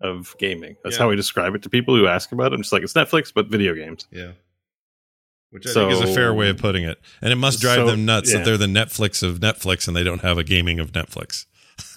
of 0.00 0.34
gaming. 0.38 0.76
That's 0.82 0.96
Yeah. 0.96 1.02
how 1.02 1.08
we 1.10 1.16
describe 1.16 1.54
it 1.54 1.62
to 1.62 1.68
people 1.68 1.94
who 1.96 2.06
ask 2.06 2.32
about 2.32 2.52
it. 2.52 2.54
I'm 2.54 2.62
just 2.62 2.72
like, 2.72 2.82
it's 2.82 2.94
Netflix, 2.94 3.32
but 3.34 3.48
video 3.48 3.74
games. 3.74 4.06
Yeah. 4.10 4.32
Which 5.50 5.66
I 5.66 5.72
think 5.72 5.92
is 5.92 6.00
a 6.00 6.14
fair 6.14 6.32
way 6.32 6.48
of 6.48 6.58
putting 6.58 6.84
it. 6.84 7.00
And 7.20 7.32
it 7.32 7.36
must 7.36 7.60
drive 7.60 7.76
So, 7.76 7.86
them 7.86 8.04
nuts 8.04 8.30
yeah. 8.30 8.38
that 8.38 8.44
they're 8.44 8.56
the 8.56 8.66
Netflix 8.66 9.22
of 9.22 9.40
Netflix 9.40 9.88
and 9.88 9.96
they 9.96 10.04
don't 10.04 10.20
have 10.20 10.38
a 10.38 10.44
gaming 10.44 10.78
of 10.78 10.92
Netflix. 10.92 11.46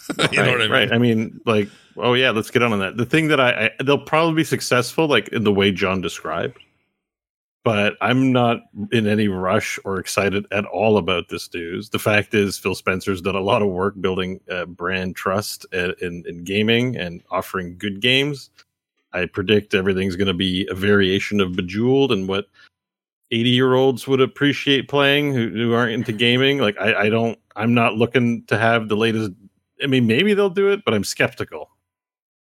you 0.31 0.37
know 0.39 0.43
right, 0.43 0.51
what 0.51 0.55
I 0.55 0.57
mean? 0.57 0.71
Right. 0.71 0.91
I 0.91 0.97
mean, 0.97 1.39
like, 1.45 1.69
oh 1.97 2.13
yeah, 2.13 2.31
let's 2.31 2.49
get 2.49 2.63
on 2.63 2.77
that. 2.79 2.97
The 2.97 3.05
thing 3.05 3.27
that 3.27 3.39
I, 3.39 3.65
I 3.65 3.83
they'll 3.83 3.99
probably 3.99 4.35
be 4.35 4.43
successful, 4.43 5.07
like 5.07 5.29
in 5.29 5.43
the 5.43 5.53
way 5.53 5.71
John 5.71 6.01
described, 6.01 6.57
but 7.63 7.95
I'm 8.01 8.31
not 8.31 8.61
in 8.91 9.07
any 9.07 9.27
rush 9.27 9.79
or 9.85 9.99
excited 9.99 10.45
at 10.51 10.65
all 10.65 10.97
about 10.97 11.29
this 11.29 11.51
news. 11.53 11.89
The 11.89 11.99
fact 11.99 12.33
is, 12.33 12.57
Phil 12.57 12.75
Spencer's 12.75 13.21
done 13.21 13.35
a 13.35 13.41
lot 13.41 13.61
of 13.61 13.69
work 13.69 13.99
building 14.01 14.41
uh, 14.51 14.65
brand 14.65 15.15
trust 15.15 15.65
in, 15.71 15.93
in, 16.01 16.23
in 16.27 16.43
gaming 16.43 16.97
and 16.97 17.21
offering 17.31 17.77
good 17.77 18.01
games. 18.01 18.49
I 19.13 19.27
predict 19.27 19.75
everything's 19.75 20.15
going 20.15 20.27
to 20.27 20.33
be 20.33 20.67
a 20.69 20.73
variation 20.73 21.39
of 21.39 21.55
Bejeweled 21.55 22.11
and 22.11 22.27
what 22.27 22.47
80 23.33 23.49
year 23.49 23.73
olds 23.73 24.07
would 24.07 24.21
appreciate 24.21 24.87
playing 24.87 25.33
who, 25.33 25.49
who 25.49 25.73
aren't 25.73 25.93
into 25.93 26.11
gaming. 26.11 26.59
Like, 26.59 26.79
I, 26.79 27.03
I 27.03 27.09
don't, 27.09 27.37
I'm 27.55 27.73
not 27.73 27.95
looking 27.95 28.45
to 28.45 28.57
have 28.57 28.87
the 28.87 28.95
latest 28.95 29.31
I 29.83 29.87
mean, 29.87 30.07
maybe 30.07 30.33
they'll 30.33 30.49
do 30.49 30.71
it, 30.71 30.83
but 30.85 30.93
I'm 30.93 31.03
skeptical. 31.03 31.69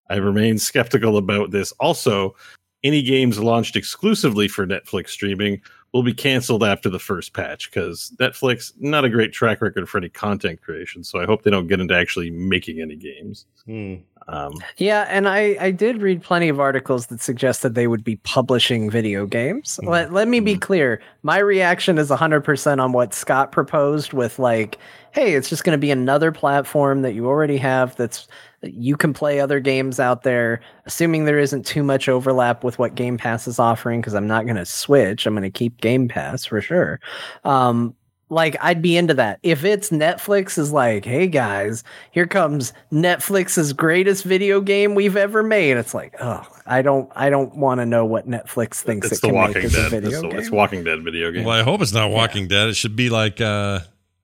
I 0.09 0.17
remain 0.17 0.59
skeptical 0.59 1.17
about 1.17 1.51
this. 1.51 1.71
Also, 1.73 2.35
any 2.83 3.01
games 3.01 3.39
launched 3.39 3.75
exclusively 3.75 4.47
for 4.47 4.67
Netflix 4.67 5.09
streaming 5.09 5.61
will 5.93 6.03
be 6.03 6.13
canceled 6.13 6.63
after 6.63 6.89
the 6.89 6.99
first 6.99 7.33
patch 7.33 7.69
because 7.69 8.13
Netflix 8.19 8.73
not 8.79 9.05
a 9.05 9.09
great 9.09 9.33
track 9.33 9.61
record 9.61 9.89
for 9.89 9.97
any 9.97 10.09
content 10.09 10.61
creation. 10.61 11.03
So 11.03 11.19
I 11.19 11.25
hope 11.25 11.43
they 11.43 11.51
don't 11.51 11.67
get 11.67 11.79
into 11.79 11.95
actually 11.95 12.29
making 12.29 12.81
any 12.81 12.95
games. 12.95 13.45
Hmm. 13.65 13.95
Um, 14.27 14.53
Yeah, 14.77 15.05
and 15.09 15.27
I, 15.27 15.57
I 15.59 15.71
did 15.71 16.01
read 16.01 16.21
plenty 16.21 16.49
of 16.49 16.59
articles 16.59 17.07
that 17.07 17.21
suggested 17.21 17.75
they 17.75 17.87
would 17.87 18.03
be 18.03 18.17
publishing 18.17 18.89
video 18.89 19.25
games. 19.25 19.79
Mhm. 19.83 19.89
Let, 19.89 20.13
let 20.13 20.27
me 20.27 20.39
be 20.39 20.55
clear. 20.55 21.01
My 21.23 21.39
reaction 21.39 21.97
is 21.97 22.09
100% 22.09 22.81
on 22.81 22.91
what 22.91 23.13
Scott 23.13 23.51
proposed 23.51 24.13
with 24.13 24.39
like, 24.39 24.77
hey, 25.11 25.33
it's 25.33 25.49
just 25.49 25.63
going 25.63 25.77
to 25.77 25.81
be 25.81 25.91
another 25.91 26.31
platform 26.31 27.01
that 27.01 27.13
you 27.13 27.27
already 27.27 27.57
have 27.57 27.95
that's 27.95 28.27
you 28.63 28.95
can 28.95 29.11
play 29.11 29.39
other 29.39 29.59
games 29.59 29.99
out 29.99 30.21
there, 30.21 30.61
assuming 30.85 31.25
there 31.25 31.39
isn't 31.39 31.65
too 31.65 31.81
much 31.81 32.07
overlap 32.07 32.63
with 32.63 32.77
what 32.77 32.93
Game 32.93 33.17
Pass 33.17 33.47
is 33.47 33.57
offering 33.57 34.01
because 34.01 34.13
I'm 34.13 34.27
not 34.27 34.45
going 34.45 34.55
to 34.55 34.67
switch. 34.67 35.25
I'm 35.25 35.33
going 35.33 35.41
to 35.43 35.49
keep 35.49 35.81
Game 35.81 36.07
Pass 36.07 36.45
for 36.45 36.61
sure. 36.61 36.99
Um, 37.43 37.95
like 38.31 38.55
I'd 38.61 38.81
be 38.81 38.95
into 38.97 39.13
that. 39.15 39.39
If 39.43 39.63
it's 39.65 39.89
Netflix 39.91 40.57
is 40.57 40.71
like, 40.71 41.05
hey 41.05 41.27
guys, 41.27 41.83
here 42.11 42.25
comes 42.25 42.73
Netflix's 42.91 43.73
greatest 43.73 44.23
video 44.23 44.61
game 44.61 44.95
we've 44.95 45.17
ever 45.17 45.43
made. 45.43 45.77
It's 45.77 45.93
like, 45.93 46.15
oh, 46.21 46.47
I 46.65 46.81
don't 46.81 47.11
I 47.15 47.29
don't 47.29 47.55
want 47.57 47.79
to 47.81 47.85
know 47.85 48.05
what 48.05 48.27
Netflix 48.27 48.81
thinks 48.81 49.11
it's 49.11 49.19
it 49.19 49.21
the 49.21 49.27
can 49.27 49.35
make 49.35 49.47
Walking 49.47 49.63
as 49.65 49.73
a 49.73 49.77
Dead. 49.77 49.91
video 49.91 50.09
It's, 50.09 50.21
the- 50.21 50.27
game. 50.29 50.39
it's 50.39 50.49
Walking 50.49 50.83
Dead 50.83 51.03
video 51.03 51.31
game. 51.31 51.43
Well, 51.43 51.59
I 51.59 51.63
hope 51.63 51.81
it's 51.81 51.93
not 51.93 52.09
Walking 52.09 52.47
Dead. 52.47 52.69
It 52.69 52.75
should 52.75 52.95
be 52.95 53.09
like 53.09 53.41
uh 53.41 53.81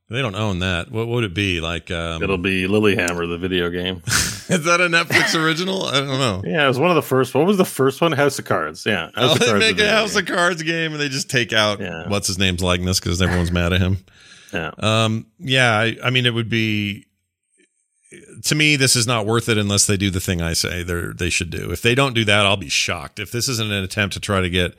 they 0.10 0.22
don't 0.22 0.36
own 0.36 0.60
that. 0.60 0.92
What 0.92 1.08
would 1.08 1.24
it 1.24 1.34
be? 1.34 1.60
Like 1.62 1.92
um 1.92 2.24
It'll 2.24 2.38
be 2.38 2.64
Lilyhammer, 2.68 3.28
the 3.28 3.38
video 3.38 3.70
game. 3.70 4.02
Is 4.50 4.64
that 4.64 4.80
a 4.80 4.88
Netflix 4.88 5.36
original? 5.42 5.84
I 5.86 6.00
don't 6.00 6.08
know. 6.08 6.42
yeah, 6.46 6.64
it 6.64 6.68
was 6.70 6.80
one 6.80 6.90
of 6.90 6.96
the 6.96 7.02
first. 7.02 7.36
What 7.36 7.46
was 7.46 7.58
the 7.58 7.66
first 7.66 8.00
one? 8.00 8.14
House 8.14 8.40
of 8.40 8.46
Cards. 8.46 8.86
Yeah, 8.86 9.10
Oh, 9.18 9.34
of 9.34 9.40
they 9.40 9.46
Cards, 9.48 9.60
make 9.60 9.80
a 9.80 9.90
House 9.90 10.14
game. 10.14 10.22
of 10.24 10.28
Cards 10.30 10.64
game 10.64 10.94
and 10.94 11.02
they 11.02 11.10
just 11.10 11.30
take 11.30 11.52
out 11.52 11.80
Yeah. 11.82 12.08
what's 12.08 12.28
his 12.28 12.38
name's 12.38 12.64
likeness 12.64 13.00
because 13.00 13.22
everyone's 13.22 13.52
mad 13.52 13.74
at 13.74 13.82
him. 13.82 13.98
Yeah. 14.54 14.72
Um, 14.80 15.26
yeah, 15.40 15.78
I, 15.78 15.98
I 16.04 16.10
mean, 16.10 16.26
it 16.26 16.34
would 16.34 16.48
be 16.50 17.06
to 18.46 18.56
me. 18.56 18.78
This 18.78 18.96
is 18.96 19.06
not 19.06 19.26
worth 19.26 19.50
it 19.50 19.58
unless 19.58 19.86
they 19.86 19.98
do 19.98 20.10
the 20.10 20.22
thing 20.22 20.42
I 20.42 20.54
say 20.54 20.82
they 20.84 21.08
they 21.14 21.30
should 21.30 21.50
do. 21.50 21.70
If 21.72 21.82
they 21.82 21.94
don't 21.96 22.14
do 22.14 22.24
that, 22.24 22.46
I'll 22.46 22.56
be 22.56 22.70
shocked. 22.70 23.20
If 23.20 23.32
this 23.32 23.50
isn't 23.50 23.72
an 23.72 23.84
attempt 23.84 24.14
to 24.14 24.22
try 24.22 24.40
to 24.40 24.50
get 24.50 24.76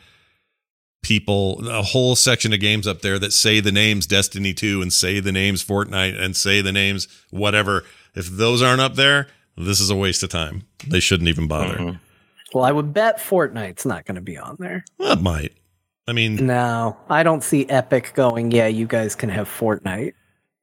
people 1.03 1.67
a 1.69 1.83
whole 1.83 2.17
section 2.17 2.53
of 2.53 2.61
games 2.61 2.87
up 2.87 3.03
there 3.03 3.19
that 3.19 3.33
say 3.33 3.61
the 3.61 3.73
names 3.73 4.07
Destiny 4.07 4.53
2 4.53 4.83
and 4.83 4.93
say 4.93 5.21
the 5.21 5.33
names 5.33 5.65
Fortnite 5.65 6.21
and 6.21 6.37
say 6.37 6.61
the 6.61 6.73
names 6.73 7.09
whatever, 7.31 7.85
if 8.15 8.27
those 8.29 8.63
aren't 8.63 8.81
up 8.81 8.95
there, 8.95 9.29
this 9.57 9.81
is 9.81 9.91
a 9.91 9.97
waste 9.97 10.23
of 10.23 10.31
time. 10.31 10.65
They 10.87 11.01
shouldn't 11.01 11.29
even 11.29 11.47
bother. 11.47 11.77
Mhm. 11.79 12.01
Well, 12.53 12.65
I 12.65 12.73
would 12.73 12.93
bet 12.95 13.19
Fortnite's 13.19 13.85
not 13.85 14.07
going 14.07 14.15
to 14.17 14.21
be 14.21 14.39
on 14.39 14.57
there. 14.59 14.85
Well, 14.99 15.13
it 15.13 15.21
might. 15.21 15.53
I 16.07 16.13
mean, 16.13 16.47
No, 16.47 16.97
I 17.11 17.23
don't 17.23 17.45
see 17.45 17.69
Epic 17.69 18.13
going. 18.15 18.51
Yeah, 18.51 18.67
you 18.67 18.87
guys 18.87 19.15
can 19.15 19.29
have 19.29 19.49
Fortnite 19.49 20.15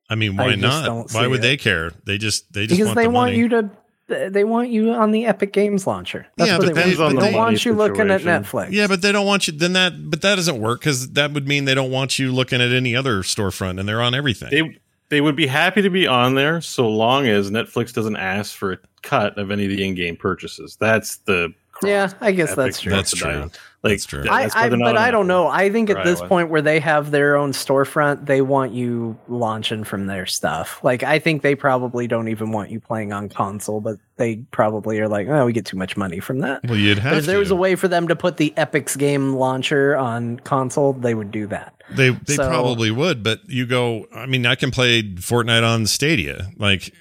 I 0.10 0.16
mean, 0.16 0.38
why 0.38 0.56
just 0.56 0.62
not? 0.62 1.14
Why 1.14 1.28
would 1.28 1.40
it. 1.40 1.42
they 1.42 1.58
care? 1.58 1.92
They 2.06 2.18
just 2.18 2.54
they 2.54 2.68
just 2.68 2.78
because 2.78 2.88
want 2.88 2.96
they 2.98 3.04
the 3.06 3.10
want 3.10 3.34
you 3.36 3.50
to. 3.50 3.70
They 4.08 4.43
want 4.43 4.70
you 4.70 4.91
on 4.91 5.10
the 5.12 5.26
Epic 5.26 5.51
Games 5.51 5.88
launcher. 5.88 6.28
That's 6.38 6.49
Yeah, 6.51 6.58
what 6.60 6.68
but 6.68 6.76
they 6.76 6.91
they- 6.91 6.95
want. 6.97 7.16
but 7.16 7.22
They 7.22 7.32
they- 7.32 7.38
want 7.38 7.66
you 7.66 7.74
money 7.74 7.89
looking 7.89 8.12
at. 8.12 8.22
Netflix. 8.22 8.72
Yeah, 8.72 8.86
but 8.88 9.01
they 9.01 9.12
don't 9.12 9.26
want 9.26 9.47
you. 9.47 9.53
Then 9.58 9.74
that, 9.74 10.12
but 10.12 10.22
that 10.22 10.36
doesn't 10.36 10.60
work 10.60 10.82
because 10.82 11.10
that 11.14 11.32
would 11.34 11.47
mean 11.47 11.66
they 11.66 11.74
don't 11.74 11.89
want 11.91 12.20
you 12.20 12.32
looking 12.32 12.62
at 12.62 12.72
any 12.72 12.95
other 12.95 13.24
storefront, 13.24 13.80
and 13.80 13.89
they're 13.89 14.01
on 14.01 14.14
everything. 14.14 14.49
They 14.51 14.80
they 15.10 15.22
would 15.22 15.36
be 15.36 15.47
happy 15.47 15.82
to 15.82 15.89
be 15.89 16.06
on 16.08 16.36
there 16.36 16.62
so 16.62 16.88
long 16.88 17.28
as 17.28 17.49
Netflix 17.51 17.93
doesn't 17.93 18.16
ask 18.18 18.56
for 18.56 18.74
a 18.74 18.78
cut 19.01 19.38
of 19.38 19.49
any 19.51 19.66
of 19.66 19.70
the 19.72 19.84
in-game 19.86 20.18
purchases. 20.18 20.78
That's 20.80 21.18
the 21.18 21.53
yeah, 21.84 22.12
I 22.22 22.32
guess 22.32 22.51
Epic 22.51 22.58
that's 22.66 22.80
true. 22.82 22.91
That's 22.91 23.12
wants 23.14 23.20
to 23.22 23.24
die 23.26 23.34
true. 23.34 23.41
on. 23.43 23.51
Like 23.86 23.94
That's 23.94 24.06
true. 24.06 24.26
I, 24.30 24.42
that's 24.44 24.56
why 24.56 24.62
I 24.66 24.70
but 24.70 24.98
I 24.98 25.12
don't 25.12 25.28
know. 25.28 25.48
I 25.48 25.70
think 25.70 25.92
at 25.92 26.04
this 26.04 26.20
iOS. 26.20 26.28
point 26.28 26.50
where 26.50 26.62
they 26.64 26.80
have 26.80 27.12
their 27.12 27.36
own 27.36 27.52
storefront, 27.52 28.26
they 28.26 28.42
want 28.42 28.74
you 28.74 29.16
launching 29.28 29.84
from 29.84 30.08
their 30.08 30.26
stuff. 30.26 30.84
Like 30.84 31.04
I 31.04 31.20
think 31.20 31.44
they 31.44 31.54
probably 31.54 32.08
don't 32.08 32.28
even 32.30 32.52
want 32.52 32.72
you 32.72 32.80
playing 32.80 33.14
on 33.14 33.30
console, 33.30 33.82
but 33.82 33.98
they 34.18 34.38
probably 34.52 35.00
are 35.00 35.08
like, 35.08 35.28
oh, 35.28 35.46
we 35.46 35.54
get 35.54 35.66
too 35.66 35.78
much 35.78 35.96
money 35.96 36.20
from 36.20 36.40
that. 36.40 36.64
well, 36.66 36.78
you'd 36.78 36.98
have 36.98 37.12
But 37.14 37.18
if 37.20 37.26
there 37.28 37.36
to. 37.36 37.40
was 37.42 37.52
a 37.52 37.56
way 37.56 37.76
for 37.76 37.88
them 37.88 38.08
to 38.08 38.16
put 38.16 38.38
the 38.38 38.54
Epic's 38.58 38.96
game 38.96 39.34
launcher 39.36 39.96
on 39.96 40.40
console, 40.40 40.94
they 40.94 41.14
would 41.14 41.30
do 41.32 41.46
that. 41.48 41.74
They 41.92 42.10
they 42.10 42.36
So- 42.38 42.48
probably 42.50 42.90
would, 42.90 43.22
but 43.22 43.42
you 43.48 43.68
go. 43.68 44.08
I 44.16 44.26
mean, 44.26 44.48
I 44.48 44.56
can 44.56 44.72
play 44.72 45.04
Fortnite 45.04 45.64
on 45.64 45.86
Stadia. 45.86 46.50
Like 46.58 46.92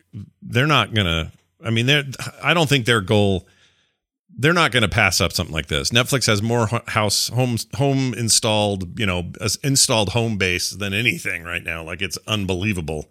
they're 0.43 0.67
not 0.67 0.93
gonna. 0.93 1.33
I 1.65 1.71
mean, 1.71 1.87
they're. 1.87 2.05
I 2.43 2.53
don't 2.53 2.69
think 2.69 2.85
their 2.85 3.01
goal. 3.01 3.47
They're 4.37 4.53
not 4.53 4.73
going 4.73 4.83
to 4.83 4.89
pass 4.89 5.21
up 5.21 5.33
something 5.33 5.55
like 5.55 5.67
this. 5.69 5.91
Netflix 5.91 6.27
has 6.27 6.43
more 6.43 6.67
house 6.89 7.29
home 7.29 7.57
home 7.77 8.15
installed, 8.15 8.99
you 8.99 9.07
know, 9.07 9.31
installed 9.63 10.09
home 10.11 10.39
base 10.39 10.71
than 10.71 10.93
anything 10.93 11.45
right 11.45 11.63
now. 11.63 11.85
Like 11.85 12.03
it's 12.03 12.19
unbelievable 12.27 13.09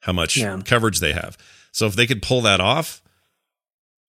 how 0.00 0.12
much 0.12 0.36
Yeah. 0.36 0.60
coverage 0.64 1.00
they 1.00 1.12
have. 1.12 1.36
So 1.72 1.86
if 1.86 1.96
they 1.96 2.06
could 2.06 2.22
pull 2.22 2.40
that 2.42 2.60
off, 2.60 3.02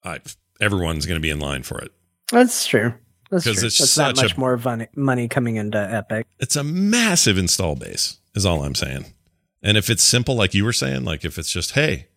I, 0.03 0.20
everyone's 0.62 1.06
going 1.06 1.18
to 1.18 1.22
be 1.22 1.30
in 1.30 1.39
line 1.39 1.64
for 1.64 1.80
it. 1.80 1.91
That's 2.32 2.66
true. 2.68 2.93
That's 3.32 3.43
true. 3.43 3.53
it's 3.53 3.78
That's 3.78 3.95
that 3.95 4.16
much 4.18 4.34
a- 4.36 4.39
more 4.39 4.60
money 4.95 5.28
coming 5.28 5.56
into 5.56 5.78
Epic. 5.80 6.28
it's 6.39 6.56
a 6.56 6.64
massive 6.64 7.38
install 7.38 7.76
base 7.76 8.20
is 8.36 8.45
all 8.45 8.64
i'm 8.64 8.76
saying 8.76 9.06
and 9.64 9.78
if 9.78 9.89
it's 9.89 10.03
simple 10.03 10.36
like 10.36 10.53
you 10.53 10.64
were 10.64 10.72
saying 10.74 11.03
like 11.06 11.26
if 11.26 11.39
it's 11.39 11.51
just 11.51 11.72
hey 11.72 12.08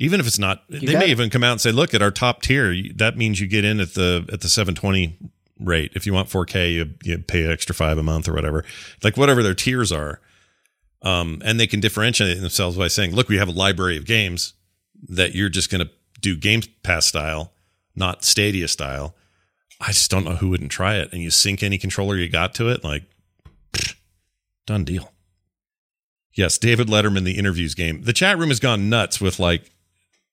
even 0.00 0.20
if 0.20 0.26
it's 0.26 0.38
not 0.38 0.64
they 0.68 0.96
may 0.96 1.06
it. 1.06 1.10
even 1.10 1.30
come 1.30 1.44
out 1.44 1.52
and 1.52 1.60
say 1.60 1.70
look 1.70 1.94
at 1.94 2.02
our 2.02 2.10
top 2.10 2.42
tier 2.42 2.74
that 2.94 3.16
means 3.16 3.40
you 3.40 3.46
get 3.46 3.64
in 3.64 3.80
at 3.80 3.94
the 3.94 4.28
at 4.32 4.40
the 4.40 4.48
720 4.48 5.16
rate 5.60 5.92
if 5.94 6.06
you 6.06 6.12
want 6.12 6.28
4k 6.28 6.72
you, 6.72 6.94
you 7.02 7.18
pay 7.18 7.44
an 7.44 7.50
extra 7.50 7.74
five 7.74 7.98
a 7.98 8.02
month 8.02 8.28
or 8.28 8.32
whatever 8.32 8.64
like 9.02 9.16
whatever 9.16 9.42
their 9.42 9.54
tiers 9.54 9.92
are 9.92 10.20
um 11.02 11.40
and 11.44 11.60
they 11.60 11.66
can 11.66 11.80
differentiate 11.80 12.40
themselves 12.40 12.76
by 12.76 12.88
saying 12.88 13.14
look 13.14 13.28
we 13.28 13.38
have 13.38 13.48
a 13.48 13.52
library 13.52 13.96
of 13.96 14.06
games 14.06 14.54
that 15.08 15.34
you're 15.34 15.48
just 15.48 15.70
going 15.70 15.84
to 15.84 15.90
do 16.20 16.36
game 16.36 16.62
pass 16.82 17.06
style 17.06 17.52
not 17.94 18.24
stadia 18.24 18.68
style 18.68 19.14
i 19.80 19.88
just 19.88 20.10
don't 20.10 20.24
know 20.24 20.36
who 20.36 20.48
wouldn't 20.48 20.70
try 20.70 20.96
it 20.96 21.12
and 21.12 21.22
you 21.22 21.30
sync 21.30 21.62
any 21.62 21.78
controller 21.78 22.16
you 22.16 22.28
got 22.28 22.54
to 22.54 22.68
it 22.68 22.82
like 22.82 23.04
Done 24.70 24.84
deal. 24.84 25.12
Yes, 26.32 26.56
David 26.56 26.86
Letterman, 26.86 27.24
the 27.24 27.38
interviews 27.38 27.74
game. 27.74 28.02
The 28.02 28.12
chat 28.12 28.38
room 28.38 28.50
has 28.50 28.60
gone 28.60 28.88
nuts 28.88 29.20
with 29.20 29.40
like 29.40 29.72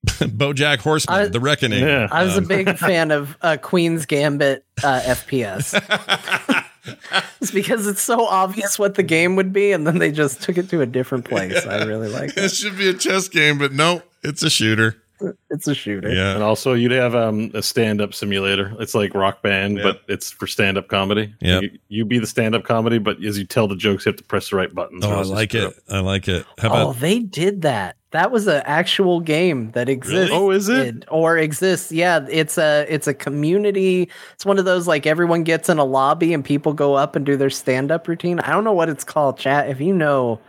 Bojack 0.05 0.79
Horseman, 0.79 1.19
I- 1.19 1.27
The 1.27 1.39
Reckoning. 1.39 1.83
Yeah. 1.83 2.07
I 2.11 2.23
was 2.23 2.35
a 2.35 2.39
Um, 2.39 2.45
big 2.45 2.77
fan 2.77 3.11
of 3.11 3.37
uh, 3.41 3.57
Queen's 3.61 4.05
Gambit 4.05 4.63
uh, 4.83 5.01
FPS. 5.01 5.73
it's 7.41 7.51
because 7.51 7.87
it's 7.87 8.01
so 8.01 8.25
obvious 8.25 8.77
what 8.79 8.95
the 8.95 9.03
game 9.03 9.35
would 9.35 9.51
be, 9.51 9.71
and 9.71 9.85
then 9.85 9.97
they 9.99 10.11
just 10.11 10.41
took 10.41 10.57
it 10.57 10.69
to 10.69 10.81
a 10.81 10.85
different 10.85 11.25
place. 11.25 11.65
I 11.65 11.83
really 11.83 12.09
like 12.09 12.29
it. 12.37 12.37
it 12.45 12.51
should 12.51 12.77
be 12.77 12.87
a 12.89 12.93
chess 12.93 13.27
game, 13.27 13.57
but 13.57 13.73
no, 13.73 14.01
it's 14.23 14.43
a 14.43 14.49
shooter. 14.49 15.01
It's 15.49 15.67
a 15.67 15.73
shooter. 15.73 16.09
Yeah. 16.13 16.33
And 16.35 16.43
also, 16.43 16.73
you'd 16.73 16.91
have 16.91 17.15
um, 17.15 17.49
a 17.53 17.63
stand-up 17.63 18.13
simulator. 18.13 18.75
It's 18.79 18.93
like 18.93 19.13
Rock 19.13 19.41
Band, 19.41 19.77
Yeah. 19.77 19.83
but 19.83 20.01
it's 20.07 20.29
for 20.29 20.45
stand-up 20.45 20.87
comedy. 20.89 21.33
Yeah. 21.39 21.61
You, 21.61 21.79
you 21.87 22.05
be 22.05 22.19
the 22.19 22.27
stand-up 22.27 22.63
comedy, 22.63 22.97
but 22.99 23.23
as 23.23 23.39
you 23.39 23.45
tell 23.45 23.67
the 23.67 23.75
jokes, 23.75 24.05
you 24.05 24.09
have 24.11 24.17
to 24.17 24.23
press 24.23 24.49
the 24.49 24.57
right 24.57 24.73
buttons. 24.73 25.03
Oh, 25.05 25.11
I 25.11 25.23
like 25.23 25.55
it. 25.55 25.63
up. 25.63 25.73
I 25.89 25.99
like 25.99 26.27
it. 26.27 26.45
How 26.59 26.67
about? 26.67 26.87
Oh, 26.87 26.93
they 26.93 27.19
did 27.19 27.61
that. 27.63 27.95
That 28.11 28.31
was 28.31 28.47
an 28.47 28.61
actual 28.65 29.19
game 29.19 29.71
that 29.71 29.89
exists. 29.89 30.31
Oh, 30.33 30.49
is 30.51 30.69
it? 30.69 31.03
Or 31.09 31.37
exists? 31.37 31.91
Yeah, 31.91 32.25
it's 32.29 32.57
a 32.57 32.85
it's 32.87 33.05
a 33.07 33.13
community. 33.13 34.09
It's 34.33 34.45
one 34.45 34.57
of 34.59 34.65
those 34.65 34.87
like 34.87 35.05
everyone 35.05 35.43
gets 35.43 35.67
in 35.69 35.77
a 35.77 35.83
lobby 35.83 36.33
and 36.33 36.43
people 36.43 36.73
go 36.73 36.93
up 36.95 37.15
and 37.17 37.25
do 37.25 37.35
their 37.35 37.49
stand 37.49 37.91
up 37.91 38.07
routine. 38.07 38.39
I 38.39 38.51
don't 38.51 38.63
know 38.63 38.71
what 38.73 38.87
it's 38.89 39.03
called. 39.03 39.37
Chat 39.37 39.69
if 39.69 39.81
you 39.81 39.93
know, 39.93 40.39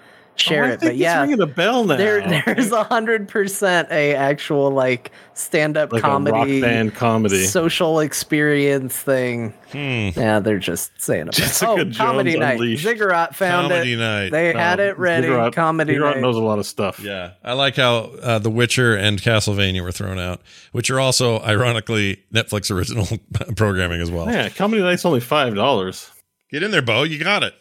share 0.40 0.64
Oh, 0.64 0.68
it. 0.72 0.80
But 0.80 0.88
it's 0.90 0.98
yeah, 0.98 1.20
ringing 1.22 1.40
a 1.40 1.46
bell 1.46 1.84
now. 1.84 1.96
there 1.96 2.42
there's 2.46 2.72
a 2.72 2.84
hundred 2.84 3.28
percent 3.28 3.88
a 3.90 4.14
actual 4.14 4.70
like 4.70 5.10
stand 5.34 5.76
up 5.76 5.92
like 5.92 6.02
a 6.02 6.06
rock 6.06 6.12
comedy 6.24 6.60
band 6.60 6.94
comedy. 6.94 7.44
social 7.44 8.00
experience 8.00 8.96
thing. 8.96 9.52
hmm, 9.70 10.10
Yeah, 10.18 10.40
they're 10.40 10.58
just 10.58 10.90
saying 11.00 11.22
about 11.22 11.34
Jessica 11.34 11.70
oh, 11.70 11.76
Jones 11.78 11.96
comedy 11.96 12.38
night. 12.38 12.54
Unleashed. 12.54 12.82
Ziggurat 12.82 13.36
found 13.36 13.70
comedy 13.70 13.92
it. 13.92 13.98
night? 13.98 14.30
They 14.32 14.52
had 14.52 14.80
it 14.80 14.98
ready. 14.98 15.26
Ziggurat- 15.28 15.54
comedy 15.54 15.92
Ziggurat 15.92 16.16
night. 16.16 16.22
knows 16.22 16.36
a 16.36 16.42
lot 16.42 16.58
of 16.58 16.66
stuff. 16.66 16.98
yeah, 17.00 17.32
I 17.44 17.52
like 17.52 17.76
how 17.76 17.96
uh, 18.22 18.38
The 18.38 18.50
Witcher 18.50 18.96
and 18.96 19.20
Castlevania 19.20 19.82
were 19.82 19.92
thrown 19.92 20.18
out, 20.18 20.40
which 20.72 20.90
are 20.90 20.98
also 21.00 21.40
ironically 21.40 22.24
Netflix 22.34 22.70
original 22.74 23.06
programming 23.56 24.00
as 24.00 24.10
well. 24.10 24.30
Yeah, 24.30 24.48
comedy 24.48 24.82
night's 24.82 25.04
only 25.04 25.20
five 25.20 25.54
dollars. 25.54 26.10
Get 26.50 26.62
in 26.62 26.70
there, 26.70 26.82
Bo. 26.82 27.02
You 27.02 27.18
got 27.22 27.42
it. 27.42 27.54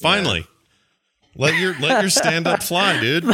Finally, 0.00 0.46
let 1.36 1.58
your 1.58 1.74
let 1.80 2.02
your 2.02 2.10
stand 2.10 2.46
up 2.46 2.62
fly, 2.62 3.00
dude. 3.00 3.24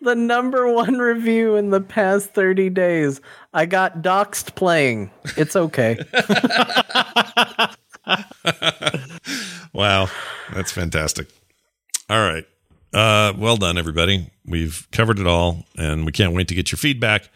the 0.00 0.14
number 0.14 0.70
one 0.72 0.98
review 0.98 1.56
in 1.56 1.70
the 1.70 1.80
past 1.80 2.30
30 2.34 2.70
days. 2.70 3.20
I 3.54 3.66
got 3.66 4.02
doxed 4.02 4.54
playing. 4.54 5.10
It's 5.36 5.56
okay. 5.56 5.98
Wow, 9.72 10.08
that's 10.54 10.72
fantastic. 10.72 11.28
All 12.08 12.18
right. 12.20 12.46
Uh, 12.94 13.34
well 13.36 13.58
done, 13.58 13.76
everybody. 13.76 14.30
We've 14.46 14.86
covered 14.90 15.18
it 15.18 15.26
all, 15.26 15.66
and 15.76 16.06
we 16.06 16.12
can't 16.12 16.32
wait 16.32 16.48
to 16.48 16.54
get 16.54 16.72
your 16.72 16.78
feedback. 16.78 17.28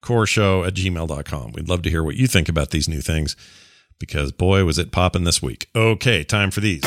Coreshow 0.00 0.64
at 0.64 0.74
gmail.com. 0.74 1.52
We'd 1.52 1.68
love 1.68 1.82
to 1.82 1.90
hear 1.90 2.04
what 2.04 2.14
you 2.14 2.28
think 2.28 2.48
about 2.48 2.70
these 2.70 2.88
new 2.88 3.00
things 3.00 3.34
because, 3.98 4.30
boy, 4.30 4.64
was 4.64 4.78
it 4.78 4.92
popping 4.92 5.24
this 5.24 5.42
week. 5.42 5.68
Okay, 5.74 6.22
time 6.22 6.52
for 6.52 6.60
these. 6.60 6.82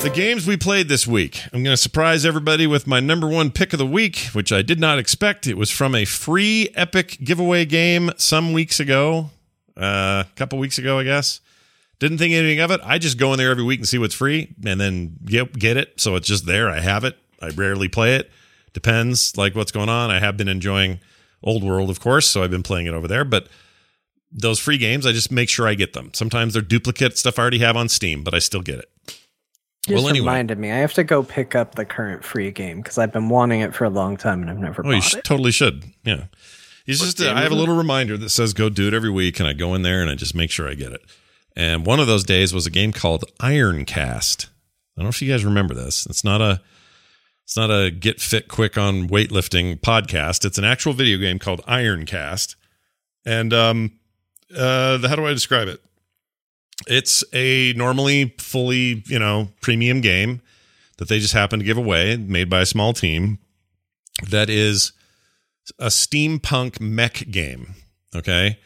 The 0.00 0.08
games 0.08 0.46
we 0.46 0.56
played 0.56 0.88
this 0.88 1.06
week. 1.06 1.42
I'm 1.52 1.62
going 1.62 1.74
to 1.74 1.76
surprise 1.76 2.24
everybody 2.24 2.66
with 2.66 2.86
my 2.86 3.00
number 3.00 3.28
one 3.28 3.50
pick 3.50 3.74
of 3.74 3.78
the 3.78 3.84
week, 3.84 4.30
which 4.32 4.50
I 4.50 4.62
did 4.62 4.80
not 4.80 4.98
expect. 4.98 5.46
It 5.46 5.58
was 5.58 5.70
from 5.70 5.94
a 5.94 6.06
free 6.06 6.70
Epic 6.74 7.18
giveaway 7.22 7.66
game 7.66 8.10
some 8.16 8.54
weeks 8.54 8.80
ago, 8.80 9.28
uh, 9.76 10.24
a 10.26 10.34
couple 10.36 10.58
weeks 10.58 10.78
ago, 10.78 10.98
I 10.98 11.04
guess. 11.04 11.40
Didn't 11.98 12.16
think 12.16 12.32
anything 12.32 12.60
of 12.60 12.70
it. 12.70 12.80
I 12.82 12.96
just 12.96 13.18
go 13.18 13.32
in 13.34 13.38
there 13.38 13.50
every 13.50 13.62
week 13.62 13.80
and 13.80 13.86
see 13.86 13.98
what's 13.98 14.14
free 14.14 14.54
and 14.64 14.80
then 14.80 15.18
get, 15.26 15.52
get 15.58 15.76
it. 15.76 16.00
So 16.00 16.16
it's 16.16 16.26
just 16.26 16.46
there. 16.46 16.70
I 16.70 16.80
have 16.80 17.04
it. 17.04 17.18
I 17.42 17.50
rarely 17.50 17.88
play 17.88 18.16
it. 18.16 18.30
Depends 18.72 19.36
like 19.36 19.54
what's 19.54 19.70
going 19.70 19.90
on. 19.90 20.10
I 20.10 20.18
have 20.18 20.38
been 20.38 20.48
enjoying 20.48 21.00
Old 21.42 21.62
World, 21.62 21.90
of 21.90 22.00
course, 22.00 22.26
so 22.26 22.42
I've 22.42 22.50
been 22.50 22.62
playing 22.62 22.86
it 22.86 22.94
over 22.94 23.06
there. 23.06 23.26
But 23.26 23.48
those 24.32 24.58
free 24.58 24.78
games, 24.78 25.04
I 25.04 25.12
just 25.12 25.30
make 25.30 25.50
sure 25.50 25.68
I 25.68 25.74
get 25.74 25.92
them. 25.92 26.10
Sometimes 26.14 26.54
they're 26.54 26.62
duplicate 26.62 27.18
stuff 27.18 27.38
I 27.38 27.42
already 27.42 27.58
have 27.58 27.76
on 27.76 27.90
Steam, 27.90 28.24
but 28.24 28.32
I 28.32 28.38
still 28.38 28.62
get 28.62 28.78
it. 28.78 28.89
Just 29.86 29.96
Well, 30.02 30.08
anyway. 30.10 30.26
reminded 30.26 30.58
me. 30.58 30.70
I 30.70 30.76
have 30.76 30.92
to 30.94 31.04
go 31.04 31.22
pick 31.22 31.54
up 31.54 31.74
the 31.74 31.84
current 31.86 32.22
free 32.24 32.50
game 32.50 32.80
because 32.82 32.98
I've 32.98 33.12
been 33.12 33.28
wanting 33.30 33.60
it 33.60 33.74
for 33.74 33.84
a 33.84 33.90
long 33.90 34.16
time 34.16 34.42
and 34.42 34.50
I've 34.50 34.58
never 34.58 34.86
Oh, 34.86 34.90
you 34.90 35.00
sh- 35.00 35.14
it. 35.14 35.24
totally 35.24 35.52
should. 35.52 35.84
Yeah. 36.04 36.24
It's 36.86 37.00
just, 37.00 37.18
game 37.18 37.36
I 37.36 37.42
have 37.42 37.52
a 37.52 37.54
is 37.54 37.58
it? 37.58 37.60
little 37.60 37.76
reminder 37.76 38.16
that 38.18 38.28
says 38.30 38.52
go 38.52 38.68
do 38.68 38.88
it 38.88 38.94
every 38.94 39.10
week, 39.10 39.38
and 39.40 39.48
I 39.48 39.52
go 39.52 39.74
in 39.74 39.82
there 39.82 40.00
and 40.02 40.10
I 40.10 40.14
just 40.16 40.34
make 40.34 40.50
sure 40.50 40.68
I 40.68 40.74
get 40.74 40.92
it. 40.92 41.00
And 41.56 41.86
one 41.86 41.98
of 42.00 42.06
those 42.06 42.24
days 42.24 42.52
was 42.52 42.66
a 42.66 42.70
game 42.70 42.92
called 42.92 43.24
Ironcast. 43.38 44.46
I 44.46 44.48
don't 45.00 45.04
know 45.04 45.08
if 45.08 45.22
you 45.22 45.30
guys 45.30 45.44
remember 45.44 45.72
this. 45.74 46.04
It's 46.06 46.24
not 46.24 46.40
a 46.40 46.60
it's 47.44 47.56
not 47.56 47.70
a 47.70 47.90
get 47.90 48.20
fit 48.20 48.48
quick 48.48 48.76
on 48.78 49.08
weightlifting 49.08 49.80
podcast. 49.80 50.44
It's 50.44 50.58
an 50.58 50.64
actual 50.64 50.92
video 50.92 51.18
game 51.18 51.38
called 51.38 51.64
Ironcast. 51.66 52.54
And 53.24 53.52
um 53.54 53.92
uh 54.56 54.96
the, 54.98 55.08
how 55.08 55.16
do 55.16 55.26
I 55.26 55.32
describe 55.32 55.68
it? 55.68 55.80
It's 56.86 57.22
a 57.32 57.72
normally 57.74 58.34
fully, 58.38 59.02
you 59.06 59.18
know, 59.18 59.48
premium 59.60 60.00
game 60.00 60.40
that 60.98 61.08
they 61.08 61.18
just 61.18 61.34
happen 61.34 61.58
to 61.58 61.64
give 61.64 61.78
away, 61.78 62.16
made 62.16 62.48
by 62.48 62.60
a 62.60 62.66
small 62.66 62.92
team. 62.92 63.38
That 64.28 64.50
is 64.50 64.92
a 65.78 65.86
steampunk 65.86 66.80
mech 66.80 67.30
game. 67.30 67.74
Okay, 68.14 68.58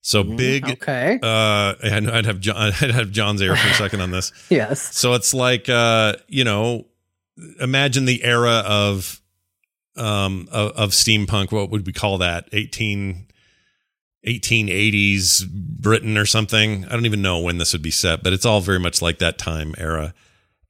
so 0.00 0.22
big. 0.22 0.68
Okay. 0.68 1.18
Uh, 1.22 1.74
I'd 1.82 2.08
I'd 2.08 2.26
have 2.26 2.40
John, 2.40 2.56
I'd 2.80 2.90
have 2.92 3.10
John's 3.10 3.42
ear 3.42 3.56
for 3.56 3.68
a 3.68 3.74
second 3.74 4.00
on 4.00 4.10
this. 4.10 4.32
Yes. 4.50 4.96
So 4.96 5.14
it's 5.14 5.34
like 5.34 5.68
uh, 5.68 6.14
you 6.28 6.44
know, 6.44 6.86
imagine 7.60 8.04
the 8.04 8.22
era 8.22 8.62
of 8.64 9.20
um 9.96 10.48
of, 10.52 10.72
of 10.72 10.90
steampunk. 10.90 11.52
What 11.52 11.70
would 11.70 11.86
we 11.86 11.92
call 11.92 12.18
that? 12.18 12.48
18, 12.52 13.25
1880s 14.26 15.46
Britain 15.48 16.18
or 16.18 16.26
something. 16.26 16.84
I 16.84 16.88
don't 16.90 17.06
even 17.06 17.22
know 17.22 17.38
when 17.40 17.58
this 17.58 17.72
would 17.72 17.82
be 17.82 17.90
set, 17.90 18.22
but 18.22 18.32
it's 18.32 18.44
all 18.46 18.60
very 18.60 18.80
much 18.80 19.00
like 19.02 19.18
that 19.18 19.38
time 19.38 19.74
era. 19.78 20.14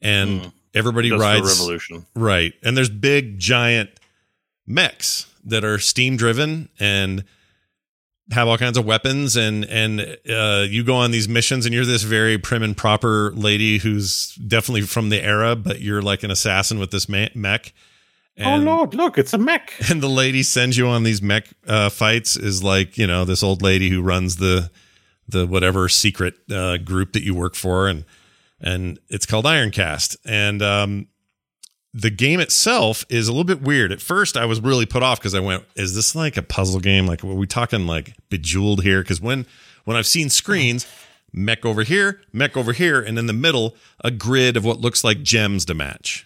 And 0.03 0.43
Mm. 0.43 0.53
everybody 0.75 1.09
Just 1.11 1.21
rides 1.23 1.49
revolution. 1.59 2.07
Right. 2.15 2.53
And 2.63 2.77
there's 2.77 2.91
big 2.91 3.39
giant 3.39 3.91
mechs 4.67 5.27
that 5.45 5.65
are 5.65 5.79
steam 5.79 6.17
driven 6.17 6.69
and 6.79 7.25
have 8.33 8.49
all 8.49 8.59
kinds 8.59 8.77
of 8.77 8.85
weapons 8.85 9.37
and 9.37 9.65
and 9.67 10.01
uh, 10.29 10.65
you 10.69 10.83
go 10.83 10.97
on 10.97 11.13
these 11.13 11.29
missions 11.29 11.65
and 11.65 11.73
you're 11.73 11.85
this 11.85 12.03
very 12.03 12.37
prim 12.39 12.65
and 12.65 12.77
proper 12.77 13.31
lady 13.33 13.79
who's 13.79 14.35
definitely 14.35 14.81
from 14.83 15.11
the 15.11 15.23
era 15.23 15.55
but 15.55 15.81
you're 15.81 16.03
like 16.03 16.25
an 16.25 16.33
assassin 16.33 16.81
with 16.81 16.91
this 16.91 17.09
mech 17.09 17.73
and, 18.37 18.69
oh 18.69 18.77
Lord, 18.77 18.95
look, 18.95 19.19
it's 19.19 19.33
a 19.33 19.39
mech. 19.39 19.73
and 19.91 20.03
the 20.03 20.09
lady 20.09 20.43
sends 20.43 20.77
you 20.77 20.87
on 20.87 21.03
these 21.03 21.23
mech 21.23 21.49
uh, 21.67 21.89
fights 21.89 22.37
is 22.37 22.63
like 22.63 22.99
you 22.99 23.07
know 23.07 23.25
this 23.25 23.43
old 23.43 23.63
lady 23.63 23.89
who 23.89 24.03
runs 24.03 24.37
the 24.37 24.71
the 25.29 25.47
whatever 25.47 25.89
secret 25.89 26.35
uh, 26.51 26.77
group 26.77 27.13
that 27.13 27.23
you 27.23 27.35
work 27.35 27.55
for 27.55 27.89
and 27.89 28.05
and 28.61 28.99
it's 29.09 29.27
called 29.27 29.45
Ironcast 29.45 30.17
and 30.25 30.63
um 30.63 31.09
the 31.97 32.11
game 32.11 32.41
itself 32.41 33.07
is 33.09 33.27
a 33.27 33.33
little 33.33 33.45
bit 33.45 33.63
weird. 33.63 33.91
At 33.91 34.03
first, 34.03 34.37
I 34.37 34.45
was 34.45 34.61
really 34.61 34.85
put 34.85 35.03
off 35.03 35.19
because 35.19 35.35
I 35.35 35.41
went, 35.41 35.65
"Is 35.77 35.95
this 35.95 36.15
like 36.15 36.37
a 36.37 36.43
puzzle 36.43 36.79
game? 36.79 37.07
Like, 37.07 37.25
are 37.25 37.29
we 37.29 37.47
talking 37.47 37.87
like 37.87 38.15
Bejeweled 38.29 38.83
here?" 38.83 39.01
Because 39.01 39.19
when 39.19 39.47
when 39.85 39.97
I've 39.97 40.07
seen 40.07 40.29
screens, 40.29 40.87
mech 41.33 41.65
over 41.65 41.85
here, 41.85 42.21
mech 42.35 42.55
over 42.55 42.75
here, 42.75 43.01
and 43.01 43.19
in 43.19 43.27
the 43.27 43.33
middle, 43.33 43.77
a 44.05 44.11
grid 44.11 44.59
of 44.59 44.65
what 44.65 44.79
looks 44.79 45.05
like 45.05 45.23
gems 45.23 45.65
to 45.65 45.75
match. 45.75 46.26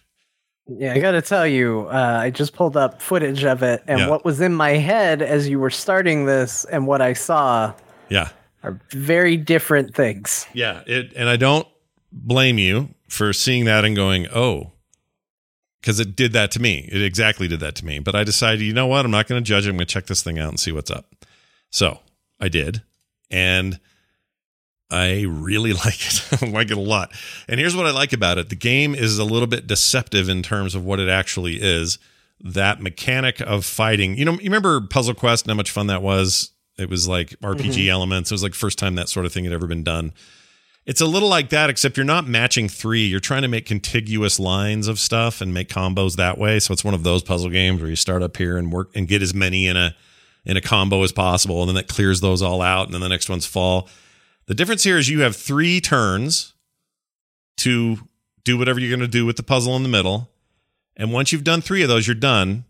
Yeah, 0.68 0.92
I 0.94 1.00
got 1.00 1.12
to 1.12 1.22
tell 1.22 1.46
you, 1.46 1.88
uh, 1.90 2.18
I 2.22 2.30
just 2.30 2.52
pulled 2.52 2.76
up 2.76 3.02
footage 3.02 3.44
of 3.44 3.62
it, 3.62 3.82
and 3.88 4.00
Yeah. 4.00 4.08
what 4.08 4.24
was 4.24 4.40
in 4.40 4.54
my 4.54 4.70
head 4.72 5.20
as 5.22 5.48
you 5.48 5.58
were 5.58 5.70
starting 5.70 6.26
this 6.26 6.64
and 6.66 6.86
what 6.86 7.00
I 7.00 7.12
saw 7.12 7.72
Yeah, 8.08 8.28
are 8.62 8.80
very 8.90 9.36
different 9.36 9.94
things. 9.94 10.46
Yeah, 10.52 10.82
it 10.86 11.12
and 11.16 11.28
I 11.28 11.36
don't 11.36 11.66
blame 12.12 12.58
you 12.58 12.90
for 13.08 13.32
seeing 13.32 13.64
that 13.64 13.84
and 13.84 13.96
going, 13.96 14.28
"Oh," 14.34 14.72
because 15.80 15.98
it 15.98 16.14
did 16.14 16.32
that 16.34 16.50
to 16.52 16.60
me. 16.60 16.88
It 16.92 17.02
exactly 17.02 17.48
did 17.48 17.60
that 17.60 17.74
to 17.76 17.84
me. 17.86 17.98
But 17.98 18.14
I 18.14 18.22
decided, 18.24 18.60
you 18.62 18.72
know 18.72 18.86
what? 18.86 19.04
I'm 19.04 19.10
not 19.10 19.26
going 19.26 19.42
to 19.42 19.46
judge. 19.48 19.66
it. 19.66 19.70
I'm 19.70 19.76
going 19.76 19.86
to 19.86 19.92
check 19.92 20.06
this 20.06 20.22
thing 20.22 20.38
out 20.38 20.50
and 20.50 20.60
see 20.60 20.72
what's 20.72 20.90
up. 20.90 21.06
So 21.70 22.00
I 22.38 22.48
did, 22.48 22.82
and 23.30 23.80
I 24.90 25.24
really 25.28 25.72
like 25.84 26.00
it. 26.06 26.42
I 26.42 26.46
like 26.46 26.70
it 26.70 26.76
a 26.76 26.80
lot. 26.80 27.12
And 27.48 27.60
here's 27.60 27.76
what 27.76 27.86
I 27.86 27.90
like 27.90 28.12
about 28.12 28.38
it: 28.38 28.48
the 28.48 28.56
game 28.56 28.94
is 28.94 29.18
a 29.18 29.24
little 29.24 29.48
bit 29.48 29.66
deceptive 29.66 30.28
in 30.28 30.42
terms 30.42 30.74
of 30.74 30.84
what 30.84 31.00
it 31.00 31.08
actually 31.08 31.60
is. 31.60 31.98
That 32.42 32.80
mechanic 32.80 33.40
of 33.40 33.66
fighting. 33.66 34.16
You 34.16 34.24
know, 34.24 34.32
you 34.32 34.44
remember 34.44 34.80
Puzzle 34.80 35.14
Quest 35.14 35.44
and 35.44 35.50
how 35.50 35.56
much 35.56 35.70
fun 35.70 35.88
that 35.88 36.02
was. 36.02 36.52
It 36.78 36.88
was 36.88 37.06
like 37.06 37.30
mm-hmm. 37.30 37.60
RPG 37.60 37.88
elements. 37.88 38.30
It 38.30 38.34
was 38.34 38.42
like 38.42 38.54
first 38.54 38.78
time 38.78 38.94
that 38.94 39.08
sort 39.08 39.26
of 39.26 39.32
thing 39.32 39.44
had 39.44 39.52
ever 39.52 39.66
been 39.66 39.84
done. 39.84 40.12
It's 40.86 41.02
a 41.02 41.06
little 41.06 41.28
like 41.28 41.50
that, 41.50 41.68
except 41.68 41.98
you're 41.98 42.04
not 42.04 42.26
matching 42.26 42.66
three. 42.66 43.04
You're 43.04 43.20
trying 43.20 43.42
to 43.42 43.48
make 43.48 43.66
contiguous 43.66 44.40
lines 44.40 44.88
of 44.88 44.98
stuff 44.98 45.42
and 45.42 45.52
make 45.52 45.68
combos 45.68 46.16
that 46.16 46.38
way. 46.38 46.58
So 46.58 46.72
it's 46.72 46.82
one 46.82 46.94
of 46.94 47.02
those 47.02 47.22
puzzle 47.22 47.50
games 47.50 47.80
where 47.80 47.90
you 47.90 47.96
start 47.96 48.22
up 48.22 48.38
here 48.38 48.56
and 48.56 48.72
work 48.72 48.90
and 48.94 49.06
get 49.06 49.20
as 49.20 49.34
many 49.34 49.66
in 49.66 49.76
a 49.76 49.94
in 50.46 50.56
a 50.56 50.60
combo 50.62 51.02
as 51.02 51.12
possible, 51.12 51.60
and 51.60 51.68
then 51.68 51.74
that 51.74 51.86
clears 51.86 52.22
those 52.22 52.40
all 52.40 52.62
out, 52.62 52.86
and 52.86 52.94
then 52.94 53.02
the 53.02 53.10
next 53.10 53.28
ones 53.28 53.44
fall. 53.44 53.90
The 54.50 54.56
difference 54.56 54.82
here 54.82 54.98
is 54.98 55.08
you 55.08 55.20
have 55.20 55.36
three 55.36 55.80
turns 55.80 56.54
to 57.58 57.98
do 58.42 58.58
whatever 58.58 58.80
you're 58.80 58.90
going 58.90 58.98
to 58.98 59.06
do 59.06 59.24
with 59.24 59.36
the 59.36 59.44
puzzle 59.44 59.76
in 59.76 59.84
the 59.84 59.88
middle. 59.88 60.28
And 60.96 61.12
once 61.12 61.30
you've 61.30 61.44
done 61.44 61.60
three 61.60 61.84
of 61.84 61.88
those, 61.88 62.08
you're 62.08 62.16
done. 62.16 62.64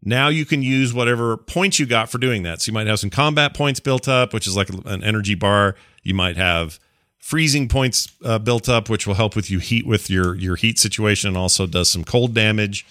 Now 0.00 0.28
you 0.28 0.46
can 0.46 0.62
use 0.62 0.94
whatever 0.94 1.36
points 1.36 1.80
you 1.80 1.86
got 1.86 2.10
for 2.10 2.18
doing 2.18 2.44
that. 2.44 2.62
So 2.62 2.68
you 2.68 2.74
might 2.74 2.86
have 2.86 3.00
some 3.00 3.10
combat 3.10 3.54
points 3.54 3.80
built 3.80 4.06
up, 4.06 4.32
which 4.32 4.46
is 4.46 4.56
like 4.56 4.68
an 4.68 5.02
energy 5.02 5.34
bar. 5.34 5.74
You 6.04 6.14
might 6.14 6.36
have 6.36 6.78
freezing 7.18 7.66
points 7.66 8.06
uh, 8.24 8.38
built 8.38 8.68
up, 8.68 8.88
which 8.88 9.04
will 9.04 9.14
help 9.14 9.34
with 9.34 9.50
you 9.50 9.58
heat 9.58 9.84
with 9.84 10.08
your 10.08 10.36
your 10.36 10.54
heat 10.54 10.78
situation, 10.78 11.26
and 11.26 11.36
also 11.36 11.66
does 11.66 11.90
some 11.90 12.04
cold 12.04 12.34
damage. 12.34 12.86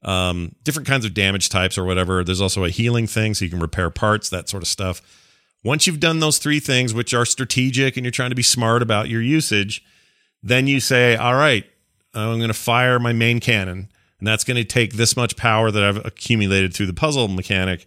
Um, 0.00 0.54
different 0.64 0.88
kinds 0.88 1.04
of 1.04 1.12
damage 1.12 1.50
types 1.50 1.76
or 1.76 1.84
whatever. 1.84 2.24
There's 2.24 2.40
also 2.40 2.64
a 2.64 2.70
healing 2.70 3.06
thing, 3.06 3.34
so 3.34 3.44
you 3.44 3.50
can 3.50 3.60
repair 3.60 3.90
parts, 3.90 4.30
that 4.30 4.48
sort 4.48 4.62
of 4.62 4.66
stuff. 4.66 5.02
Once 5.66 5.86
you've 5.86 6.00
done 6.00 6.20
those 6.20 6.38
three 6.38 6.60
things, 6.60 6.94
which 6.94 7.12
are 7.12 7.26
strategic, 7.26 7.96
and 7.96 8.04
you're 8.04 8.10
trying 8.10 8.30
to 8.30 8.36
be 8.36 8.42
smart 8.42 8.82
about 8.82 9.08
your 9.08 9.20
usage, 9.20 9.84
then 10.42 10.66
you 10.66 10.80
say, 10.80 11.16
"All 11.16 11.34
right, 11.34 11.64
I'm 12.14 12.38
going 12.38 12.48
to 12.48 12.54
fire 12.54 12.98
my 12.98 13.12
main 13.12 13.40
cannon." 13.40 13.88
and 14.18 14.26
that's 14.26 14.44
going 14.44 14.56
to 14.56 14.64
take 14.64 14.94
this 14.94 15.16
much 15.16 15.36
power 15.36 15.70
that 15.70 15.82
I've 15.82 16.04
accumulated 16.04 16.72
through 16.72 16.86
the 16.86 16.94
puzzle 16.94 17.28
mechanic. 17.28 17.84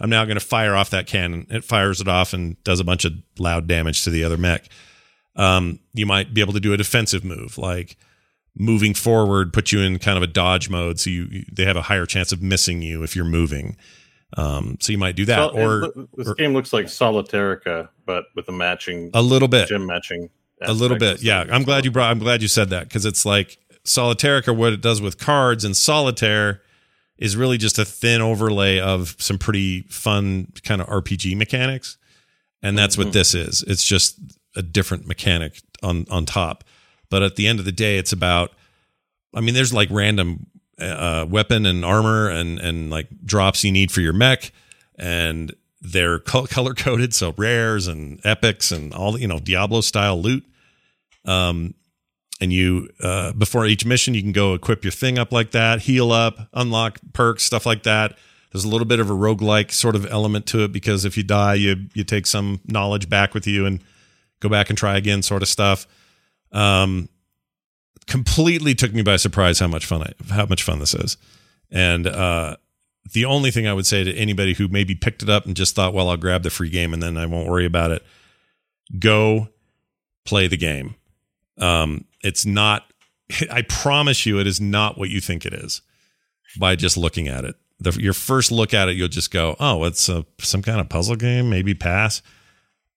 I'm 0.00 0.10
now 0.10 0.24
going 0.24 0.38
to 0.38 0.44
fire 0.44 0.74
off 0.74 0.90
that 0.90 1.06
cannon. 1.06 1.46
It 1.50 1.64
fires 1.64 2.00
it 2.00 2.08
off 2.08 2.32
and 2.32 2.62
does 2.64 2.80
a 2.80 2.84
bunch 2.84 3.04
of 3.04 3.12
loud 3.38 3.66
damage 3.66 4.04
to 4.04 4.10
the 4.10 4.24
other 4.24 4.36
mech. 4.36 4.68
Um, 5.36 5.80
you 5.92 6.06
might 6.06 6.34
be 6.34 6.40
able 6.40 6.52
to 6.52 6.60
do 6.60 6.72
a 6.72 6.76
defensive 6.76 7.24
move, 7.24 7.58
like 7.58 7.96
moving 8.56 8.94
forward, 8.94 9.52
put 9.52 9.72
you 9.72 9.80
in 9.80 9.98
kind 9.98 10.16
of 10.16 10.22
a 10.22 10.26
dodge 10.26 10.68
mode, 10.68 11.00
so 11.00 11.10
you 11.10 11.28
you- 11.30 11.44
they 11.50 11.64
have 11.64 11.76
a 11.76 11.82
higher 11.82 12.06
chance 12.06 12.32
of 12.32 12.42
missing 12.42 12.82
you 12.82 13.02
if 13.02 13.16
you're 13.16 13.24
moving. 13.24 13.76
Um, 14.36 14.78
so 14.80 14.92
you 14.92 14.98
might 14.98 15.14
do 15.16 15.24
that, 15.26 15.36
So, 15.36 15.56
or 15.56 15.84
it- 15.84 15.94
this 16.16 16.28
or- 16.28 16.34
game 16.34 16.54
looks 16.54 16.72
like 16.72 16.86
Solitairica, 16.86 17.88
but 18.06 18.24
with 18.34 18.48
a 18.48 18.52
matching 18.52 19.10
a 19.14 19.20
little 19.22 19.48
bit, 19.48 19.68
gym 19.68 19.86
matching. 19.86 20.30
a 20.62 20.72
little 20.72 20.96
bit. 20.96 21.22
Yeah. 21.22 21.44
I'm 21.50 21.64
glad 21.64 21.84
you 21.84 21.90
brought. 21.90 22.10
I'm 22.10 22.18
glad 22.18 22.40
you 22.40 22.48
said 22.48 22.70
that 22.70 22.88
because 22.88 23.04
it's 23.04 23.26
like 23.26 23.58
Solitairica, 23.84 24.54
what 24.56 24.72
it 24.72 24.80
does 24.80 25.02
with 25.02 25.18
cards, 25.18 25.64
and 25.64 25.76
Solitaire 25.76 26.62
is 27.18 27.36
really 27.36 27.58
just 27.58 27.78
a 27.78 27.84
thin 27.84 28.20
overlay 28.22 28.78
of 28.80 29.16
some 29.18 29.38
pretty 29.38 29.82
fun 29.90 30.52
kind 30.64 30.80
of 30.80 30.86
RPG 30.88 31.36
mechanics, 31.36 31.98
and 32.62 32.78
that's 32.78 32.96
what 32.96 33.08
Mhm. 33.08 33.12
this 33.12 33.34
is. 33.34 33.62
It's 33.66 33.84
just 33.84 34.18
a 34.56 34.62
different 34.62 35.06
mechanic 35.06 35.60
on 35.82 36.06
on 36.10 36.24
top. 36.26 36.64
But 37.10 37.22
at 37.22 37.36
the 37.36 37.46
end 37.46 37.58
of 37.58 37.64
the 37.64 37.72
day, 37.72 37.98
it's 37.98 38.12
about. 38.12 38.52
I 39.34 39.40
mean, 39.40 39.54
there's 39.54 39.72
like 39.74 39.88
random 39.90 40.46
uh, 40.78 41.26
weapon 41.28 41.66
and 41.66 41.84
armor 41.84 42.28
and 42.28 42.58
and 42.58 42.90
like 42.90 43.08
drops 43.24 43.64
you 43.64 43.72
need 43.72 43.90
for 43.90 44.00
your 44.00 44.12
mech, 44.12 44.52
and 44.96 45.54
they're 45.80 46.18
color 46.18 46.74
coded, 46.74 47.14
so 47.14 47.34
rares 47.36 47.86
and 47.86 48.20
epics 48.24 48.70
and 48.70 48.92
all 48.94 49.18
you 49.18 49.28
know 49.28 49.38
Diablo 49.38 49.80
style 49.80 50.20
loot. 50.20 50.44
Um, 51.24 51.74
and 52.40 52.52
you 52.52 52.88
uh, 53.00 53.32
before 53.32 53.66
each 53.66 53.84
mission, 53.84 54.14
you 54.14 54.22
can 54.22 54.32
go 54.32 54.54
equip 54.54 54.84
your 54.84 54.90
thing 54.90 55.18
up 55.18 55.32
like 55.32 55.52
that, 55.52 55.82
heal 55.82 56.10
up, 56.10 56.48
unlock 56.52 56.98
perks, 57.12 57.44
stuff 57.44 57.66
like 57.66 57.84
that. 57.84 58.18
There's 58.50 58.64
a 58.64 58.68
little 58.68 58.86
bit 58.86 59.00
of 59.00 59.08
a 59.08 59.14
roguelike 59.14 59.72
sort 59.72 59.96
of 59.96 60.04
element 60.06 60.46
to 60.46 60.64
it 60.64 60.72
because 60.72 61.04
if 61.04 61.16
you 61.16 61.22
die, 61.22 61.54
you 61.54 61.86
you 61.94 62.04
take 62.04 62.26
some 62.26 62.60
knowledge 62.66 63.08
back 63.08 63.34
with 63.34 63.46
you 63.46 63.64
and 63.64 63.82
go 64.40 64.48
back 64.48 64.68
and 64.70 64.78
try 64.78 64.96
again, 64.96 65.22
sort 65.22 65.42
of 65.42 65.48
stuff. 65.48 65.86
Um, 66.50 67.08
completely 68.06 68.74
took 68.74 68.92
me 68.92 69.02
by 69.02 69.16
surprise 69.16 69.58
how 69.58 69.68
much 69.68 69.86
fun 69.86 70.02
I, 70.02 70.34
how 70.34 70.46
much 70.46 70.62
fun 70.62 70.78
this 70.78 70.94
is, 70.94 71.16
and 71.70 72.06
uh, 72.06 72.56
the 73.10 73.24
only 73.24 73.50
thing 73.50 73.66
I 73.66 73.72
would 73.72 73.86
say 73.86 74.04
to 74.04 74.14
anybody 74.14 74.54
who 74.54 74.68
maybe 74.68 74.94
picked 74.94 75.22
it 75.22 75.28
up 75.28 75.46
and 75.46 75.56
just 75.56 75.74
thought, 75.74 75.92
well, 75.92 76.08
I'll 76.08 76.16
grab 76.16 76.42
the 76.42 76.50
free 76.50 76.70
game 76.70 76.92
and 76.92 77.02
then 77.02 77.16
I 77.16 77.26
won't 77.26 77.48
worry 77.48 77.66
about 77.66 77.90
it. 77.90 78.04
Go 78.98 79.48
play 80.24 80.46
the 80.46 80.56
game. 80.56 80.94
Um, 81.58 82.04
it's 82.22 82.46
not. 82.46 82.84
I 83.50 83.62
promise 83.62 84.24
you, 84.26 84.38
it 84.38 84.46
is 84.46 84.60
not 84.60 84.98
what 84.98 85.10
you 85.10 85.20
think 85.20 85.44
it 85.44 85.52
is 85.54 85.82
by 86.58 86.76
just 86.76 86.96
looking 86.96 87.28
at 87.28 87.44
it. 87.44 87.56
The, 87.80 87.90
your 88.00 88.12
first 88.12 88.52
look 88.52 88.72
at 88.72 88.88
it, 88.88 88.96
you'll 88.96 89.08
just 89.08 89.30
go, 89.30 89.56
"Oh, 89.58 89.84
it's 89.84 90.08
a 90.08 90.24
some 90.38 90.62
kind 90.62 90.80
of 90.80 90.88
puzzle 90.88 91.16
game, 91.16 91.50
maybe 91.50 91.74
pass." 91.74 92.22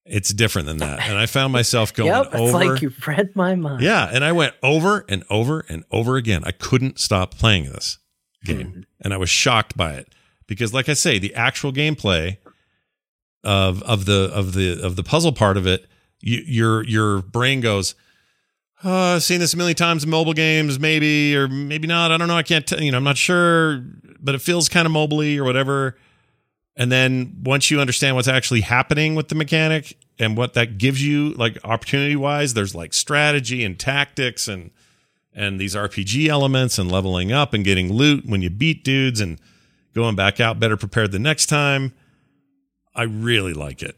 It's 0.06 0.32
different 0.32 0.68
than 0.68 0.78
that, 0.78 0.99
and 1.08 1.18
I 1.18 1.26
found 1.26 1.51
myself 1.51 1.91
going 1.95 2.12
yep, 2.12 2.28
it's 2.28 2.36
over. 2.36 2.51
like 2.51 2.82
you 2.82 2.91
read 3.08 3.36
my 3.36 3.56
mind. 3.56 3.82
Yeah, 3.82 4.08
and 4.12 4.24
I 4.24 4.34
went 4.34 4.53
over 4.62 5.03
and 5.10 5.24
over 5.32 5.66
and 5.68 5.84
over 5.89 6.16
again. 6.16 6.43
I 6.45 6.51
couldn't 6.51 6.99
stop 6.99 7.34
playing 7.34 7.66
this 7.66 7.97
hmm. 8.45 8.51
game, 8.51 8.86
and 9.01 9.14
I 9.14 9.18
was 9.18 9.32
shocked 9.32 9.76
by 9.76 9.93
it 9.93 10.14
because, 10.45 10.76
like 10.76 10.89
I 10.89 10.93
say, 10.93 11.18
the 11.18 11.34
actual 11.34 11.72
gameplay 11.72 12.38
of 13.43 13.82
of 13.82 14.06
the 14.06 14.32
of 14.32 14.53
the 14.53 14.80
of 14.86 14.95
the 14.95 15.03
puzzle 15.03 15.32
part 15.32 15.58
of 15.58 15.66
it, 15.66 15.88
you, 16.22 16.43
your 16.45 16.84
your 16.84 17.24
brain 17.24 17.60
goes, 17.62 17.95
oh, 18.84 19.16
"I've 19.16 19.24
seen 19.24 19.39
this 19.39 19.56
a 19.56 19.58
million 19.58 19.76
times 19.76 20.03
in 20.03 20.12
mobile 20.12 20.34
games, 20.34 20.80
maybe 20.80 21.36
or 21.36 21.47
maybe 21.47 21.88
not. 21.88 22.12
I 22.12 22.18
don't 22.18 22.28
know. 22.28 22.38
I 22.38 22.43
can't. 22.43 22.68
tell 22.68 22.80
you 22.80 22.91
know, 22.91 22.97
I'm 22.97 23.03
not 23.03 23.18
sure, 23.18 23.84
but 24.20 24.36
it 24.36 24.41
feels 24.41 24.70
kind 24.70 24.86
of 24.86 24.91
mobily 24.91 25.38
or 25.38 25.43
whatever." 25.43 25.97
And 26.78 26.91
then 26.91 27.38
once 27.43 27.71
you 27.71 27.80
understand 27.80 28.15
what's 28.15 28.28
actually 28.28 28.61
happening 28.61 29.15
with 29.15 29.30
the 29.30 29.36
mechanic 29.36 29.97
and 30.19 30.36
what 30.36 30.53
that 30.55 30.78
gives 30.78 31.05
you, 31.05 31.32
like 31.34 31.57
opportunity 31.63 32.15
wise, 32.15 32.53
there's 32.53 32.76
like 32.76 32.93
strategy 32.93 33.63
and 33.63 33.80
tactics 33.80 34.47
and 34.47 34.71
and 35.34 35.59
these 35.59 35.76
RPG 35.76 36.30
elements 36.30 36.78
and 36.78 36.89
leveling 36.89 37.32
up 37.34 37.53
and 37.53 37.65
getting 37.65 37.91
loot 37.91 38.26
when 38.26 38.41
you 38.41 38.49
beat 38.49 38.86
dudes 38.86 39.19
and 39.19 39.38
going 39.93 40.15
back 40.15 40.39
out 40.39 40.59
better 40.59 40.78
prepared 40.78 41.11
the 41.11 41.19
next 41.19 41.47
time. 41.47 41.93
I 42.95 43.03
really 43.03 43.53
like 43.53 43.84
it. 43.84 43.97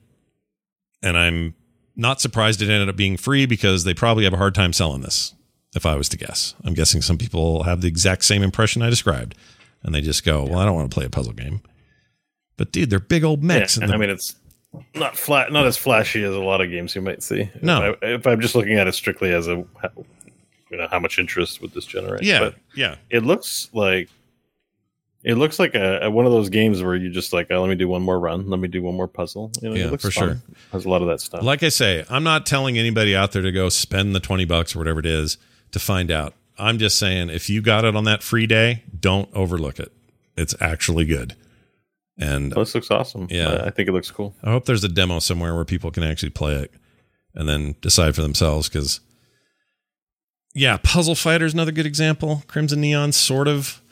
And 1.03 1.15
I'm 1.15 1.53
not 1.95 2.19
surprised 2.19 2.61
it 2.61 2.69
ended 2.69 2.89
up 2.89 2.95
being 2.95 3.17
free 3.17 3.45
because 3.45 3.83
they 3.83 3.93
probably 3.93 4.23
have 4.23 4.33
a 4.33 4.37
hard 4.37 4.55
time 4.55 4.73
selling 4.73 5.01
this, 5.01 5.35
if 5.75 5.85
I 5.85 5.95
was 5.95 6.09
to 6.09 6.17
guess. 6.17 6.55
I'm 6.63 6.73
guessing 6.73 7.03
some 7.03 7.19
people 7.19 7.63
have 7.63 7.81
the 7.81 7.87
exact 7.87 8.25
same 8.25 8.41
impression 8.41 8.81
I 8.81 8.89
described. 8.89 9.35
And 9.83 9.93
they 9.93 10.01
just 10.01 10.25
go, 10.25 10.43
Well, 10.43 10.57
I 10.57 10.65
don't 10.65 10.75
want 10.75 10.89
to 10.89 10.93
play 10.93 11.05
a 11.05 11.09
puzzle 11.09 11.33
game. 11.33 11.61
But 12.57 12.71
dude, 12.71 12.89
they're 12.89 12.99
big 12.99 13.23
old 13.23 13.43
mechs. 13.43 13.77
Yeah, 13.77 13.85
and 13.85 13.93
I 13.93 13.97
mean, 13.97 14.09
it's 14.09 14.35
not 14.95 15.15
flat, 15.17 15.51
not 15.51 15.65
as 15.65 15.77
flashy 15.77 16.23
as 16.23 16.33
a 16.35 16.39
lot 16.39 16.59
of 16.61 16.69
games 16.69 16.95
you 16.95 17.01
might 17.01 17.23
see. 17.23 17.49
No. 17.61 17.95
if, 18.01 18.25
I, 18.27 18.31
I'm 18.31 18.41
just 18.41 18.55
looking 18.55 18.73
at 18.77 18.87
it 18.87 18.93
strictly 18.93 19.31
as 19.31 19.47
a, 19.47 19.63
you 20.71 20.77
know, 20.77 20.87
how 20.89 20.99
much 20.99 21.19
interest 21.19 21.61
would 21.61 21.73
this 21.73 21.85
generate? 21.85 22.23
yeah, 22.23 22.39
but 22.39 22.55
yeah. 22.75 22.95
it 23.09 23.23
looks 23.23 23.69
like 23.73 24.09
it 25.23 25.35
looks 25.35 25.59
like 25.59 25.75
a, 25.75 26.01
a- 26.03 26.11
one 26.11 26.25
of 26.25 26.31
those 26.31 26.49
games 26.49 26.81
where 26.81 26.95
you 26.95 27.09
just 27.09 27.33
like, 27.33 27.47
oh, 27.51 27.59
let 27.61 27.69
me 27.69 27.75
do 27.75 27.87
one 27.87 28.01
more 28.01 28.19
run, 28.19 28.49
let 28.49 28.59
me 28.59 28.67
do 28.67 28.81
one 28.81 28.95
more 28.95 29.07
puzzle. 29.07 29.51
You 29.61 29.69
know, 29.69 29.75
Yeah, 29.75 29.85
it 29.85 29.91
looks 29.91 30.03
for 30.05 30.11
fun. 30.11 30.27
sure. 30.27 30.37
Has 30.71 30.85
a 30.85 30.89
lot 30.89 31.01
of 31.01 31.07
that 31.07 31.21
stuff. 31.21 31.43
Like 31.43 31.63
I 31.63 31.69
say, 31.69 32.05
I'm 32.09 32.23
not 32.23 32.45
telling 32.45 32.77
anybody 32.77 33.15
out 33.15 33.31
there 33.33 33.41
to 33.41 33.51
go 33.51 33.69
spend 33.69 34.15
the 34.15 34.19
20 34.19 34.45
bucks 34.45 34.75
or 34.75 34.79
whatever 34.79 34.99
it 34.99 35.05
is 35.05 35.37
to 35.71 35.79
find 35.79 36.11
out. 36.11 36.33
I'm 36.57 36.77
just 36.77 36.97
saying 36.97 37.29
if 37.29 37.49
you 37.49 37.61
got 37.61 37.83
it 37.85 37.95
on 37.95 38.03
that 38.05 38.23
free 38.23 38.47
day, 38.47 38.83
don't 38.99 39.29
overlook 39.33 39.79
it. 39.79 39.91
It's 40.35 40.55
actually 40.61 41.05
good. 41.05 41.35
And 42.19 42.51
this 42.51 42.73
looks 42.73 42.89
awesome. 42.89 43.27
Yeah. 43.29 43.63
I, 43.63 43.69
think 43.69 43.89
it 43.89 43.91
looks 43.91 44.09
cool. 44.09 44.35
I 44.43 44.51
hope 44.51 44.65
there's 44.65 44.83
a 44.83 44.89
demo 44.89 45.19
somewhere 45.19 45.53
where 45.53 45.65
people 45.65 45.91
can 45.91 46.03
actually 46.03 46.31
play 46.31 46.55
it 46.55 46.73
and 47.35 47.47
then 47.47 47.75
decide 47.81 48.15
for 48.15 48.23
themselves 48.23 48.69
because 48.69 49.01
yeah, 50.55 50.77
Puzzle 50.81 51.13
Fighter 51.13 51.45
is 51.45 51.53
another 51.53 51.71
good 51.71 51.85
example. 51.85 52.43
Crimson 52.47 52.81
Neon 52.81 53.11
sort 53.11 53.47
of 53.47 53.83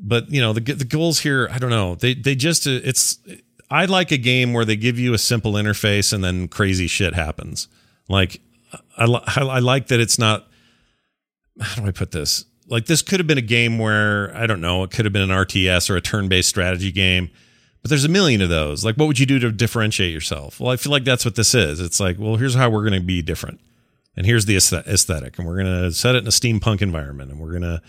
but 0.00 0.30
you 0.30 0.40
know, 0.40 0.52
the 0.52 0.60
the 0.60 0.84
goals 0.84 1.20
here, 1.20 1.48
I 1.50 1.58
don't 1.58 1.70
know. 1.70 1.94
They 1.94 2.14
they 2.14 2.34
just 2.34 2.66
uh, 2.66 2.80
it's 2.84 3.18
I 3.70 3.84
like 3.86 4.12
a 4.12 4.16
game 4.16 4.52
where 4.52 4.64
they 4.64 4.76
give 4.76 4.98
you 4.98 5.12
a 5.12 5.18
simple 5.18 5.52
interface 5.54 6.12
and 6.12 6.22
then 6.22 6.48
crazy 6.48 6.86
shit 6.86 7.14
happens. 7.14 7.68
Like 8.08 8.40
I 8.96 9.04
I, 9.04 9.42
I 9.42 9.58
like 9.58 9.88
that 9.88 10.00
it's 10.00 10.18
not 10.18 10.46
how 11.60 11.82
do 11.82 11.88
I 11.88 11.90
put 11.90 12.12
this? 12.12 12.44
Like 12.68 12.86
this 12.86 13.02
could 13.02 13.18
have 13.18 13.26
been 13.26 13.38
a 13.38 13.42
game 13.42 13.78
where 13.78 14.34
I 14.36 14.46
don't 14.46 14.60
know, 14.60 14.84
it 14.84 14.90
could 14.90 15.04
have 15.04 15.12
been 15.12 15.28
an 15.28 15.36
RTS 15.36 15.90
or 15.90 15.96
a 15.96 16.00
turn-based 16.00 16.48
strategy 16.48 16.92
game. 16.92 17.30
But 17.88 17.94
there's 17.94 18.04
a 18.04 18.10
million 18.10 18.42
of 18.42 18.50
those. 18.50 18.84
Like, 18.84 18.96
what 18.96 19.06
would 19.06 19.18
you 19.18 19.24
do 19.24 19.38
to 19.38 19.50
differentiate 19.50 20.12
yourself? 20.12 20.60
Well, 20.60 20.70
I 20.70 20.76
feel 20.76 20.92
like 20.92 21.04
that's 21.04 21.24
what 21.24 21.36
this 21.36 21.54
is. 21.54 21.80
It's 21.80 21.98
like, 21.98 22.18
well, 22.18 22.36
here's 22.36 22.54
how 22.54 22.68
we're 22.68 22.86
going 22.86 23.00
to 23.00 23.06
be 23.06 23.22
different. 23.22 23.60
And 24.14 24.26
here's 24.26 24.44
the 24.44 24.56
aesthetic. 24.56 25.38
And 25.38 25.46
we're 25.46 25.62
going 25.62 25.84
to 25.84 25.90
set 25.92 26.14
it 26.14 26.18
in 26.18 26.26
a 26.26 26.30
steampunk 26.30 26.82
environment. 26.82 27.30
And 27.30 27.40
we're 27.40 27.52
going 27.52 27.62
to 27.62 27.80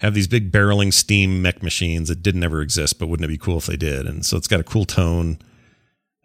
have 0.00 0.12
these 0.12 0.26
big 0.26 0.52
barreling 0.52 0.92
steam 0.92 1.40
mech 1.40 1.62
machines 1.62 2.08
that 2.10 2.22
didn't 2.22 2.44
ever 2.44 2.60
exist, 2.60 2.98
but 2.98 3.06
wouldn't 3.06 3.24
it 3.24 3.28
be 3.28 3.38
cool 3.38 3.56
if 3.56 3.64
they 3.64 3.78
did? 3.78 4.06
And 4.06 4.26
so 4.26 4.36
it's 4.36 4.46
got 4.46 4.60
a 4.60 4.62
cool 4.62 4.84
tone 4.84 5.38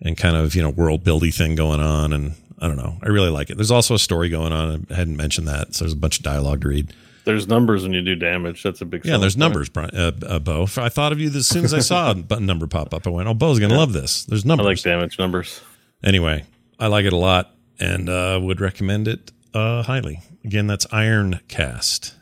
and 0.01 0.17
kind 0.17 0.35
of, 0.35 0.53
you 0.53 0.61
know, 0.61 0.69
world 0.69 1.05
buildy 1.05 1.33
thing 1.33 1.55
going 1.55 1.79
on. 1.79 2.11
And 2.11 2.35
I 2.59 2.67
don't 2.67 2.75
know. 2.75 2.97
I 3.01 3.07
really 3.07 3.29
like 3.29 3.49
it. 3.49 3.55
There's 3.55 3.71
also 3.71 3.93
a 3.93 3.99
story 3.99 4.27
going 4.27 4.51
on. 4.51 4.87
I 4.89 4.93
hadn't 4.93 5.15
mentioned 5.15 5.47
that. 5.47 5.73
So 5.73 5.85
there's 5.85 5.93
a 5.93 5.95
bunch 5.95 6.17
of 6.17 6.23
dialogue 6.25 6.63
to 6.63 6.67
read. 6.67 6.93
There's 7.23 7.47
numbers 7.47 7.83
when 7.83 7.93
you 7.93 8.01
do 8.01 8.15
damage. 8.15 8.63
That's 8.63 8.81
a 8.81 8.85
big. 8.85 9.05
Yeah, 9.05 9.17
there's 9.17 9.37
numbers, 9.37 9.69
Brian, 9.69 9.95
uh, 9.95 10.11
uh, 10.25 10.39
Bo. 10.39 10.63
I 10.77 10.89
thought 10.89 11.11
of 11.11 11.19
you 11.19 11.29
as 11.29 11.47
soon 11.47 11.63
as 11.63 11.73
I 11.73 11.79
saw 11.79 12.11
a 12.11 12.15
button 12.31 12.45
number 12.45 12.65
pop 12.67 12.93
up. 12.93 13.05
I 13.05 13.09
went, 13.11 13.27
"Oh, 13.27 13.33
Bo's 13.33 13.59
gonna 13.59 13.77
love 13.77 13.93
this." 13.93 14.25
There's 14.25 14.45
numbers. 14.45 14.65
I 14.65 14.69
like 14.69 14.81
damage 14.81 15.19
numbers. 15.19 15.61
Anyway, 16.03 16.45
I 16.79 16.87
like 16.87 17.05
it 17.05 17.13
a 17.13 17.17
lot 17.17 17.55
and 17.79 18.09
uh, 18.09 18.39
would 18.41 18.59
recommend 18.61 19.07
it 19.07 19.31
uh, 19.53 19.83
highly. 19.83 20.21
Again, 20.43 20.67
that's 20.67 20.85
Ironcast, 20.87 22.13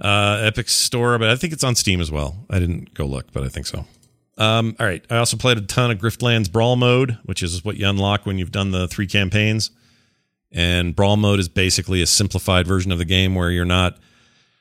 uh, 0.00 0.40
Epic 0.42 0.68
Store, 0.68 1.18
but 1.18 1.30
I 1.30 1.36
think 1.36 1.52
it's 1.52 1.64
on 1.64 1.74
Steam 1.74 2.00
as 2.00 2.10
well. 2.10 2.44
I 2.50 2.58
didn't 2.58 2.94
go 2.94 3.06
look, 3.06 3.32
but 3.32 3.44
I 3.44 3.48
think 3.48 3.66
so. 3.66 3.86
Um, 4.38 4.76
all 4.78 4.86
right, 4.86 5.02
I 5.08 5.16
also 5.16 5.38
played 5.38 5.56
a 5.56 5.62
ton 5.62 5.90
of 5.90 5.98
Griftlands 5.98 6.52
Brawl 6.52 6.76
Mode, 6.76 7.16
which 7.24 7.42
is 7.42 7.64
what 7.64 7.76
you 7.76 7.88
unlock 7.88 8.26
when 8.26 8.36
you've 8.38 8.52
done 8.52 8.70
the 8.70 8.86
three 8.88 9.06
campaigns. 9.06 9.70
And 10.52 10.94
Brawl 10.94 11.16
Mode 11.16 11.40
is 11.40 11.48
basically 11.48 12.02
a 12.02 12.06
simplified 12.06 12.66
version 12.66 12.92
of 12.92 12.98
the 12.98 13.04
game 13.04 13.34
where 13.34 13.50
you're 13.50 13.64
not 13.64 13.98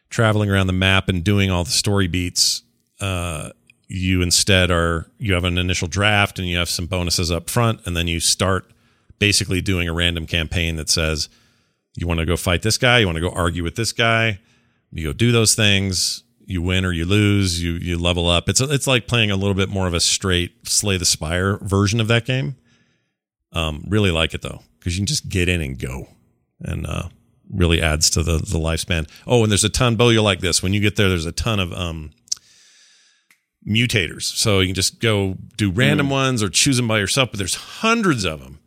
traveling 0.09 0.49
around 0.49 0.67
the 0.67 0.73
map 0.73 1.09
and 1.09 1.23
doing 1.23 1.51
all 1.51 1.63
the 1.63 1.71
story 1.71 2.07
beats. 2.07 2.63
Uh, 2.99 3.49
you 3.87 4.21
instead 4.21 4.71
are 4.71 5.09
you 5.19 5.33
have 5.33 5.43
an 5.43 5.57
initial 5.57 5.87
draft 5.87 6.39
and 6.39 6.47
you 6.47 6.57
have 6.57 6.69
some 6.69 6.87
bonuses 6.87 7.31
up 7.31 7.49
front, 7.49 7.81
and 7.85 7.95
then 7.95 8.07
you 8.07 8.19
start 8.19 8.71
basically 9.19 9.61
doing 9.61 9.87
a 9.87 9.93
random 9.93 10.25
campaign 10.25 10.75
that 10.75 10.89
says 10.89 11.29
you 11.95 12.07
want 12.07 12.19
to 12.19 12.25
go 12.25 12.35
fight 12.35 12.61
this 12.61 12.77
guy, 12.77 12.99
you 12.99 13.05
want 13.05 13.17
to 13.17 13.21
go 13.21 13.29
argue 13.29 13.63
with 13.63 13.75
this 13.75 13.91
guy, 13.91 14.39
you 14.91 15.07
go 15.07 15.13
do 15.13 15.31
those 15.31 15.55
things, 15.55 16.23
you 16.45 16.61
win 16.61 16.83
or 16.83 16.91
you 16.91 17.05
lose, 17.05 17.61
you 17.61 17.73
you 17.73 17.97
level 17.97 18.27
up. 18.27 18.49
It's 18.49 18.59
it's 18.59 18.87
like 18.87 19.07
playing 19.07 19.31
a 19.31 19.35
little 19.35 19.53
bit 19.53 19.69
more 19.69 19.87
of 19.87 19.93
a 19.93 19.99
straight 19.99 20.67
Slay 20.67 20.97
the 20.97 21.05
Spire 21.05 21.57
version 21.57 22.01
of 22.01 22.07
that 22.07 22.25
game. 22.25 22.55
Um, 23.51 23.85
really 23.87 24.11
like 24.11 24.33
it 24.33 24.41
though 24.41 24.61
because 24.85 24.95
you 24.97 25.01
can 25.01 25.07
just 25.07 25.29
get 25.29 25.49
in 25.49 25.61
and 25.61 25.79
go, 25.79 26.07
and 26.61 26.85
uh, 26.85 27.09
really 27.51 27.81
adds 27.81 28.07
to 28.11 28.21
the 28.21 28.37
the 28.37 28.59
lifespan. 28.59 29.09
Oh, 29.25 29.41
and 29.41 29.51
there's 29.51 29.63
a 29.63 29.69
ton. 29.69 29.95
Bo, 29.95 30.09
you'll 30.09 30.23
like 30.23 30.41
this. 30.41 30.61
When 30.61 30.73
you 30.73 30.79
get 30.79 30.95
there, 30.95 31.09
there's 31.09 31.25
a 31.25 31.31
ton 31.31 31.59
of 31.59 31.73
um 31.73 32.11
mutators, 33.67 34.21
so 34.23 34.59
you 34.59 34.67
can 34.67 34.75
just 34.75 34.99
go 34.99 35.37
do 35.57 35.71
random 35.71 36.11
ones 36.11 36.43
or 36.43 36.49
choose 36.49 36.77
them 36.77 36.87
by 36.87 36.99
yourself. 36.99 37.31
But 37.31 37.39
there's 37.39 37.55
hundreds 37.55 38.25
of 38.25 38.41
them. 38.41 38.59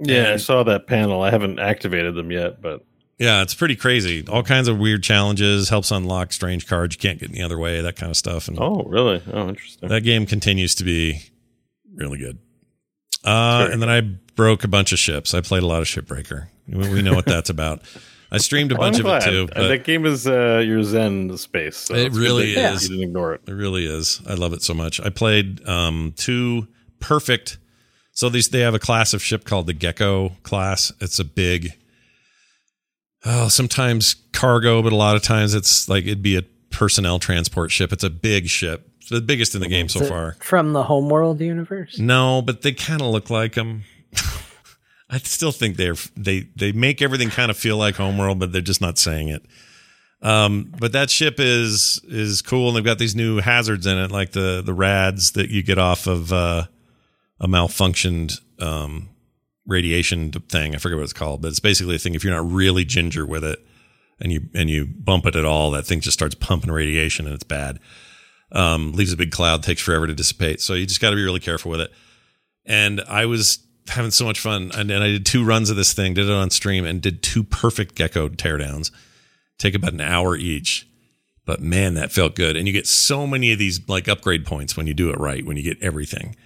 Yeah, 0.00 0.32
I 0.32 0.36
saw 0.36 0.64
that 0.64 0.88
panel. 0.88 1.22
I 1.22 1.30
haven't 1.30 1.60
activated 1.60 2.16
them 2.16 2.32
yet, 2.32 2.60
but 2.60 2.84
Yeah, 3.18 3.42
it's 3.42 3.54
pretty 3.54 3.76
crazy. 3.76 4.26
All 4.26 4.42
kinds 4.42 4.66
of 4.66 4.78
weird 4.80 5.04
challenges. 5.04 5.68
Helps 5.68 5.92
unlock 5.92 6.32
strange 6.32 6.66
cards 6.66 6.96
you 6.96 6.98
can't 6.98 7.20
get 7.20 7.30
any 7.30 7.40
other 7.40 7.56
way. 7.56 7.80
That 7.80 7.94
kind 7.94 8.10
of 8.10 8.16
stuff. 8.16 8.48
And 8.48 8.58
oh, 8.60 8.82
really? 8.88 9.22
Oh, 9.32 9.48
interesting. 9.48 9.88
that 9.88 10.00
game 10.00 10.26
continues 10.26 10.74
to 10.74 10.82
be 10.84 11.22
really 11.94 12.18
good. 12.18 12.40
Uh, 13.22 13.58
Very 13.60 13.72
and 13.74 13.82
then 13.82 13.88
I 13.88 14.00
broke 14.34 14.64
a 14.64 14.68
bunch 14.68 14.92
of 14.92 14.98
ships. 14.98 15.34
I 15.34 15.40
played 15.40 15.62
a 15.62 15.66
lot 15.66 15.82
of 15.82 15.88
Shipbreaker. 15.88 16.48
We 16.68 16.88
we 16.88 17.02
know 17.02 17.14
what 17.14 17.26
that's 17.26 17.50
about. 17.56 17.82
I 18.30 18.38
streamed 18.38 18.72
a 18.72 18.76
bunch 18.76 18.98
of 18.98 19.04
it 19.06 19.22
too, 19.22 19.46
but 19.54 19.68
that 19.68 19.84
game 19.84 20.06
is 20.06 20.26
uh, 20.26 20.62
your 20.64 20.82
Zen 20.82 21.36
space. 21.36 21.76
So 21.76 21.94
It 21.94 22.12
really 22.14 22.54
that 22.54 22.74
is. 22.74 22.84
You 22.84 22.96
didn't 22.96 23.10
ignore 23.10 23.34
it. 23.34 23.42
It 23.46 23.52
really 23.52 23.84
is. 23.84 24.22
I 24.26 24.34
love 24.34 24.54
it 24.54 24.62
so 24.62 24.72
much. 24.72 25.00
I 25.00 25.10
played 25.10 25.66
um, 25.68 26.14
two 26.16 26.66
perfect. 26.98 27.58
So 28.12 28.28
these 28.30 28.48
they 28.48 28.60
have 28.60 28.74
a 28.74 28.78
class 28.78 29.12
of 29.12 29.22
ship 29.22 29.44
called 29.44 29.66
the 29.66 29.74
Gecko 29.74 30.30
class. 30.44 30.92
It's 31.00 31.18
a 31.18 31.24
big. 31.24 31.74
Oh, 33.24 33.48
sometimes 33.48 34.16
cargo, 34.32 34.82
but 34.82 34.92
a 34.92 34.96
lot 34.96 35.14
of 35.14 35.22
times 35.22 35.54
it's 35.54 35.88
like 35.88 36.04
it'd 36.04 36.22
be 36.22 36.36
a 36.36 36.42
personnel 36.70 37.18
transport 37.18 37.70
ship. 37.70 37.92
It's 37.92 38.02
a 38.02 38.10
big 38.10 38.48
ship, 38.48 38.88
It's 39.00 39.10
the 39.10 39.20
biggest 39.20 39.54
in 39.54 39.60
the 39.60 39.68
game 39.68 39.88
so 39.88 40.00
Is 40.00 40.06
it 40.06 40.08
far. 40.10 40.36
from 40.40 40.72
the 40.72 40.82
Homeworld 40.82 41.40
universe. 41.40 41.98
No, 41.98 42.42
but 42.42 42.62
they 42.62 42.72
kind 42.72 43.00
of 43.00 43.08
look 43.08 43.30
like 43.30 43.54
them. 43.54 43.84
I 45.12 45.18
still 45.18 45.52
think 45.52 45.76
they're 45.76 45.94
they 46.16 46.48
they 46.56 46.72
make 46.72 47.02
everything 47.02 47.28
kind 47.28 47.50
of 47.50 47.56
feel 47.58 47.76
like 47.76 47.96
Homeworld, 47.96 48.38
but 48.38 48.50
they're 48.50 48.62
just 48.62 48.80
not 48.80 48.96
saying 48.96 49.28
it. 49.28 49.44
Um, 50.22 50.72
but 50.78 50.92
that 50.92 51.10
ship 51.10 51.34
is 51.38 52.00
is 52.08 52.40
cool, 52.40 52.68
and 52.68 52.76
they've 52.76 52.84
got 52.84 52.98
these 52.98 53.14
new 53.14 53.38
hazards 53.38 53.86
in 53.86 53.98
it, 53.98 54.10
like 54.10 54.32
the 54.32 54.62
the 54.64 54.72
rads 54.72 55.32
that 55.32 55.50
you 55.50 55.62
get 55.62 55.76
off 55.76 56.06
of 56.06 56.32
uh, 56.32 56.64
a 57.38 57.46
malfunctioned 57.46 58.40
um, 58.58 59.10
radiation 59.66 60.32
thing. 60.32 60.74
I 60.74 60.78
forget 60.78 60.96
what 60.96 61.04
it's 61.04 61.12
called, 61.12 61.42
but 61.42 61.48
it's 61.48 61.60
basically 61.60 61.96
a 61.96 61.98
thing. 61.98 62.14
If 62.14 62.24
you're 62.24 62.34
not 62.34 62.50
really 62.50 62.86
ginger 62.86 63.26
with 63.26 63.44
it, 63.44 63.58
and 64.18 64.32
you 64.32 64.48
and 64.54 64.70
you 64.70 64.86
bump 64.86 65.26
it 65.26 65.36
at 65.36 65.44
all, 65.44 65.72
that 65.72 65.84
thing 65.84 66.00
just 66.00 66.18
starts 66.18 66.34
pumping 66.36 66.70
radiation, 66.70 67.26
and 67.26 67.34
it's 67.34 67.44
bad. 67.44 67.80
Um, 68.50 68.92
leaves 68.92 69.12
a 69.12 69.16
big 69.18 69.30
cloud, 69.30 69.62
takes 69.62 69.82
forever 69.82 70.06
to 70.06 70.14
dissipate. 70.14 70.62
So 70.62 70.72
you 70.72 70.86
just 70.86 71.02
got 71.02 71.10
to 71.10 71.16
be 71.16 71.24
really 71.24 71.40
careful 71.40 71.70
with 71.70 71.80
it. 71.80 71.90
And 72.64 73.02
I 73.02 73.26
was 73.26 73.58
having 73.88 74.10
so 74.10 74.24
much 74.24 74.40
fun, 74.40 74.70
and, 74.74 74.90
and 74.90 75.02
I 75.02 75.08
did 75.08 75.26
two 75.26 75.44
runs 75.44 75.70
of 75.70 75.76
this 75.76 75.92
thing, 75.92 76.14
did 76.14 76.26
it 76.26 76.32
on 76.32 76.50
stream, 76.50 76.84
and 76.84 77.00
did 77.00 77.22
two 77.22 77.42
perfect 77.42 77.94
gecko 77.94 78.28
teardowns. 78.28 78.90
Take 79.58 79.74
about 79.74 79.92
an 79.92 80.00
hour 80.00 80.36
each. 80.36 80.88
But 81.44 81.60
man, 81.60 81.94
that 81.94 82.12
felt 82.12 82.36
good. 82.36 82.56
And 82.56 82.66
you 82.66 82.72
get 82.72 82.86
so 82.86 83.26
many 83.26 83.52
of 83.52 83.58
these 83.58 83.88
like 83.88 84.08
upgrade 84.08 84.46
points 84.46 84.76
when 84.76 84.86
you 84.86 84.94
do 84.94 85.10
it 85.10 85.18
right, 85.18 85.44
when 85.44 85.56
you 85.56 85.62
get 85.62 85.82
everything. 85.82 86.36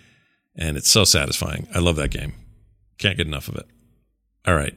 And 0.55 0.77
it's 0.77 0.89
so 0.89 1.05
satisfying. 1.05 1.69
I 1.75 1.81
love 1.81 1.97
that 1.97 2.11
game. 2.11 2.33
Can't 2.99 3.17
get 3.17 3.27
enough 3.27 3.49
of 3.49 3.57
it. 3.57 3.67
All 4.47 4.55
right. 4.55 4.75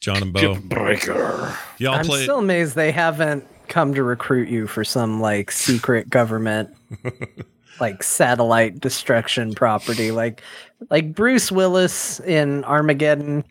John 0.00 0.22
and 0.22 0.32
Bo, 0.32 0.56
Breaker. 0.56 1.56
y'all 1.78 1.92
play. 1.92 1.98
I'm 1.98 2.06
play. 2.06 2.22
still 2.22 2.38
amazed 2.38 2.74
they 2.74 2.92
haven't 2.92 3.46
come 3.68 3.94
to 3.94 4.02
recruit 4.02 4.48
you 4.48 4.66
for 4.66 4.84
some 4.84 5.20
like 5.20 5.50
secret 5.50 6.10
government 6.10 6.70
like 7.82 8.02
satellite 8.02 8.80
destruction 8.80 9.52
property 9.52 10.10
like 10.10 10.40
like 10.88 11.14
Bruce 11.14 11.52
Willis 11.52 12.20
in 12.20 12.64
Armageddon 12.64 13.44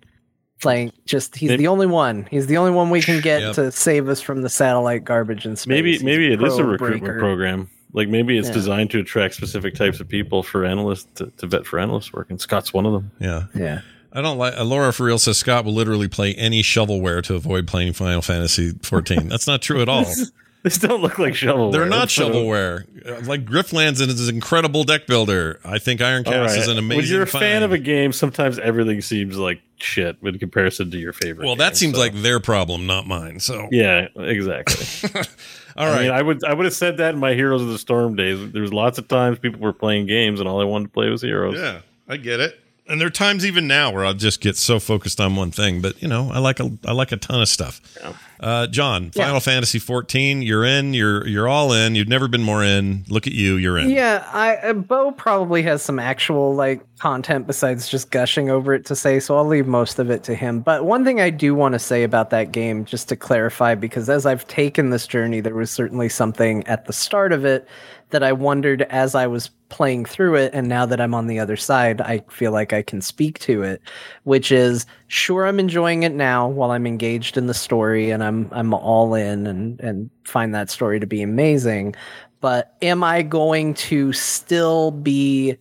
like 0.63 0.91
just 1.05 1.35
he's 1.35 1.49
Maybe- 1.49 1.63
the 1.63 1.67
only 1.67 1.87
one 1.87 2.27
he's 2.31 2.47
the 2.47 2.57
only 2.57 2.71
one 2.71 2.89
we 2.89 3.01
can 3.01 3.19
get 3.21 3.41
Yep. 3.41 3.55
to 3.55 3.71
save 3.71 4.07
us 4.09 4.21
from 4.21 4.41
the 4.41 4.49
satellite 4.49 5.03
garbage 5.03 5.45
in 5.45 5.55
space 5.55 5.67
Maybe 5.67 5.91
He's 5.93 6.03
maybe 6.03 6.31
it 6.33 6.41
is 6.41 6.57
a 6.57 6.63
recruitment 6.63 7.03
breaker. 7.03 7.19
program. 7.19 7.69
Like 7.93 8.07
maybe 8.07 8.37
it's 8.37 8.47
Yeah. 8.47 8.53
designed 8.53 8.89
to 8.91 8.99
attract 8.99 9.33
specific 9.35 9.75
types 9.75 9.99
of 9.99 10.07
people 10.07 10.43
for 10.43 10.63
analysts 10.65 11.07
to, 11.15 11.25
to 11.37 11.45
vet 11.47 11.65
for 11.65 11.77
analyst 11.77 12.13
work, 12.13 12.29
and 12.29 12.39
Scott's 12.39 12.73
one 12.73 12.85
of 12.85 12.93
them. 12.93 13.11
yeah. 13.19 13.43
yeah 13.53 13.81
I 14.13 14.21
don't 14.21 14.37
like. 14.37 14.57
Uh, 14.57 14.63
Laura 14.63 14.91
for 14.93 15.05
real 15.05 15.17
says 15.19 15.37
Scott 15.37 15.65
will 15.65 15.73
literally 15.73 16.07
play 16.07 16.33
any 16.35 16.61
shovelware 16.63 17.21
to 17.23 17.35
avoid 17.35 17.65
playing 17.67 17.93
Final 17.93 18.21
Fantasy 18.21 18.71
14. 18.83 19.27
That's 19.29 19.47
not 19.47 19.61
true 19.61 19.81
at 19.81 19.89
all. 19.89 20.05
These 20.63 20.77
don't 20.77 21.01
look 21.01 21.17
like 21.17 21.33
shovelware. 21.33 21.71
They're 21.71 21.85
not 21.87 22.09
shovelware. 22.09 22.85
Uh, 23.07 23.25
Like 23.25 23.45
Griftlands 23.45 23.99
is 23.99 24.27
an 24.29 24.35
incredible 24.35 24.83
deck 24.83 25.07
builder. 25.07 25.59
I 25.65 25.79
think 25.79 26.01
Ironcast 26.01 26.47
right. 26.47 26.57
is 26.57 26.67
an 26.67 26.77
amazing. 26.77 26.97
When 26.97 27.05
you're 27.07 27.23
a 27.23 27.27
fan 27.27 27.63
of 27.63 27.71
a 27.71 27.79
game, 27.79 28.11
sometimes 28.13 28.59
everything 28.59 29.01
seems 29.01 29.37
like 29.37 29.59
shit 29.77 30.17
in 30.21 30.37
comparison 30.37 30.91
to 30.91 30.99
your 30.99 31.13
favorite. 31.13 31.45
well, 31.47 31.55
that 31.55 31.69
game, 31.69 31.75
seems 31.75 31.95
so- 31.95 31.99
like 32.01 32.13
their 32.13 32.39
problem, 32.39 32.85
not 32.85 33.07
mine. 33.07 33.39
So, 33.39 33.69
yeah, 33.71 34.07
exactly. 34.15 35.09
all 35.75 35.87
right. 35.87 35.97
I 35.97 36.01
mean, 36.03 36.11
I 36.11 36.21
would 36.21 36.43
I 36.43 36.53
would 36.53 36.65
have 36.65 36.75
said 36.75 36.97
that 36.97 37.15
in 37.15 37.19
my 37.19 37.33
Heroes 37.33 37.63
of 37.63 37.69
the 37.69 37.79
Storm 37.79 38.15
days. 38.15 38.51
There 38.51 38.61
was 38.61 38.71
lots 38.71 38.99
of 38.99 39.07
times 39.07 39.39
people 39.39 39.61
were 39.61 39.73
playing 39.73 40.05
games, 40.05 40.39
and 40.39 40.47
all 40.47 40.61
I 40.61 40.65
wanted 40.65 40.85
to 40.85 40.91
play 40.91 41.09
was 41.09 41.23
Heroes. 41.23 41.57
Yeah, 41.57 41.81
I 42.07 42.17
get 42.17 42.39
it. 42.39 42.59
And 42.91 42.99
there 42.99 43.07
are 43.07 43.11
times 43.11 43.45
even 43.45 43.67
now 43.67 43.89
where 43.91 44.03
I'll 44.03 44.13
just 44.13 44.41
get 44.41 44.57
so 44.57 44.77
focused 44.79 45.21
on 45.21 45.37
one 45.37 45.49
thing. 45.49 45.81
But 45.81 46.01
you 46.01 46.09
know, 46.09 46.29
I 46.31 46.39
like 46.39 46.59
a 46.59 46.69
I 46.85 46.91
like 46.91 47.11
a 47.13 47.17
ton 47.17 47.41
of 47.41 47.47
stuff. 47.47 47.79
Yeah. 47.99 48.13
Uh, 48.41 48.67
John, 48.67 49.11
Yeah. 49.13 49.25
Final 49.25 49.39
Fantasy 49.39 49.77
14, 49.77 50.41
you're 50.41 50.65
in. 50.65 50.93
You're 50.93 51.25
you're 51.27 51.47
all 51.47 51.71
in. 51.73 51.95
You've 51.95 52.07
never 52.09 52.27
been 52.27 52.41
more 52.43 52.63
in. 52.63 53.05
Look 53.07 53.27
at 53.27 53.33
you, 53.33 53.55
you're 53.55 53.77
in. 53.77 53.91
Yeah, 53.91 54.27
I 54.33 54.57
uh, 54.57 54.73
Bo 54.73 55.11
probably 55.11 55.61
has 55.63 55.81
some 55.83 55.99
actual 55.99 56.53
like 56.53 56.81
content 56.97 57.47
besides 57.47 57.87
just 57.87 58.11
gushing 58.11 58.49
over 58.49 58.73
it 58.73 58.85
to 58.87 58.95
say, 58.95 59.19
so 59.19 59.37
I'll 59.37 59.47
leave 59.47 59.67
most 59.67 59.97
of 59.97 60.09
it 60.11 60.23
to 60.25 60.35
him. 60.35 60.59
But 60.59 60.85
one 60.85 61.05
thing 61.05 61.21
I 61.21 61.29
do 61.29 61.55
want 61.55 61.73
to 61.73 61.79
say 61.79 62.03
about 62.03 62.29
that 62.31 62.51
game, 62.51 62.83
just 62.83 63.07
to 63.09 63.15
clarify, 63.15 63.73
because 63.75 64.09
as 64.09 64.25
I've 64.25 64.45
taken 64.47 64.89
this 64.89 65.07
journey, 65.07 65.39
there 65.39 65.55
was 65.55 65.71
certainly 65.71 66.09
something 66.09 66.65
at 66.67 66.85
the 66.87 66.93
start 66.93 67.31
of 67.31 67.45
it 67.45 67.67
that 68.11 68.23
I 68.23 68.31
wondered 68.31 68.83
as 68.83 69.15
I 69.15 69.27
was 69.27 69.49
playing 69.69 70.05
through 70.05 70.35
it, 70.35 70.53
and 70.53 70.67
now 70.67 70.85
that 70.85 71.01
I'm 71.01 71.13
on 71.13 71.27
the 71.27 71.39
other 71.39 71.55
side, 71.55 72.01
I 72.01 72.19
feel 72.29 72.51
like 72.51 72.73
I 72.73 72.81
can 72.81 73.01
speak 73.01 73.39
to 73.39 73.63
it, 73.63 73.81
which 74.23 74.51
is 74.51 74.85
sure 75.07 75.45
I'm 75.45 75.59
enjoying 75.59 76.03
it 76.03 76.13
now 76.13 76.47
while 76.47 76.71
I'm 76.71 76.87
engaged 76.87 77.37
in 77.37 77.47
the 77.47 77.53
story 77.53 78.11
and 78.11 78.23
I'm 78.23 78.49
I'm 78.51 78.73
all 78.73 79.13
in 79.15 79.47
and 79.47 79.79
and 79.79 80.09
find 80.23 80.53
that 80.55 80.69
story 80.69 80.99
to 80.99 81.07
be 81.07 81.21
amazing 81.21 81.95
but 82.41 82.75
am 82.81 83.03
I 83.03 83.21
going 83.21 83.75
to 83.75 84.11
still 84.11 84.91
be 84.91 85.57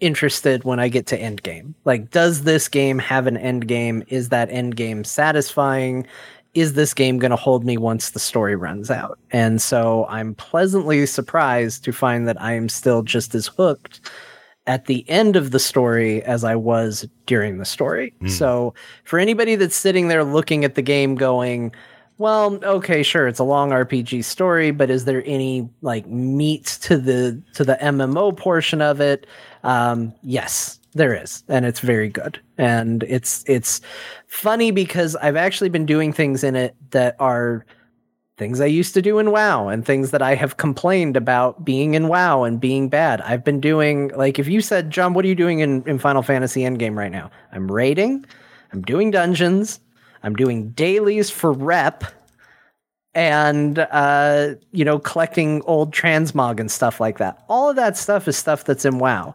interested 0.00 0.64
when 0.64 0.80
I 0.80 0.88
get 0.88 1.06
to 1.06 1.18
end 1.18 1.42
game? 1.44 1.74
Like, 1.84 2.10
does 2.10 2.42
this 2.42 2.68
game 2.68 2.98
have 2.98 3.26
an 3.26 3.36
end 3.36 3.68
game? 3.68 4.02
Is 4.08 4.28
that 4.28 4.50
end 4.50 4.76
game 4.76 5.04
satisfying? 5.04 6.06
Is 6.54 6.74
this 6.74 6.94
game 6.94 7.18
going 7.18 7.30
to 7.30 7.36
hold 7.36 7.64
me 7.64 7.76
once 7.76 8.10
the 8.10 8.18
story 8.20 8.54
runs 8.56 8.90
out? 8.90 9.18
And 9.30 9.60
so 9.60 10.06
I'm 10.08 10.34
pleasantly 10.34 11.04
surprised 11.06 11.84
to 11.84 11.92
find 11.92 12.26
that 12.28 12.40
I 12.40 12.52
am 12.52 12.68
still 12.68 13.02
just 13.02 13.34
as 13.34 13.48
hooked 13.48 14.00
at 14.66 14.86
the 14.86 15.04
end 15.10 15.36
of 15.36 15.50
the 15.50 15.58
story 15.58 16.22
as 16.22 16.42
I 16.44 16.54
was 16.54 17.06
during 17.26 17.58
the 17.58 17.64
story. 17.66 18.14
So 18.28 18.72
for 19.04 19.18
anybody 19.18 19.56
that's 19.56 19.76
sitting 19.76 20.08
there 20.08 20.24
looking 20.24 20.64
at 20.64 20.74
the 20.74 20.82
game 20.82 21.16
going, 21.16 21.72
well, 22.16 22.58
okay, 22.64 23.02
sure, 23.02 23.26
it's 23.26 23.40
a 23.40 23.44
long 23.44 23.70
RPG 23.70 24.24
story, 24.24 24.70
but 24.70 24.88
is 24.88 25.04
there 25.04 25.22
any 25.26 25.68
like 25.82 26.06
meat 26.06 26.78
to 26.82 26.96
the 26.96 27.42
to 27.54 27.64
the 27.64 27.76
MMO 27.82 28.34
portion 28.36 28.80
of 28.80 29.00
it? 29.00 29.26
Um, 29.64 30.14
yes, 30.22 30.78
there 30.94 31.14
is, 31.14 31.42
and 31.48 31.64
it's 31.64 31.80
very 31.80 32.08
good. 32.08 32.40
And 32.58 33.02
it's 33.04 33.44
it's 33.46 33.80
funny 34.26 34.70
because 34.70 35.16
I've 35.16 35.36
actually 35.36 35.70
been 35.70 35.86
doing 35.86 36.12
things 36.12 36.44
in 36.44 36.56
it 36.56 36.76
that 36.90 37.16
are 37.18 37.66
things 38.36 38.60
I 38.60 38.66
used 38.66 38.94
to 38.94 39.02
do 39.02 39.18
in 39.18 39.30
WoW 39.30 39.68
and 39.68 39.84
things 39.84 40.10
that 40.10 40.22
I 40.22 40.34
have 40.34 40.56
complained 40.56 41.16
about 41.16 41.64
being 41.64 41.94
in 41.94 42.08
WoW 42.08 42.42
and 42.42 42.60
being 42.60 42.88
bad. 42.88 43.20
I've 43.20 43.44
been 43.44 43.60
doing 43.60 44.08
like 44.16 44.38
if 44.38 44.48
you 44.48 44.60
said, 44.60 44.90
John, 44.90 45.14
what 45.14 45.24
are 45.24 45.28
you 45.28 45.34
doing 45.34 45.60
in, 45.60 45.82
in 45.88 45.98
Final 45.98 46.22
Fantasy 46.22 46.62
Endgame 46.62 46.96
right 46.96 47.12
now? 47.12 47.30
I'm 47.52 47.70
raiding, 47.70 48.24
I'm 48.72 48.82
doing 48.82 49.10
dungeons, 49.10 49.80
I'm 50.22 50.34
doing 50.34 50.70
dailies 50.70 51.30
for 51.30 51.52
rep, 51.52 52.04
and 53.14 53.78
uh, 53.78 54.54
you 54.72 54.84
know, 54.84 54.98
collecting 54.98 55.62
old 55.62 55.94
transmog 55.94 56.60
and 56.60 56.70
stuff 56.70 57.00
like 57.00 57.18
that. 57.18 57.44
All 57.48 57.70
of 57.70 57.76
that 57.76 57.96
stuff 57.96 58.26
is 58.26 58.36
stuff 58.36 58.64
that's 58.64 58.84
in 58.84 58.98
WoW. 58.98 59.34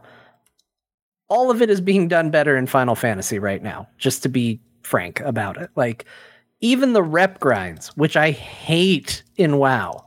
All 1.29 1.51
of 1.51 1.61
it 1.61 1.69
is 1.69 1.81
being 1.81 2.07
done 2.07 2.31
better 2.31 2.57
in 2.57 2.67
Final 2.67 2.95
Fantasy 2.95 3.39
right 3.39 3.61
now, 3.61 3.87
just 3.97 4.23
to 4.23 4.29
be 4.29 4.59
frank 4.83 5.19
about 5.21 5.57
it. 5.57 5.69
Like 5.75 6.05
even 6.61 6.93
the 6.93 7.03
rep 7.03 7.39
grinds, 7.39 7.89
which 7.95 8.17
I 8.17 8.31
hate 8.31 9.23
in 9.37 9.57
WoW, 9.57 10.05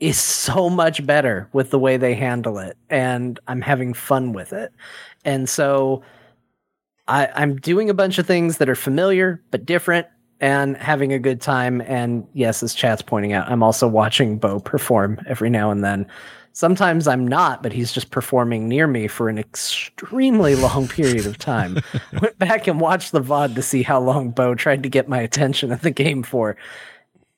is 0.00 0.18
so 0.18 0.70
much 0.70 1.04
better 1.04 1.48
with 1.52 1.70
the 1.70 1.78
way 1.78 1.96
they 1.96 2.14
handle 2.14 2.58
it, 2.58 2.76
and 2.88 3.38
I'm 3.48 3.60
having 3.60 3.94
fun 3.94 4.32
with 4.32 4.52
it. 4.52 4.72
And 5.24 5.48
so 5.48 6.02
I, 7.08 7.28
I'm 7.34 7.56
doing 7.56 7.90
a 7.90 7.94
bunch 7.94 8.18
of 8.18 8.26
things 8.26 8.58
that 8.58 8.68
are 8.68 8.76
familiar 8.76 9.42
but 9.50 9.66
different 9.66 10.06
and 10.40 10.76
having 10.76 11.12
a 11.12 11.18
good 11.18 11.40
time. 11.40 11.80
And 11.80 12.26
yes, 12.32 12.62
as 12.62 12.74
chat's 12.74 13.02
pointing 13.02 13.32
out, 13.32 13.50
I'm 13.50 13.62
also 13.62 13.88
watching 13.88 14.38
Bo 14.38 14.60
perform 14.60 15.20
every 15.26 15.50
now 15.50 15.70
and 15.70 15.82
then. 15.82 16.06
Sometimes 16.52 17.06
I'm 17.06 17.26
not, 17.26 17.62
but 17.62 17.72
he's 17.72 17.92
just 17.92 18.10
performing 18.10 18.68
near 18.68 18.86
me 18.88 19.06
for 19.06 19.28
an 19.28 19.38
extremely 19.38 20.54
long 20.56 20.88
period 20.88 21.24
of 21.26 21.38
time. 21.38 21.78
Went 22.20 22.38
back 22.38 22.66
and 22.66 22.80
watched 22.80 23.12
the 23.12 23.20
VOD 23.20 23.54
to 23.54 23.62
see 23.62 23.82
how 23.82 24.00
long 24.00 24.30
Bo 24.30 24.54
tried 24.54 24.82
to 24.82 24.88
get 24.88 25.08
my 25.08 25.20
attention 25.20 25.70
at 25.72 25.82
the 25.82 25.90
game 25.90 26.22
for. 26.22 26.56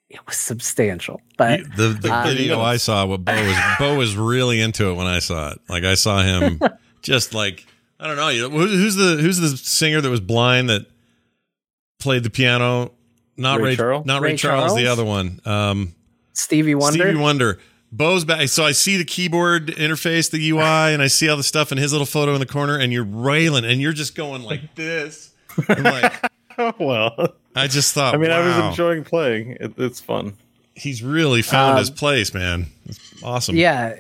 It 0.09 0.19
was 0.27 0.37
substantial. 0.37 1.21
But 1.37 1.61
the 1.77 1.89
the 1.89 2.13
Uh, 2.13 2.25
video 2.27 2.61
I 2.61 2.79
saw, 2.79 3.07
what 3.07 3.25
Bo 3.25 3.33
was 3.33 3.57
Bo 3.79 3.97
was 3.97 4.17
really 4.17 4.61
into 4.61 4.89
it 4.91 4.95
when 4.95 5.07
I 5.07 5.19
saw 5.21 5.53
it. 5.53 5.61
Like 5.69 5.85
I 5.85 5.95
saw 5.95 6.23
him 6.23 6.61
just 7.03 7.33
like 7.35 7.65
I 8.01 8.07
don't 8.09 8.17
know. 8.17 8.29
you 8.29 8.43
know, 8.43 8.51
who- 8.51 8.67
Who's 8.67 8.97
the 8.97 9.19
who's 9.21 9.39
the 9.39 9.57
singer 9.57 10.01
that 10.01 10.11
was 10.11 10.21
blind 10.21 10.69
that 10.71 10.87
played 12.01 12.23
the 12.25 12.31
piano? 12.31 12.93
Not 13.37 13.59
Ray 13.61 13.71
Ray, 13.71 13.77
Charles? 13.77 14.07
not 14.07 14.21
Ray, 14.23 14.31
Ray 14.33 14.37
Charles, 14.37 14.75
the 14.75 14.87
other 14.89 15.05
one. 15.05 15.41
Um, 15.45 15.95
Stevie 16.33 16.75
Wonder. 16.75 17.05
Stevie 17.05 17.19
Wonder. 17.21 17.59
Bo's 17.93 18.25
back. 18.25 18.49
So 18.49 18.65
I 18.65 18.73
see 18.73 18.97
the 18.97 19.05
keyboard 19.05 19.69
interface, 19.69 20.31
the 20.31 20.51
UI, 20.51 20.61
and 20.95 21.03
I 21.03 21.09
see 21.09 21.29
all 21.29 21.37
the 21.37 21.43
stuff 21.43 21.71
and 21.73 21.81
his 21.81 21.93
little 21.93 22.07
photo 22.07 22.35
in 22.35 22.41
the 22.41 22.47
corner, 22.47 22.79
and 22.79 22.93
you're 22.93 23.05
railing, 23.05 23.65
and 23.65 23.81
you're 23.81 23.93
just 23.93 24.15
going 24.15 24.43
like 24.43 24.75
this. 24.75 25.33
I'm 25.69 25.83
like, 25.83 26.13
Oh 26.59 26.75
well. 26.79 27.35
I 27.57 27.67
just 27.67 27.95
thought, 27.95 28.15
I 28.15 28.19
mean, 28.19 28.31
I 28.31 28.39
was 28.47 28.57
enjoying 28.71 29.03
playing. 29.03 29.57
It, 29.61 29.73
it's 29.77 30.01
fun. 30.01 30.35
he's 30.75 31.03
really 31.03 31.43
found 31.43 31.73
Um, 31.73 31.79
his 31.79 31.91
place, 31.91 32.33
man. 32.33 32.67
It's 32.87 33.23
awesome. 33.25 33.57
Yeah. 33.57 33.97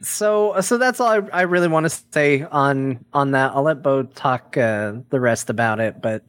So 0.00 0.60
so 0.60 0.76
that's 0.78 1.00
all 1.00 1.08
I, 1.08 1.20
I 1.32 1.42
really 1.42 1.68
want 1.68 1.84
to 1.84 2.02
say 2.12 2.42
on 2.50 3.04
on 3.12 3.32
that. 3.32 3.52
I'll 3.54 3.62
let 3.62 3.82
Bo 3.82 4.02
talk 4.04 4.56
uh, 4.56 4.94
the 5.10 5.20
rest 5.20 5.50
about 5.50 5.80
it, 5.80 6.00
but 6.02 6.22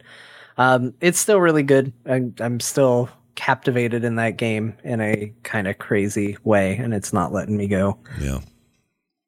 um, 0.57 0.93
it's 1.01 1.19
still 1.19 1.39
really 1.39 1.63
good. 1.63 1.91
I, 2.05 2.29
I'm 2.39 2.59
still 2.61 3.09
captivated 3.35 4.03
in 4.03 4.15
that 4.15 4.37
game 4.37 4.75
in 4.83 5.01
a 5.01 5.31
kind 5.43 5.67
of 5.67 5.77
crazy 5.77 6.37
way, 6.43 6.75
and 6.77 6.93
it's 6.93 7.13
not 7.13 7.31
letting 7.33 7.57
me 7.57 7.67
go. 7.67 7.97
Yeah. 8.19 8.39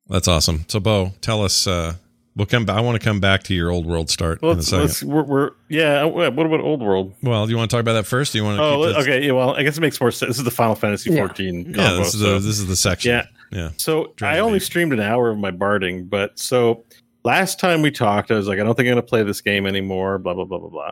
That's 0.09 0.27
awesome. 0.27 0.65
So, 0.67 0.79
Bo, 0.79 1.11
tell 1.21 1.43
us. 1.43 1.67
Uh, 1.67 1.95
we'll 2.35 2.45
come. 2.45 2.63
Back. 2.65 2.77
I 2.77 2.81
want 2.81 2.99
to 2.99 3.03
come 3.05 3.19
back 3.19 3.43
to 3.43 3.53
your 3.53 3.69
old 3.69 3.85
world 3.85 4.09
start 4.09 4.41
in 4.41 4.49
a 4.59 4.61
second. 4.61 4.79
let's 4.85 5.03
we're, 5.03 5.23
we're 5.23 5.51
yeah. 5.67 6.03
uh, 6.03 6.07
What 6.07 6.45
about 6.45 6.61
Old 6.61 6.81
World? 6.81 7.13
well, 7.21 7.45
do 7.45 7.51
you 7.51 7.57
want 7.57 7.69
to 7.69 7.75
talk 7.75 7.81
about 7.81 7.93
that 7.93 8.05
first? 8.05 8.31
Do 8.31 8.37
you 8.37 8.45
want 8.45 8.57
to? 8.57 8.63
Oh, 8.63 8.85
keep 8.85 8.95
this? 8.95 9.03
okay. 9.05 9.25
Yeah. 9.25 9.33
Well, 9.33 9.55
I 9.55 9.63
guess 9.63 9.77
it 9.77 9.81
makes 9.81 9.99
more 9.99 10.11
sense. 10.11 10.29
This 10.29 10.37
is 10.37 10.43
the 10.45 10.51
Final 10.51 10.75
Fantasy 10.75 11.11
Yeah. 11.11 11.25
14 11.27 11.73
Yeah, 11.75 11.91
this 11.93 12.13
is 12.15 12.21
so- 12.21 12.33
the 12.33 12.39
this 12.39 12.57
is 12.59 12.67
the 12.67 12.75
section. 12.77 13.11
Yeah. 13.11 13.25
yeah. 13.51 13.69
So 13.75 14.13
Drives 14.15 14.37
I 14.37 14.39
only 14.39 14.53
me. 14.53 14.59
streamed 14.59 14.93
an 14.93 15.01
hour 15.01 15.29
of 15.29 15.37
my 15.37 15.51
barding, 15.51 16.05
but 16.05 16.39
so 16.39 16.85
last 17.25 17.59
time 17.59 17.81
we 17.81 17.91
talked, 17.91 18.31
I 18.31 18.35
was 18.35 18.47
like, 18.47 18.59
I 18.59 18.63
don't 18.63 18.75
think 18.75 18.87
I'm 18.87 18.93
going 18.93 19.03
to 19.03 19.09
play 19.09 19.23
this 19.23 19.41
game 19.41 19.65
anymore. 19.65 20.19
Blah 20.19 20.35
blah 20.35 20.45
blah 20.45 20.59
blah 20.59 20.69
blah. 20.69 20.91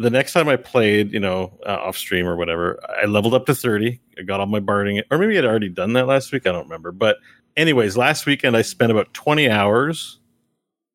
The 0.00 0.10
next 0.10 0.32
time 0.32 0.48
I 0.48 0.56
played, 0.56 1.12
you 1.12 1.20
know, 1.20 1.52
uh, 1.66 1.76
off 1.76 1.96
stream 1.96 2.26
or 2.26 2.34
whatever, 2.34 2.80
I 3.02 3.04
leveled 3.04 3.34
up 3.34 3.44
to 3.46 3.54
30. 3.54 4.00
I 4.18 4.22
got 4.22 4.40
all 4.40 4.46
my 4.46 4.60
barding, 4.60 5.02
or 5.10 5.18
maybe 5.18 5.36
I'd 5.36 5.44
already 5.44 5.68
done 5.68 5.92
that 5.92 6.06
last 6.06 6.32
week. 6.32 6.46
I 6.46 6.52
don't 6.52 6.64
remember. 6.64 6.90
But 6.90 7.18
anyways, 7.56 7.98
last 7.98 8.24
weekend 8.24 8.56
I 8.56 8.62
spent 8.62 8.90
about 8.90 9.12
20 9.12 9.50
hours 9.50 10.18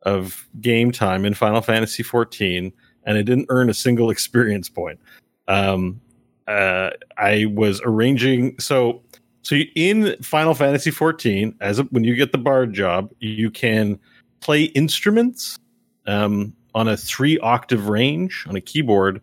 of 0.02 0.48
game 0.60 0.92
time 0.92 1.24
in 1.24 1.36
Final 1.36 1.62
Fantasy 1.62 2.02
14, 2.02 2.74
and 3.04 3.18
I 3.18 3.22
didn't 3.22 3.46
earn 3.50 3.70
a 3.70 3.76
single 3.76 4.10
experience 4.12 4.70
point. 4.70 5.00
Um, 5.48 6.02
uh, 6.48 6.92
I 7.18 7.46
was 7.46 7.82
arranging 7.84 8.60
so 8.60 9.02
so 9.46 9.56
in 9.76 10.16
Final 10.24 10.56
Fantasy 10.56 10.90
14, 10.90 11.54
as 11.62 11.78
a, 11.78 11.84
when 11.86 12.04
you 12.04 12.16
get 12.16 12.32
the 12.32 12.40
bard 12.40 12.74
job, 12.74 13.12
you 13.20 13.52
can 13.52 14.00
play 14.40 14.64
instruments 14.64 15.60
um, 16.08 16.52
on 16.76 16.88
a 16.90 16.96
three 16.98 17.40
octave 17.40 17.88
range 17.88 18.46
on 18.48 18.56
a 18.56 18.62
keyboard 18.62 19.22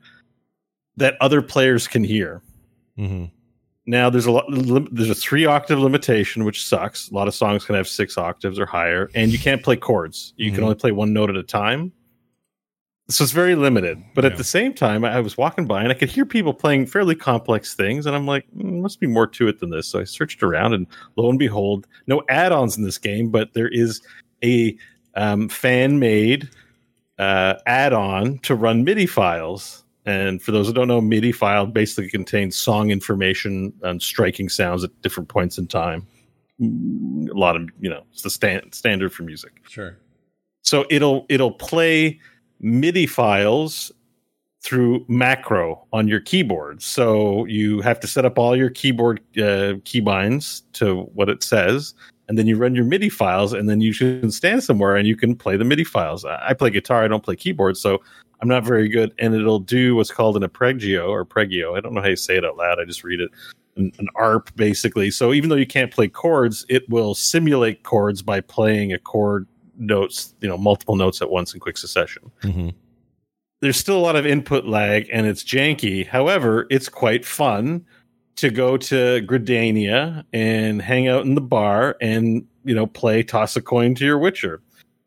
that 0.96 1.14
other 1.20 1.40
players 1.42 1.86
can 1.86 2.02
hear. 2.02 2.42
hmm 2.96 3.26
Now 3.86 4.10
there's 4.10 4.26
a 4.26 4.30
lot, 4.32 4.44
there's 4.90 5.10
a 5.10 5.14
three 5.14 5.44
octave 5.44 5.78
limitation, 5.78 6.44
which 6.44 6.66
sucks. 6.66 7.10
A 7.10 7.14
lot 7.14 7.28
of 7.28 7.34
songs 7.34 7.64
can 7.64 7.74
have 7.74 7.86
six 7.86 8.16
octaves 8.18 8.58
or 8.58 8.66
higher, 8.66 9.10
and 9.14 9.30
you 9.30 9.38
can't 9.38 9.62
play 9.62 9.76
chords. 9.76 10.32
You 10.36 10.50
Mhm. 10.50 10.54
can 10.54 10.64
only 10.64 10.74
play 10.76 10.92
one 10.92 11.12
note 11.12 11.30
at 11.30 11.36
a 11.36 11.42
time. 11.42 11.92
So 13.10 13.24
it's 13.24 13.32
very 13.32 13.54
limited. 13.56 14.02
But 14.14 14.24
Yeah. 14.24 14.30
at 14.30 14.36
the 14.38 14.44
same 14.44 14.72
time, 14.72 15.04
I 15.04 15.20
was 15.20 15.36
walking 15.36 15.66
by 15.66 15.82
and 15.82 15.90
I 15.90 15.94
could 15.94 16.08
hear 16.08 16.24
people 16.24 16.54
playing 16.54 16.86
fairly 16.86 17.14
complex 17.16 17.74
things, 17.74 18.06
and 18.06 18.14
I'm 18.16 18.26
like, 18.26 18.46
"Mm, 18.56 18.80
must 18.80 19.00
be 19.00 19.08
more 19.08 19.26
to 19.26 19.48
it 19.48 19.58
than 19.58 19.70
this. 19.70 19.88
So 19.88 19.98
I 20.00 20.04
searched 20.04 20.42
around, 20.42 20.72
and 20.72 20.86
lo 21.16 21.28
and 21.28 21.38
behold, 21.38 21.86
no 22.06 22.22
add-ons 22.30 22.78
in 22.78 22.84
this 22.84 22.98
game, 22.98 23.28
but 23.30 23.52
there 23.52 23.68
is 23.68 24.00
a 24.42 24.74
um, 25.14 25.48
fan-made 25.50 26.48
uh, 27.22 27.58
add-on 27.66 28.38
to 28.38 28.54
run 28.54 28.84
MIDI 28.84 29.06
files. 29.06 29.84
And 30.04 30.42
for 30.42 30.50
those 30.50 30.66
who 30.66 30.72
don't 30.72 30.88
know, 30.88 31.00
MIDI 31.00 31.30
file 31.30 31.66
basically 31.66 32.10
contains 32.10 32.56
song 32.56 32.90
information 32.90 33.72
and 33.82 34.02
striking 34.02 34.48
sounds 34.48 34.82
at 34.82 34.90
different 35.02 35.28
points 35.28 35.58
in 35.58 35.68
time. 35.68 36.06
A 36.60 37.38
lot 37.38 37.54
of 37.54 37.68
you 37.80 37.88
know, 37.88 38.02
it's 38.12 38.22
the 38.22 38.30
stand, 38.30 38.74
standard 38.74 39.12
for 39.12 39.22
music. 39.22 39.52
Sure. 39.68 39.96
So 40.62 40.84
it'll 40.90 41.26
it'll 41.28 41.52
play 41.52 42.20
MIDI 42.60 43.06
files 43.06 43.92
through 44.64 45.04
macro 45.08 45.86
on 45.92 46.08
your 46.08 46.20
keyboard. 46.20 46.82
So 46.82 47.44
you 47.46 47.80
have 47.80 47.98
to 48.00 48.06
set 48.06 48.24
up 48.24 48.38
all 48.38 48.56
your 48.56 48.70
keyboard 48.70 49.20
uh, 49.36 49.78
keybinds 49.84 50.62
to 50.74 51.02
what 51.14 51.28
it 51.28 51.42
says, 51.42 51.94
and 52.32 52.38
then 52.38 52.46
you 52.46 52.56
run 52.56 52.74
your 52.74 52.86
MIDI 52.86 53.10
files, 53.10 53.52
and 53.52 53.68
then 53.68 53.82
you 53.82 53.92
can 53.92 54.30
stand 54.30 54.64
somewhere 54.64 54.96
and 54.96 55.06
you 55.06 55.14
can 55.14 55.36
play 55.36 55.58
the 55.58 55.66
MIDI 55.66 55.84
files. 55.84 56.24
I 56.24 56.54
play 56.54 56.70
guitar, 56.70 57.04
I 57.04 57.08
don't 57.08 57.22
play 57.22 57.36
keyboard, 57.36 57.76
so 57.76 58.00
I'm 58.40 58.48
not 58.48 58.64
very 58.64 58.88
good. 58.88 59.12
And 59.18 59.34
it'll 59.34 59.58
do 59.58 59.96
what's 59.96 60.10
called 60.10 60.38
an 60.38 60.42
arpeggio 60.42 61.10
or 61.10 61.26
pregio. 61.26 61.76
I 61.76 61.82
don't 61.82 61.92
know 61.92 62.00
how 62.00 62.08
you 62.08 62.16
say 62.16 62.38
it 62.38 62.44
out 62.46 62.56
loud. 62.56 62.80
I 62.80 62.86
just 62.86 63.04
read 63.04 63.20
it. 63.20 63.30
An, 63.76 63.92
an 63.98 64.08
arp, 64.14 64.50
basically. 64.56 65.10
So 65.10 65.34
even 65.34 65.50
though 65.50 65.56
you 65.56 65.66
can't 65.66 65.92
play 65.92 66.08
chords, 66.08 66.64
it 66.70 66.88
will 66.88 67.14
simulate 67.14 67.82
chords 67.82 68.22
by 68.22 68.40
playing 68.40 68.94
a 68.94 68.98
chord 68.98 69.46
notes, 69.76 70.34
you 70.40 70.48
know, 70.48 70.56
multiple 70.56 70.96
notes 70.96 71.20
at 71.20 71.28
once 71.28 71.52
in 71.52 71.60
quick 71.60 71.76
succession 71.76 72.30
hmm 72.40 72.70
there's 73.60 73.76
still 73.76 73.96
a 73.96 74.00
lot 74.00 74.16
of 74.16 74.26
input 74.26 74.64
lag 74.64 75.08
and 75.12 75.24
it's 75.24 75.44
janky. 75.44 76.04
However, 76.04 76.66
it's 76.68 76.88
quite 76.88 77.24
fun 77.24 77.86
to 78.36 78.50
go 78.50 78.76
to 78.76 79.20
Gridania 79.26 80.24
and 80.32 80.80
hang 80.80 81.08
out 81.08 81.24
in 81.24 81.34
the 81.34 81.40
bar 81.40 81.96
and 82.00 82.46
you 82.64 82.74
know 82.74 82.86
play 82.86 83.22
toss 83.22 83.56
a 83.56 83.62
coin 83.62 83.94
to 83.96 84.04
your 84.04 84.18
Witcher. 84.18 84.62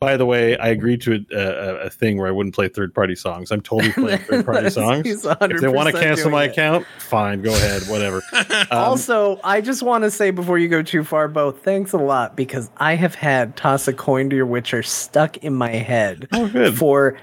By 0.06 0.18
the 0.18 0.26
way, 0.26 0.56
I 0.58 0.68
agreed 0.68 1.02
to 1.02 1.26
a, 1.32 1.36
a, 1.36 1.76
a 1.86 1.90
thing 1.90 2.18
where 2.20 2.28
I 2.28 2.32
wouldn't 2.32 2.54
play 2.54 2.68
third 2.68 2.94
party 2.94 3.16
songs. 3.16 3.52
I'm 3.52 3.62
totally 3.62 3.92
playing 3.94 4.20
third 4.20 4.46
party 4.46 4.70
songs. 4.70 5.26
If 5.26 5.62
they 5.62 5.68
want 5.68 5.90
to 5.94 6.00
cancel 6.00 6.30
my 6.30 6.44
it. 6.44 6.52
account, 6.52 6.86
fine, 7.00 7.42
go 7.42 7.52
ahead, 7.54 7.84
whatever. 7.84 8.22
Um, 8.72 8.80
also, 8.80 9.40
I 9.44 9.62
just 9.62 9.84
want 9.84 10.04
to 10.06 10.12
say 10.12 10.32
before 10.32 10.58
you 10.58 10.68
go 10.70 10.82
too 10.82 11.04
far, 11.04 11.28
Bo, 11.28 11.52
thanks 11.52 11.92
a 11.94 11.98
lot 11.98 12.36
because 12.36 12.70
I 12.78 12.96
have 12.96 13.14
had 13.16 13.56
toss 13.58 13.88
a 13.88 13.94
coin 13.94 14.30
to 14.30 14.36
your 14.36 14.46
Witcher 14.46 14.82
stuck 14.82 15.38
in 15.38 15.54
my 15.54 15.72
head 15.72 16.28
Oh, 16.32 16.72
for 16.72 17.18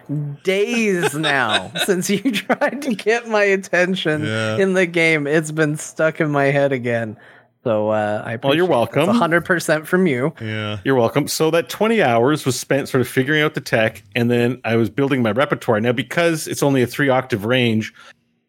days 0.45 1.15
now 1.19 1.71
since 1.85 2.11
you 2.11 2.21
tried 2.33 2.83
to 2.83 2.95
get 2.95 3.29
my 3.29 3.43
attention 3.45 4.25
Yeah. 4.25 4.59
in 4.59 4.75
the 4.75 4.87
game. 4.87 5.27
It's 5.27 5.51
been 5.51 5.77
stuck 5.77 6.21
in 6.21 6.31
my 6.31 6.45
head 6.47 6.73
again. 6.73 7.17
So 7.65 7.91
uh, 7.91 8.23
I 8.25 8.37
Well, 8.43 8.55
you're 8.55 8.65
appreciate 8.65 9.03
it. 9.03 9.07
That's 9.07 9.19
welcome. 9.19 9.45
100% 9.45 9.87
from 9.87 10.07
you. 10.07 10.35
Yeah. 10.41 10.81
You're 10.85 10.97
welcome. 10.97 11.29
So 11.29 11.51
that 11.53 11.69
20 11.69 12.03
hours 12.03 12.45
was 12.45 12.59
spent 12.59 12.89
sort 12.89 13.01
of 13.01 13.09
figuring 13.09 13.43
out 13.43 13.55
the 13.55 13.61
tech, 13.61 14.03
and 14.17 14.31
then 14.31 14.61
I 14.65 14.77
was 14.77 14.91
building 14.91 15.23
my 15.23 15.31
repertoire. 15.31 15.81
Now, 15.81 15.93
because 15.93 16.49
it's 16.49 16.63
only 16.63 16.83
a 16.83 16.87
three 16.87 17.09
octave 17.09 17.45
range, 17.45 17.93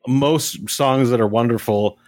most 0.07 0.67
songs 0.69 1.09
that 1.11 1.21
are 1.21 1.27
wonderful 1.27 1.99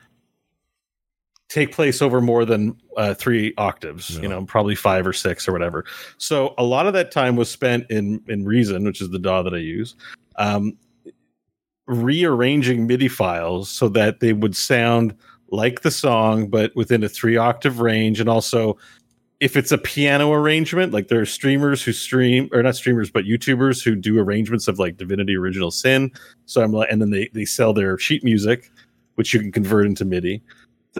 take 1.47 1.71
place 1.71 2.01
over 2.01 2.21
more 2.21 2.43
than 2.43 2.75
uh, 2.97 3.13
three 3.13 3.53
octaves. 3.57 4.15
Yeah. 4.15 4.21
You 4.23 4.27
know, 4.29 4.45
probably 4.45 4.75
five 4.75 5.05
or 5.05 5.13
six 5.13 5.47
or 5.47 5.51
whatever. 5.51 5.85
So 6.17 6.55
a 6.57 6.63
lot 6.63 6.87
of 6.87 6.93
that 6.93 7.11
time 7.11 7.35
was 7.35 7.49
spent 7.51 7.85
in 7.89 8.21
in 8.27 8.45
Reason, 8.45 8.83
which 8.83 8.99
is 8.99 9.11
the 9.11 9.19
DAW 9.19 9.43
that 9.43 9.53
I 9.53 9.57
use. 9.57 9.95
Um, 10.37 10.77
rearranging 11.87 12.87
MIDI 12.87 13.07
files 13.07 13.69
so 13.69 13.87
that 13.89 14.19
they 14.19 14.33
would 14.33 14.55
sound 14.55 15.15
like 15.51 15.81
the 15.81 15.91
song, 15.91 16.47
but 16.47 16.75
within 16.75 17.03
a 17.03 17.09
three 17.09 17.37
octave 17.37 17.79
range, 17.79 18.19
and 18.19 18.29
also 18.29 18.77
if 19.39 19.57
it's 19.57 19.71
a 19.71 19.77
piano 19.77 20.31
arrangement, 20.31 20.93
like 20.93 21.09
there 21.09 21.19
are 21.19 21.25
streamers 21.25 21.83
who 21.83 21.91
stream, 21.91 22.49
or 22.53 22.63
not 22.63 22.75
streamers, 22.75 23.11
but 23.11 23.25
YouTubers 23.25 23.83
who 23.83 23.95
do 23.95 24.17
arrangements 24.19 24.67
of 24.67 24.79
like 24.79 24.97
Divinity 24.97 25.35
Original 25.35 25.71
Sin. 25.71 26.11
So 26.45 26.63
I'm 26.63 26.71
like, 26.71 26.89
and 26.89 27.01
then 27.01 27.11
they 27.11 27.29
they 27.33 27.45
sell 27.45 27.73
their 27.73 27.97
sheet 27.97 28.23
music, 28.23 28.71
which 29.15 29.33
you 29.33 29.39
can 29.39 29.51
convert 29.51 29.85
into 29.85 30.05
MIDI. 30.05 30.41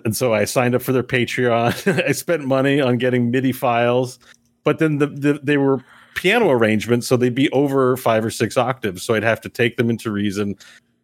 And 0.03 0.15
so 0.15 0.34
I 0.34 0.43
signed 0.43 0.76
up 0.76 0.81
for 0.81 0.91
their 0.91 1.03
Patreon. 1.03 2.03
I 2.07 2.11
spent 2.11 2.43
money 2.43 2.81
on 2.81 2.97
getting 2.97 3.31
MIDI 3.31 3.53
files, 3.53 4.19
but 4.63 4.80
then 4.80 4.97
the, 4.97 5.07
the 5.07 5.39
they 5.41 5.57
were 5.57 5.84
piano 6.15 6.49
arrangements, 6.49 7.07
so 7.07 7.15
they'd 7.15 7.35
be 7.35 7.49
over 7.51 7.95
five 7.95 8.26
or 8.26 8.31
six 8.31 8.57
octaves. 8.57 9.03
So 9.03 9.13
I'd 9.13 9.23
have 9.23 9.41
to 9.41 9.49
take 9.49 9.77
them 9.77 9.89
into 9.89 10.11
Reason 10.11 10.55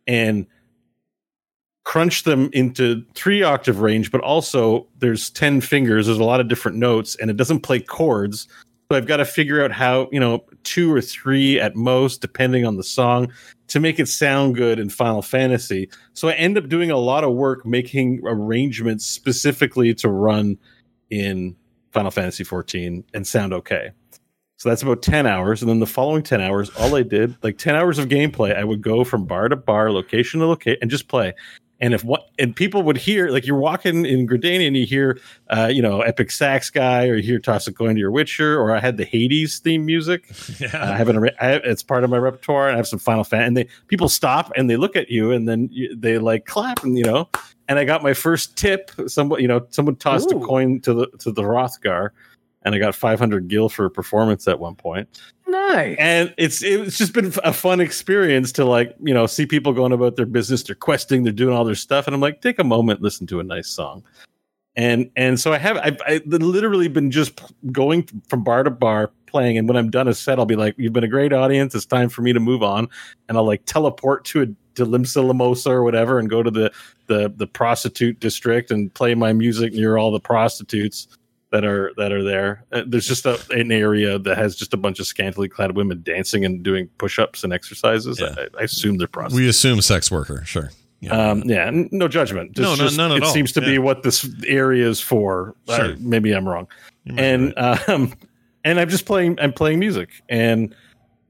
and 0.07 0.45
crunch 1.91 2.23
them 2.23 2.49
into 2.53 3.03
three 3.15 3.43
octave 3.43 3.81
range, 3.81 4.11
but 4.11 4.21
also 4.21 4.87
there's 4.99 5.29
10 5.31 5.59
fingers, 5.59 6.05
there's 6.05 6.19
a 6.19 6.23
lot 6.23 6.39
of 6.39 6.47
different 6.47 6.77
notes, 6.77 7.17
and 7.17 7.29
it 7.29 7.35
doesn't 7.35 7.59
play 7.59 7.81
chords. 7.81 8.47
So 8.89 8.97
I've 8.97 9.07
got 9.07 9.17
to 9.17 9.25
figure 9.25 9.61
out 9.61 9.73
how, 9.73 10.07
you 10.09 10.19
know, 10.21 10.45
two 10.63 10.93
or 10.93 11.01
three 11.01 11.59
at 11.59 11.75
most, 11.75 12.21
depending 12.21 12.65
on 12.65 12.77
the 12.77 12.83
song, 12.83 13.29
to 13.67 13.81
make 13.81 13.99
it 13.99 14.07
sound 14.07 14.55
good 14.55 14.79
in 14.79 14.89
Final 14.89 15.21
Fantasy. 15.21 15.89
So 16.13 16.29
I 16.29 16.33
end 16.35 16.57
up 16.57 16.69
doing 16.69 16.91
a 16.91 16.97
lot 16.97 17.25
of 17.25 17.33
work 17.33 17.65
making 17.65 18.21
arrangements 18.23 19.05
specifically 19.05 19.93
to 19.95 20.07
run 20.07 20.57
in 21.09 21.57
Final 21.91 22.11
Fantasy 22.11 22.45
14 22.45 23.03
and 23.13 23.27
sound 23.27 23.51
okay. 23.51 23.91
So 24.55 24.69
that's 24.69 24.81
about 24.81 25.01
10 25.01 25.27
hours. 25.27 25.61
And 25.61 25.67
then 25.67 25.79
the 25.79 25.87
following 25.87 26.23
10 26.23 26.39
hours, 26.39 26.69
all 26.77 26.95
I 26.95 27.03
did, 27.03 27.35
like 27.43 27.57
10 27.57 27.75
hours 27.75 27.99
of 27.99 28.07
gameplay, 28.07 28.55
I 28.55 28.63
would 28.63 28.81
go 28.81 29.03
from 29.03 29.25
bar 29.25 29.49
to 29.49 29.57
bar, 29.57 29.91
location 29.91 30.39
to 30.39 30.45
location, 30.45 30.77
and 30.81 30.89
just 30.89 31.09
play. 31.09 31.33
And 31.81 31.95
if 31.95 32.03
what 32.03 32.29
and 32.37 32.55
people 32.55 32.83
would 32.83 32.95
hear, 32.95 33.29
like 33.29 33.45
you're 33.45 33.57
walking 33.57 34.05
in 34.05 34.27
Gridania 34.27 34.67
and 34.67 34.77
you 34.77 34.85
hear, 34.85 35.19
uh, 35.49 35.65
you 35.73 35.81
know, 35.81 36.01
Epic 36.01 36.29
Sax 36.29 36.69
guy, 36.69 37.07
or 37.07 37.15
you 37.15 37.23
hear 37.23 37.39
Toss 37.39 37.67
a 37.67 37.73
Coin 37.73 37.95
to 37.95 37.99
Your 37.99 38.11
Witcher, 38.11 38.59
or 38.59 38.75
I 38.75 38.79
had 38.79 38.97
the 38.97 39.03
Hades 39.03 39.59
theme 39.59 39.85
music. 39.85 40.29
Yeah, 40.59 40.91
I 40.91 40.95
have 40.95 41.09
an, 41.09 41.29
I 41.39 41.47
have, 41.47 41.61
it's 41.63 41.81
part 41.81 42.03
of 42.03 42.11
my 42.11 42.17
repertoire. 42.17 42.67
And 42.67 42.75
I 42.75 42.77
have 42.77 42.87
some 42.87 42.99
Final 42.99 43.23
Fan, 43.23 43.43
and 43.43 43.57
they 43.57 43.67
people 43.87 44.09
stop 44.09 44.51
and 44.55 44.69
they 44.69 44.75
look 44.77 44.95
at 44.95 45.09
you, 45.09 45.31
and 45.31 45.47
then 45.47 45.69
you, 45.71 45.95
they 45.95 46.19
like 46.19 46.45
clap, 46.45 46.83
and 46.83 46.95
you 46.97 47.03
know. 47.03 47.29
And 47.67 47.79
I 47.79 47.83
got 47.83 48.03
my 48.03 48.13
first 48.13 48.55
tip. 48.55 48.91
Someone, 49.07 49.41
you 49.41 49.47
know, 49.47 49.65
someone 49.71 49.95
tossed 49.95 50.31
Ooh. 50.31 50.37
a 50.37 50.45
coin 50.45 50.81
to 50.81 50.93
the 50.93 51.07
to 51.19 51.31
the 51.31 51.41
Rothgar, 51.41 52.09
and 52.63 52.75
I 52.75 52.77
got 52.77 52.93
500 52.93 53.47
gil 53.47 53.69
for 53.69 53.85
a 53.85 53.89
performance 53.89 54.47
at 54.47 54.59
one 54.59 54.75
point 54.75 55.19
Nice. 55.51 55.97
and 55.99 56.33
it's 56.37 56.63
it's 56.63 56.97
just 56.97 57.13
been 57.13 57.33
a 57.43 57.51
fun 57.51 57.81
experience 57.81 58.51
to 58.53 58.65
like 58.65 58.95
you 59.01 59.13
know 59.13 59.27
see 59.27 59.45
people 59.45 59.73
going 59.73 59.91
about 59.91 60.15
their 60.15 60.25
business 60.25 60.63
they're 60.63 60.75
questing 60.75 61.23
they're 61.23 61.33
doing 61.33 61.55
all 61.55 61.65
their 61.65 61.75
stuff 61.75 62.07
and 62.07 62.13
i'm 62.13 62.21
like 62.21 62.41
take 62.41 62.57
a 62.57 62.63
moment 62.63 63.01
listen 63.01 63.27
to 63.27 63.39
a 63.39 63.43
nice 63.43 63.67
song. 63.67 64.03
And 64.77 65.11
and 65.17 65.37
so 65.37 65.51
i 65.51 65.57
have 65.57 65.77
i've, 65.77 65.97
I've 66.07 66.25
literally 66.25 66.87
been 66.87 67.11
just 67.11 67.41
going 67.71 68.07
from 68.29 68.43
bar 68.43 68.63
to 68.63 68.69
bar 68.69 69.11
playing 69.25 69.57
and 69.57 69.67
when 69.67 69.75
i'm 69.75 69.89
done 69.89 70.07
a 70.07 70.13
set 70.13 70.39
i'll 70.39 70.45
be 70.45 70.55
like 70.55 70.75
you've 70.77 70.93
been 70.93 71.03
a 71.03 71.09
great 71.09 71.33
audience 71.33 71.75
it's 71.75 71.85
time 71.85 72.07
for 72.07 72.21
me 72.21 72.31
to 72.31 72.39
move 72.39 72.63
on. 72.63 72.87
And 73.27 73.37
i'll 73.37 73.45
like 73.45 73.65
teleport 73.65 74.23
to 74.25 74.43
a 74.43 74.47
to 74.75 74.85
Limsa 74.85 75.23
Lominsa 75.23 75.69
or 75.69 75.83
whatever 75.83 76.19
and 76.19 76.29
go 76.29 76.43
to 76.43 76.51
the 76.51 76.71
the 77.07 77.33
the 77.35 77.47
prostitute 77.47 78.19
district 78.19 78.71
and 78.71 78.93
play 78.93 79.15
my 79.15 79.33
music 79.33 79.73
near 79.73 79.97
all 79.97 80.11
the 80.11 80.19
prostitutes 80.19 81.07
that 81.51 81.63
are 81.65 81.91
that 81.97 82.11
are 82.11 82.23
there. 82.23 82.63
Uh, 82.71 82.83
there's 82.87 83.07
just 83.07 83.25
a, 83.25 83.39
an 83.51 83.71
area 83.71 84.17
that 84.19 84.37
has 84.37 84.55
just 84.55 84.73
a 84.73 84.77
bunch 84.77 84.99
of 84.99 85.07
scantily 85.07 85.49
clad 85.49 85.75
women 85.75 86.01
dancing 86.03 86.45
and 86.45 86.63
doing 86.63 86.87
push-ups 86.97 87.43
and 87.43 87.51
exercises. 87.53 88.19
Yeah. 88.19 88.33
I, 88.37 88.47
I 88.59 88.63
assume 88.63 88.97
they're 88.97 89.07
prostitutes. 89.07 89.39
We 89.41 89.49
assume 89.49 89.81
sex 89.81 90.09
worker. 90.11 90.43
Sure. 90.45 90.71
Yeah. 91.01 91.31
um, 91.31 91.41
yeah, 91.45 91.69
no 91.91 92.07
judgment. 92.07 92.57
No, 92.57 92.63
Just- 92.63 92.79
no, 92.79 92.85
just- 92.85 92.97
none 92.97 93.11
at 93.11 93.17
it 93.17 93.23
all. 93.23 93.33
seems 93.33 93.51
to 93.53 93.61
be 93.61 93.79
what 93.79 94.03
this 94.03 94.27
area 94.45 94.87
is 94.87 95.01
for. 95.01 95.55
Uh, 95.67 95.75
Sure. 95.77 95.95
maybe 95.99 96.31
I'm 96.31 96.47
wrong. 96.47 96.67
You 97.05 97.13
might 97.13 97.21
be 97.21 97.27
And 97.27 97.53
right. 97.57 97.89
um, 97.89 98.13
and 98.63 98.79
I'm 98.79 98.89
just 98.89 99.05
playing. 99.05 99.39
I'm 99.41 99.51
playing 99.53 99.79
music, 99.79 100.09
and 100.29 100.75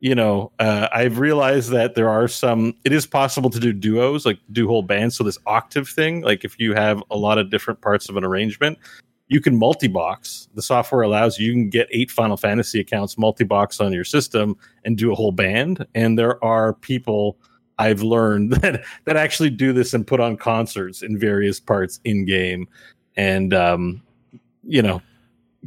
you 0.01 0.13
know, 0.15 0.51
uh, 0.59 0.89
I've 0.91 1.19
realized 1.19 1.69
that 1.69 1.95
there 1.95 2.09
are 2.09 2.27
some. 2.27 2.73
It 2.83 2.91
is 2.91 3.05
possible 3.07 3.49
to 3.49 3.59
do 3.59 3.71
duos, 3.71 4.25
like 4.25 4.39
do 4.51 4.67
whole 4.67 4.81
bands. 4.83 5.15
So 5.15 5.23
this 5.23 5.37
octave 5.45 5.87
thing, 5.87 6.21
like 6.21 6.43
if 6.43 6.59
you 6.59 6.73
have 6.73 7.01
a 7.09 7.15
lot 7.15 7.37
of 7.37 7.49
different 7.49 7.79
parts 7.81 8.09
of 8.09 8.17
an 8.17 8.25
arrangement, 8.25 8.77
you 9.31 9.39
can 9.39 9.57
multi-box. 9.57 10.49
The 10.55 10.61
software 10.61 11.03
allows 11.03 11.39
you, 11.39 11.47
you 11.47 11.53
can 11.53 11.69
get 11.69 11.87
eight 11.91 12.11
Final 12.11 12.35
Fantasy 12.35 12.81
accounts 12.81 13.17
multi-box 13.17 13.79
on 13.79 13.93
your 13.93 14.03
system 14.03 14.57
and 14.83 14.97
do 14.97 15.09
a 15.09 15.15
whole 15.15 15.31
band. 15.31 15.85
And 15.95 16.19
there 16.19 16.43
are 16.43 16.73
people 16.73 17.37
I've 17.79 18.01
learned 18.01 18.51
that 18.61 18.83
that 19.05 19.15
actually 19.15 19.49
do 19.49 19.71
this 19.71 19.93
and 19.93 20.05
put 20.05 20.19
on 20.19 20.35
concerts 20.35 21.01
in 21.01 21.17
various 21.17 21.61
parts 21.61 22.01
in 22.03 22.25
game. 22.25 22.67
And 23.15 23.53
um, 23.53 24.03
you 24.65 24.81
know, 24.81 25.01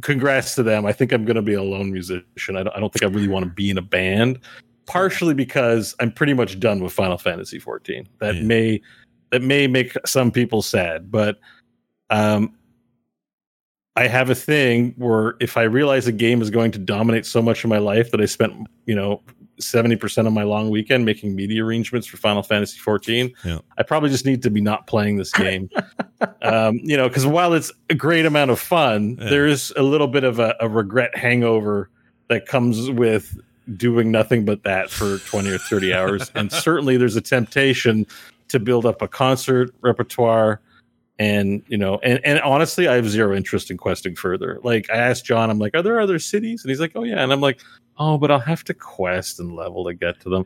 congrats 0.01 0.53
to 0.55 0.63
them. 0.63 0.85
I 0.85 0.91
think 0.91 1.11
I'm 1.11 1.25
going 1.25 1.35
to 1.35 1.41
be 1.41 1.55
a 1.55 1.63
lone 1.63 1.91
musician. 1.91 2.55
I 2.55 2.61
don't, 2.61 2.75
I 2.75 2.79
don't 2.79 2.93
think 2.93 3.01
I 3.03 3.11
really 3.13 3.27
want 3.27 3.45
to 3.45 3.51
be 3.51 3.71
in 3.71 3.79
a 3.79 3.81
band. 3.81 4.39
Partially 4.85 5.33
because 5.33 5.95
I'm 5.99 6.11
pretty 6.11 6.35
much 6.35 6.59
done 6.59 6.83
with 6.83 6.93
Final 6.93 7.17
Fantasy 7.17 7.57
14. 7.57 8.07
That 8.19 8.35
Yeah. 8.35 8.43
may 8.43 8.81
that 9.31 9.41
may 9.41 9.65
make 9.65 9.93
some 10.05 10.31
people 10.31 10.61
sad, 10.61 11.09
but 11.09 11.39
um, 12.11 12.53
I 13.95 14.07
have 14.07 14.29
a 14.29 14.35
thing 14.35 14.93
where 14.97 15.35
if 15.39 15.55
I 15.57 15.63
realize 15.63 16.05
a 16.07 16.11
game 16.11 16.41
is 16.41 16.49
going 16.49 16.71
to 16.71 16.79
dominate 16.79 17.25
so 17.25 17.41
much 17.41 17.63
of 17.63 17.69
my 17.69 17.77
life 17.77 18.11
that 18.11 18.19
I 18.21 18.25
spent, 18.25 18.67
you 18.85 18.95
know, 18.95 19.21
70% 19.61 20.27
of 20.27 20.33
my 20.33 20.43
long 20.43 20.69
weekend 20.69 21.05
making 21.05 21.33
media 21.33 21.63
arrangements 21.63 22.05
for 22.05 22.17
Final 22.17 22.43
Fantasy 22.43 22.77
14, 22.77 23.33
Yeah. 23.45 23.59
I 23.77 23.83
probably 23.83 24.09
just 24.09 24.25
need 24.25 24.43
to 24.43 24.49
be 24.49 24.59
not 24.59 24.85
playing 24.87 25.15
this 25.15 25.31
game. 25.31 25.69
um, 26.41 26.79
you 26.83 26.97
know, 26.97 27.07
because 27.07 27.25
while 27.25 27.53
it's 27.53 27.71
a 27.89 27.95
great 27.95 28.25
amount 28.25 28.51
of 28.51 28.59
fun, 28.59 29.17
Yeah. 29.19 29.29
there 29.29 29.47
is 29.47 29.71
a 29.77 29.83
little 29.83 30.07
bit 30.07 30.25
of 30.25 30.39
a, 30.39 30.55
a 30.59 30.67
regret 30.67 31.17
hangover 31.17 31.89
that 32.27 32.47
comes 32.47 32.89
with 32.91 33.39
doing 33.77 34.11
nothing 34.11 34.43
but 34.43 34.63
that 34.63 34.89
for 34.89 35.19
20 35.19 35.49
or 35.49 35.57
30 35.57 35.93
hours. 35.93 36.31
And 36.35 36.51
certainly 36.51 36.97
there's 36.97 37.15
a 37.15 37.21
temptation 37.21 38.05
to 38.49 38.59
build 38.59 38.85
up 38.85 39.01
a 39.01 39.07
concert 39.07 39.73
repertoire. 39.81 40.59
And, 41.17 41.63
you 41.67 41.77
know, 41.77 41.99
and, 42.03 42.19
and 42.25 42.39
honestly, 42.41 42.87
I 42.87 42.95
have 42.95 43.07
zero 43.07 43.35
interest 43.35 43.71
in 43.71 43.77
questing 43.77 44.15
further. 44.15 44.59
Like, 44.63 44.89
I 44.89 44.97
asked 44.97 45.25
John, 45.25 45.49
I'm 45.49 45.59
like, 45.59 45.73
are 45.73 45.81
there 45.81 45.99
other 45.99 46.19
cities? 46.19 46.63
And 46.63 46.69
he's 46.69 46.79
like, 46.79 46.91
oh, 46.95 47.03
yeah. 47.03 47.23
And 47.23 47.31
I'm 47.31 47.41
like, 47.41 47.61
oh, 47.97 48.17
but 48.17 48.31
I'll 48.31 48.39
have 48.39 48.63
to 48.65 48.73
quest 48.73 49.39
and 49.39 49.55
level 49.55 49.85
to 49.85 49.93
get 49.93 50.19
to 50.21 50.29
them. 50.29 50.45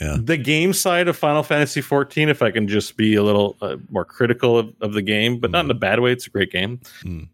Yeah. 0.00 0.16
The 0.18 0.38
game 0.38 0.72
side 0.72 1.06
of 1.06 1.16
Final 1.16 1.42
Fantasy 1.42 1.80
14, 1.80 2.28
if 2.28 2.42
I 2.42 2.50
can 2.50 2.66
just 2.66 2.96
be 2.96 3.14
a 3.14 3.22
little 3.22 3.56
uh, 3.60 3.76
more 3.90 4.04
critical 4.04 4.58
of, 4.58 4.74
of 4.80 4.94
the 4.94 5.02
game, 5.02 5.38
but 5.38 5.50
not 5.50 5.64
in 5.66 5.70
a 5.70 5.74
bad 5.74 6.00
way, 6.00 6.12
it's 6.12 6.26
a 6.26 6.30
great 6.30 6.50
game. 6.50 6.80
Mm. 7.02 7.28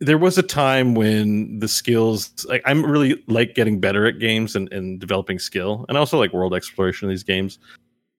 There 0.00 0.18
was 0.18 0.36
a 0.36 0.42
time 0.42 0.94
when 0.94 1.58
the 1.58 1.68
skills, 1.68 2.44
like 2.48 2.62
I'm 2.66 2.84
really 2.84 3.22
like 3.28 3.54
getting 3.54 3.80
better 3.80 4.06
at 4.06 4.18
games 4.18 4.56
and, 4.56 4.70
and 4.72 5.00
developing 5.00 5.38
skill, 5.38 5.86
and 5.88 5.96
also 5.96 6.18
like 6.18 6.32
world 6.32 6.52
exploration 6.52 7.08
in 7.08 7.10
these 7.10 7.22
games. 7.22 7.58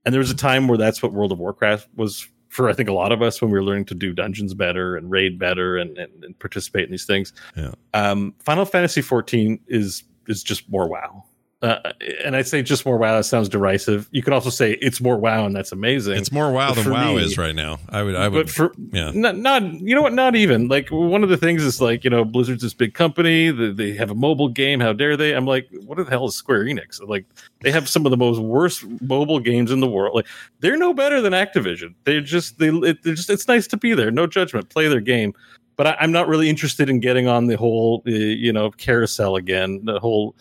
And 0.06 0.14
there 0.14 0.20
was 0.20 0.32
a 0.32 0.36
time 0.36 0.68
where 0.68 0.78
that's 0.78 1.04
what 1.04 1.12
World 1.12 1.34
of 1.34 1.40
Warcraft 1.40 1.90
was 1.96 2.28
for 2.60 2.70
I 2.70 2.74
think 2.74 2.90
a 2.90 2.94
lot 2.94 3.14
of 3.14 3.22
us 3.22 3.42
when 3.42 3.52
we 3.52 3.58
were 3.58 3.64
learning 3.64 3.86
to 3.86 3.96
do 3.96 4.12
dungeons 4.12 4.54
better 4.54 4.98
and 4.98 5.10
raid 5.10 5.40
better 5.40 5.78
and, 5.78 5.98
and, 5.98 6.26
and 6.26 6.38
participate 6.40 6.84
in 6.84 6.92
these 6.92 7.06
things. 7.06 7.32
Yeah. 7.56 7.72
Um, 7.94 8.36
Final 8.40 8.66
Fantasy 8.66 9.02
14 9.02 9.62
is 9.68 10.04
is 10.28 10.44
just 10.44 10.70
more 10.70 10.90
WoW. 10.90 11.24
Uh, 11.62 11.92
and 12.24 12.38
I 12.38 12.42
say 12.42 12.62
just 12.62 12.86
more 12.86 12.98
WoW. 12.98 13.18
That 13.18 13.26
sounds 13.26 13.50
derisive. 13.50 14.08
You 14.12 14.24
could 14.24 14.32
also 14.32 14.50
say 14.50 14.78
it's 14.82 15.02
more 15.02 15.18
WoW, 15.18 15.46
and 15.46 15.54
that's 15.54 15.74
amazing. 15.74 16.16
It's 16.18 16.32
more 16.32 16.54
WoW 16.54 16.74
But 16.74 16.84
than 16.84 16.94
WoW 16.94 17.16
me- 17.16 17.24
is 17.24 17.38
right 17.38 17.54
now. 17.54 17.80
I 17.90 18.02
would. 18.02 18.16
I 18.16 18.30
would. 18.30 18.46
but 18.46 18.50
for 18.50 18.72
yeah. 18.94 19.12
not, 19.14 19.36
not 19.36 19.64
you 19.64 19.94
know 19.94 20.02
what 20.02 20.14
not 20.14 20.38
even 20.38 20.70
like 20.70 20.88
one 20.90 21.22
of 21.22 21.28
the 21.28 21.36
things 21.36 21.62
is 21.64 21.82
like 21.82 22.06
you 22.06 22.10
know 22.10 22.24
blizzard's 22.24 22.62
this 22.62 22.74
big 22.74 22.94
company 22.94 23.52
they, 23.52 23.72
they 23.72 23.92
have 23.94 24.10
a 24.10 24.16
mobile 24.16 24.48
game 24.48 24.80
how 24.80 24.94
dare 24.94 25.18
they 25.18 25.34
i'm 25.34 25.46
like 25.46 25.68
what 25.86 25.98
the 25.98 26.06
hell 26.06 26.26
is 26.28 26.36
square 26.36 26.64
enix 26.64 27.06
like 27.06 27.26
they 27.62 27.72
have 27.72 27.90
some 27.90 28.06
of 28.06 28.12
the 28.12 28.18
most 28.18 28.40
worst 28.40 28.86
mobile 29.02 29.40
games 29.40 29.70
in 29.72 29.80
the 29.80 29.88
world 29.88 30.16
like 30.16 30.28
they're 30.62 30.78
no 30.78 30.94
better 30.94 31.20
than 31.22 31.34
activision 31.34 31.94
they're 32.06 32.22
just 32.22 32.58
they 32.60 32.70
it, 32.70 33.04
they're 33.04 33.16
just 33.16 33.30
it's 33.30 33.48
nice 33.48 33.68
to 33.68 33.76
be 33.78 33.94
there 33.94 34.12
no 34.12 34.26
judgment 34.26 34.70
play 34.70 34.88
their 34.88 35.02
game 35.02 35.34
but 35.76 35.88
I, 35.88 35.98
i'm 36.00 36.12
not 36.12 36.28
really 36.28 36.50
interested 36.50 36.90
in 36.90 37.00
getting 37.00 37.28
on 37.28 37.48
the 37.48 37.58
whole 37.58 38.02
uh, 38.08 38.12
you 38.12 38.54
know 38.54 38.72
carousel 38.72 39.36
again 39.36 39.82
the 39.84 40.00
whole 40.00 40.36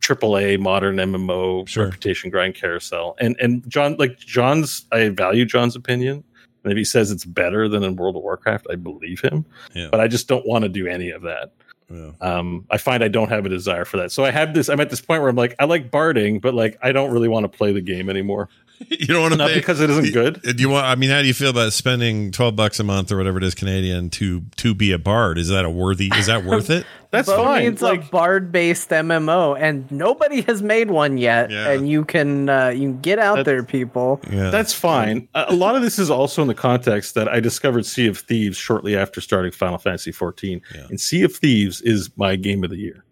triple 0.00 0.36
A 0.38 0.56
modern 0.56 0.96
MMO 0.96 1.68
Sure. 1.68 1.84
reputation 1.86 2.30
grind 2.30 2.54
carousel. 2.54 3.16
And 3.20 3.36
and 3.40 3.68
John 3.68 3.96
like 3.98 4.18
John's 4.18 4.86
I 4.92 5.08
value 5.10 5.44
John's 5.44 5.76
opinion. 5.76 6.24
And 6.62 6.72
if 6.72 6.76
he 6.76 6.84
says 6.84 7.10
it's 7.10 7.24
better 7.24 7.68
than 7.68 7.82
in 7.82 7.96
World 7.96 8.16
of 8.16 8.22
Warcraft, 8.22 8.66
I 8.70 8.76
believe 8.76 9.20
him. 9.20 9.46
Yeah. 9.74 9.88
But 9.90 10.00
I 10.00 10.08
just 10.08 10.28
don't 10.28 10.46
want 10.46 10.62
to 10.64 10.68
do 10.68 10.86
any 10.86 11.08
of 11.10 11.22
that. 11.22 11.52
yeah. 11.90 12.10
Um, 12.20 12.66
I 12.70 12.76
find 12.76 13.02
I 13.02 13.08
don't 13.08 13.30
have 13.30 13.46
a 13.46 13.48
desire 13.48 13.86
for 13.86 13.96
that. 13.96 14.12
So 14.12 14.24
I 14.24 14.30
have 14.30 14.52
this. 14.52 14.68
I'm 14.68 14.78
at 14.80 14.90
this 14.90 15.00
point 15.00 15.22
where 15.22 15.30
I'm 15.30 15.36
like, 15.36 15.54
I 15.58 15.64
like 15.64 15.90
barding, 15.90 16.38
but 16.38 16.52
like 16.54 16.76
I 16.82 16.92
don't 16.92 17.10
really 17.10 17.28
want 17.28 17.44
to 17.50 17.56
play 17.56 17.72
the 17.72 17.80
game 17.80 18.10
anymore. 18.10 18.48
You 18.88 19.06
don't 19.06 19.20
want 19.22 19.32
to 19.32 19.38
Not 19.38 19.48
pay. 19.50 19.56
because 19.56 19.80
it 19.80 19.90
isn't 19.90 20.12
good. 20.12 20.40
Do 20.42 20.54
you 20.62 20.68
want? 20.70 20.86
I 20.86 20.94
mean, 20.94 21.10
how 21.10 21.20
do 21.20 21.26
you 21.26 21.34
feel 21.34 21.50
about 21.50 21.72
spending 21.72 22.32
twelve 22.32 22.56
bucks 22.56 22.80
a 22.80 22.84
month 22.84 23.12
or 23.12 23.16
whatever 23.18 23.38
it 23.38 23.44
is 23.44 23.54
Canadian 23.54 24.08
to 24.10 24.40
to 24.56 24.74
be 24.74 24.92
a 24.92 24.98
bard? 24.98 25.36
Is 25.38 25.48
that 25.48 25.64
a 25.64 25.70
worthy? 25.70 26.10
Is 26.16 26.26
that 26.26 26.44
worth 26.44 26.70
it? 26.70 26.84
That's 27.10 27.28
Bo 27.28 27.42
fine. 27.44 27.64
needs 27.64 27.82
a 27.82 27.86
Like 27.86 28.10
bard-based 28.10 28.88
MMO, 28.90 29.56
and 29.60 29.90
nobody 29.90 30.42
has 30.42 30.62
made 30.62 30.90
one 30.90 31.18
yet. 31.18 31.50
Yeah. 31.50 31.70
And 31.70 31.88
you 31.88 32.04
can 32.04 32.48
uh, 32.48 32.68
you 32.68 32.80
can 32.92 33.00
get 33.00 33.18
out 33.18 33.36
That- 33.36 33.44
there, 33.46 33.62
people. 33.62 34.20
Yeah. 34.30 34.50
That's 34.50 34.72
fine. 34.72 35.28
A 35.34 35.46
a 35.48 35.54
lot 35.54 35.76
of 35.76 35.82
this 35.82 35.98
is 35.98 36.08
also 36.10 36.40
in 36.42 36.48
the 36.48 36.54
context 36.54 37.14
that 37.16 37.28
I 37.28 37.40
discovered 37.40 37.84
Sea 37.84 38.06
of 38.06 38.18
Thieves 38.18 38.56
shortly 38.56 38.96
after 38.96 39.20
starting 39.20 39.52
Final 39.52 39.78
Fantasy 39.78 40.12
XIV, 40.12 40.62
Yeah. 40.74 40.86
And 40.88 41.00
Sea 41.00 41.22
of 41.24 41.34
Thieves 41.36 41.80
is 41.82 42.10
my 42.16 42.36
game 42.36 42.64
of 42.64 42.70
the 42.70 42.78
year. 42.78 43.04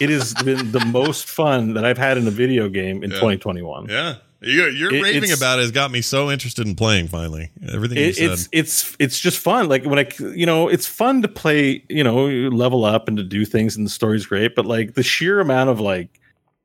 It 0.00 0.08
has 0.10 0.32
been 0.44 0.72
the 0.72 0.84
most 0.86 1.26
fun 1.28 1.74
that 1.74 1.84
I've 1.84 1.98
had 1.98 2.16
in 2.18 2.26
a 2.26 2.30
video 2.30 2.68
game 2.68 3.02
in 3.02 3.10
Yeah. 3.10 3.16
2021. 3.16 3.88
yeah. 3.88 4.14
You, 4.42 4.66
your 4.68 4.94
It- 4.94 5.02
raving 5.02 5.32
about 5.32 5.58
it 5.58 5.62
has 5.62 5.70
got 5.70 5.90
me 5.90 6.00
so 6.00 6.30
interested 6.30 6.66
in 6.66 6.74
playing. 6.74 7.08
Finally, 7.08 7.50
everything 7.70 7.98
you 7.98 8.04
It, 8.04 8.16
said. 8.16 8.30
it's 8.30 8.48
it's 8.52 8.96
it's 8.98 9.20
just 9.20 9.38
fun. 9.38 9.68
Like 9.68 9.84
when 9.84 9.98
I 9.98 10.08
you 10.34 10.46
know 10.46 10.68
it's 10.68 10.86
fun 10.86 11.20
to 11.22 11.28
play. 11.28 11.84
You 11.88 12.02
know, 12.04 12.24
level 12.48 12.84
up 12.84 13.06
and 13.08 13.16
to 13.18 13.22
do 13.22 13.44
things, 13.44 13.76
and 13.76 13.84
the 13.84 13.90
story's 13.90 14.24
great. 14.26 14.54
But 14.54 14.64
like 14.66 14.94
the 14.94 15.02
sheer 15.02 15.40
amount 15.40 15.68
of 15.70 15.78
like 15.80 16.20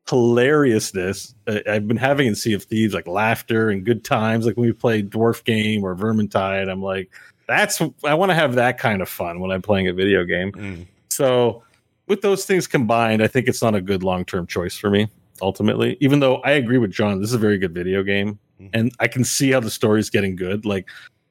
hilariousness 0.08 1.34
uh, 1.46 1.58
I've 1.68 1.86
been 1.88 1.96
having 1.96 2.26
in 2.26 2.34
Sea 2.34 2.52
of 2.54 2.64
Thieves, 2.64 2.94
like 2.94 3.06
laughter 3.06 3.70
and 3.70 3.84
good 3.84 4.04
times. 4.04 4.46
Like 4.46 4.56
when 4.56 4.66
we 4.66 4.72
play 4.72 5.02
Dwarf 5.02 5.44
Game 5.44 5.84
or 5.84 5.94
Vermintide, 5.94 6.70
I'm 6.70 6.82
like, 6.82 7.10
that's 7.46 7.80
I 8.04 8.14
want 8.14 8.30
to 8.30 8.34
have 8.34 8.54
that 8.54 8.78
kind 8.78 9.02
of 9.02 9.08
fun 9.08 9.40
when 9.40 9.50
I'm 9.50 9.62
playing 9.62 9.88
a 9.88 9.92
video 9.92 10.24
game. 10.24 10.52
Mm. 10.52 10.86
So 11.10 11.62
with 12.06 12.22
those 12.22 12.44
things 12.44 12.66
combined, 12.66 13.22
I 13.22 13.26
think 13.26 13.48
it's 13.48 13.62
not 13.62 13.74
a 13.74 13.80
good 13.80 14.02
long 14.02 14.24
term 14.24 14.46
choice 14.46 14.76
for 14.76 14.90
me. 14.90 15.08
Ultimately, 15.42 15.96
even 16.00 16.20
though 16.20 16.36
I 16.36 16.52
agree 16.52 16.78
with 16.78 16.90
John, 16.90 17.20
this 17.20 17.30
is 17.30 17.34
a 17.34 17.38
very 17.38 17.58
good 17.58 17.74
video 17.74 18.02
game, 18.02 18.38
Mhm. 18.60 18.70
and 18.72 18.92
I 19.00 19.08
can 19.08 19.24
see 19.24 19.50
how 19.50 19.60
the 19.60 19.70
story 19.70 20.00
is 20.00 20.10
getting 20.10 20.36
good. 20.36 20.64
Like 20.64 20.88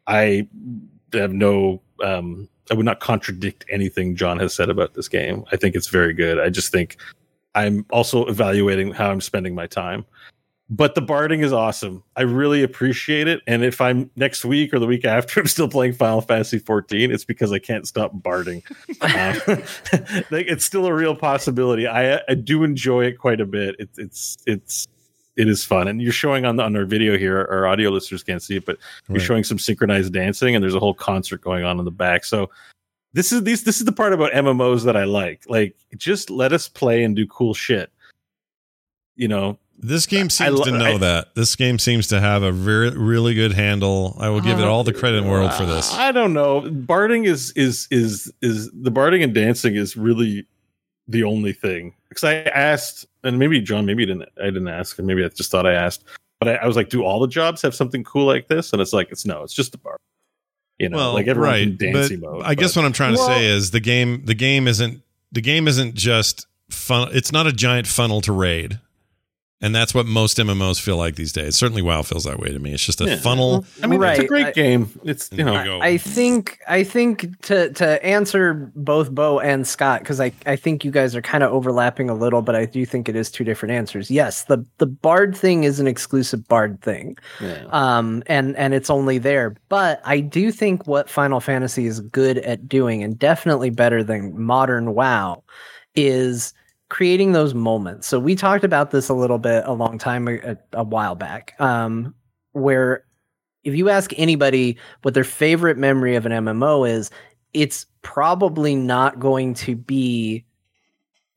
I 0.07 0.48
have 1.14 1.34
no, 1.34 1.82
um, 2.03 2.48
I 2.69 2.73
would 2.73 2.86
not 2.86 2.99
contradict 2.99 3.65
anything 3.69 4.15
John 4.15 4.40
has 4.40 4.53
said 4.53 4.69
about 4.69 4.94
this 4.94 5.07
game. 5.07 5.44
I 5.52 5.56
think 5.56 5.76
it's 5.76 5.88
very 5.88 6.14
good. 6.14 6.40
I 6.40 6.49
just 6.49 6.72
think 6.72 6.98
I'm 7.56 7.86
also 7.90 8.26
evaluating 8.26 8.91
how 8.91 9.10
I'm 9.11 9.22
spending 9.22 9.56
my 9.56 9.65
time. 9.68 10.06
But 10.67 10.95
the 10.95 11.01
barding 11.01 11.41
is 11.41 11.53
awesome. 11.53 12.03
I 12.15 12.23
really 12.23 12.63
appreciate 12.63 13.27
it. 13.27 13.41
And 13.45 13.63
if 13.63 13.79
I'm 13.79 14.09
next 14.15 14.43
week 14.43 14.73
or 14.73 14.79
the 14.79 14.87
week 14.87 15.05
after, 15.05 15.39
I'm 15.41 15.47
still 15.47 15.69
playing 15.69 15.93
Final 15.93 16.21
Fantasy 16.21 16.57
14, 16.57 17.11
it's 17.11 17.23
because 17.23 17.51
I 17.51 17.59
can't 17.59 17.87
stop 17.87 18.11
barding. 18.13 18.63
Like, 18.99 19.47
uh, 19.47 19.57
it's 20.31 20.65
still 20.65 20.87
a 20.87 20.93
real 20.93 21.15
possibility. 21.15 21.85
I, 21.85 22.19
I 22.27 22.33
do 22.33 22.63
enjoy 22.63 23.05
it 23.05 23.19
quite 23.19 23.41
a 23.41 23.45
bit. 23.45 23.75
It's 23.77 23.99
it's 23.99 24.37
it's 24.47 24.87
it 25.35 25.49
is 25.49 25.63
fun, 25.63 25.87
and 25.87 26.01
you're 26.01 26.13
showing 26.13 26.45
on 26.45 26.55
the, 26.55 26.63
on 26.63 26.75
our 26.75 26.85
video 26.85 27.17
here. 27.17 27.45
Our 27.51 27.67
audio 27.67 27.89
listeners 27.89 28.23
can't 28.23 28.41
see 28.41 28.55
it, 28.55 28.65
but 28.65 28.77
you're 29.09 29.19
showing 29.19 29.43
some 29.43 29.59
synchronized 29.59 30.13
dancing, 30.13 30.55
and 30.55 30.63
there's 30.63 30.75
a 30.75 30.79
whole 30.79 30.93
concert 30.93 31.41
going 31.41 31.65
on 31.65 31.77
in 31.77 31.85
the 31.85 31.91
back. 31.91 32.23
So 32.23 32.49
this 33.13 33.31
is 33.31 33.43
these 33.43 33.63
this 33.65 33.79
is 33.79 33.85
the 33.85 33.91
part 33.91 34.13
about 34.13 34.31
MMOs 34.31 34.85
that 34.85 34.95
I 34.95 35.03
like. 35.03 35.43
Like, 35.47 35.75
just 35.97 36.29
let 36.29 36.53
us 36.53 36.69
play 36.69 37.03
and 37.03 37.15
do 37.15 37.27
cool 37.27 37.53
shit. 37.53 37.91
You 39.17 39.27
know, 39.27 39.59
This 39.77 40.06
game 40.06 40.26
I 40.26 40.30
seems 40.30 40.60
lo- 40.60 40.65
to 40.65 40.72
know 40.72 40.95
I- 40.95 40.97
that. 40.99 41.35
This 41.35 41.56
game 41.56 41.77
seems 41.80 42.07
to 42.07 42.19
have 42.19 42.43
a 42.43 42.52
very 42.52 42.89
really 42.91 43.34
good 43.34 43.53
handle. 43.53 44.15
I 44.19 44.30
will 44.30 44.41
give 44.41 44.57
it 44.60 44.64
Uh, 44.65 44.69
all 44.72 44.84
the 44.84 44.93
credit 44.93 45.18
in 45.18 45.23
the 45.26 45.30
world 45.30 45.53
for 45.53 45.65
this. 45.65 45.93
I 45.93 46.11
don't 46.11 46.34
know. 46.34 46.61
Barding 46.72 47.26
is 47.26 47.52
is 47.52 47.88
is 47.91 48.31
is 48.41 48.69
the 48.73 48.91
barding 48.91 49.22
and 49.22 49.34
dancing 49.34 49.76
is 49.76 49.95
really 49.97 50.45
the 51.07 51.23
only 51.23 51.53
thing. 51.53 51.93
Because 52.10 52.23
I 52.23 52.35
asked, 52.35 53.06
and 53.23 53.38
maybe 53.38 53.60
John, 53.61 53.85
maybe 53.85 54.03
you 54.03 54.07
didn't. 54.07 54.30
I 54.41 54.45
didn't 54.45 54.69
ask, 54.69 54.97
and 54.97 55.06
maybe 55.07 55.23
I 55.23 55.27
just 55.30 55.52
thought 55.52 55.65
I 55.68 55.73
asked. 55.73 56.03
But 56.39 56.49
I, 56.49 56.56
I 56.56 56.68
was 56.68 56.76
like, 56.76 56.89
do 56.89 57.03
all 57.03 57.19
the 57.19 57.27
jobs 57.27 57.61
have 57.61 57.76
something 57.76 58.03
cool 58.03 58.26
like 58.26 58.47
this? 58.47 58.73
And 58.73 58.81
it's 58.81 58.93
like, 58.93 59.11
it's 59.11 59.26
no, 59.26 59.43
it's 59.43 59.53
just 59.53 59.72
the 59.72 59.77
bar. 59.77 59.97
You 60.80 60.89
know, 60.89 60.97
well, 60.97 61.14
like 61.14 61.27
everyone's 61.27 61.52
right. 61.53 61.61
in 61.68 61.77
dancing 61.93 62.19
but 62.22 62.31
mode. 62.31 62.43
I 62.45 62.56
guess 62.56 62.73
but- 62.73 62.81
what 62.81 62.85
I'm 62.88 62.93
trying 62.93 63.14
to 63.14 63.19
Well- 63.19 63.27
say 63.27 63.45
is 63.45 63.72
the 63.72 63.80
game 63.80 64.26
the 64.26 64.34
game 64.35 64.68
isn't 64.68 65.02
the 65.31 65.41
game 65.41 65.68
isn't 65.68 65.95
just 65.95 66.47
fun 66.69 67.10
it's 67.11 67.31
not 67.31 67.45
a 67.47 67.52
giant 67.53 67.88
funnel 67.88 68.19
to 68.22 68.31
raid. 68.34 68.80
And 69.61 69.73
that's 69.73 69.94
what 69.95 70.06
most 70.06 70.38
MMOs 70.38 70.82
feel 70.82 70.98
like 70.98 71.15
these 71.15 71.32
days. 71.32 71.56
Certainly 71.56 71.82
WoW 71.82 72.02
feels 72.02 72.26
that 72.26 72.40
way 72.40 72.49
to 72.49 72.60
me. 72.60 72.73
It's 72.73 72.86
just 72.86 72.99
a 72.99 73.06
Yeah. 73.06 73.15
funnel. 73.15 73.65
I 73.82 73.88
mean, 73.88 74.03
it's 74.03 74.19
a 74.19 74.26
great 74.27 74.48
I- 74.48 74.52
game. 74.52 74.90
It's 75.06 75.30
you 75.32 75.45
know, 75.45 75.53
There 75.53 75.65
you. 75.65 75.80
I 75.80 75.98
think 75.98 76.60
I 76.68 76.84
think 76.84 77.41
to 77.44 77.72
to 77.72 78.06
answer 78.06 78.69
both 78.76 79.11
Bo 79.11 79.40
and 79.40 79.65
Scott 79.65 80.02
because 80.02 80.19
I 80.19 80.34
I 80.45 80.57
think 80.57 80.84
you 80.84 80.91
guys 80.91 81.15
are 81.15 81.22
kind 81.22 81.41
of 81.41 81.53
overlapping 81.53 82.10
a 82.10 82.14
little, 82.14 82.41
but 82.41 82.53
I 82.53 82.65
do 82.65 82.86
think 82.86 83.07
it 83.07 83.15
is 83.15 83.32
two 83.32 83.45
different 83.45 83.72
answers. 83.73 84.11
Yes, 84.11 84.44
the 84.44 84.64
the 84.77 84.86
Bard 84.88 85.36
thing 85.38 85.64
is 85.64 85.80
an 85.80 85.88
exclusive 85.88 86.45
Bard 86.49 86.82
thing, 86.82 87.15
yeah. 87.41 87.64
um, 87.72 88.23
and 88.27 88.57
and 88.57 88.73
it's 88.73 88.90
only 88.90 89.19
there. 89.19 89.56
But 89.69 90.02
I 90.03 90.19
do 90.19 90.52
think 90.52 90.86
what 90.86 91.10
Final 91.10 91.40
Fantasy 91.40 91.86
is 91.88 92.02
good 92.02 92.40
at 92.40 92.68
doing, 92.68 93.02
and 93.03 93.18
definitely 93.18 93.69
better 93.69 94.03
than 94.03 94.38
modern 94.40 94.94
WoW, 94.94 95.44
is 95.95 96.53
creating 96.90 97.32
those 97.32 97.53
moments. 97.53 98.07
So 98.07 98.20
we 98.20 98.36
talked 98.36 98.64
about 98.64 98.91
this 98.91 99.10
a 99.10 99.14
little 99.14 99.40
bit 99.40 99.64
a 99.66 99.74
long 99.74 99.98
time 99.98 100.28
a, 100.28 100.57
a 100.74 100.84
while 100.84 101.16
back, 101.16 101.53
um, 101.60 102.14
where 102.52 103.03
if 103.64 103.76
you 103.76 103.90
ask 103.90 104.12
anybody 104.18 104.78
what 105.02 105.14
their 105.14 105.24
favorite 105.24 105.78
memory 105.78 106.16
of 106.16 106.26
an 106.26 106.32
MMO 106.32 106.88
is, 106.90 107.10
it's 107.53 107.86
probably 108.03 108.76
not 108.76 109.20
going 109.20 109.53
to 109.56 109.76
be 109.76 110.45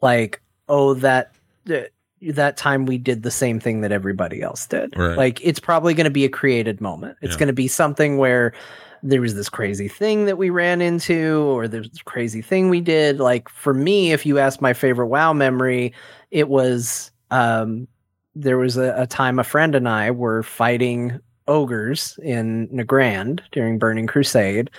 like, 0.02 0.42
oh, 0.68 0.94
that 0.94 1.32
th- 1.66 1.90
that 2.20 2.56
time 2.56 2.84
we 2.84 2.98
did 2.98 3.22
the 3.22 3.30
same 3.30 3.60
thing 3.60 3.80
that 3.80 3.92
everybody 3.92 4.42
else 4.42 4.66
did. 4.66 4.94
Right. 4.96 5.16
Like 5.16 5.40
it's 5.42 5.60
probably 5.60 5.94
going 5.94 6.04
to 6.04 6.10
be 6.10 6.24
a 6.24 6.28
created 6.28 6.80
moment. 6.80 7.16
It's 7.22 7.34
Yeah. 7.34 7.38
going 7.38 7.46
to 7.46 7.52
be 7.52 7.68
something 7.68 8.18
where 8.18 8.52
there 9.02 9.20
was 9.20 9.34
this 9.34 9.48
crazy 9.48 9.88
thing 9.88 10.24
that 10.26 10.38
we 10.38 10.50
ran 10.50 10.80
into 10.80 11.42
or 11.42 11.68
this 11.68 11.88
crazy 12.04 12.42
thing 12.42 12.68
we 12.68 12.80
did. 12.80 13.20
Like 13.20 13.48
for 13.48 13.74
me, 13.74 14.12
if 14.12 14.26
you 14.26 14.38
ask 14.38 14.60
my 14.60 14.72
favorite 14.72 15.06
WoW 15.06 15.32
memory, 15.32 15.92
it 16.30 16.48
was 16.48 17.10
um 17.30 17.88
there 18.34 18.58
was 18.58 18.76
a, 18.76 18.94
a 18.96 19.06
time 19.06 19.38
a 19.38 19.44
friend 19.44 19.74
and 19.74 19.88
I 19.88 20.10
were 20.10 20.42
fighting 20.42 21.20
ogres 21.48 22.18
in 22.22 22.68
Nagrand 22.68 23.40
during 23.50 23.78
Burning 23.78 24.06
Crusade. 24.06 24.70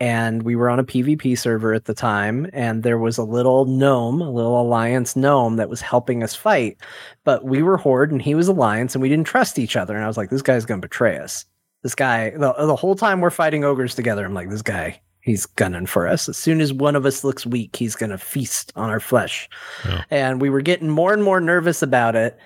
And 0.00 0.42
we 0.42 0.56
were 0.56 0.68
on 0.68 0.80
a 0.80 0.84
PvP 0.84 1.38
server 1.38 1.74
at 1.74 1.84
the 1.84 1.94
time, 1.94 2.48
and 2.52 2.82
there 2.82 2.98
was 2.98 3.18
a 3.18 3.24
little 3.24 3.66
gnome, 3.66 4.20
a 4.20 4.30
little 4.30 4.60
alliance 4.60 5.14
gnome 5.14 5.56
that 5.56 5.68
was 5.68 5.80
helping 5.80 6.24
us 6.24 6.34
fight. 6.34 6.76
But 7.22 7.44
we 7.44 7.62
were 7.62 7.76
Horde 7.76 8.10
and 8.10 8.20
he 8.20 8.34
was 8.34 8.48
Alliance, 8.48 8.94
and 8.94 9.02
we 9.02 9.08
didn't 9.08 9.28
trust 9.28 9.60
each 9.60 9.76
other. 9.76 9.94
And 9.94 10.02
I 10.02 10.08
was 10.08 10.16
like, 10.16 10.30
this 10.30 10.42
guy's 10.42 10.64
going 10.64 10.80
to 10.80 10.88
betray 10.88 11.18
us. 11.18 11.44
This 11.82 11.94
guy, 11.94 12.30
the, 12.30 12.52
the 12.52 12.76
whole 12.76 12.94
time 12.94 13.20
we're 13.20 13.30
fighting 13.30 13.64
ogres 13.64 13.94
together, 13.94 14.24
I'm 14.24 14.34
like, 14.34 14.50
this 14.50 14.62
guy, 14.62 15.00
he's 15.22 15.46
gunning 15.46 15.86
for 15.86 16.06
us. 16.06 16.28
As 16.28 16.36
soon 16.36 16.60
as 16.60 16.72
one 16.72 16.94
of 16.94 17.06
us 17.06 17.24
looks 17.24 17.46
weak, 17.46 17.74
he's 17.74 17.96
going 17.96 18.10
to 18.10 18.18
feast 18.18 18.72
on 18.76 18.90
our 18.90 19.00
flesh. 19.00 19.48
Yeah. 19.84 20.04
And 20.10 20.40
we 20.40 20.50
were 20.50 20.60
getting 20.60 20.88
more 20.88 21.12
and 21.12 21.24
more 21.24 21.40
nervous 21.40 21.82
about 21.82 22.14
it. 22.14 22.38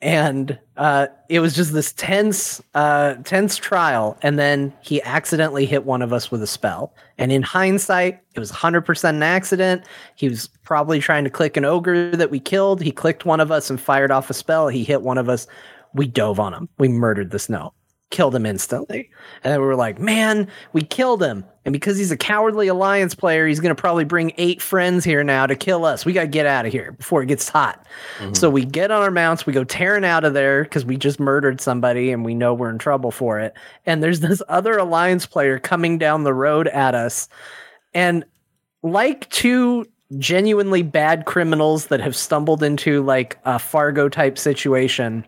And 0.00 0.56
uh, 0.76 1.08
it 1.28 1.40
was 1.40 1.56
just 1.56 1.72
this 1.72 1.92
tense, 1.92 2.62
uh, 2.74 3.14
tense 3.24 3.56
trial. 3.56 4.16
And 4.22 4.38
then 4.38 4.72
he 4.80 5.02
accidentally 5.02 5.66
hit 5.66 5.84
one 5.84 6.02
of 6.02 6.12
us 6.12 6.30
with 6.30 6.40
a 6.40 6.46
spell. 6.46 6.94
And 7.18 7.32
in 7.32 7.42
hindsight, 7.42 8.20
it 8.34 8.38
was 8.38 8.52
100% 8.52 9.08
an 9.08 9.22
accident. 9.24 9.82
He 10.14 10.28
was 10.28 10.46
probably 10.62 11.00
trying 11.00 11.24
to 11.24 11.30
click 11.30 11.56
an 11.56 11.64
ogre 11.64 12.14
that 12.14 12.30
we 12.30 12.38
killed. 12.38 12.80
He 12.80 12.92
clicked 12.92 13.24
one 13.24 13.40
of 13.40 13.50
us 13.50 13.70
and 13.70 13.80
fired 13.80 14.12
off 14.12 14.30
a 14.30 14.34
spell. 14.34 14.68
He 14.68 14.84
hit 14.84 15.02
one 15.02 15.18
of 15.18 15.28
us. 15.28 15.48
We 15.94 16.06
dove 16.06 16.38
on 16.38 16.54
him. 16.54 16.68
We 16.78 16.86
murdered 16.86 17.32
the 17.32 17.40
snow 17.40 17.72
killed 18.10 18.34
him 18.34 18.46
instantly. 18.46 19.10
And 19.44 19.52
then 19.52 19.60
we 19.60 19.66
were 19.66 19.76
like, 19.76 19.98
man, 19.98 20.48
we 20.72 20.82
killed 20.82 21.22
him. 21.22 21.44
And 21.64 21.72
because 21.72 21.98
he's 21.98 22.10
a 22.10 22.16
cowardly 22.16 22.68
alliance 22.68 23.14
player, 23.14 23.46
he's 23.46 23.60
going 23.60 23.74
to 23.74 23.80
probably 23.80 24.04
bring 24.04 24.32
eight 24.38 24.62
friends 24.62 25.04
here 25.04 25.22
now 25.22 25.46
to 25.46 25.54
kill 25.54 25.84
us. 25.84 26.06
We 26.06 26.14
got 26.14 26.22
to 26.22 26.28
get 26.28 26.46
out 26.46 26.64
of 26.64 26.72
here 26.72 26.92
before 26.92 27.22
it 27.22 27.26
gets 27.26 27.48
hot. 27.48 27.86
Mm-hmm. 28.18 28.32
So 28.32 28.48
we 28.48 28.64
get 28.64 28.90
on 28.90 29.02
our 29.02 29.10
mounts, 29.10 29.44
we 29.44 29.52
go 29.52 29.64
tearing 29.64 30.04
out 30.04 30.24
of 30.24 30.32
there 30.32 30.62
because 30.64 30.86
we 30.86 30.96
just 30.96 31.20
murdered 31.20 31.60
somebody 31.60 32.10
and 32.10 32.24
we 32.24 32.34
know 32.34 32.54
we're 32.54 32.70
in 32.70 32.78
trouble 32.78 33.10
for 33.10 33.38
it. 33.38 33.54
And 33.84 34.02
there's 34.02 34.20
this 34.28 34.42
other 34.48 34.78
alliance 34.78 35.26
player 35.26 35.58
coming 35.58 35.98
down 35.98 36.24
the 36.24 36.34
road 36.34 36.68
at 36.68 36.94
us. 36.94 37.28
And 37.92 38.24
like 38.82 39.28
two 39.28 39.86
genuinely 40.16 40.82
bad 40.82 41.26
criminals 41.26 41.86
that 41.86 42.00
have 42.00 42.16
stumbled 42.16 42.62
into 42.62 43.02
like 43.02 43.38
a 43.44 43.58
Fargo 43.58 44.08
type 44.08 44.38
situation, 44.38 45.26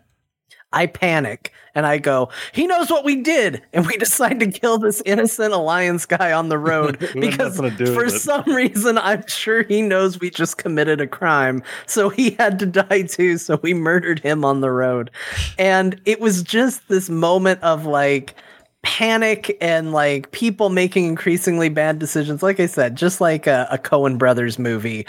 I 0.72 0.86
panic 0.86 1.52
and 1.74 1.86
I 1.86 1.98
go, 1.98 2.30
he 2.52 2.66
knows 2.66 2.90
what 2.90 3.04
we 3.04 3.16
did. 3.16 3.62
And 3.72 3.86
we 3.86 3.96
decide 3.98 4.40
to 4.40 4.50
kill 4.50 4.78
this 4.78 5.02
innocent 5.04 5.52
alliance 5.52 6.06
guy 6.06 6.32
on 6.32 6.48
the 6.48 6.58
road 6.58 6.98
because 7.14 7.60
nothing 7.60 7.76
to 7.76 7.84
do 7.84 7.94
for 7.94 8.08
some 8.08 8.44
reason 8.46 8.98
I'm 8.98 9.26
sure 9.26 9.62
he 9.62 9.82
knows 9.82 10.20
we 10.20 10.30
just 10.30 10.58
committed 10.58 11.00
a 11.00 11.06
crime. 11.06 11.62
So 11.86 12.08
he 12.08 12.30
had 12.30 12.58
to 12.60 12.66
die 12.66 13.02
too. 13.02 13.38
So 13.38 13.58
we 13.62 13.74
murdered 13.74 14.20
him 14.20 14.44
on 14.44 14.60
the 14.60 14.70
road. 14.70 15.10
And 15.58 16.00
it 16.04 16.20
was 16.20 16.42
just 16.42 16.88
this 16.88 17.08
moment 17.10 17.62
of 17.62 17.86
like, 17.86 18.34
panic 18.82 19.56
and 19.60 19.92
like 19.92 20.32
people 20.32 20.70
making 20.70 21.04
increasingly 21.04 21.68
bad 21.68 21.98
decisions. 21.98 22.42
Like 22.42 22.60
i 22.60 22.66
said 22.66 22.96
just 22.96 23.20
like 23.20 23.46
a, 23.46 23.68
a 23.70 23.76
coen 23.76 24.16
brothers 24.16 24.58
movie 24.58 25.06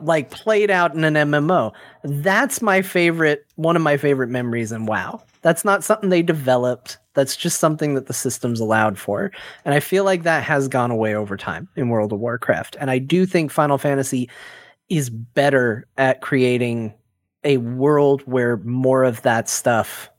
like 0.00 0.30
played 0.30 0.70
out 0.70 0.94
in 0.94 1.04
an 1.04 1.14
mmo 1.14 1.72
that's 2.02 2.60
my 2.60 2.82
favorite 2.82 3.46
one 3.54 3.76
of 3.76 3.82
my 3.82 3.96
favorite 3.96 4.28
memories 4.28 4.72
in 4.72 4.86
wow. 4.86 5.22
That's 5.42 5.64
not 5.64 5.82
something 5.82 6.08
they 6.08 6.22
developed. 6.22 6.98
That's 7.14 7.36
just 7.36 7.58
something 7.58 7.94
that 7.94 8.06
the 8.06 8.12
systems 8.12 8.58
allowed 8.60 8.98
for. 8.98 9.30
And 9.64 9.74
i 9.74 9.80
feel 9.80 10.04
like 10.04 10.24
that 10.24 10.42
has 10.42 10.66
gone 10.66 10.90
away 10.90 11.14
over 11.14 11.36
time 11.36 11.68
in 11.76 11.90
world 11.90 12.12
of 12.12 12.18
warcraft. 12.18 12.76
And 12.80 12.90
i 12.90 12.98
do 12.98 13.24
think 13.24 13.52
final 13.52 13.78
fantasy 13.78 14.28
is 14.88 15.10
better 15.10 15.86
at 15.96 16.20
creating 16.20 16.92
a 17.44 17.56
world 17.58 18.22
where 18.22 18.56
more 18.58 19.04
of 19.04 19.22
that 19.22 19.48
stuff 19.48 20.10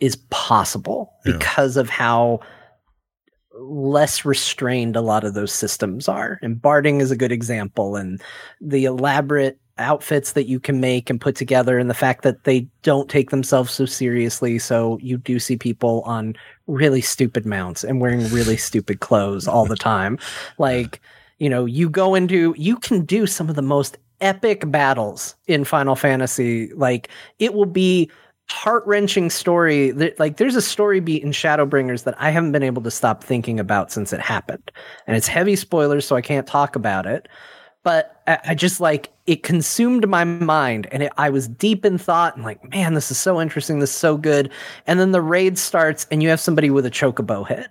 is 0.00 0.16
possible 0.30 1.12
Yeah. 1.26 1.32
because 1.38 1.76
of 1.76 1.88
how 1.88 2.40
less 3.60 4.24
restrained 4.24 4.94
a 4.94 5.00
lot 5.00 5.24
of 5.24 5.34
those 5.34 5.52
systems 5.52 6.08
are. 6.08 6.38
And 6.42 6.60
Barding 6.60 7.00
is 7.00 7.10
a 7.10 7.16
good 7.16 7.32
example, 7.32 7.96
and 7.96 8.22
the 8.60 8.84
elaborate 8.84 9.58
outfits 9.78 10.32
that 10.32 10.46
you 10.48 10.58
can 10.60 10.80
make 10.80 11.08
and 11.10 11.20
put 11.20 11.34
together, 11.36 11.78
and 11.78 11.88
the 11.90 11.94
fact 11.94 12.22
that 12.22 12.44
they 12.44 12.68
don't 12.82 13.08
take 13.08 13.30
themselves 13.30 13.72
so 13.72 13.84
seriously. 13.86 14.58
So 14.58 14.98
you 15.00 15.18
do 15.18 15.38
see 15.38 15.56
people 15.56 16.02
on 16.04 16.34
really 16.66 17.00
stupid 17.00 17.46
mounts 17.46 17.82
and 17.84 18.00
wearing 18.00 18.28
really 18.28 18.56
stupid 18.68 19.00
clothes 19.00 19.48
all 19.48 19.66
the 19.66 19.76
time. 19.76 20.18
Like, 20.58 21.00
you 21.38 21.48
know, 21.48 21.64
you 21.64 21.88
go 21.88 22.14
into, 22.14 22.54
you 22.56 22.76
can 22.76 23.04
do 23.04 23.26
some 23.26 23.48
of 23.48 23.54
the 23.56 23.62
most 23.62 23.96
epic 24.20 24.68
battles 24.70 25.36
in 25.46 25.64
Final 25.64 25.94
Fantasy. 25.94 26.72
Like, 26.74 27.08
it 27.38 27.54
will 27.54 27.66
be 27.66 28.10
heart 28.50 28.86
wrenching 28.86 29.30
story. 29.30 29.90
That, 29.90 30.18
like, 30.18 30.36
there's 30.36 30.56
a 30.56 30.62
story 30.62 31.00
beat 31.00 31.22
in 31.22 31.30
Shadowbringers 31.30 32.04
that 32.04 32.14
I 32.18 32.30
haven't 32.30 32.52
been 32.52 32.62
able 32.62 32.82
to 32.82 32.90
stop 32.90 33.22
thinking 33.22 33.60
about 33.60 33.92
since 33.92 34.12
it 34.12 34.20
happened. 34.20 34.70
And 35.06 35.16
it's 35.16 35.28
heavy 35.28 35.56
spoilers, 35.56 36.06
so 36.06 36.16
I 36.16 36.22
can't 36.22 36.46
talk 36.46 36.76
about 36.76 37.06
it. 37.06 37.28
But 37.84 38.22
I, 38.26 38.38
I 38.48 38.54
just 38.54 38.80
like 38.80 39.10
it 39.26 39.42
consumed 39.42 40.08
my 40.08 40.24
mind, 40.24 40.88
and 40.90 41.04
it, 41.04 41.12
I 41.16 41.30
was 41.30 41.48
deep 41.48 41.84
in 41.84 41.98
thought 41.98 42.34
and 42.34 42.44
like, 42.44 42.62
man, 42.70 42.94
this 42.94 43.10
is 43.10 43.18
so 43.18 43.40
interesting. 43.40 43.78
This 43.78 43.90
is 43.90 43.96
so 43.96 44.16
good. 44.16 44.50
And 44.86 44.98
then 44.98 45.12
the 45.12 45.22
raid 45.22 45.58
starts, 45.58 46.06
and 46.10 46.22
you 46.22 46.28
have 46.30 46.40
somebody 46.40 46.70
with 46.70 46.86
a 46.86 46.90
chocobo 46.90 47.46
head, 47.46 47.70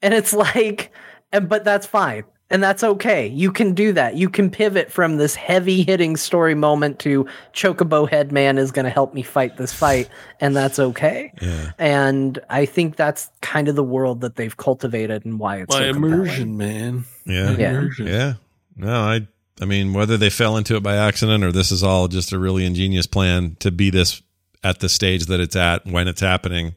and 0.00 0.14
it's 0.14 0.32
like, 0.32 0.92
and 1.30 1.48
but 1.48 1.64
that's 1.64 1.86
fine. 1.86 2.24
And 2.52 2.62
that's 2.62 2.84
okay. 2.84 3.26
You 3.26 3.50
can 3.50 3.72
do 3.72 3.92
that. 3.94 4.14
You 4.14 4.28
can 4.28 4.50
pivot 4.50 4.92
from 4.92 5.16
this 5.16 5.34
heavy 5.34 5.82
hitting 5.82 6.16
story 6.18 6.54
moment 6.54 6.98
to 7.00 7.26
Chocobo 7.54 8.08
Head 8.08 8.30
Man 8.30 8.58
is 8.58 8.70
going 8.70 8.84
to 8.84 8.90
help 8.90 9.14
me 9.14 9.22
fight 9.22 9.56
this 9.56 9.72
fight. 9.72 10.08
And 10.38 10.54
that's 10.54 10.78
okay. 10.78 11.32
Yeah. 11.40 11.72
And 11.78 12.38
I 12.50 12.66
think 12.66 12.96
that's 12.96 13.30
kind 13.40 13.68
of 13.68 13.74
the 13.74 13.82
world 13.82 14.20
that 14.20 14.36
they've 14.36 14.56
cultivated 14.56 15.24
and 15.24 15.38
why 15.38 15.62
it's 15.62 15.74
My 15.74 15.80
so 15.80 15.88
immersion, 15.88 16.58
man. 16.58 17.06
Yeah. 17.24 17.52
Yeah. 17.52 17.70
Immersion. 17.70 18.06
Yeah. 18.06 18.34
No, 18.76 19.00
I 19.00 19.26
I 19.60 19.64
mean 19.64 19.94
whether 19.94 20.16
they 20.16 20.30
fell 20.30 20.56
into 20.56 20.76
it 20.76 20.82
by 20.82 20.96
accident 20.96 21.44
or 21.44 21.52
this 21.52 21.72
is 21.72 21.82
all 21.82 22.06
just 22.06 22.32
a 22.32 22.38
really 22.38 22.66
ingenious 22.66 23.06
plan 23.06 23.56
to 23.60 23.70
be 23.70 23.90
this 23.90 24.22
at 24.62 24.80
the 24.80 24.88
stage 24.88 25.26
that 25.26 25.40
it's 25.40 25.56
at 25.56 25.86
when 25.86 26.06
it's 26.06 26.20
happening 26.20 26.74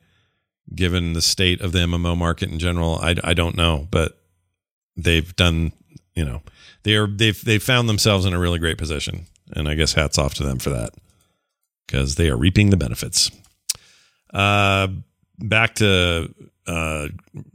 given 0.74 1.14
the 1.14 1.22
state 1.22 1.62
of 1.62 1.72
the 1.72 1.80
MMO 1.80 2.18
market 2.18 2.50
in 2.50 2.60
general, 2.60 2.98
I 3.02 3.16
I 3.24 3.34
don't 3.34 3.56
know, 3.56 3.88
but 3.92 4.18
they've 4.96 5.36
done, 5.36 5.72
you 6.14 6.26
know, 6.26 6.42
they 6.84 6.96
are 6.96 7.08
they've 7.08 7.40
they've 7.44 7.64
found 7.64 7.90
themselves 7.90 8.26
in 8.26 8.34
a 8.34 8.40
really 8.40 8.60
great 8.60 8.78
position. 8.78 9.26
And 9.54 9.68
I 9.68 9.76
guess 9.76 9.94
hats 9.94 10.18
off 10.18 10.34
to 10.36 10.44
them 10.44 10.60
for 10.60 10.72
that 10.72 10.92
cuz 11.88 12.16
they 12.16 12.30
are 12.30 12.38
reaping 12.38 12.70
the 12.70 12.78
benefits. 12.78 13.32
Uh 14.34 14.88
back 15.40 15.76
to 15.76 16.34
uh 16.68 17.08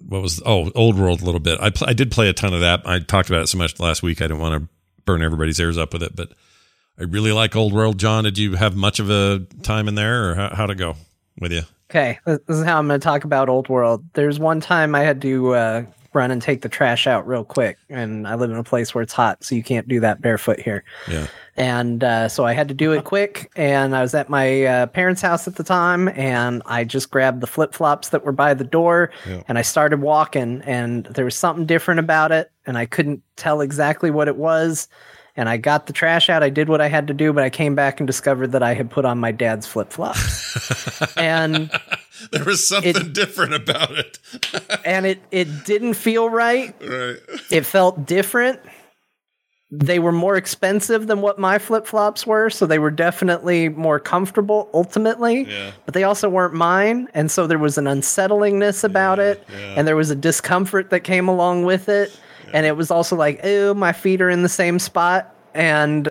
what 0.07 0.23
was 0.23 0.41
oh 0.47 0.71
old 0.75 0.99
world 0.99 1.23
a 1.23 1.25
little 1.25 1.41
bit. 1.41 1.59
I 1.61 1.71
pl- 1.71 1.89
i 1.89 1.93
did 1.93 2.11
play 2.11 2.29
a 2.29 2.33
ton 2.33 2.55
of 2.55 2.61
that. 2.61 2.83
I 2.85 3.01
talked 3.01 3.29
about 3.29 3.43
it 3.43 3.49
so 3.49 3.59
much 3.59 3.79
last 3.81 4.03
week 4.03 4.21
i 4.21 4.25
didn't 4.25 4.41
want 4.41 4.63
to 4.63 4.69
burn 5.05 5.23
everybody's 5.23 5.59
ears 5.59 5.79
up 5.79 5.93
with 5.93 6.03
it 6.03 6.15
but 6.15 6.33
i 6.99 7.03
really 7.03 7.33
like 7.33 7.57
old 7.57 7.73
world. 7.73 7.99
John 7.99 8.25
did 8.25 8.39
you 8.39 8.55
have 8.55 8.77
much 8.77 9.01
of 9.01 9.11
a 9.11 9.47
time 9.63 9.89
in 9.89 9.95
there 9.95 10.31
or 10.31 10.35
how, 10.35 10.55
how'd 10.55 10.71
it 10.71 10.77
go 10.77 10.95
with 11.41 11.53
you? 11.53 11.63
Okay, 11.91 12.21
this 12.25 12.39
this 12.47 12.59
is 12.59 12.65
how 12.65 12.79
I'm 12.79 12.87
going 12.87 13.01
to 13.01 13.05
talk 13.05 13.25
about 13.25 13.49
Old 13.49 13.69
World. 13.69 14.05
There's 14.13 14.39
one 14.39 14.61
time 14.61 14.95
I 14.95 15.01
had 15.01 15.21
to 15.23 15.55
uh, 15.55 15.85
run 16.13 16.31
and 16.31 16.43
take 16.43 16.63
the 16.63 16.69
trash 16.69 17.07
out 17.07 17.27
real 17.27 17.45
quick, 17.45 17.79
and 17.89 18.27
I 18.27 18.35
live 18.35 18.51
in 18.51 18.57
a 18.57 18.65
place 18.65 18.95
where 18.95 19.03
it's 19.03 19.13
hot, 19.13 19.45
so 19.45 19.55
you 19.55 19.63
can't 19.63 19.87
do 19.87 20.01
that 20.01 20.21
barefoot 20.21 20.59
here. 20.61 20.83
yeah 21.09 21.27
And 21.57 22.03
uh, 22.03 22.29
so 22.29 22.45
I 22.45 22.53
had 22.53 22.69
to 22.69 22.75
do 22.75 22.93
it 22.93 23.05
quick, 23.05 23.51
and 23.55 23.95
I 23.95 24.03
was 24.03 24.13
at 24.15 24.29
my 24.29 24.65
uh, 24.65 24.87
parents' 24.87 25.23
house 25.23 25.47
at 25.47 25.55
the 25.57 25.63
time, 25.65 26.09
and 26.09 26.63
I 26.67 26.83
just 26.85 27.11
grabbed 27.11 27.41
the 27.41 27.47
flip 27.47 27.75
flops 27.75 28.09
that 28.09 28.25
were 28.25 28.33
by 28.33 28.55
the 28.55 28.65
door, 28.65 29.11
Yeah. 29.29 29.43
and 29.49 29.57
I 29.57 29.63
started 29.63 30.01
walking, 30.01 30.63
and 30.65 31.05
there 31.07 31.25
was 31.25 31.37
something 31.37 31.65
different 31.67 32.01
about 32.01 32.33
it, 32.33 32.51
and 32.67 32.77
I 32.77 32.87
couldn't 32.87 33.23
tell 33.37 33.61
exactly 33.61 34.11
what 34.11 34.27
it 34.29 34.37
was. 34.37 34.89
And 35.37 35.49
I 35.49 35.59
got 35.59 35.87
the 35.87 35.93
trash 35.93 36.29
out. 36.29 36.43
I 36.43 36.51
did 36.51 36.69
what 36.69 36.81
I 36.81 36.89
had 36.89 37.07
to 37.07 37.15
do, 37.15 37.33
but 37.33 37.45
I 37.45 37.51
came 37.51 37.77
back 37.77 38.01
and 38.01 38.07
discovered 38.07 38.49
that 38.49 38.65
I 38.65 38.75
had 38.75 38.91
put 38.91 39.05
on 39.05 39.19
my 39.19 39.31
dad's 39.31 39.65
flip 39.67 39.91
flops. 39.93 41.07
and 41.17 41.71
there 42.33 42.45
was 42.45 42.67
something 42.67 43.13
different 43.13 43.55
about 43.55 43.93
it 43.93 44.19
and 44.85 45.07
it 45.07 45.21
it 45.31 45.65
didn't 45.65 45.95
feel 45.95 46.29
right. 46.29 46.75
right 46.81 47.17
It 47.51 47.67
felt 47.67 48.07
different. 48.07 48.61
They 49.73 50.01
were 50.01 50.13
more 50.13 50.37
expensive 50.37 51.07
than 51.07 51.21
what 51.21 51.39
my 51.39 51.59
flip 51.59 51.87
flops 51.87 52.27
were, 52.27 52.51
so 52.51 52.67
they 52.67 52.81
were 52.81 52.91
definitely 52.91 53.69
more 53.69 54.01
comfortable 54.01 54.69
ultimately. 54.75 55.45
Yeah. 55.45 55.71
But 55.85 55.95
they 55.95 56.03
also 56.03 56.29
weren't 56.29 56.55
mine, 56.55 57.07
and 57.15 57.31
so 57.31 57.47
there 57.47 57.59
was 57.59 57.79
an 57.79 57.87
unsettlingness 57.87 58.83
about 58.83 59.21
it, 59.21 59.45
yeah. 59.49 59.75
and 59.77 59.87
there 59.87 59.95
was 59.95 60.11
a 60.11 60.17
discomfort 60.17 60.91
that 60.91 61.01
came 61.01 61.29
along 61.29 61.65
with 61.65 61.89
it. 61.89 62.19
And 62.53 62.67
it 62.67 62.77
was 62.77 62.91
also 62.91 63.15
like, 63.15 63.39
oh, 63.45 63.75
my 63.75 63.93
feet 63.93 64.21
are 64.21 64.29
in 64.29 64.43
the 64.43 64.49
same 64.49 64.81
spot, 64.81 65.33
and 65.55 66.09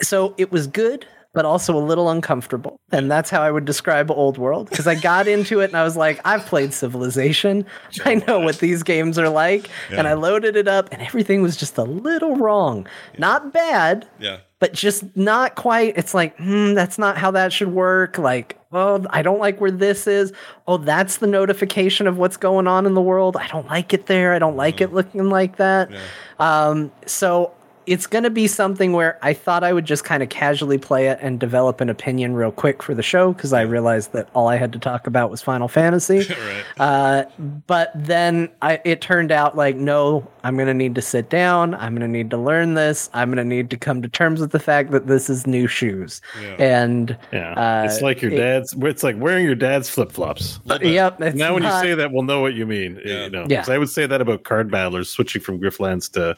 so 0.00 0.34
it 0.38 0.50
was 0.50 0.66
good, 0.66 1.06
but 1.32 1.44
also 1.44 1.76
a 1.76 1.80
little 1.80 2.10
uncomfortable. 2.10 2.80
And 2.92 3.10
that's 3.10 3.30
how 3.30 3.42
I 3.42 3.50
would 3.50 3.64
describe 3.64 4.10
Old 4.10 4.38
World 4.38 4.68
because 4.68 4.86
I 4.86 4.94
got 4.94 5.28
into 5.28 5.60
it 5.60 5.66
and 5.66 5.76
I 5.76 5.84
was 5.84 5.96
like, 5.96 6.20
I've 6.24 6.44
played 6.46 6.72
Civilization. 6.74 7.64
I 8.04 8.16
know 8.16 8.40
what 8.40 8.58
these 8.58 8.82
games 8.82 9.18
are 9.18 9.28
like. 9.28 9.68
And 9.90 10.08
I 10.08 10.14
loaded 10.14 10.56
it 10.56 10.68
up 10.68 10.88
and 10.92 11.02
everything 11.02 11.42
was 11.42 11.56
just 11.56 11.78
a 11.78 11.84
little 11.84 12.36
wrong. 12.36 12.86
Not 13.18 13.52
bad, 13.52 14.08
yeah 14.18 14.38
but 14.60 14.74
just 14.74 15.04
not 15.16 15.56
quite. 15.56 15.96
It's 15.96 16.14
like, 16.14 16.36
hmm, 16.36 16.74
that's 16.74 16.98
not 16.98 17.16
how 17.16 17.30
that 17.32 17.52
should 17.52 17.72
work. 17.72 18.18
Like, 18.18 18.58
oh, 18.72 19.04
I 19.08 19.22
don't 19.22 19.40
like 19.40 19.58
where 19.60 19.70
this 19.70 20.06
is. 20.06 20.32
Oh, 20.68 20.76
that's 20.76 21.16
the 21.16 21.26
notification 21.26 22.06
of 22.06 22.18
what's 22.18 22.36
going 22.36 22.68
on 22.68 22.84
in 22.86 22.92
the 22.92 23.00
world. 23.00 23.36
I 23.38 23.48
don't 23.48 23.66
like 23.66 23.94
it 23.94 24.06
there. 24.06 24.34
I 24.34 24.38
don't 24.38 24.56
like 24.56 24.82
it 24.82 24.92
looking 24.92 25.30
like 25.30 25.56
that. 25.56 25.90
Yeah. 25.90 25.98
Um, 26.38 26.92
so 27.06 27.52
it's 27.86 28.06
going 28.06 28.24
to 28.24 28.30
be 28.30 28.46
something 28.46 28.92
where 28.92 29.18
I 29.22 29.32
thought 29.32 29.64
I 29.64 29.72
would 29.72 29.84
just 29.84 30.04
kind 30.04 30.22
of 30.22 30.28
casually 30.28 30.78
play 30.78 31.08
it 31.08 31.18
and 31.20 31.40
develop 31.40 31.80
an 31.80 31.88
opinion 31.88 32.34
real 32.34 32.52
quick 32.52 32.82
for 32.82 32.94
the 32.94 33.02
show 33.02 33.32
because 33.32 33.52
I 33.52 33.62
realized 33.62 34.12
that 34.12 34.28
all 34.34 34.48
I 34.48 34.56
had 34.56 34.72
to 34.74 34.78
talk 34.78 35.06
about 35.06 35.30
was 35.30 35.42
Final 35.42 35.66
Fantasy. 35.66 36.18
right. 36.46 36.64
Uh, 36.78 37.24
but 37.66 37.90
then 37.94 38.48
I, 38.62 38.80
it 38.84 39.00
turned 39.00 39.32
out 39.32 39.56
like, 39.56 39.76
no, 39.76 40.28
I'm 40.44 40.56
going 40.56 40.68
to 40.68 40.74
need 40.74 40.94
to 40.94 41.02
sit 41.02 41.30
down. 41.30 41.74
I'm 41.74 41.94
going 41.94 42.02
to 42.02 42.08
need 42.08 42.30
to 42.30 42.36
learn 42.36 42.74
this. 42.74 43.10
I'm 43.14 43.28
going 43.28 43.38
to 43.38 43.44
need 43.44 43.70
to 43.70 43.76
come 43.76 44.02
to 44.02 44.08
terms 44.08 44.40
with 44.40 44.52
the 44.52 44.60
fact 44.60 44.90
that 44.92 45.06
this 45.06 45.28
is 45.30 45.46
new 45.46 45.66
shoes. 45.66 46.20
And 46.58 47.16
Yeah, 47.32 47.54
uh, 47.54 47.84
it's 47.86 48.02
like 48.02 48.22
your 48.22 48.32
it- 48.32 48.36
dad's. 48.36 48.74
It's 48.78 49.02
like 49.02 49.16
wearing 49.18 49.44
your 49.44 49.54
dad's 49.54 49.88
flip 49.88 50.12
flops. 50.12 50.60
Yep. 50.80 51.20
It's 51.22 51.36
Now, 51.36 51.54
when 51.54 51.62
not- 51.62 51.82
you 51.84 51.90
say 51.90 51.94
that, 51.94 52.12
we'll 52.12 52.22
know 52.24 52.40
what 52.40 52.54
you 52.54 52.66
mean. 52.66 53.00
Yeah. 53.04 53.24
You 53.24 53.30
know, 53.30 53.46
Yeah. 53.48 53.60
'Cause 53.60 53.70
I 53.70 53.78
would 53.78 53.88
say 53.90 54.06
that 54.06 54.20
about 54.20 54.44
card 54.44 54.70
battlers 54.70 55.08
switching 55.08 55.40
from 55.42 55.58
Griftlands 55.60 56.10
to 56.12 56.36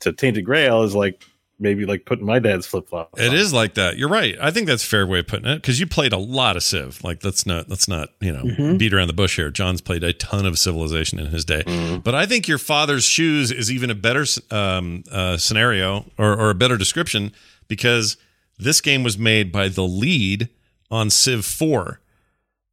to 0.00 0.12
Tainted 0.12 0.44
Grail 0.44 0.82
is 0.82 0.94
like 0.94 1.24
maybe 1.58 1.86
like 1.86 2.04
putting 2.04 2.26
my 2.26 2.38
dad's 2.38 2.66
flip 2.66 2.86
flop. 2.88 3.18
It 3.18 3.32
is 3.32 3.50
like 3.52 3.74
that. 3.74 3.96
You're 3.96 4.10
right. 4.10 4.36
I 4.42 4.50
think 4.50 4.66
that's 4.66 4.84
a 4.84 4.86
fair 4.86 5.06
way 5.06 5.20
of 5.20 5.26
putting 5.26 5.46
it 5.50 5.56
because 5.56 5.80
you 5.80 5.86
played 5.86 6.12
a 6.12 6.18
lot 6.18 6.54
of 6.56 6.62
Civ. 6.62 7.02
Like 7.02 7.24
let's 7.24 7.46
not 7.46 7.68
let's 7.70 7.88
not 7.88 8.10
you 8.20 8.30
know 8.32 8.42
Mhm. 8.44 8.76
beat 8.78 8.92
around 8.92 9.06
the 9.06 9.14
bush 9.14 9.36
here. 9.36 9.50
John's 9.50 9.80
played 9.80 10.04
a 10.04 10.12
ton 10.12 10.44
of 10.44 10.58
Civilization 10.58 11.18
in 11.18 11.26
his 11.28 11.44
day, 11.46 11.62
Mm-hmm. 11.66 11.98
but 12.00 12.14
I 12.14 12.26
think 12.26 12.46
your 12.46 12.58
father's 12.58 13.04
shoes 13.04 13.50
is 13.50 13.72
even 13.72 13.90
a 13.90 13.94
better 13.94 14.26
um, 14.50 15.02
uh, 15.10 15.38
scenario 15.38 16.04
or, 16.18 16.34
or 16.38 16.50
a 16.50 16.54
better 16.54 16.76
description 16.76 17.32
because 17.68 18.16
this 18.58 18.80
game 18.82 19.02
was 19.02 19.16
made 19.18 19.50
by 19.50 19.68
the 19.68 19.82
lead 19.84 20.48
on 20.90 21.08
Civ 21.10 21.44
Four, 21.46 22.00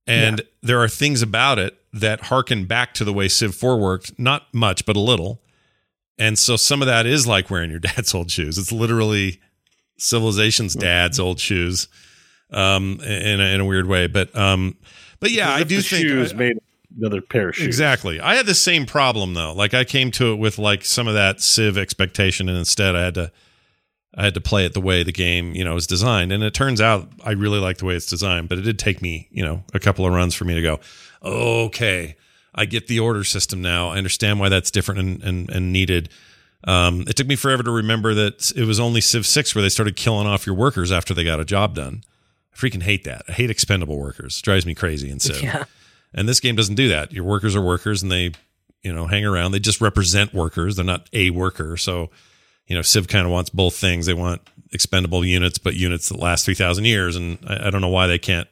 and 0.05 0.41
there 0.61 0.81
are 0.81 0.89
things 0.89 1.21
about 1.21 1.57
it 1.57 1.77
that 1.93 2.25
harken 2.25 2.65
back 2.65 2.93
to 2.95 3.05
the 3.05 3.13
way 3.13 3.27
Civ 3.27 3.55
Four 3.55 3.77
worked. 3.79 4.17
Not 4.19 4.53
much, 4.53 4.85
but 4.85 4.95
a 4.95 4.99
little. 4.99 5.41
And 6.19 6.37
so 6.37 6.55
some 6.55 6.81
of 6.81 6.85
that 6.87 7.05
is 7.05 7.25
like 7.27 7.49
wearing 7.49 7.71
your 7.71 7.79
dad's 7.79 8.13
old 8.13 8.29
shoes. 8.31 8.57
It's 8.57 8.71
literally 8.71 9.39
civilization's 9.97 10.73
dad's 10.75 11.19
old 11.19 11.39
shoes 11.39 11.87
um 12.51 12.99
in 13.01 13.39
a, 13.39 13.43
in 13.55 13.59
a 13.61 13.65
weird 13.65 13.87
way. 13.87 14.07
But 14.07 14.35
um 14.37 14.75
but 15.19 15.31
yeah 15.31 15.51
i 15.51 15.63
do 15.63 15.81
think 15.81 16.03
shoes 16.05 16.33
I- 16.33 16.35
made 16.35 16.57
another 16.99 17.21
pair 17.21 17.49
of 17.49 17.55
shoes. 17.55 17.65
exactly. 17.65 18.19
I 18.19 18.35
had 18.35 18.45
the 18.45 18.53
same 18.53 18.85
problem 18.85 19.33
though. 19.33 19.53
Like 19.53 19.73
i 19.73 19.83
came 19.83 20.11
to 20.11 20.33
it 20.33 20.35
with 20.35 20.57
like 20.59 20.83
some 20.85 21.07
of 21.07 21.13
that 21.13 21.41
civ 21.41 21.77
expectation 21.77 22.49
and 22.49 22.57
instead 22.57 22.95
i 22.95 23.01
had 23.03 23.13
to 23.15 23.31
i 24.15 24.23
had 24.23 24.33
to 24.35 24.41
play 24.41 24.65
it 24.65 24.73
the 24.73 24.81
way 24.81 25.01
the 25.03 25.11
game 25.11 25.53
you 25.55 25.63
know 25.63 25.75
is 25.75 25.87
designed. 25.87 26.31
And 26.31 26.43
it 26.43 26.53
turns 26.53 26.81
out 26.81 27.09
i 27.23 27.31
really 27.31 27.59
like 27.59 27.77
the 27.77 27.85
way 27.85 27.95
it's 27.95 28.05
designed 28.05 28.49
but 28.49 28.57
it 28.57 28.61
did 28.63 28.77
take 28.77 29.01
me 29.01 29.27
you 29.31 29.43
know 29.43 29.63
a 29.73 29.79
couple 29.79 30.05
of 30.05 30.13
runs 30.13 30.35
for 30.35 30.45
me 30.45 30.53
to 30.55 30.61
go 30.61 30.79
okay 31.23 32.15
i 32.55 32.65
get 32.65 32.87
the 32.87 32.99
order 32.99 33.23
system 33.23 33.61
now 33.61 33.89
i 33.89 33.97
understand 33.97 34.39
why 34.39 34.49
that's 34.49 34.71
different 34.71 34.99
and 34.99 35.23
and, 35.23 35.49
and 35.49 35.73
needed 35.73 36.09
um, 36.65 37.01
it 37.07 37.15
took 37.15 37.27
me 37.27 37.35
forever 37.35 37.63
to 37.63 37.71
remember 37.71 38.13
that 38.13 38.51
it 38.55 38.65
was 38.65 38.79
only 38.79 39.01
Civ 39.01 39.25
6 39.25 39.53
where 39.53 39.61
they 39.61 39.69
started 39.69 39.95
killing 39.95 40.27
off 40.27 40.45
your 40.45 40.55
workers 40.55 40.91
after 40.91 41.13
they 41.13 41.23
got 41.23 41.39
a 41.39 41.45
job 41.45 41.75
done. 41.75 42.03
I 42.53 42.57
freaking 42.57 42.83
hate 42.83 43.03
that. 43.03 43.23
I 43.27 43.33
hate 43.33 43.49
expendable 43.49 43.97
workers. 43.97 44.39
It 44.39 44.43
drives 44.43 44.65
me 44.65 44.73
crazy 44.73 45.09
in 45.09 45.19
Civ. 45.19 45.41
Yeah. 45.41 45.65
And 46.13 46.29
this 46.29 46.39
game 46.39 46.55
doesn't 46.55 46.75
do 46.75 46.89
that. 46.89 47.11
Your 47.11 47.23
workers 47.23 47.55
are 47.55 47.61
workers 47.61 48.03
and 48.03 48.11
they, 48.11 48.31
you 48.81 48.93
know, 48.93 49.07
hang 49.07 49.25
around. 49.25 49.51
They 49.51 49.59
just 49.59 49.81
represent 49.81 50.33
workers. 50.33 50.75
They're 50.75 50.85
not 50.85 51.09
a 51.11 51.31
worker. 51.31 51.75
So, 51.75 52.11
you 52.67 52.75
know, 52.75 52.81
Civ 52.81 53.07
kind 53.07 53.25
of 53.25 53.31
wants 53.31 53.49
both 53.49 53.75
things. 53.75 54.05
They 54.05 54.13
want 54.13 54.41
expendable 54.71 55.25
units, 55.25 55.57
but 55.57 55.75
units 55.75 56.09
that 56.09 56.19
last 56.19 56.45
3,000 56.45 56.85
years. 56.85 57.15
And 57.15 57.39
I, 57.47 57.67
I 57.67 57.69
don't 57.71 57.81
know 57.81 57.89
why 57.89 58.07
they 58.07 58.19
can't 58.19 58.47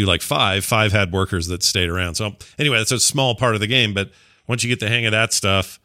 do 0.00 0.06
like 0.06 0.22
five. 0.22 0.64
Five 0.64 0.92
had 0.92 1.12
workers 1.12 1.46
that 1.48 1.62
stayed 1.62 1.88
around. 1.88 2.16
So, 2.16 2.36
anyway, 2.58 2.78
that's 2.78 2.92
a 2.92 3.00
small 3.00 3.34
part 3.34 3.54
of 3.54 3.60
the 3.60 3.66
game. 3.66 3.94
But 3.94 4.10
once 4.46 4.64
you 4.64 4.68
get 4.68 4.80
the 4.80 4.88
hang 4.88 5.06
of 5.06 5.12
that 5.12 5.32
stuff, 5.32 5.80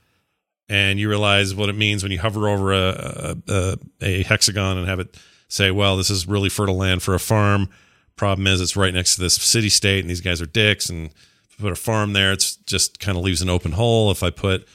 and 0.67 0.99
you 0.99 1.09
realize 1.09 1.53
what 1.53 1.69
it 1.69 1.75
means 1.75 2.03
when 2.03 2.11
you 2.11 2.19
hover 2.19 2.49
over 2.49 2.73
a, 2.73 3.35
a, 3.47 3.77
a, 4.01 4.23
hexagon 4.23 4.77
and 4.77 4.87
have 4.87 4.99
it 4.99 5.15
say, 5.47 5.71
well, 5.71 5.95
this 5.97 6.09
is 6.09 6.27
really 6.27 6.49
fertile 6.49 6.75
land 6.75 7.03
for 7.03 7.13
a 7.13 7.19
farm. 7.19 7.69
Problem 8.15 8.47
is, 8.47 8.61
it's 8.61 8.75
right 8.75 8.93
next 8.93 9.15
to 9.15 9.21
this 9.21 9.35
city 9.35 9.69
state, 9.69 9.99
and 9.99 10.09
these 10.09 10.21
guys 10.21 10.41
are 10.41 10.47
dicks. 10.47 10.89
And 10.89 11.11
if 11.49 11.55
I 11.59 11.63
put 11.63 11.71
a 11.71 11.75
farm 11.75 12.13
there, 12.13 12.31
it's 12.31 12.55
just 12.55 12.99
kind 12.99 13.17
of 13.17 13.23
leaves 13.23 13.41
an 13.41 13.49
open 13.49 13.73
hole. 13.73 14.09
If 14.09 14.23
I 14.23 14.31
put, 14.31 14.67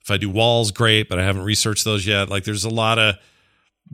if 0.00 0.10
I 0.10 0.16
do 0.16 0.30
walls, 0.30 0.70
great, 0.70 1.08
but 1.08 1.18
I 1.18 1.24
haven't 1.24 1.42
researched 1.42 1.84
those 1.84 2.06
yet. 2.06 2.30
Like, 2.30 2.44
there's 2.44 2.64
a 2.64 2.70
lot 2.70 2.98
of, 2.98 3.16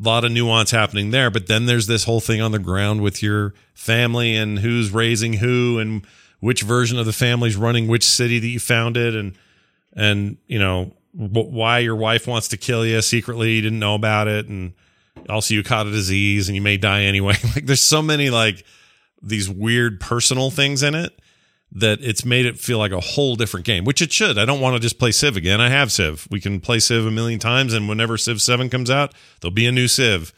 lot 0.03 0.25
of 0.25 0.33
nuance 0.33 0.71
happening 0.71 1.11
there. 1.11 1.31
But 1.31 1.47
then 1.47 1.67
there's 1.67 1.87
this 1.87 2.05
whole 2.05 2.21
thing 2.21 2.41
on 2.41 2.53
the 2.53 2.59
ground 2.59 3.03
with 3.03 3.23
your 3.23 3.55
family 3.75 4.37
and 4.37 4.59
who's 4.59 4.91
raising 4.91 5.35
who 5.35 5.79
and 5.79 6.07
which 6.41 6.63
version 6.63 6.99
of 6.99 7.07
the 7.07 7.13
family's 7.13 7.57
running 7.57 7.87
which 7.87 8.07
city 8.07 8.39
that 8.39 8.47
you 8.47 8.59
founded 8.59 9.15
and 9.15 9.37
and 9.95 10.39
you 10.47 10.59
know 10.59 10.93
wh- 11.13 11.53
why 11.53 11.79
your 11.79 11.97
wife 11.97 12.27
wants 12.27 12.49
to 12.49 12.57
kill 12.57 12.85
you 12.85 13.01
secretly 13.03 13.53
you 13.53 13.63
didn't 13.63 13.79
know 13.79 13.95
about 13.95 14.27
it 14.27 14.47
and 14.47 14.73
also 15.29 15.55
you 15.55 15.63
caught 15.63 15.87
a 15.87 15.91
disease 15.91 16.49
and 16.49 16.57
you 16.57 16.63
may 16.63 16.77
die 16.77 17.03
anyway 17.03 17.35
like 17.55 17.67
there's 17.67 17.83
so 17.83 18.03
many 18.03 18.31
like 18.31 18.65
these 19.23 19.49
weird 19.49 20.01
personal 20.01 20.51
things 20.51 20.83
in 20.83 20.95
it 20.95 21.19
that 21.73 21.99
it's 22.01 22.25
made 22.25 22.47
it 22.47 22.59
feel 22.59 22.79
like 22.79 22.93
a 22.93 23.01
whole 23.01 23.37
different 23.37 23.65
game 23.65 23.85
which 23.85 24.03
it 24.03 24.13
should. 24.13 24.39
I 24.39 24.45
don't 24.45 24.61
want 24.61 24.75
to 24.75 24.81
just 24.81 24.99
play 24.99 25.13
civ 25.13 25.37
again. 25.37 25.61
I 25.61 25.69
have 25.69 25.93
civ. 25.93 26.27
We 26.31 26.41
can 26.41 26.61
play 26.61 26.81
civ 26.81 27.07
a 27.07 27.11
million 27.11 27.39
times 27.39 27.73
and 27.75 27.89
whenever 27.89 28.17
civ 28.19 28.41
7 28.41 28.69
comes 28.71 28.91
out 28.91 29.15
there'll 29.41 29.55
be 29.55 29.67
a 29.67 29.73
new 29.73 29.89
civ. 29.89 30.33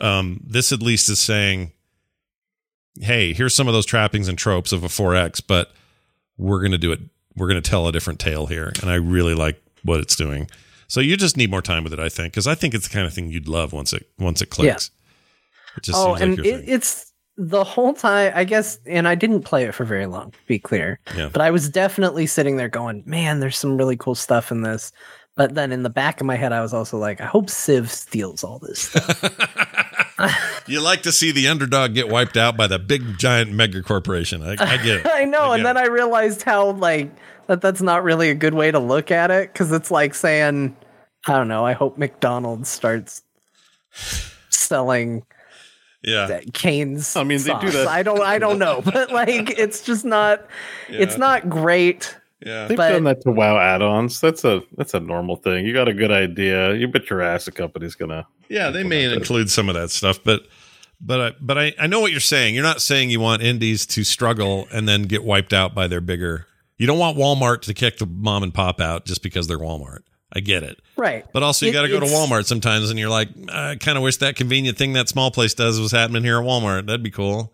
Um, 0.00 0.40
this 0.46 0.72
at 0.72 0.80
least 0.80 1.08
is 1.08 1.20
saying 1.20 1.72
hey 3.00 3.32
here's 3.32 3.54
some 3.54 3.68
of 3.68 3.74
those 3.74 3.86
trappings 3.86 4.28
and 4.28 4.38
tropes 4.38 4.72
of 4.72 4.82
a 4.82 4.88
4x 4.88 5.42
but 5.46 5.72
we're 6.36 6.60
going 6.60 6.72
to 6.72 6.78
do 6.78 6.92
it. 6.92 7.00
We're 7.36 7.48
going 7.48 7.62
to 7.62 7.70
tell 7.70 7.86
a 7.86 7.92
different 7.92 8.18
tale 8.18 8.46
here 8.46 8.72
and 8.80 8.90
i 8.90 8.94
really 8.94 9.34
like 9.34 9.62
what 9.82 10.00
it's 10.00 10.16
doing. 10.16 10.50
So 10.88 11.00
you 11.00 11.16
just 11.18 11.36
need 11.36 11.50
more 11.50 11.62
time 11.62 11.84
with 11.84 11.92
it 11.92 12.00
i 12.00 12.08
think 12.08 12.32
because 12.32 12.46
i 12.46 12.54
think 12.54 12.74
it's 12.74 12.88
the 12.88 12.94
kind 12.94 13.06
of 13.06 13.12
thing 13.12 13.30
you'd 13.30 13.48
love 13.48 13.72
once 13.72 13.92
it 13.92 14.08
once 14.18 14.40
it 14.40 14.50
clicks. 14.50 14.90
It 15.76 15.84
just 15.84 15.98
oh, 15.98 16.16
seems 16.16 16.20
and 16.20 16.38
like 16.38 16.46
it, 16.46 16.64
it's 16.66 17.07
the 17.38 17.62
whole 17.62 17.94
time, 17.94 18.32
I 18.34 18.42
guess, 18.42 18.80
and 18.84 19.06
I 19.06 19.14
didn't 19.14 19.42
play 19.42 19.64
it 19.64 19.72
for 19.72 19.84
very 19.84 20.06
long, 20.06 20.32
to 20.32 20.38
be 20.46 20.58
clear. 20.58 20.98
Yeah. 21.16 21.30
But 21.32 21.40
I 21.40 21.52
was 21.52 21.68
definitely 21.68 22.26
sitting 22.26 22.56
there 22.56 22.68
going, 22.68 23.04
man, 23.06 23.38
there's 23.38 23.56
some 23.56 23.78
really 23.78 23.96
cool 23.96 24.16
stuff 24.16 24.50
in 24.50 24.62
this. 24.62 24.90
But 25.36 25.54
then 25.54 25.70
in 25.70 25.84
the 25.84 25.90
back 25.90 26.20
of 26.20 26.26
my 26.26 26.34
head, 26.34 26.52
I 26.52 26.60
was 26.60 26.74
also 26.74 26.98
like, 26.98 27.20
I 27.20 27.26
hope 27.26 27.48
Civ 27.48 27.92
steals 27.92 28.42
all 28.42 28.58
this 28.58 28.80
stuff. 28.80 30.64
you 30.66 30.80
like 30.80 31.02
to 31.04 31.12
see 31.12 31.30
the 31.30 31.46
underdog 31.46 31.94
get 31.94 32.08
wiped 32.08 32.36
out 32.36 32.56
by 32.56 32.66
the 32.66 32.80
big 32.80 33.16
giant 33.18 33.52
mega 33.52 33.80
corporation 33.80 34.42
i, 34.42 34.56
I 34.58 34.76
get 34.78 34.96
it 34.96 35.06
I 35.10 35.24
know. 35.24 35.52
I 35.52 35.56
and 35.56 35.64
then 35.64 35.76
I 35.76 35.86
realized 35.86 36.42
how, 36.42 36.72
like, 36.72 37.08
that 37.46 37.60
that's 37.60 37.80
not 37.80 38.02
really 38.02 38.30
a 38.30 38.34
good 38.34 38.54
way 38.54 38.72
to 38.72 38.80
look 38.80 39.12
at 39.12 39.30
it 39.30 39.52
because 39.52 39.70
it's 39.70 39.92
like 39.92 40.14
saying, 40.14 40.76
I 41.28 41.36
don't 41.36 41.48
know, 41.48 41.64
I 41.64 41.72
hope 41.72 41.98
McDonald's 41.98 42.68
starts 42.68 43.22
selling 44.50 45.22
yeah 46.02 46.26
that 46.26 46.52
Cane's. 46.54 47.16
I 47.16 47.24
mean, 47.24 47.38
they 47.42 47.54
do 47.60 47.70
that- 47.70 47.88
I 47.88 48.02
don't. 48.02 48.20
I 48.22 48.38
don't 48.38 48.58
know, 48.58 48.80
but 48.84 49.10
like, 49.12 49.50
it's 49.58 49.82
just 49.82 50.04
not. 50.04 50.46
It's 50.88 51.18
not 51.18 51.48
great. 51.48 52.16
yeah 52.44 52.66
They've 52.68 52.76
But- 52.76 52.90
done 52.90 53.04
that 53.04 53.20
to 53.22 53.30
WoW 53.32 53.58
add-ons. 53.58 54.20
That's 54.20 54.44
a 54.44 54.62
that's 54.76 54.94
a 54.94 55.00
normal 55.00 55.36
thing. 55.36 55.66
You 55.66 55.72
got 55.72 55.88
a 55.88 55.94
good 55.94 56.12
idea. 56.12 56.74
You 56.74 56.88
bet 56.88 57.10
your 57.10 57.20
ass 57.22 57.46
a 57.48 57.52
company's 57.52 57.94
gonna. 57.94 58.26
Yeah, 58.48 58.70
they 58.70 58.82
may 58.84 59.04
include 59.12 59.50
some 59.50 59.68
of 59.68 59.74
that 59.74 59.90
stuff, 59.90 60.20
but 60.24 60.42
but 61.00 61.20
I, 61.20 61.32
but 61.40 61.58
I, 61.58 61.74
I 61.78 61.86
know 61.86 62.00
what 62.00 62.10
you're 62.12 62.20
saying. 62.20 62.54
You're 62.54 62.64
not 62.64 62.80
saying 62.82 63.10
you 63.10 63.20
want 63.20 63.42
indies 63.42 63.86
to 63.86 64.02
struggle 64.04 64.66
and 64.72 64.88
then 64.88 65.02
get 65.02 65.22
wiped 65.22 65.52
out 65.52 65.74
by 65.74 65.86
their 65.86 66.00
bigger. 66.00 66.46
You 66.76 66.86
don't 66.86 66.98
want 66.98 67.16
Walmart 67.18 67.62
to 67.62 67.74
kick 67.74 67.98
the 67.98 68.06
mom 68.06 68.42
and 68.42 68.54
pop 68.54 68.80
out 68.80 69.04
just 69.04 69.22
because 69.22 69.46
they're 69.48 69.58
Walmart. 69.58 70.00
I 70.32 70.40
get 70.40 70.62
it. 70.62 70.78
Right. 70.96 71.24
But 71.32 71.42
also, 71.42 71.64
you 71.66 71.70
It- 71.70 71.74
got 71.74 71.82
to 71.82 71.88
go 71.88 72.00
to 72.00 72.06
Walmart 72.06 72.44
sometimes, 72.46 72.90
and 72.90 72.98
you're 72.98 73.08
like, 73.08 73.28
I 73.50 73.76
kind 73.76 73.96
of 73.96 74.04
wish 74.04 74.18
that 74.18 74.36
convenient 74.36 74.76
thing 74.76 74.92
that 74.92 75.08
small 75.08 75.30
place 75.30 75.54
does 75.54 75.80
was 75.80 75.92
happening 75.92 76.22
here 76.24 76.38
at 76.38 76.44
Walmart. 76.44 76.86
That'd 76.86 77.02
be 77.02 77.10
cool. 77.10 77.52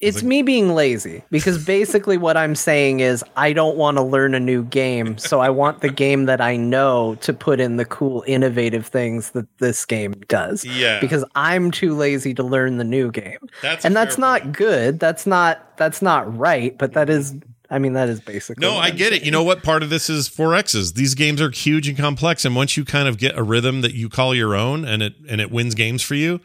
It's 0.00 0.24
me 0.24 0.42
being 0.42 0.74
lazy 0.74 1.22
because 1.30 1.64
basically 1.64 2.16
what 2.18 2.36
I'm 2.36 2.56
saying 2.56 2.98
is 2.98 3.22
I 3.36 3.52
don't 3.52 3.76
want 3.76 3.98
to 3.98 4.02
learn 4.02 4.34
a 4.34 4.40
new 4.40 4.64
game, 4.64 5.16
so 5.16 5.38
I 5.38 5.48
want 5.50 5.80
the 5.80 5.90
game 5.90 6.24
that 6.26 6.40
I 6.40 6.56
know 6.56 7.14
to 7.20 7.32
put 7.32 7.60
in 7.60 7.76
the 7.76 7.84
cool, 7.84 8.24
innovative 8.26 8.84
things 8.84 9.30
that 9.30 9.46
this 9.58 9.84
game 9.86 10.14
does. 10.26 10.64
Yeah. 10.64 10.98
Because 10.98 11.24
I'm 11.36 11.70
too 11.70 11.94
lazy 11.94 12.34
to 12.34 12.42
learn 12.42 12.78
the 12.78 12.84
new 12.84 13.12
game, 13.12 13.38
That's 13.62 13.84
and 13.84 13.94
that's 13.94 14.18
not 14.18 14.42
point. 14.42 14.56
good. 14.56 14.98
That's 14.98 15.24
not 15.24 15.76
that's 15.76 16.02
not 16.02 16.36
right. 16.36 16.76
But 16.76 16.94
that 16.94 17.08
is, 17.08 17.36
I 17.72 17.78
mean, 17.78 17.94
that 17.94 18.10
is 18.10 18.20
basically. 18.20 18.60
No, 18.60 18.76
I 18.76 18.88
I'm 18.88 18.96
get 18.96 19.14
it. 19.14 19.24
You 19.24 19.30
know 19.30 19.42
what? 19.42 19.62
Part 19.62 19.82
of 19.82 19.88
this 19.88 20.10
is 20.10 20.28
4Xs. 20.28 20.92
These 20.92 21.14
games 21.14 21.40
are 21.40 21.50
huge 21.50 21.88
and 21.88 21.96
complex, 21.96 22.44
and 22.44 22.54
once 22.54 22.76
you 22.76 22.84
kind 22.84 23.08
of 23.08 23.16
get 23.16 23.36
a 23.36 23.42
rhythm 23.42 23.80
that 23.80 23.94
you 23.94 24.10
call 24.10 24.34
your 24.34 24.54
own, 24.54 24.84
and 24.84 25.02
it 25.02 25.14
and 25.26 25.40
it 25.40 25.50
wins 25.50 25.74
games 25.74 26.02
for 26.02 26.14
you, 26.14 26.38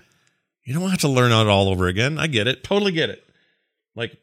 you 0.63 0.73
don't 0.73 0.89
have 0.89 1.01
to 1.01 1.09
learn 1.09 1.33
it 1.33 1.49
all 1.49 1.67
over 1.67 1.87
again. 1.87 2.17
I 2.17 2.27
get 2.27 2.47
it. 2.47 2.63
Totally 2.63 2.93
get 2.93 3.09
it. 3.09 3.23
Like, 3.93 4.17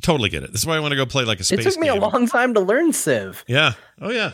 totally 0.00 0.28
get 0.28 0.44
it. 0.44 0.52
This 0.52 0.60
is 0.60 0.66
why 0.66 0.76
I 0.76 0.80
want 0.80 0.92
to 0.92 0.96
go 0.96 1.06
play 1.06 1.24
like 1.24 1.40
a 1.40 1.44
space. 1.44 1.58
It 1.58 1.70
took 1.70 1.78
me 1.80 1.88
a 1.88 1.96
long 1.96 2.28
time 2.28 2.54
to 2.54 2.60
learn 2.60 2.92
Civ. 2.92 3.44
Yeah. 3.48 3.72
Oh 4.00 4.10
yeah. 4.10 4.32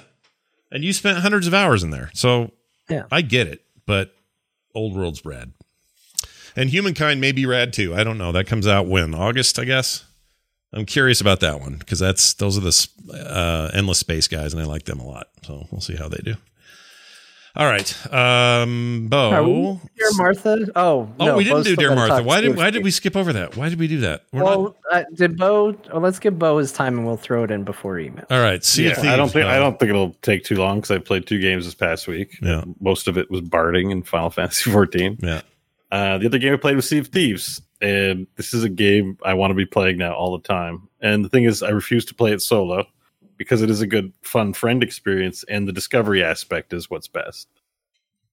And 0.70 0.84
you 0.84 0.92
spent 0.92 1.18
hundreds 1.20 1.47
of 1.47 1.55
hours 1.55 1.82
in 1.82 1.90
there, 1.90 2.10
so 2.12 2.52
Yeah. 2.90 3.05
I 3.10 3.22
get 3.22 3.47
it. 3.48 3.64
But 3.86 4.14
old 4.74 4.94
world's 4.94 5.24
rad. 5.24 5.52
And 6.55 6.68
Humankind 6.68 7.20
may 7.20 7.32
be 7.32 7.47
rad 7.47 7.72
too. 7.72 7.94
I 7.94 8.05
don't 8.05 8.18
know. 8.18 8.30
That 8.32 8.47
comes 8.47 8.66
out 8.66 8.86
when 8.86 9.14
August, 9.14 9.59
I 9.59 9.64
guess. 9.64 10.05
I'm 10.72 10.86
curious 10.86 11.20
about 11.20 11.40
that 11.40 11.60
one 11.60 11.76
because 11.76 11.98
that's 11.98 12.34
those 12.34 12.56
are 12.56 12.60
the 12.60 12.88
uh, 13.12 13.70
endless 13.74 13.98
space 13.98 14.28
guys, 14.28 14.52
and 14.52 14.62
I 14.62 14.66
like 14.66 14.84
them 14.84 15.01
a 15.01 15.06
lot. 15.06 15.28
So 15.42 15.66
we'll 15.70 15.80
see 15.80 15.97
how 15.97 16.09
they 16.09 16.20
do. 16.22 16.34
All 17.56 17.66
right, 17.66 18.14
um, 18.14 19.09
Bo. 19.10 19.80
Dear 19.98 20.10
Martha. 20.12 20.68
Oh, 20.76 21.10
oh, 21.18 21.24
no, 21.24 21.36
we 21.36 21.42
didn't 21.42 21.59
Bo's 21.59 21.66
do 21.66 21.74
Dear 21.74 21.97
Martha. 21.97 22.22
Why 22.22 22.40
did 22.40 22.56
why 22.56 22.70
did 22.70 22.84
we 22.84 22.92
skip 22.92 23.16
over 23.16 23.32
that? 23.32 23.56
Why 23.56 23.68
did 23.68 23.80
we 23.80 23.88
do 23.88 23.98
that? 24.01 24.24
We're 24.32 24.44
Well, 24.44 24.76
uh, 24.92 25.02
did 25.14 25.36
Bo? 25.36 25.74
oh, 25.92 25.98
let's 25.98 26.20
give 26.20 26.38
Bo 26.38 26.59
his 26.59 26.70
time, 26.70 26.97
and 26.97 27.05
we'll 27.05 27.16
throw 27.16 27.42
it 27.42 27.51
in 27.51 27.64
before 27.64 27.98
email. 27.98 28.24
All 28.30 28.40
right. 28.40 28.64
See 28.64 28.84
yeah, 28.84 28.92
if 28.92 29.01
I 29.01 29.16
don't 29.16 29.26
Thieves, 29.26 29.32
think 29.32 29.47
I 29.47 29.59
don't 29.59 29.80
think 29.80 29.90
it'll 29.90 30.12
take 30.22 30.44
too 30.44 30.55
long 30.56 30.76
because 30.76 30.92
I 30.92 30.98
played 30.98 31.26
two 31.26 31.40
games 31.40 31.64
this 31.64 31.74
past 31.74 32.06
week. 32.06 32.38
Yeah. 32.40 32.62
most 32.78 33.09
of 33.09 33.18
it 33.18 33.28
was 33.32 33.40
barding 33.40 33.90
in 33.90 34.05
Final 34.05 34.30
Fantasy 34.30 34.70
14. 34.72 35.18
Yeah. 35.20 35.42
Uh, 35.90 36.18
the 36.18 36.26
other 36.26 36.38
game 36.38 36.52
I 36.52 36.56
played 36.56 36.76
was 36.76 36.88
Sea 36.88 36.98
of 36.98 37.09
Thieves, 37.09 37.60
and 37.81 38.27
this 38.36 38.52
is 38.55 38.65
a 38.65 38.69
game 38.69 39.19
I 39.24 39.35
want 39.35 39.51
to 39.51 39.55
be 39.55 39.66
playing 39.66 39.98
now 39.98 40.15
all 40.15 40.36
the 40.36 40.47
time. 40.47 40.89
And 41.01 41.24
the 41.24 41.28
thing 41.28 41.44
is, 41.44 41.62
I 41.62 41.70
refuse 41.70 42.05
to 42.07 42.15
play 42.15 42.32
it 42.32 42.43
solo 42.43 42.85
because 43.36 43.62
it 43.62 43.70
is 43.70 43.81
a 43.81 43.86
good, 43.86 44.12
fun 44.23 44.52
friend 44.52 44.82
experience, 44.82 45.44
and 45.48 45.66
the 45.66 45.73
discovery 45.73 46.23
aspect 46.23 46.73
is 46.73 46.90
what's 46.90 47.09
best. 47.09 47.48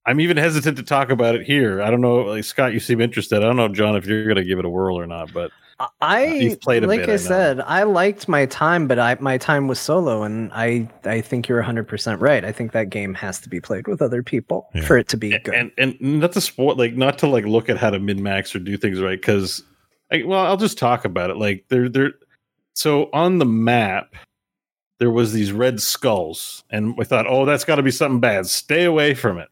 I'm 0.06 0.20
even 0.20 0.38
hesitant 0.38 0.78
to 0.78 0.84
talk 0.84 1.10
about 1.10 1.36
it 1.36 1.46
here. 1.46 1.82
I 1.82 1.90
don't 1.90 2.02
know, 2.02 2.18
like 2.18 2.44
Scott, 2.44 2.74
you 2.74 2.80
seem 2.80 3.02
interested. 3.02 3.38
I 3.38 3.42
don't 3.42 3.58
know, 3.58 3.68
John, 3.68 3.96
if 3.96 4.06
you're 4.06 4.24
going 4.24 4.38
to 4.38 4.44
give 4.44 4.60
it 4.60 4.66
a 4.66 4.70
whirl 4.70 4.98
or 4.98 5.08
not, 5.08 5.34
but 5.34 5.52
I 6.02 6.26
uh, 6.28 6.32
you've 6.34 6.62
played 6.62 6.84
a 6.84 6.88
like 6.88 7.02
bit, 7.02 7.10
I, 7.10 7.14
I 7.14 7.18
said, 7.18 7.62
I 7.62 7.84
liked 7.84 8.28
my 8.28 8.48
time, 8.48 8.88
but 8.88 8.98
I 8.98 9.16
my 9.20 9.38
time 9.38 9.68
was 9.68 9.80
solo, 9.80 10.24
and 10.24 10.52
I 10.54 10.90
I 11.06 11.22
think 11.22 11.48
you're 11.48 11.60
100 11.60 11.88
percent 11.88 12.20
right. 12.20 12.44
I 12.44 12.52
think 12.52 12.72
that 12.72 12.90
game 12.90 13.14
has 13.14 13.40
to 13.42 13.50
be 13.50 13.62
played 13.62 13.88
with 13.88 14.02
other 14.02 14.24
people 14.24 14.70
Yeah. 14.74 14.82
for 14.82 14.98
it 14.98 15.08
to 15.10 15.18
be 15.18 15.38
good. 15.38 15.54
and 15.54 15.72
and 15.78 15.96
not 16.02 16.32
to 16.34 16.42
sport 16.42 16.78
like 16.78 16.96
not 16.96 17.18
to 17.20 17.28
like 17.28 17.46
look 17.46 17.70
at 17.70 17.78
how 17.78 17.92
to 17.92 18.00
min 18.00 18.24
max 18.24 18.56
or 18.56 18.60
do 18.60 18.76
things 18.76 19.00
right 19.02 19.20
because 19.22 19.64
well 20.26 20.46
i'll 20.46 20.58
just 20.58 20.78
talk 20.78 21.06
about 21.06 21.30
it 21.30 21.38
like 21.38 21.66
they're 21.70 21.90
they're 21.90 22.14
so 22.74 23.10
on 23.14 23.38
the 23.40 23.46
map 23.46 24.16
there 25.00 25.12
was 25.12 25.34
these 25.34 25.52
red 25.52 25.82
skulls 25.82 26.64
and 26.72 26.98
we 26.98 27.04
thought 27.06 27.28
oh 27.28 27.46
that's 27.46 27.64
got 27.66 27.76
to 27.76 27.84
be 27.84 27.92
something 27.92 28.20
bad 28.20 28.48
stay 28.48 28.86
away 28.86 29.14
from 29.14 29.38
it 29.38 29.50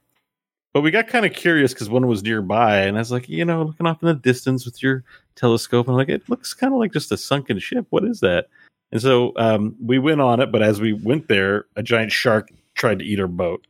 but 0.76 0.82
we 0.82 0.92
got 0.92 1.08
kind 1.08 1.26
of 1.26 1.32
curious 1.32 1.74
because 1.74 1.90
one 1.90 2.06
was 2.06 2.22
nearby 2.22 2.80
and 2.80 2.98
i 2.98 3.00
was 3.00 3.10
like 3.12 3.30
you 3.30 3.46
know 3.46 3.64
looking 3.64 3.88
off 3.88 4.04
in 4.04 4.10
the 4.10 4.14
distance 4.14 4.66
with 4.66 4.84
your 4.84 5.06
telescope 5.36 5.88
and 5.88 5.94
I'm 5.94 5.98
like 5.98 6.10
it 6.10 6.28
looks 6.30 6.54
kind 6.54 6.74
of 6.74 6.80
like 6.80 6.94
just 6.94 7.12
a 7.12 7.18
sunken 7.18 7.60
ship. 7.60 7.86
What 7.90 8.06
is 8.06 8.22
that? 8.22 8.48
And 8.92 9.02
so 9.02 9.34
um, 9.36 9.76
we 9.84 10.00
went 10.00 10.22
on 10.22 10.40
it 10.40 10.52
but 10.52 10.62
as 10.62 10.82
we 10.82 10.94
went 10.94 11.28
there 11.28 11.66
a 11.76 11.84
giant 11.84 12.12
shark 12.12 12.50
tried 12.76 13.00
to 13.00 13.06
eat 13.06 13.20
our 13.20 13.28
boat. 13.28 13.66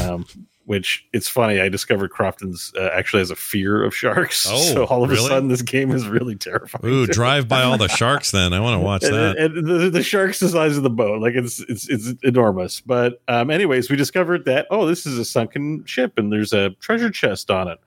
Um, 0.00 0.26
which 0.66 1.06
it's 1.12 1.28
funny. 1.28 1.60
I 1.60 1.68
discovered 1.68 2.10
Crofton's 2.10 2.72
uh, 2.76 2.90
actually 2.92 3.20
has 3.20 3.30
a 3.30 3.36
fear 3.36 3.82
of 3.82 3.94
sharks. 3.94 4.46
Oh, 4.56 4.58
so 4.58 4.84
all 4.84 5.02
of 5.02 5.10
really? 5.10 5.24
a 5.24 5.28
sudden, 5.28 5.48
this 5.48 5.62
game 5.62 5.90
is 5.92 6.06
really 6.06 6.34
terrifying. 6.34 6.84
Ooh, 6.92 7.06
drive 7.06 7.48
by 7.48 7.62
all 7.62 7.78
the 7.78 7.88
sharks. 7.88 8.30
Then 8.30 8.52
I 8.52 8.60
want 8.60 8.80
to 8.80 8.84
watch 8.84 9.04
and, 9.04 9.14
that. 9.14 9.36
and 9.36 9.66
the, 9.66 9.90
the 9.90 10.02
shark's 10.02 10.40
the 10.40 10.48
size 10.48 10.76
of 10.76 10.82
the 10.82 10.90
boat, 10.90 11.20
like 11.20 11.34
it's 11.34 11.60
it's 11.60 11.88
it's 11.88 12.14
enormous. 12.22 12.80
But 12.80 13.22
um, 13.28 13.50
anyways, 13.50 13.90
we 13.90 13.96
discovered 13.96 14.44
that 14.46 14.66
oh, 14.70 14.86
this 14.86 15.06
is 15.06 15.18
a 15.18 15.24
sunken 15.24 15.84
ship, 15.84 16.18
and 16.18 16.32
there's 16.32 16.52
a 16.52 16.70
treasure 16.70 17.10
chest 17.10 17.50
on 17.50 17.68
it. 17.68 17.78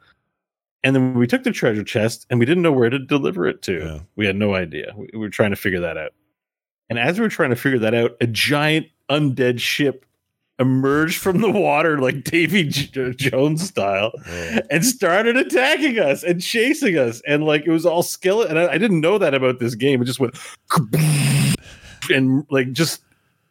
And 0.83 0.95
then 0.95 1.13
we 1.15 1.27
took 1.27 1.43
the 1.43 1.51
treasure 1.51 1.83
chest, 1.83 2.25
and 2.29 2.39
we 2.39 2.45
didn't 2.45 2.63
know 2.63 2.71
where 2.71 2.89
to 2.89 2.99
deliver 2.99 3.47
it 3.47 3.61
to. 3.63 3.79
Yeah. 3.79 3.99
We 4.15 4.25
had 4.25 4.35
no 4.35 4.53
idea. 4.55 4.93
We, 4.95 5.09
we 5.13 5.19
were 5.19 5.29
trying 5.29 5.51
to 5.51 5.57
figure 5.57 5.81
that 5.81 5.97
out. 5.97 6.11
And 6.89 6.97
as 6.97 7.19
we 7.19 7.23
were 7.23 7.29
trying 7.29 7.51
to 7.51 7.55
figure 7.55 7.79
that 7.79 7.93
out, 7.93 8.11
a 8.21 8.27
giant 8.27 8.87
undead 9.09 9.59
ship 9.59 10.05
emerged 10.59 11.17
from 11.19 11.39
the 11.41 11.49
water 11.49 11.99
like 11.99 12.23
Davy 12.25 12.65
J- 12.65 13.13
Jones 13.13 13.67
style 13.67 14.11
Oh. 14.27 14.59
and 14.69 14.85
started 14.85 15.37
attacking 15.37 15.99
us 15.99 16.23
and 16.23 16.41
chasing 16.41 16.97
us. 16.97 17.21
And 17.27 17.43
like 17.45 17.65
it 17.65 17.71
was 17.71 17.85
all 17.85 18.03
skeleton. 18.03 18.57
And 18.57 18.69
I, 18.69 18.73
I 18.73 18.77
didn't 18.77 19.01
know 19.01 19.17
that 19.17 19.33
about 19.33 19.59
this 19.59 19.75
game. 19.75 20.01
It 20.01 20.05
just 20.05 20.19
went 20.19 20.37
and 22.09 22.45
like 22.49 22.71
just 22.71 23.01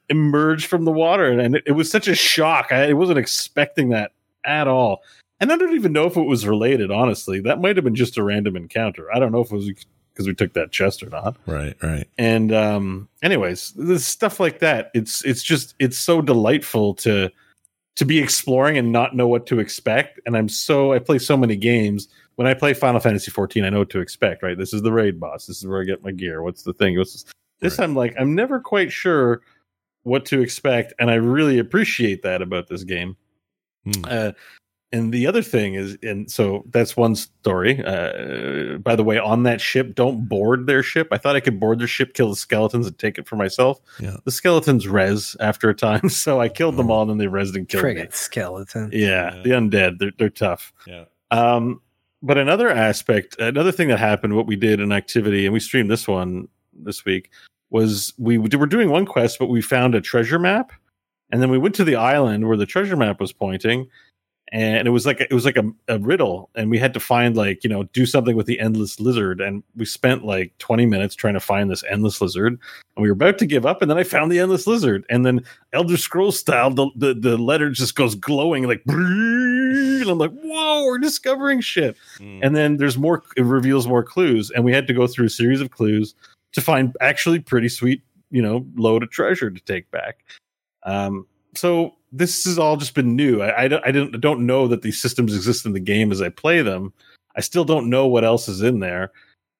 emerged 0.09 0.67
from 0.67 0.85
the 0.85 0.93
water. 0.93 1.27
And 1.39 1.57
it, 1.57 1.63
it 1.67 1.73
was 1.73 1.91
such 1.91 2.09
a 2.09 2.15
shock. 2.15 2.69
I, 2.71 2.91
I 2.91 2.93
wasn't 2.93 3.19
expecting 3.19 3.91
that 3.91 4.13
at 4.45 4.69
all. 4.69 5.03
And 5.41 5.53
I 5.53 5.57
don't 5.57 5.75
even 5.75 5.93
know 5.93 6.07
if 6.07 6.17
it 6.17 6.23
was 6.23 6.47
related, 6.47 6.91
honestly. 6.91 7.41
That 7.41 7.61
might 7.61 7.77
have 7.77 7.85
been 7.85 7.95
just 7.95 8.19
a 8.19 8.23
random 8.25 8.57
encounter. 8.57 9.07
I 9.15 9.19
don't 9.21 9.31
know 9.33 9.41
if 9.41 9.53
it 9.53 9.55
was 9.57 9.71
because 10.19 10.27
we 10.27 10.35
took 10.35 10.53
that 10.55 10.73
chest 10.73 11.01
or 11.01 11.09
not. 11.11 11.37
Right, 11.47 11.77
right. 11.81 12.09
and 12.19 12.53
um 12.53 13.09
anyways 13.23 13.73
there's 13.77 14.05
stuff 14.05 14.41
like 14.41 14.59
that 14.59 14.91
it's 14.95 15.25
it's 15.25 15.45
just 15.45 15.77
it's 15.79 15.97
so 15.97 16.21
delightful 16.21 16.93
to 16.95 17.31
to 17.95 18.05
be 18.05 18.19
exploring 18.19 18.77
and 18.77 18.91
not 18.91 19.15
know 19.15 19.29
what 19.29 19.47
to 19.47 19.61
expect. 19.61 20.19
And 20.27 20.37
i'm 20.37 20.49
so 20.49 20.93
i 20.93 20.99
play 20.99 21.19
so 21.19 21.37
many 21.37 21.55
games. 21.55 22.09
When 22.35 22.49
i 22.49 22.55
play 22.55 22.75
final 22.75 22.99
fantasy 22.99 23.31
14 23.31 23.65
i 23.65 23.71
know 23.71 23.79
what 23.79 23.91
to 23.91 24.01
expect 24.01 24.43
right? 24.43 24.59
This 24.59 24.75
is 24.75 24.83
the 24.83 24.93
raid 24.93 25.21
boss. 25.21 25.47
This 25.47 25.59
is 25.59 25.67
where 25.69 25.81
i 25.81 25.85
get 25.85 26.03
my 26.03 26.11
gear. 26.11 26.43
What's 26.43 26.65
the 26.65 26.73
thing? 26.73 26.99
What's 26.99 27.13
this, 27.13 27.25
this 27.61 27.79
Right. 27.79 27.85
i'm 27.85 27.95
like 27.95 28.15
i'm 28.19 28.35
never 28.35 28.59
quite 28.59 28.91
sure 28.91 29.41
what 30.03 30.25
to 30.27 30.43
expect. 30.43 30.95
And 30.99 31.13
i 31.13 31.15
really 31.15 31.61
appreciate 31.61 32.23
that 32.23 32.43
about 32.43 32.67
this 32.67 32.83
game. 32.83 33.17
Hmm. 33.85 34.05
uh, 34.05 34.33
and 34.91 35.13
the 35.13 35.27
other 35.27 35.43
thing 35.43 35.75
is, 35.75 35.99
and 36.03 36.31
so 36.31 36.65
that's 36.71 36.97
one 36.97 37.15
story. 37.15 37.83
Uh, 37.85 38.79
by 38.79 38.97
the 38.97 39.05
way, 39.05 39.19
on 39.19 39.43
that 39.43 39.61
ship, 39.61 39.95
don't 39.95 40.27
board 40.29 40.67
their 40.67 40.83
ship. 40.83 41.09
I 41.13 41.19
thought 41.19 41.37
I 41.37 41.41
could 41.41 41.61
board 41.61 41.79
their 41.79 41.87
ship, 41.87 42.15
kill 42.15 42.31
the 42.31 42.37
skeletons, 42.37 42.87
and 42.87 42.99
take 42.99 43.19
it 43.19 43.29
for 43.29 43.37
myself. 43.37 43.81
Yeah. 44.01 44.17
The 44.25 44.31
skeletons 44.31 44.89
res 44.89 45.37
after 45.41 45.69
a 45.69 45.75
time, 45.75 46.09
so 46.09 46.41
I 46.41 46.49
killed 46.49 46.77
them 46.79 46.91
all, 46.91 47.03
and 47.03 47.11
then 47.11 47.19
they 47.19 47.27
res 47.27 47.55
and 47.55 47.69
killed 47.69 47.83
Frigate 47.83 48.15
skeleton. 48.15 48.91
Yeah, 48.93 49.35
Yeah. 49.37 49.43
the 49.43 49.51
undead, 49.51 49.99
they're 49.99 50.13
they're 50.19 50.31
tough. 50.31 50.73
Yeah. 50.87 51.05
Um, 51.31 51.83
but 52.23 52.39
another 52.39 52.69
aspect, 52.71 53.37
another 53.39 53.71
thing 53.73 53.89
that 53.89 53.99
happened, 53.99 54.35
what 54.35 54.47
we 54.47 54.57
did 54.57 54.81
in 54.81 54.91
activity, 54.91 55.45
and 55.45 55.53
we 55.53 55.61
streamed 55.61 55.91
this 55.91 56.09
one 56.09 56.49
this 56.73 57.05
week, 57.05 57.31
was 57.71 58.15
we 58.19 58.39
were 58.39 58.49
doing 58.67 58.91
one 58.91 59.05
quest, 59.05 59.39
but 59.39 59.47
we 59.51 59.61
found 59.61 59.95
a 59.95 60.01
treasure 60.01 60.39
map, 60.39 60.73
and 61.31 61.43
then 61.43 61.51
we 61.51 61.59
went 61.59 61.75
to 61.75 61.85
the 61.85 61.95
island 61.97 62.49
where 62.49 62.57
the 62.57 62.65
treasure 62.67 62.97
map 62.97 63.21
was 63.21 63.33
pointing, 63.33 63.87
and 64.53 64.89
it 64.89 64.91
was 64.91 65.05
like 65.05 65.21
it 65.21 65.33
was 65.33 65.45
like 65.45 65.57
a, 65.57 65.65
a 65.89 65.99
riddle, 65.99 66.51
and 66.55 66.71
we 66.71 66.79
had 66.79 66.95
to 66.95 67.01
find 67.01 67.37
like 67.37 67.63
you 67.63 67.71
know 67.71 67.85
do 67.85 68.07
something 68.07 68.37
with 68.37 68.47
the 68.47 68.61
endless 68.61 68.99
lizard, 69.01 69.41
and 69.41 69.63
we 69.77 69.85
spent 69.85 70.25
like 70.25 70.57
twenty 70.59 70.87
minutes 70.87 71.15
trying 71.15 71.35
to 71.35 71.41
find 71.41 71.71
this 71.71 71.85
endless 71.91 72.21
lizard, 72.21 72.53
and 72.97 73.03
we 73.03 73.09
were 73.09 73.15
about 73.15 73.39
to 73.39 73.47
give 73.47 73.67
up, 73.67 73.83
and 73.83 73.91
then 73.91 73.99
I 73.99 74.05
found 74.05 74.33
the 74.33 74.39
endless 74.39 74.67
lizard, 74.67 75.05
and 75.11 75.27
then 75.27 75.45
Elder 75.73 75.97
Scrolls 75.97 76.39
style, 76.39 76.71
the 76.71 76.89
the, 76.97 77.15
the 77.15 77.37
letter 77.37 77.71
just 77.71 77.95
goes 77.95 78.15
glowing 78.15 78.65
like. 78.65 78.83
And 78.87 80.09
I'm 80.09 80.19
like, 80.19 80.33
whoa, 80.43 80.85
we're 80.87 80.99
discovering 80.99 81.61
shit. 81.61 81.97
Hmm. 82.19 82.41
and 82.43 82.57
then 82.57 82.77
there's 82.77 82.97
more 82.97 83.23
it 83.37 83.43
reveals 83.43 83.87
more 83.87 84.03
clues. 84.03 84.51
And 84.51 84.65
we 84.65 84.73
had 84.73 84.87
to 84.87 84.95
go 84.95 85.07
through 85.07 85.27
a 85.27 85.31
series 85.31 85.61
of 85.61 85.71
clues 85.71 86.15
to 86.53 86.61
find 86.61 86.97
actually 87.01 87.41
pretty 87.41 87.69
sweet 87.69 88.03
you 88.31 88.41
know 88.41 88.67
load 88.77 89.03
of 89.03 89.11
treasure 89.11 89.51
to 89.51 89.61
take 89.61 89.91
back. 89.91 90.25
Um 90.85 91.27
so 91.55 91.98
this 92.13 92.45
has 92.45 92.59
all 92.59 92.77
just 92.77 92.95
been 92.95 93.17
new. 93.17 93.43
I, 93.43 93.65
I, 93.65 93.69
don't, 93.69 93.87
I 93.87 93.91
don't, 93.91 94.21
don't 94.21 94.47
know 94.47 94.69
that 94.69 94.83
these 94.83 95.01
systems 95.01 95.35
exist 95.35 95.67
in 95.67 95.73
the 95.73 95.81
game 95.81 96.11
as 96.13 96.23
i 96.23 96.29
play 96.29 96.63
them. 96.63 96.93
I 97.37 97.41
still 97.41 97.65
don't 97.65 97.91
know 97.91 98.07
what 98.07 98.25
else 98.25 98.49
is 98.49 98.63
in 98.63 98.81
there. 98.81 99.13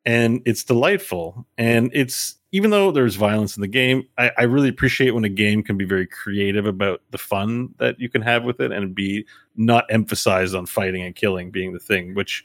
And 0.05 0.41
it's 0.47 0.65
delightful. 0.65 1.47
And 1.59 1.91
it's 1.93 2.37
even 2.53 2.71
though 2.71 2.91
there's 2.91 3.17
violence 3.17 3.57
in 3.57 3.61
the 3.61 3.69
game 3.69 4.07
I, 4.17 4.33
I 4.39 4.43
really 4.45 4.69
appreciate 4.69 5.11
when 5.11 5.25
a 5.25 5.29
game 5.29 5.63
can 5.63 5.77
be 5.77 5.85
very 5.85 6.07
creative 6.07 6.67
about 6.67 7.03
the 7.11 7.19
fun 7.19 7.75
that 7.79 8.01
you 8.01 8.09
can 8.09 8.23
have 8.23 8.45
with 8.45 8.61
it 8.61 8.73
and 8.73 8.95
be 8.95 9.27
not 9.57 9.85
emphasized 9.91 10.55
on 10.55 10.65
fighting 10.65 11.03
and 11.03 11.15
killing 11.15 11.51
being 11.51 11.75
the 11.75 11.79
thing 11.79 12.15
which 12.15 12.45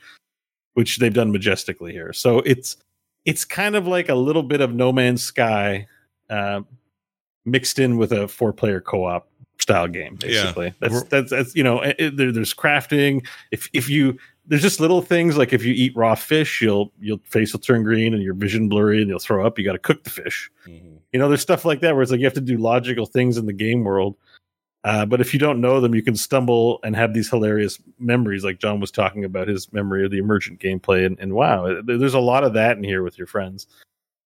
which 0.73 0.97
they've 0.97 1.13
done 1.13 1.31
majestically 1.31 1.91
here. 1.91 2.13
So 2.13 2.39
it's 2.39 2.77
it's 3.25 3.45
kind 3.45 3.75
of 3.75 3.87
like 3.87 4.09
a 4.09 4.15
little 4.15 4.43
bit 4.43 4.59
of 4.59 4.73
no 4.73 4.91
man's 4.91 5.23
sky 5.23 5.87
uh, 6.29 6.61
mixed 7.45 7.79
in 7.79 7.97
with 7.97 8.11
a 8.11 8.27
four 8.27 8.51
player 8.51 8.81
co-op 8.81 9.27
style 9.63 9.87
game 9.87 10.17
Yeah. 10.21 10.27
basically 10.43 10.73
that's, 10.79 11.03
that's 11.03 11.29
that's 11.31 11.55
you 11.55 11.63
know 11.63 11.79
it, 11.81 12.17
there, 12.17 12.31
there's 12.33 12.53
crafting 12.53 13.25
if 13.51 13.69
if 13.73 13.89
you 13.89 14.17
there's 14.45 14.61
just 14.61 14.81
little 14.81 15.01
things 15.01 15.37
like 15.37 15.53
if 15.53 15.63
you 15.63 15.73
eat 15.73 15.95
raw 15.95 16.15
fish 16.15 16.61
you'll 16.61 16.91
your 16.99 17.17
face 17.23 17.53
will 17.53 17.61
turn 17.61 17.81
green 17.81 18.13
and 18.13 18.21
your 18.21 18.33
vision 18.33 18.67
blurry 18.67 18.99
and 19.01 19.09
you'll 19.09 19.19
throw 19.19 19.47
up 19.47 19.57
you 19.57 19.63
got 19.63 19.71
to 19.71 19.79
cook 19.79 20.03
the 20.03 20.09
fish 20.09 20.51
Mhm. 20.67 20.97
you 21.13 21.19
know 21.19 21.29
there's 21.29 21.41
stuff 21.41 21.63
like 21.63 21.79
that 21.79 21.93
where 21.93 22.01
it's 22.03 22.11
like 22.11 22.19
you 22.19 22.25
have 22.25 22.33
to 22.33 22.41
do 22.41 22.57
logical 22.57 23.05
things 23.05 23.37
in 23.37 23.45
the 23.45 23.53
game 23.53 23.83
world 23.85 24.15
uh, 24.83 25.05
but 25.05 25.21
if 25.21 25.33
you 25.33 25.39
don't 25.39 25.61
know 25.61 25.79
them 25.79 25.95
you 25.95 26.01
can 26.03 26.17
stumble 26.17 26.81
and 26.83 26.93
have 26.93 27.13
these 27.13 27.29
hilarious 27.29 27.79
memories 27.99 28.43
like 28.43 28.59
john 28.59 28.81
was 28.81 28.91
talking 28.91 29.23
about 29.23 29.47
his 29.47 29.71
memory 29.71 30.03
of 30.03 30.11
the 30.11 30.17
emergent 30.17 30.59
gameplay 30.59 31.05
and, 31.05 31.17
and 31.21 31.31
wow 31.33 31.81
there's 31.85 32.13
a 32.13 32.19
lot 32.19 32.43
of 32.43 32.51
that 32.53 32.75
in 32.75 32.83
here 32.83 33.01
with 33.01 33.17
your 33.17 33.27
friends 33.27 33.65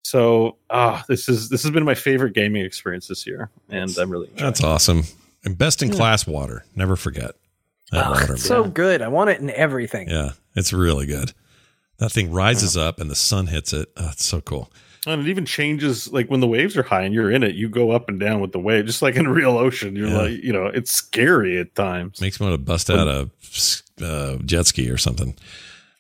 so 0.03 0.57
ah 0.71 1.05
this 1.09 1.29
is 1.29 1.51
this 1.51 1.63
has 1.63 1.71
been 1.71 1.85
my 1.85 1.95
favorite 1.95 2.35
gaming 2.35 2.65
experience 2.65 3.07
this 3.07 3.25
year 3.29 3.49
and 3.69 3.97
i'm 3.99 4.11
really 4.11 4.29
That's 4.37 4.65
awesome. 4.65 5.05
And 5.45 5.57
best 5.57 5.83
in 5.83 5.91
class 5.91 6.27
water. 6.27 6.65
Never 6.77 6.97
forget 6.97 7.33
that 7.93 8.07
Oh, 8.07 8.11
water. 8.11 8.35
it's 8.35 8.45
so 8.45 8.65
good. 8.65 9.01
I 9.03 9.09
want 9.09 9.31
it 9.31 9.41
in 9.41 9.51
everything. 9.51 10.09
Yeah, 10.09 10.33
it's 10.55 10.73
really 10.73 11.07
good. 11.07 11.33
That 11.99 12.13
thing 12.13 12.31
rises 12.33 12.77
up 12.77 13.01
and 13.01 13.11
the 13.11 13.15
sun 13.15 13.47
hits 13.49 13.73
it. 13.73 13.89
Oh, 13.97 14.09
it's 14.13 14.25
so 14.25 14.41
cool. 14.41 14.71
And 15.07 15.21
it 15.23 15.29
even 15.31 15.47
changes 15.47 16.13
like 16.13 16.29
when 16.31 16.41
the 16.41 16.47
waves 16.47 16.77
are 16.77 16.83
high 16.83 17.03
and 17.03 17.15
you're 17.15 17.31
in 17.31 17.43
it, 17.43 17.55
you 17.55 17.69
go 17.71 17.91
up 17.91 18.09
and 18.11 18.21
down 18.21 18.41
with 18.41 18.53
the 18.53 18.59
wave, 18.61 18.85
just 18.85 19.01
like 19.01 19.17
in 19.17 19.25
a 19.27 19.33
real 19.33 19.57
ocean. 19.57 19.97
You're 19.97 20.09
Yeah. 20.09 20.19
like, 20.19 20.43
you 20.43 20.53
know, 20.53 20.67
it's 20.67 20.93
scary 20.93 21.59
at 21.59 21.75
times. 21.75 22.21
Makes 22.21 22.39
me 22.39 22.47
want 22.47 22.55
to 22.61 22.65
bust 22.65 22.91
out 22.91 23.09
a 23.09 23.31
uh, 24.05 24.37
jet 24.45 24.67
ski 24.67 24.91
or 24.91 24.99
something. 24.99 25.35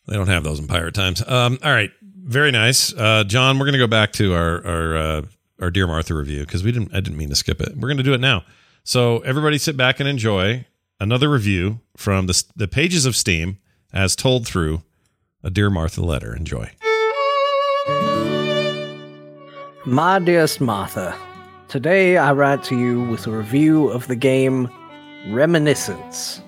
They 0.06 0.16
don't 0.16 0.26
have 0.28 0.44
those 0.44 0.58
in 0.58 0.66
pirate 0.66 0.94
times. 0.94 1.22
Um, 1.26 1.58
all 1.62 1.70
right, 1.70 1.90
very 2.02 2.50
nice, 2.50 2.92
uh, 2.94 3.24
John. 3.24 3.58
We're 3.58 3.66
going 3.66 3.72
to 3.74 3.78
go 3.78 3.86
back 3.86 4.12
to 4.14 4.34
our 4.34 4.66
our 4.66 4.96
uh, 4.96 5.22
our 5.60 5.70
Dear 5.70 5.86
Martha 5.86 6.14
review 6.14 6.40
because 6.40 6.62
we 6.64 6.72
didn't. 6.72 6.92
I 6.94 7.00
didn't 7.00 7.16
mean 7.18 7.28
to 7.30 7.36
skip 7.36 7.60
it. 7.60 7.74
We're 7.76 7.88
going 7.88 7.98
to 7.98 8.02
do 8.02 8.12
it 8.14 8.20
now. 8.20 8.44
So 8.82 9.18
everybody, 9.20 9.58
sit 9.58 9.76
back 9.76 10.00
and 10.00 10.08
enjoy 10.08 10.66
another 10.98 11.28
review 11.28 11.80
from 11.96 12.26
the 12.26 12.44
the 12.56 12.68
pages 12.68 13.06
of 13.06 13.14
Steam 13.14 13.58
as 13.92 14.16
told 14.16 14.46
through 14.46 14.82
a 15.42 15.50
Dear 15.50 15.70
Martha 15.70 16.02
letter. 16.02 16.34
Enjoy. 16.34 16.70
My 19.86 20.18
dearest 20.18 20.60
Martha, 20.60 21.16
today 21.68 22.16
I 22.16 22.32
write 22.32 22.62
to 22.64 22.78
you 22.78 23.04
with 23.04 23.26
a 23.26 23.32
review 23.32 23.88
of 23.88 24.06
the 24.06 24.16
game 24.16 24.68
Reminiscence. 25.28 26.42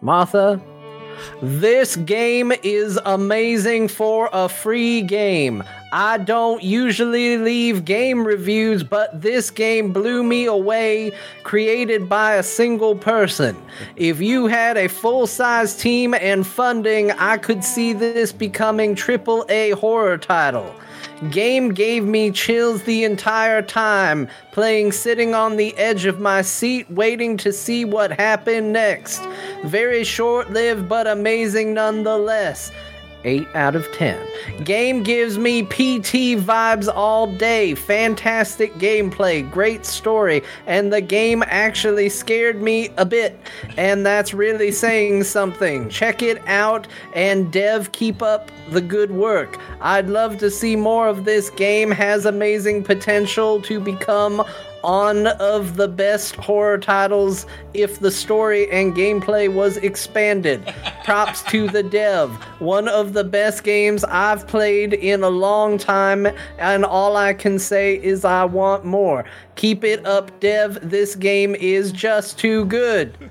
Martha, 0.00 0.60
this 1.42 1.96
game 1.96 2.52
is 2.62 2.98
amazing 3.04 3.88
for 3.88 4.30
a 4.32 4.48
free 4.48 5.02
game. 5.02 5.64
I 5.92 6.18
don't 6.18 6.62
usually 6.62 7.38
leave 7.38 7.84
game 7.84 8.26
reviews, 8.26 8.82
but 8.82 9.22
this 9.22 9.50
game 9.50 9.92
blew 9.92 10.22
me 10.22 10.44
away, 10.44 11.12
created 11.44 12.08
by 12.08 12.34
a 12.34 12.42
single 12.42 12.94
person. 12.94 13.56
If 13.96 14.20
you 14.20 14.48
had 14.48 14.76
a 14.76 14.88
full 14.88 15.26
size 15.26 15.74
team 15.76 16.12
and 16.12 16.46
funding, 16.46 17.12
I 17.12 17.38
could 17.38 17.64
see 17.64 17.94
this 17.94 18.32
becoming 18.32 18.94
AAA 18.94 19.72
horror 19.74 20.18
title. 20.18 20.74
Game 21.30 21.70
gave 21.70 22.04
me 22.04 22.30
chills 22.30 22.84
the 22.84 23.02
entire 23.02 23.60
time, 23.60 24.28
playing 24.52 24.92
sitting 24.92 25.34
on 25.34 25.56
the 25.56 25.76
edge 25.76 26.04
of 26.04 26.20
my 26.20 26.42
seat, 26.42 26.88
waiting 26.90 27.36
to 27.38 27.52
see 27.52 27.84
what 27.84 28.12
happened 28.12 28.72
next. 28.72 29.20
Very 29.64 30.04
short 30.04 30.52
lived, 30.52 30.88
but 30.88 31.08
amazing 31.08 31.74
nonetheless. 31.74 32.70
8 33.24 33.46
out 33.54 33.76
of 33.76 33.90
10. 33.92 34.64
Game 34.64 35.02
gives 35.02 35.38
me 35.38 35.62
PT 35.62 36.38
vibes 36.38 36.92
all 36.92 37.26
day. 37.26 37.74
Fantastic 37.74 38.74
gameplay, 38.74 39.48
great 39.50 39.84
story, 39.84 40.42
and 40.66 40.92
the 40.92 41.00
game 41.00 41.42
actually 41.46 42.08
scared 42.08 42.62
me 42.62 42.90
a 42.96 43.04
bit. 43.04 43.38
And 43.76 44.04
that's 44.04 44.34
really 44.34 44.72
saying 44.72 45.24
something. 45.24 45.88
Check 45.88 46.22
it 46.22 46.42
out 46.46 46.86
and 47.14 47.52
dev 47.52 47.92
keep 47.92 48.22
up 48.22 48.50
the 48.70 48.80
good 48.80 49.10
work. 49.10 49.58
I'd 49.80 50.08
love 50.08 50.38
to 50.38 50.50
see 50.50 50.76
more 50.76 51.08
of 51.08 51.24
this 51.24 51.50
game 51.50 51.90
has 51.90 52.26
amazing 52.26 52.84
potential 52.84 53.60
to 53.62 53.80
become 53.80 54.44
on 54.82 55.26
of 55.26 55.76
the 55.76 55.88
best 55.88 56.36
horror 56.36 56.78
titles 56.78 57.46
if 57.74 58.00
the 58.00 58.10
story 58.10 58.70
and 58.70 58.94
gameplay 58.94 59.52
was 59.52 59.76
expanded. 59.78 60.62
Props 61.04 61.42
to 61.44 61.68
the 61.68 61.82
dev. 61.82 62.30
One 62.58 62.88
of 62.88 63.12
the 63.12 63.24
best 63.24 63.64
games 63.64 64.04
I've 64.04 64.46
played 64.46 64.94
in 64.94 65.22
a 65.22 65.30
long 65.30 65.78
time, 65.78 66.28
and 66.58 66.84
all 66.84 67.16
I 67.16 67.34
can 67.34 67.58
say 67.58 67.96
is 67.96 68.24
I 68.24 68.44
want 68.44 68.84
more. 68.84 69.24
Keep 69.56 69.84
it 69.84 70.04
up, 70.06 70.38
dev. 70.40 70.78
This 70.82 71.14
game 71.14 71.54
is 71.56 71.92
just 71.92 72.38
too 72.38 72.64
good. 72.66 73.30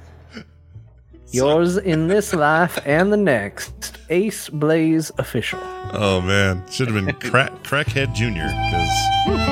Yours 1.32 1.78
in 1.78 2.08
this 2.08 2.34
life 2.48 2.80
and 2.86 3.12
the 3.12 3.18
next, 3.18 3.98
Ace 4.10 4.50
Blaze 4.50 5.12
official. 5.18 5.60
Oh 5.94 6.22
man, 6.22 6.64
should 6.70 6.90
have 6.90 7.06
been 7.06 7.14
crack, 7.30 7.52
Crackhead 7.64 8.14
Junior 8.16 8.48
because 8.48 9.47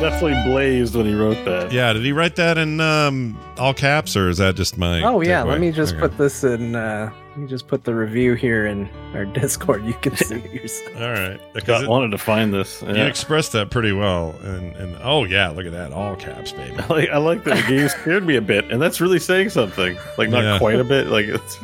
Definitely 0.00 0.50
blazed 0.50 0.94
when 0.96 1.04
he 1.06 1.14
wrote 1.14 1.44
that. 1.44 1.72
yeah. 1.72 1.92
Did 1.92 2.02
he 2.02 2.12
write 2.12 2.36
that 2.36 2.56
in 2.56 2.80
um, 2.80 3.38
all 3.58 3.74
caps 3.74 4.16
or 4.16 4.30
is 4.30 4.38
that 4.38 4.56
just 4.56 4.78
my? 4.78 5.02
Oh 5.02 5.20
yeah, 5.20 5.42
takeaway? 5.42 5.46
let 5.48 5.60
me 5.60 5.72
just 5.72 5.92
Okay. 5.92 6.00
put 6.00 6.16
this 6.16 6.42
in. 6.42 6.74
Uh, 6.74 7.12
let 7.30 7.38
me 7.38 7.46
just 7.46 7.68
put 7.68 7.84
the 7.84 7.94
review 7.94 8.32
here 8.34 8.64
in 8.66 8.88
our 9.14 9.24
Discord. 9.40 9.84
You 9.84 9.92
can 9.94 10.16
see 10.16 10.36
it 10.36 10.52
yourself. 10.52 10.96
All 11.00 11.10
right, 11.10 11.40
because 11.52 11.64
Scott 11.76 11.84
it- 11.84 11.88
wanted 11.90 12.10
to 12.12 12.18
find 12.18 12.52
this. 12.52 12.80
you 12.82 12.94
Yeah. 12.94 13.04
expressed 13.06 13.52
that 13.52 13.68
pretty 13.70 13.92
well, 13.92 14.34
and 14.42 14.74
and 14.76 14.96
oh 15.02 15.24
yeah, 15.24 15.50
look 15.50 15.66
at 15.66 15.72
that, 15.72 15.92
all 15.92 16.16
caps, 16.16 16.52
baby. 16.52 16.76
I 16.78 16.86
like, 16.92 17.08
I 17.10 17.18
like 17.18 17.44
that 17.44 17.56
the 17.66 17.68
game 17.76 17.88
scared 17.90 18.26
me 18.26 18.36
a 18.36 18.40
bit, 18.42 18.70
and 18.70 18.80
that's 18.80 19.02
really 19.02 19.18
saying 19.18 19.50
something. 19.50 19.98
Like 20.16 20.30
not 20.30 20.42
Yeah. 20.44 20.58
quite 20.58 20.80
a 20.80 20.84
bit, 20.84 21.08
like 21.08 21.26
it's 21.26 21.58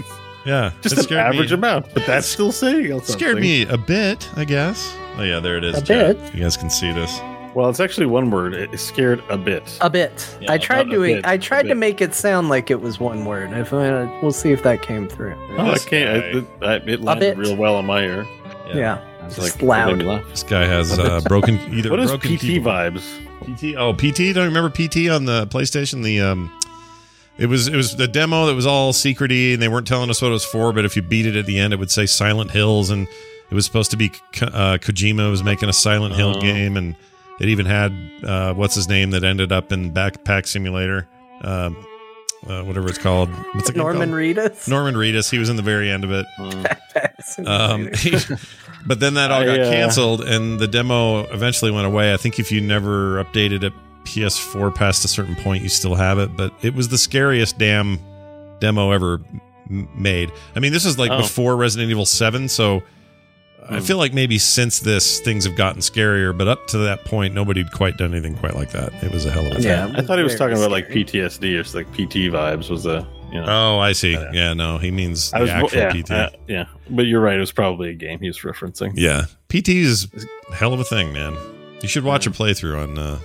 Yeah, 0.45 0.73
just 0.83 1.11
an 1.11 1.17
average 1.17 1.51
me. 1.53 1.55
amount, 1.55 1.87
but 1.95 2.05
that's 2.07 2.27
still 2.27 2.53
saying 2.53 2.91
something. 2.91 3.07
Scared 3.17 3.39
me 3.41 3.63
a 3.63 3.79
bit, 3.79 4.29
I 4.37 4.45
guess. 4.45 4.95
Oh 5.17 5.23
yeah, 5.23 5.41
there 5.41 5.57
it 5.57 5.65
is. 5.65 5.79
A 5.79 5.83
chat. 5.83 6.19
bit? 6.23 6.35
You 6.35 6.43
guys 6.43 6.59
can 6.59 6.69
see 6.69 6.93
this. 6.93 7.19
Well, 7.57 7.70
it's 7.70 7.81
actually 7.81 8.05
one 8.05 8.31
word. 8.31 8.53
It 8.53 8.78
scared 8.78 9.23
a 9.31 9.39
bit. 9.39 9.78
A 9.81 9.89
bit. 9.89 10.37
Yeah, 10.43 10.53
I 10.53 10.59
tried 10.59 10.89
not 10.89 10.97
a 10.97 11.01
bit, 11.01 11.24
I 11.27 11.33
a 11.33 11.39
tried 11.39 11.62
to 11.69 11.74
make 11.74 12.03
it 12.03 12.12
sound 12.12 12.51
like 12.51 12.70
it 12.70 12.83
was 12.83 13.01
one 13.01 13.24
word. 13.24 13.51
If 13.55 13.73
uh, 13.73 14.07
we'll 14.20 14.33
see 14.33 14.53
if 14.53 14.62
that 14.65 14.83
came 14.83 15.09
through. 15.09 15.35
Oh, 15.57 15.70
I 15.70 15.78
can't. 15.78 16.47
I, 16.62 16.66
I, 16.66 16.74
it 16.74 16.85
bit. 16.85 17.01
landed 17.01 17.39
real 17.39 17.57
well 17.57 17.77
on 17.77 17.87
my 17.87 18.03
ear. 18.03 18.27
Yeah, 18.74 19.01
It's 19.24 19.39
like 19.39 19.62
loud. 19.62 19.89
made 19.97 19.99
me 20.01 20.05
laugh. 20.05 20.28
This 20.28 20.43
guy 20.43 20.66
has 20.66 20.99
uh, 20.99 21.23
broken 21.23 21.55
either. 21.74 21.89
What 21.89 22.01
is 22.01 22.11
broken 22.11 22.37
PT 22.37 22.41
keyboard- 22.41 22.95
vibes? 22.95 23.57
PT. 23.57 23.74
Oh, 23.78 23.95
PT. 23.95 24.35
Don't 24.35 24.51
you 24.51 24.55
remember 24.55 24.69
PT 24.69 25.09
on 25.09 25.24
the 25.24 25.47
PlayStation? 25.47 26.03
The 26.05 26.20
um, 26.20 26.53
it 27.39 27.47
was 27.47 27.69
it 27.69 27.77
was 27.77 27.97
the 27.97 28.07
demo 28.07 28.45
that 28.49 28.55
was 28.55 28.66
all 28.66 28.93
secrety, 28.93 29.55
and 29.55 29.62
they 29.62 29.69
weren't 29.69 29.87
telling 29.87 30.11
us 30.11 30.20
what 30.20 30.28
it 30.28 30.33
was 30.33 30.45
for. 30.45 30.74
But 30.74 30.85
if 30.85 30.95
you 30.95 31.01
beat 31.01 31.24
it 31.24 31.37
at 31.37 31.47
the 31.47 31.59
end, 31.59 31.73
it 31.73 31.78
would 31.78 31.91
say 31.91 32.05
Silent 32.05 32.51
Hills, 32.51 32.91
and 32.91 33.09
it 33.51 33.55
was 33.55 33.65
supposed 33.65 33.91
to 33.93 33.97
be 33.97 34.11
uh, 34.43 34.77
Kojima 34.78 35.31
was 35.31 35.43
making 35.43 35.70
a 35.70 35.73
Silent 35.73 36.16
Hill 36.16 36.35
Oh. 36.37 36.41
game, 36.43 36.77
and 36.77 36.97
it 37.41 37.49
even 37.49 37.67
had 37.67 37.93
uh, 38.25 38.55
what's 38.55 38.75
his 38.75 38.89
name 38.89 39.11
that 39.11 39.25
ended 39.25 39.53
up 39.53 39.73
in 39.73 39.93
Backpack 39.93 40.47
Simulator, 40.47 41.09
um, 41.43 41.77
uh, 42.47 42.63
whatever 42.63 42.89
it's 42.89 42.99
called. 42.99 43.29
What's 43.55 43.69
it 43.71 43.75
called? 43.75 43.97
Norman 43.97 44.11
Reedus. 44.13 44.69
Norman 44.69 44.95
Reedus. 44.95 45.31
He 45.31 45.39
was 45.39 45.49
in 45.49 45.57
the 45.57 45.63
very 45.63 45.91
end 45.91 46.05
of 46.05 46.11
it. 46.13 46.27
Mm. 47.39 47.47
Um, 47.47 47.91
but 48.87 49.01
then 49.01 49.15
that 49.15 49.31
all 49.31 49.45
got 49.45 49.59
I, 49.59 49.63
uh, 49.63 49.71
canceled, 49.71 50.21
and 50.23 50.59
the 50.61 50.69
demo 50.69 51.25
eventually 51.27 51.71
went 51.71 51.87
away. 51.87 52.13
I 52.15 52.17
think 52.17 52.39
if 52.39 52.53
you 52.53 52.61
never 52.61 53.23
updated 53.23 53.65
it 53.65 53.73
PS4 54.05 54.75
past 54.75 55.05
a 55.05 55.09
certain 55.09 55.35
point, 55.37 55.63
you 55.63 55.69
still 55.69 55.95
have 55.97 56.19
it. 56.19 56.37
But 56.37 56.53
it 56.63 56.75
was 56.75 56.89
the 56.89 56.99
scariest 56.99 57.59
damn 57.59 57.99
demo 58.61 58.93
ever 58.93 59.21
m- 59.69 59.89
made. 59.95 60.31
I 60.55 60.61
mean, 60.61 60.73
this 60.73 60.85
is 60.87 60.99
like 60.99 61.11
Oh. 61.11 61.19
before 61.23 61.57
Resident 61.57 61.91
Evil 61.91 62.07
7, 62.07 62.49
so 62.49 62.83
I 63.68 63.80
feel 63.80 63.97
like 63.98 64.12
maybe 64.14 64.38
since 64.38 64.80
this 64.80 65.20
things 65.20 65.44
have 65.44 65.56
gotten 65.56 65.80
scarier. 65.80 66.36
But 66.36 66.48
up 66.48 66.66
to 66.68 66.78
that 66.78 67.05
point, 67.05 67.34
nobody 67.34 67.62
had 67.62 67.72
quite 67.72 67.97
done 67.97 68.12
anything 68.12 68.36
quite 68.36 68.55
like 68.55 68.70
that. 68.72 68.93
It 69.02 69.12
was 69.12 69.24
a 69.26 69.30
hell 69.30 69.44
of 69.47 69.52
a 69.52 69.55
thing. 69.56 69.64
Yeah. 69.64 69.93
I 69.97 70.02
thought 70.02 70.18
he 70.18 70.24
was 70.24 70.34
Very 70.34 70.51
talking 70.51 70.59
about 70.62 70.70
like. 70.70 70.88
PTSD 70.88 71.56
or 71.56 71.60
s- 71.60 71.74
like 71.74 71.90
PT 71.93 72.30
vibes 72.32 72.70
was 72.70 72.86
a 72.86 73.06
you 73.32 73.40
know. 73.40 73.47
Oh, 73.48 73.78
I 73.80 73.93
see. 73.93 74.12
Yeah. 74.12 74.30
Yeah, 74.32 74.52
no, 74.55 74.78
he 74.78 74.90
means 74.90 75.32
I 75.34 75.38
the 75.38 75.43
was 75.43 75.51
actual 75.51 75.78
yeah, 75.78 75.93
PT. 76.02 76.10
uh, 76.10 76.30
yeah, 76.47 76.64
but 76.90 77.06
you're 77.06 77.20
right. 77.20 77.36
It 77.36 77.40
was 77.40 77.52
probably 77.52 77.90
a 77.90 77.94
game 77.94 78.20
he 78.20 78.28
was 78.28 78.38
referencing. 78.38 78.93
yeah, 78.94 79.24
PT 79.48 79.70
is 79.70 80.06
a 80.51 80.55
hell 80.55 80.72
of 80.72 80.78
a 80.80 80.84
thing, 80.84 81.12
man. 81.12 81.36
You 81.82 81.88
should 81.88 82.05
watch 82.05 82.26
a 82.26 82.30
playthrough 82.30 82.82
on 82.82 82.98
uh, 82.98 83.02
on 83.12 83.18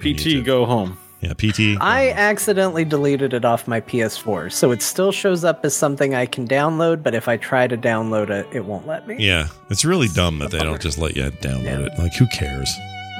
PT 0.00 0.04
YouTube. 0.04 0.44
go 0.44 0.66
home. 0.66 0.98
Yeah, 1.20 1.34
PT. 1.34 1.76
I 1.80 2.10
accidentally 2.12 2.84
deleted 2.86 3.34
it 3.34 3.44
off 3.44 3.68
my 3.68 3.80
PS4, 3.82 4.50
so 4.50 4.70
it 4.70 4.80
still 4.80 5.12
shows 5.12 5.44
up 5.44 5.64
as 5.66 5.76
something 5.76 6.14
I 6.14 6.24
can 6.24 6.48
download. 6.48 7.02
But 7.02 7.14
if 7.14 7.28
I 7.28 7.36
try 7.36 7.66
to 7.66 7.76
download 7.76 8.30
it, 8.30 8.46
it 8.52 8.64
won't 8.64 8.86
let 8.86 9.06
me. 9.06 9.16
Yeah, 9.18 9.48
it's 9.68 9.84
really 9.84 10.08
dumb 10.08 10.38
that 10.38 10.50
they 10.50 10.60
don't 10.60 10.80
just 10.80 10.96
let 10.98 11.16
you 11.16 11.24
download 11.24 11.64
Yeah. 11.64 11.86
it. 11.86 11.98
Like, 11.98 12.14
who 12.14 12.26
cares? 12.28 12.70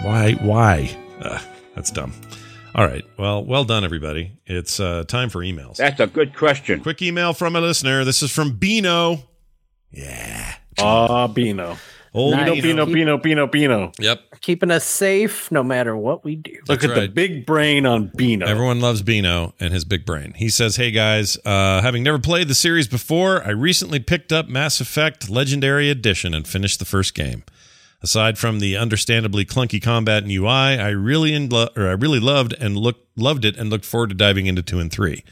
Why? 0.02 0.32
Why? 0.40 0.96
Ugh, 1.20 1.42
that's 1.74 1.90
dumb. 1.90 2.14
All 2.74 2.86
right. 2.86 3.04
Well, 3.18 3.44
well 3.44 3.64
done, 3.64 3.84
everybody. 3.84 4.32
It's 4.46 4.80
uh, 4.80 5.04
time 5.06 5.28
for 5.28 5.40
emails. 5.40 5.76
That's 5.76 6.00
a 6.00 6.06
good 6.06 6.34
question. 6.34 6.80
Quick 6.80 7.02
email 7.02 7.34
from 7.34 7.54
a 7.56 7.60
listener. 7.60 8.04
This 8.04 8.22
is 8.22 8.30
from 8.30 8.52
Bino. 8.56 9.24
Yeah. 9.90 10.54
Ah, 10.78 11.26
Bino. 11.26 11.76
Old 12.12 12.32
Nice. 12.32 12.60
Bino, 12.60 12.86
Bino, 12.86 13.18
Bino, 13.18 13.46
Bino. 13.46 13.92
Yep. 14.00 14.40
Keeping 14.40 14.70
us 14.70 14.84
safe 14.84 15.50
no 15.52 15.62
matter 15.62 15.96
what 15.96 16.24
we 16.24 16.36
do. 16.36 16.52
Look 16.66 16.80
That's 16.80 16.92
at 16.92 17.00
the 17.00 17.08
big 17.08 17.46
brain 17.46 17.86
on 17.86 18.10
Bino. 18.16 18.46
Everyone 18.46 18.80
loves 18.80 19.02
Bino 19.02 19.54
and 19.60 19.72
his 19.72 19.84
big 19.84 20.04
brain. 20.04 20.32
He 20.34 20.48
says, 20.48 20.76
Hey 20.76 20.90
guys, 20.90 21.36
uh, 21.44 21.80
having 21.82 22.02
never 22.02 22.18
played 22.18 22.48
the 22.48 22.54
series 22.54 22.88
before, 22.88 23.44
I 23.44 23.50
recently 23.50 24.00
picked 24.00 24.32
up 24.32 24.48
Mass 24.48 24.80
Effect 24.80 25.30
Legendary 25.30 25.88
Edition 25.88 26.34
and 26.34 26.48
finished 26.48 26.80
the 26.80 26.84
first 26.84 27.14
game. 27.14 27.44
Aside 28.02 28.38
from 28.38 28.60
the 28.60 28.76
understandably 28.76 29.44
clunky 29.44 29.80
combat 29.80 30.22
and 30.22 30.32
UI, 30.32 30.48
I 30.48 30.88
really 30.88 31.34
in 31.34 31.48
lo- 31.50 31.68
or 31.76 31.86
I 31.86 31.92
really 31.92 32.18
loved 32.18 32.54
and 32.58 32.76
looked 32.76 33.06
loved 33.16 33.44
it 33.44 33.56
and 33.56 33.68
looked 33.68 33.84
forward 33.84 34.08
to 34.08 34.16
diving 34.16 34.46
into 34.46 34.62
two 34.62 34.80
and 34.80 34.90
three. 34.90 35.22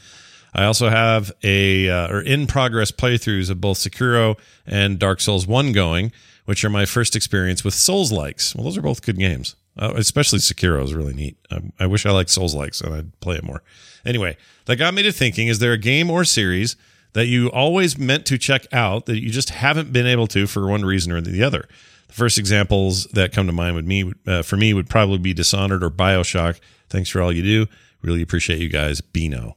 I 0.53 0.65
also 0.65 0.89
have 0.89 1.31
a 1.43 1.89
uh, 1.89 2.13
or 2.13 2.21
in 2.21 2.47
progress 2.47 2.91
playthroughs 2.91 3.49
of 3.49 3.59
both 3.59 3.77
Sekiro 3.77 4.37
and 4.65 4.99
Dark 4.99 5.19
Souls 5.19 5.47
One 5.47 5.71
going, 5.71 6.11
which 6.49 6.65
are 6.65 6.69
my 6.71 6.83
first 6.83 7.15
experience 7.15 7.63
with 7.63 7.75
Souls 7.75 8.11
likes. 8.11 8.55
Well, 8.55 8.63
those 8.63 8.75
are 8.75 8.81
both 8.81 9.03
good 9.03 9.19
games. 9.19 9.55
Uh, 9.77 9.93
especially 9.95 10.39
Sekiro 10.39 10.83
is 10.83 10.95
really 10.95 11.13
neat. 11.13 11.37
I, 11.51 11.61
I 11.81 11.85
wish 11.85 12.07
I 12.07 12.09
liked 12.09 12.31
Souls 12.31 12.55
likes 12.55 12.81
and 12.81 12.91
I'd 12.91 13.19
play 13.19 13.35
it 13.35 13.43
more. 13.43 13.61
Anyway, 14.03 14.35
that 14.65 14.77
got 14.77 14.95
me 14.95 15.03
to 15.03 15.11
thinking: 15.11 15.47
Is 15.47 15.59
there 15.59 15.73
a 15.73 15.77
game 15.77 16.09
or 16.09 16.25
series 16.25 16.75
that 17.13 17.27
you 17.27 17.51
always 17.51 17.99
meant 17.99 18.25
to 18.25 18.39
check 18.39 18.65
out 18.73 19.05
that 19.05 19.21
you 19.21 19.29
just 19.29 19.51
haven't 19.51 19.93
been 19.93 20.07
able 20.07 20.25
to 20.25 20.47
for 20.47 20.67
one 20.67 20.83
reason 20.83 21.11
or 21.11 21.21
the 21.21 21.43
other? 21.43 21.69
The 22.07 22.13
first 22.13 22.39
examples 22.39 23.03
that 23.13 23.31
come 23.31 23.45
to 23.45 23.53
mind 23.53 23.75
would 23.75 23.87
me 23.87 24.11
uh, 24.25 24.41
for 24.41 24.57
me 24.57 24.73
would 24.73 24.89
probably 24.89 25.19
be 25.19 25.35
Dishonored 25.35 25.83
or 25.83 25.91
Bioshock. 25.91 26.59
Thanks 26.89 27.11
for 27.11 27.21
all 27.21 27.31
you 27.31 27.43
do. 27.43 27.67
Really 28.01 28.23
appreciate 28.23 28.59
you 28.59 28.69
guys. 28.69 29.01
Bino. 29.01 29.55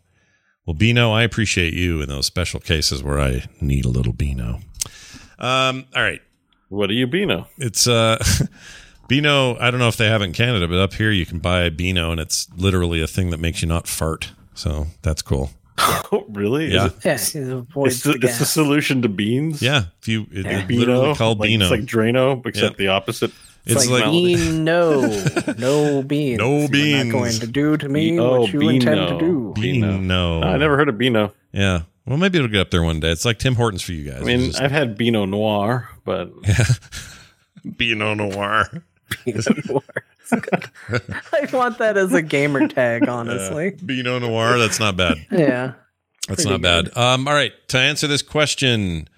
Well, 0.66 0.74
Bino, 0.74 1.10
I 1.10 1.22
appreciate 1.22 1.72
you 1.72 2.02
in 2.02 2.10
those 2.10 2.26
special 2.26 2.60
cases 2.60 3.02
where 3.02 3.18
I 3.18 3.46
need 3.62 3.86
a 3.86 3.88
little 3.88 4.12
Bino. 4.12 4.60
Um, 5.38 5.86
all 5.96 6.02
right. 6.02 6.20
What 6.72 6.86
do 6.86 6.94
you 6.94 7.06
Beano? 7.06 7.46
It's 7.58 7.86
uh 7.86 8.16
Beano, 9.08 9.58
I 9.58 9.70
don't 9.70 9.78
know 9.78 9.88
if 9.88 9.98
they 9.98 10.06
have 10.08 10.22
it 10.22 10.24
in 10.24 10.32
Canada, 10.32 10.66
but 10.66 10.78
up 10.78 10.94
here 10.94 11.10
you 11.10 11.26
can 11.26 11.38
buy 11.38 11.62
a 11.64 11.70
Beano 11.70 12.12
and 12.12 12.20
it's 12.20 12.48
literally 12.56 13.02
a 13.02 13.06
thing 13.06 13.28
that 13.30 13.38
makes 13.40 13.60
you 13.60 13.68
not 13.68 13.86
fart. 13.86 14.32
So 14.54 14.86
that's 15.02 15.20
cool. 15.22 15.50
Oh, 16.14 16.26
really? 16.28 16.66
Is 16.66 16.72
Yeah. 16.74 16.86
it- 16.86 16.94
Yeah, 17.04 17.12
it 17.14 17.18
It's 17.86 18.02
the, 18.02 18.12
the 18.12 18.18
it's 18.26 18.38
the 18.38 18.44
solution 18.44 19.00
to 19.02 19.08
beans. 19.08 19.60
Yeah. 19.62 19.84
If 20.00 20.08
you 20.08 20.22
it, 20.30 20.44
Yeah. 20.46 20.60
it's 20.60 20.70
literally 20.70 21.14
called 21.14 21.40
like, 21.40 21.48
Beano. 21.48 21.64
It's 21.64 21.70
like 21.70 21.80
Drano, 21.82 22.46
except 22.46 22.76
the 22.78 22.88
opposite. 22.88 23.32
It's 23.64 23.82
It's 23.82 23.90
like- 23.90 24.04
like 24.04 24.12
bean, 24.12 24.64
no, 24.72 25.00
no 25.58 26.02
beans. 26.02 26.38
No 26.38 26.58
You're 26.60 26.68
beans. 26.68 27.06
Not 27.06 27.12
going 27.12 27.32
to 27.40 27.46
do 27.46 27.76
to 27.78 27.88
me 27.88 28.18
Oh, 28.18 28.40
what 28.42 28.52
you 28.52 28.60
intend 28.68 29.08
to 29.08 29.18
do. 29.18 29.52
Beano. 29.56 29.98
Beano. 29.98 30.42
I 30.42 30.56
never 30.58 30.76
heard 30.76 30.88
of 30.88 30.96
Beano. 30.98 31.32
Yeah. 31.52 31.82
Well, 32.06 32.18
maybe 32.18 32.38
it'll 32.38 32.50
get 32.50 32.60
up 32.60 32.70
there 32.70 32.82
one 32.82 33.00
day. 33.00 33.10
It's 33.10 33.24
like 33.24 33.38
Tim 33.38 33.54
Hortons 33.54 33.82
for 33.82 33.92
you 33.92 34.10
guys. 34.10 34.22
I 34.22 34.24
mean, 34.24 34.46
just 34.46 34.60
I've 34.60 34.72
had 34.72 34.98
Beano 34.98 35.24
Noir, 35.24 35.88
but 36.04 36.30
Beano 37.76 38.14
Noir. 38.14 38.82
I 39.26 39.32
want 41.52 41.78
that 41.78 41.96
as 41.96 42.12
a 42.12 42.22
gamer 42.22 42.68
tag, 42.68 43.08
honestly. 43.08 43.76
Beano 43.84 44.18
Noir. 44.18 44.58
That's 44.58 44.80
not 44.80 44.96
bad. 44.96 45.18
Yeah. 45.30 45.74
That's 46.28 46.44
Pretty 46.44 46.50
not 46.50 46.62
bad. 46.62 46.96
Um, 46.96 47.28
all 47.28 47.34
right. 47.34 47.52
To 47.68 47.78
answer 47.78 48.06
this 48.06 48.22
question, 48.22 49.08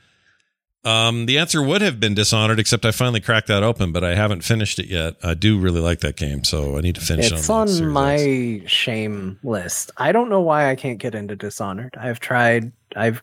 um, 0.84 1.26
the 1.26 1.38
answer 1.38 1.62
would 1.62 1.80
have 1.82 1.98
been 2.00 2.14
Dishonored, 2.14 2.58
except 2.60 2.84
I 2.84 2.90
finally 2.90 3.20
cracked 3.20 3.48
that 3.48 3.62
open, 3.62 3.92
but 3.92 4.04
I 4.04 4.14
haven't 4.14 4.42
finished 4.42 4.78
it 4.78 4.86
yet. 4.86 5.14
I 5.22 5.34
do 5.34 5.58
really 5.58 5.80
like 5.80 6.00
that 6.00 6.16
game, 6.16 6.44
so 6.44 6.76
I 6.76 6.80
need 6.80 6.94
to 6.96 7.00
finish 7.00 7.32
It's 7.32 7.48
it 7.48 7.50
on, 7.50 7.68
on 7.68 7.88
my 7.88 8.62
shame 8.66 9.38
list. 9.42 9.90
I 9.96 10.12
don't 10.12 10.28
know 10.28 10.40
why 10.40 10.70
I 10.70 10.74
can't 10.76 10.98
get 10.98 11.14
into 11.14 11.36
Dishonored. 11.36 11.94
I've 11.98 12.20
tried 12.20 12.72
I've 12.96 13.22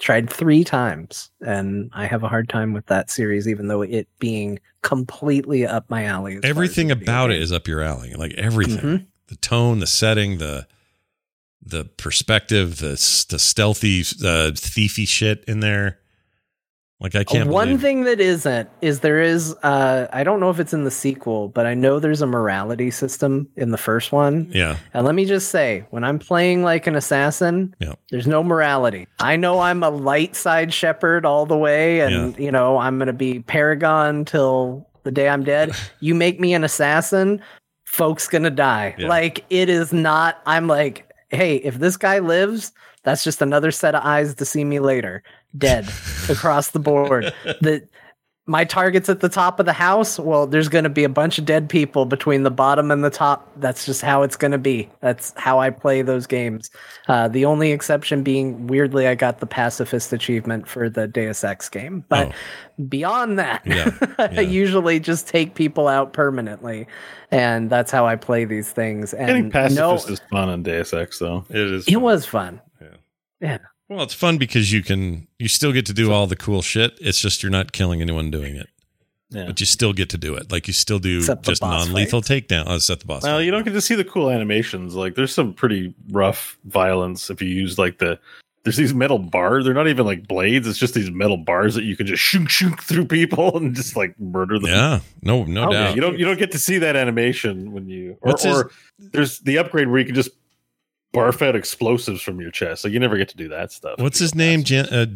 tried 0.00 0.30
3 0.30 0.62
times 0.62 1.30
and 1.40 1.90
I 1.92 2.06
have 2.06 2.22
a 2.22 2.28
hard 2.28 2.48
time 2.48 2.72
with 2.72 2.86
that 2.86 3.10
series 3.10 3.48
even 3.48 3.66
though 3.66 3.82
it 3.82 4.06
being 4.20 4.60
completely 4.82 5.66
up 5.66 5.90
my 5.90 6.04
alley. 6.04 6.36
as 6.36 6.42
far 6.42 6.46
as 6.46 6.50
Everything 6.50 6.90
about 6.92 7.30
it 7.32 7.40
is 7.42 7.50
up 7.50 7.66
your 7.66 7.80
alley. 7.82 8.14
Like 8.14 8.32
everything. 8.34 8.78
Mhm. 8.78 9.06
The 9.26 9.36
tone, 9.36 9.80
the 9.80 9.86
setting, 9.88 10.38
the 10.38 10.66
the 11.60 11.84
perspective, 11.84 12.78
the 12.78 12.90
the 13.28 13.38
stealthy, 13.38 14.00
uh, 14.00 14.52
thiefy 14.54 15.06
shit 15.06 15.44
in 15.46 15.60
there. 15.60 15.98
Like 17.00 17.14
I 17.14 17.22
can't. 17.22 17.48
One 17.48 17.68
believe- 17.68 17.80
thing 17.80 18.04
that 18.04 18.18
isn't 18.20 18.68
is 18.80 19.00
there 19.00 19.20
is 19.20 19.54
uh 19.62 20.08
I 20.12 20.24
don't 20.24 20.40
know 20.40 20.50
if 20.50 20.58
it's 20.58 20.72
in 20.72 20.82
the 20.82 20.90
sequel, 20.90 21.46
but 21.48 21.64
I 21.64 21.74
know 21.74 22.00
there's 22.00 22.22
a 22.22 22.26
morality 22.26 22.90
system 22.90 23.48
in 23.54 23.70
the 23.70 23.78
first 23.78 24.10
one. 24.10 24.48
Yeah. 24.50 24.76
And 24.94 25.06
let 25.06 25.14
me 25.14 25.24
just 25.24 25.50
say, 25.50 25.84
when 25.90 26.02
I'm 26.02 26.18
playing 26.18 26.64
like 26.64 26.88
an 26.88 26.96
assassin, 26.96 27.72
Yeah. 27.78 27.92
there's 28.10 28.26
no 28.26 28.42
morality. 28.42 29.06
I 29.20 29.36
know 29.36 29.60
I'm 29.60 29.84
a 29.84 29.90
light 29.90 30.34
side 30.34 30.74
shepherd 30.74 31.24
all 31.24 31.46
the 31.46 31.56
way, 31.56 32.00
and 32.00 32.36
you 32.36 32.50
know 32.50 32.78
I'm 32.78 32.98
gonna 32.98 33.12
be 33.12 33.40
paragon 33.40 34.24
till 34.24 34.84
the 35.04 35.12
day 35.12 35.28
I'm 35.28 35.44
dead. 35.44 35.70
you 36.00 36.16
make 36.16 36.40
me 36.40 36.52
an 36.52 36.64
assassin, 36.64 37.40
folks 37.84 38.26
gonna 38.26 38.50
die. 38.50 38.96
Yeah. 38.98 39.06
Like 39.06 39.44
it 39.50 39.68
is 39.68 39.92
not. 39.92 40.42
I'm 40.46 40.66
like, 40.66 41.08
hey, 41.28 41.56
if 41.58 41.78
this 41.78 41.96
guy 41.96 42.18
lives, 42.18 42.72
that's 43.04 43.22
just 43.22 43.40
another 43.40 43.70
set 43.70 43.94
of 43.94 44.02
eyes 44.04 44.34
to 44.34 44.44
see 44.44 44.64
me 44.64 44.80
later, 44.80 45.22
dead 45.56 45.88
across 46.28 46.70
the 46.70 46.78
board. 46.78 47.32
The 47.60 47.86
my 48.48 48.64
target's 48.64 49.10
at 49.10 49.20
the 49.20 49.28
top 49.28 49.60
of 49.60 49.66
the 49.66 49.74
house. 49.74 50.18
Well, 50.18 50.46
there's 50.46 50.68
going 50.68 50.84
to 50.84 50.90
be 50.90 51.04
a 51.04 51.08
bunch 51.08 51.38
of 51.38 51.44
dead 51.44 51.68
people 51.68 52.06
between 52.06 52.44
the 52.44 52.50
bottom 52.50 52.90
and 52.90 53.04
the 53.04 53.10
top. 53.10 53.46
That's 53.56 53.84
just 53.84 54.00
how 54.00 54.22
it's 54.22 54.36
going 54.36 54.52
to 54.52 54.58
be. 54.58 54.88
That's 55.00 55.34
how 55.36 55.60
I 55.60 55.68
play 55.68 56.00
those 56.00 56.26
games. 56.26 56.70
Uh, 57.08 57.28
the 57.28 57.44
only 57.44 57.72
exception 57.72 58.22
being, 58.22 58.66
weirdly, 58.66 59.06
I 59.06 59.14
got 59.14 59.40
the 59.40 59.46
pacifist 59.46 60.14
achievement 60.14 60.66
for 60.66 60.88
the 60.88 61.06
Deus 61.06 61.44
Ex 61.44 61.68
game. 61.68 62.04
But 62.08 62.32
beyond 62.88 63.38
that, 63.38 63.66
Yeah, 63.66 63.90
I 64.18 64.40
usually 64.40 64.98
just 64.98 65.28
take 65.28 65.54
people 65.54 65.86
out 65.86 66.14
permanently. 66.14 66.86
And 67.30 67.68
that's 67.68 67.90
how 67.90 68.06
I 68.06 68.16
play 68.16 68.46
these 68.46 68.72
things. 68.72 69.10
getting 69.12 69.36
And 69.36 69.52
pacifist 69.52 70.08
no, 70.08 70.12
is 70.14 70.20
fun 70.30 70.48
on 70.48 70.62
Deus 70.62 70.94
Ex, 70.94 71.18
though. 71.18 71.44
It 71.50 71.56
is. 71.56 71.86
it 71.86 71.96
was 71.96 72.24
fun. 72.24 72.62
Yeah. 72.80 72.88
Yeah. 73.42 73.58
Well, 73.88 74.02
it's 74.02 74.14
fun 74.14 74.36
because 74.38 74.72
you 74.72 74.82
can 74.82 75.26
you 75.38 75.48
still 75.48 75.72
get 75.72 75.86
to 75.86 75.94
do 75.94 76.12
all 76.12 76.26
the 76.26 76.36
cool 76.36 76.62
shit. 76.62 76.96
It's 77.00 77.20
just 77.20 77.42
you're 77.42 77.50
not 77.50 77.72
killing 77.72 78.02
anyone 78.02 78.30
doing 78.30 78.54
it, 78.56 78.68
Yeah. 79.30 79.46
but 79.46 79.60
you 79.60 79.66
still 79.66 79.92
get 79.94 80.10
to 80.10 80.18
do 80.18 80.34
it. 80.34 80.52
Like 80.52 80.66
you 80.66 80.74
still 80.74 80.98
do 80.98 81.18
Except 81.18 81.42
just 81.44 81.62
non-lethal 81.62 82.20
takedown. 82.22 82.66
Uh, 82.66 82.72
oh, 82.72 82.74
it's 82.76 82.90
at 82.90 83.00
the 83.00 83.06
boss. 83.06 83.22
Well, 83.22 83.38
fight. 83.38 83.44
you 83.44 83.50
don't 83.50 83.64
get 83.64 83.72
to 83.72 83.80
see 83.80 83.94
the 83.94 84.04
cool 84.04 84.28
animations. 84.30 84.94
Like, 84.94 85.14
there's 85.14 85.32
some 85.32 85.54
pretty 85.54 85.94
rough 86.10 86.58
violence 86.64 87.30
if 87.30 87.40
you 87.40 87.48
use 87.48 87.78
like 87.78 87.98
the. 87.98 88.18
There's 88.64 88.76
these 88.76 88.92
metal 88.92 89.18
bars. 89.18 89.64
They're 89.64 89.72
not 89.72 89.88
even 89.88 90.04
like 90.04 90.28
blades. 90.28 90.68
It's 90.68 90.78
just 90.78 90.92
these 90.92 91.10
metal 91.10 91.38
bars 91.38 91.74
that 91.74 91.84
you 91.84 91.96
can 91.96 92.06
just 92.06 92.22
shoot, 92.22 92.50
shoot 92.50 92.78
through 92.82 93.06
people 93.06 93.56
and 93.56 93.74
just 93.74 93.96
like 93.96 94.18
murder 94.20 94.58
them. 94.58 94.68
Yeah, 94.70 95.00
no, 95.22 95.44
no 95.44 95.68
Oh, 95.68 95.72
Yeah, 95.72 95.84
doubt. 95.86 95.94
you 95.94 96.00
don't 96.02 96.18
you 96.18 96.26
don't 96.26 96.38
get 96.38 96.52
to 96.52 96.58
see 96.58 96.76
that 96.78 96.94
animation 96.94 97.72
when 97.72 97.88
you 97.88 98.18
or, 98.20 98.32
What's 98.32 98.42
his- 98.42 98.54
or 98.54 98.70
there's 98.98 99.38
the 99.38 99.56
upgrade 99.56 99.88
where 99.88 100.00
you 100.00 100.04
can 100.04 100.14
just 100.14 100.30
barf 101.14 101.40
out 101.40 101.56
explosives 101.56 102.20
from 102.20 102.40
your 102.40 102.50
chest. 102.50 102.84
Like 102.84 102.92
you 102.92 103.00
never 103.00 103.16
get 103.16 103.28
to 103.30 103.36
do 103.36 103.48
that 103.48 103.72
stuff. 103.72 103.98
What's 103.98 104.18
his 104.18 104.34
name? 104.34 104.62
Jan- 104.62 104.86
uh, 104.86 105.06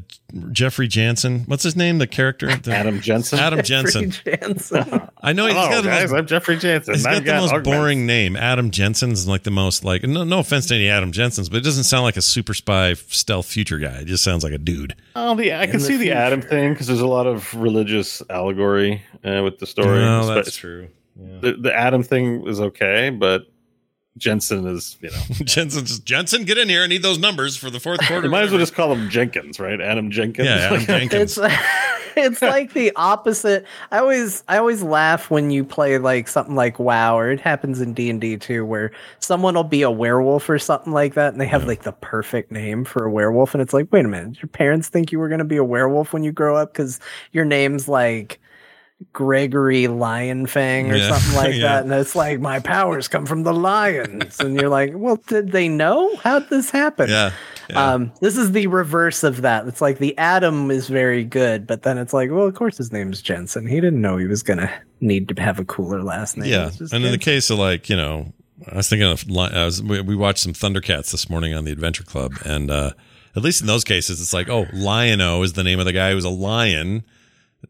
Jeffrey 0.51 0.89
Jansen. 0.89 1.41
What's 1.41 1.63
his 1.63 1.77
name? 1.77 1.99
The 1.99 2.07
character. 2.07 2.55
The- 2.57 2.73
Adam 2.75 3.01
Jensen. 3.01 3.39
Adam 3.39 3.63
Jeffrey 3.63 3.93
Jensen. 3.93 4.11
Jansen. 4.25 5.09
I 5.23 5.33
know 5.35 5.47
he's 5.47 5.55
Hello, 5.55 5.69
got 5.69 5.83
the 5.83 5.89
guys. 5.91 6.11
most, 6.11 6.19
I'm 6.19 6.27
Jeffrey 6.27 6.57
Jansen. 6.57 6.95
he's 6.95 7.05
got 7.05 7.15
I've 7.15 7.25
the 7.25 7.35
most 7.35 7.51
augments. 7.53 7.69
boring 7.69 8.07
name. 8.07 8.37
Adam 8.37 8.71
Jensen's 8.71 9.29
like 9.29 9.43
the 9.43 9.51
most 9.51 9.85
like. 9.85 10.03
No, 10.05 10.25
no 10.25 10.39
offense 10.39 10.67
to 10.69 10.75
any 10.75 10.89
Adam 10.89 11.13
Jensens, 11.13 11.49
but 11.51 11.59
it 11.59 11.65
doesn't 11.65 11.85
sound 11.85 12.05
like 12.05 12.17
a 12.17 12.23
super 12.23 12.55
spy 12.55 12.95
stealth 12.95 13.47
future 13.47 13.79
guy. 13.79 13.99
It 14.01 14.07
just 14.07 14.25
sounds 14.25 14.43
like 14.45 14.53
a 14.55 14.59
dude. 14.59 14.97
Oh, 15.15 15.35
the 15.35 15.53
I 15.55 15.67
can 15.67 15.75
the 15.79 15.81
see 15.81 15.97
the. 15.99 16.13
Adam 16.13 16.41
thing 16.41 16.73
because 16.73 16.87
there's 16.87 17.01
a 17.01 17.07
lot 17.07 17.27
of 17.27 17.53
religious 17.55 18.23
allegory 18.31 19.03
uh, 19.25 19.43
with 19.45 19.59
the 19.59 19.67
story. 19.67 19.99
No, 20.01 20.23
But 20.27 20.35
that's 20.37 20.57
true. 20.57 20.89
Yeah. 21.21 21.39
The, 21.41 21.53
the 21.53 21.75
Adam 21.75 22.03
thing 22.03 22.47
is 22.49 22.59
okay, 22.61 23.11
but 23.11 23.47
Jensen 24.19 24.67
is 24.67 24.97
you 25.01 25.11
know. 25.11 25.23
Jensen, 25.45 25.85
Jensen, 26.05 26.45
get 26.45 26.59
in 26.59 26.69
here. 26.69 26.83
I 26.83 26.87
need 26.87 27.03
those 27.03 27.19
numbers 27.19 27.57
for 27.57 27.71
the 27.71 27.81
fourth 27.81 28.01
quarter. 28.07 28.27
You 28.27 28.31
might 28.31 28.45
as 28.45 28.51
well 28.51 28.61
just 28.61 28.75
call 28.75 28.93
him 28.93 29.09
Jenkins, 29.09 29.59
right? 29.59 29.81
Adam 29.81 30.11
Jenkins. 30.11 30.47
Yeah, 30.49 30.67
Adam 30.67 30.81
Jenkins. 30.87 31.39
it's 31.39 31.49
it's 32.15 32.43
like 32.43 32.75
the 32.75 32.93
opposite 32.97 33.65
i 33.91 33.99
always 33.99 34.45
i 34.47 34.59
always 34.59 34.83
laugh 34.83 35.31
when 35.31 35.51
you 35.51 35.65
play 35.65 35.97
like 35.97 36.29
something 36.29 36.55
like 36.55 36.79
wow 36.79 37.19
or 37.19 37.31
it 37.31 37.41
happens 37.41 37.81
in 37.81 37.95
d&d 37.95 38.37
too 38.37 38.67
where 38.67 38.91
someone 39.19 39.55
will 39.55 39.65
be 39.65 39.81
a 39.81 39.91
werewolf 39.91 40.47
or 40.51 40.59
something 40.59 40.93
like 40.93 41.15
that 41.15 41.33
and 41.33 41.41
they 41.41 41.47
have 41.47 41.67
like 41.67 41.85
the 41.85 41.93
perfect 41.93 42.51
name 42.51 42.85
for 42.85 43.07
a 43.07 43.11
werewolf 43.11 43.55
and 43.55 43.63
it's 43.63 43.73
like 43.73 43.91
wait 43.93 44.05
a 44.05 44.09
minute 44.09 44.43
your 44.43 44.49
parents 44.49 44.89
think 44.89 45.11
you 45.11 45.19
were 45.19 45.29
going 45.29 45.39
to 45.39 45.45
be 45.45 45.57
a 45.57 45.65
werewolf 45.65 46.13
when 46.13 46.23
you 46.23 46.33
grow 46.33 46.55
up 46.55 46.73
because 46.75 47.01
your 47.33 47.47
name's 47.47 47.89
like 47.89 48.39
Gregory 49.13 49.85
Lionfang 49.85 50.91
or 50.91 50.97
Yeah, 50.97 51.17
something 51.17 51.37
like 51.37 51.55
yeah. 51.57 51.61
that. 51.63 51.85
And 51.85 51.93
it's 51.93 52.15
like, 52.15 52.41
my 52.41 52.61
powers 52.61 53.09
come 53.09 53.27
from 53.27 53.43
the 53.43 53.53
lions. 53.55 54.41
and 54.41 54.59
you're 54.59 54.69
like, 54.69 54.93
well, 54.95 55.17
did 55.27 55.53
they 55.53 55.69
know? 55.69 56.15
How'd 56.17 56.49
this 56.51 56.71
happen? 56.71 57.09
Yeah. 57.11 57.33
yeah. 57.71 57.93
Um, 57.93 58.13
this 58.21 58.37
is 58.37 58.53
the 58.53 58.67
reverse 58.69 59.23
of 59.23 59.43
that. 59.43 59.67
It's 59.67 59.81
like 59.81 59.99
the 59.99 60.17
Atom 60.19 60.71
is 60.71 60.89
very 60.89 61.25
good, 61.25 61.67
but 61.67 61.83
then 61.83 61.99
it's 61.99 62.13
like, 62.13 62.31
well, 62.31 62.47
of 62.47 62.55
course 62.55 62.77
his 62.79 62.93
name's 62.93 63.23
Jensen. 63.23 63.67
He 63.67 63.77
didn't 63.77 64.01
know 64.01 64.17
he 64.17 64.27
was 64.27 64.43
gonna 64.43 64.71
need 65.01 65.29
to 65.29 65.43
have 65.43 65.59
a 65.59 65.65
cooler 65.65 66.03
last 66.03 66.37
name. 66.37 66.51
Yeah, 66.51 66.71
and 66.93 67.05
in 67.05 67.13
the 67.13 67.19
case 67.19 67.51
of 67.51 67.59
like 67.59 67.89
you 67.89 67.97
know, 67.97 68.33
I 68.71 68.77
was 68.77 68.89
thinking 68.89 69.09
of 69.09 69.25
I 69.31 69.65
was, 69.65 69.83
we, 69.83 70.01
we 70.01 70.15
watched 70.17 70.41
some 70.41 70.53
Thundercats 70.53 71.11
this 71.11 71.29
morning 71.31 71.55
on 71.55 71.65
the 71.65 71.73
Adventure 71.73 72.05
Club, 72.05 72.33
and 72.45 72.71
uh, 72.71 72.93
at 73.35 73.43
least 73.43 73.61
in 73.61 73.67
those 73.67 73.85
cases, 73.85 74.21
it's 74.21 74.33
like 74.35 74.49
oh, 74.49 74.67
Lion-O 74.73 75.43
is 75.43 75.55
the 75.55 75.65
name 75.65 75.79
of 75.81 75.87
the 75.87 75.93
guy 75.93 76.13
who's 76.13 76.25
a 76.25 76.31
lion. 76.31 77.03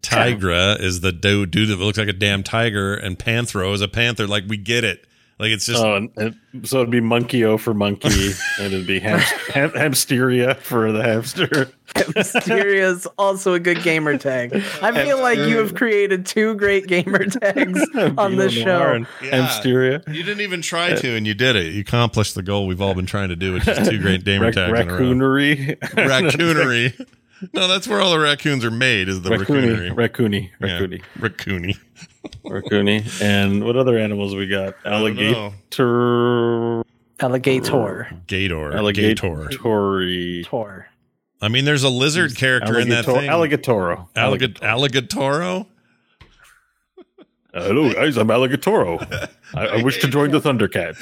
Tygra 0.01 0.81
is 0.81 1.01
the 1.01 1.13
dude, 1.13 1.51
dude 1.51 1.69
that 1.69 1.77
looks 1.77 1.99
like 1.99 2.09
a 2.09 2.13
damn 2.13 2.43
tiger, 2.43 2.95
and 2.95 3.19
Panthro 3.19 3.73
is 3.75 3.81
a 3.81 3.89
panther. 3.89 4.27
Like 4.27 4.45
we 4.49 4.57
get 4.57 4.85
it. 4.85 5.07
Like 5.39 5.51
it's 5.51 5.67
just 5.67 5.83
Oh, 5.83 5.97
and, 5.97 6.11
and 6.17 6.69
so 6.69 6.79
it'd 6.79 6.91
be 6.91 7.01
Monkey-O 7.01 7.59
for 7.59 7.75
monkey, 7.75 8.09
and 8.61 8.73
it'd 8.73 8.87
be 8.87 9.01
ham, 9.01 9.19
ham, 9.53 9.71
Hamsteria 9.71 10.57
for 10.59 10.93
the 10.93 11.03
hamster. 11.03 11.69
Mysteria 12.15 12.89
is 12.89 13.07
also 13.19 13.55
a 13.55 13.59
good 13.61 13.83
gamer 13.83 14.17
tag. 14.19 14.55
I 14.81 15.05
feel 15.05 15.21
like 15.21 15.39
you 15.39 15.59
have 15.59 15.75
created 15.75 16.27
two 16.27 16.55
great 16.55 16.87
gamer 16.87 17.25
tags 17.27 17.81
on 18.19 18.37
this 18.37 18.53
show. 18.53 19.05
Yeah. 19.21 19.49
Hamsteria. 19.49 20.07
you 20.15 20.23
didn't 20.23 20.43
even 20.43 20.63
try 20.63 20.95
to, 20.95 21.17
and 21.17 21.27
you 21.27 21.35
did 21.35 21.57
it. 21.57 21.73
You 21.75 21.81
accomplished 21.81 22.35
the 22.37 22.43
goal 22.43 22.67
we've 22.69 22.81
all 22.81 22.95
been 22.95 23.07
trying 23.07 23.31
to 23.31 23.37
do, 23.37 23.53
which 23.55 23.67
is 23.67 23.89
two 23.89 23.99
great 24.03 24.25
gamer 24.25 24.47
Rac- 24.47 24.55
tags 24.55 24.79
in 24.81 24.89
a 24.89 24.93
row. 24.93 25.01
raccoonery. 25.01 25.79
Raccoonery. 25.81 27.07
no, 27.55 27.69
that's 27.69 27.87
where 27.89 28.01
all 28.01 28.11
the 28.13 28.19
raccoons 28.19 28.65
are 28.65 28.71
made. 28.71 29.09
Is 29.09 29.23
the 29.23 29.31
Raccoony. 29.31 29.95
raccoonery? 29.95 29.95
Raccoony. 29.95 30.51
Yeah. 30.61 30.67
Raccoony. 30.79 31.03
Raccoony. 31.19 31.77
Raccoony. 32.45 33.23
And 33.23 33.65
what 33.65 33.77
other 33.77 33.99
animals 33.99 34.35
we 34.35 34.47
got? 34.47 34.75
Alligator. 34.85 35.53
Alligator. 37.21 38.11
Gator. 38.27 38.73
Alligator. 38.77 39.49
Gator. 39.49 40.43
Tor. 40.45 40.89
I 41.41 41.49
mean, 41.49 41.65
there's 41.65 41.83
a 41.85 41.89
lizard 41.89 42.37
character 42.37 42.79
in 42.79 42.89
that 42.91 43.07
Alligator- 43.09 43.21
thing. 43.21 43.31
Alligatoro. 43.31 44.09
Alligat- 44.15 44.61
Alligatoro. 44.61 45.67
Uh, 47.55 47.65
hello, 47.65 47.93
guys. 47.93 48.17
I'm 48.17 48.29
Alligatoro. 48.29 49.29
I, 49.55 49.67
I 49.67 49.83
wish 49.83 49.99
to 50.01 50.09
join 50.09 50.31
the 50.31 50.41
Thundercats. 50.41 50.99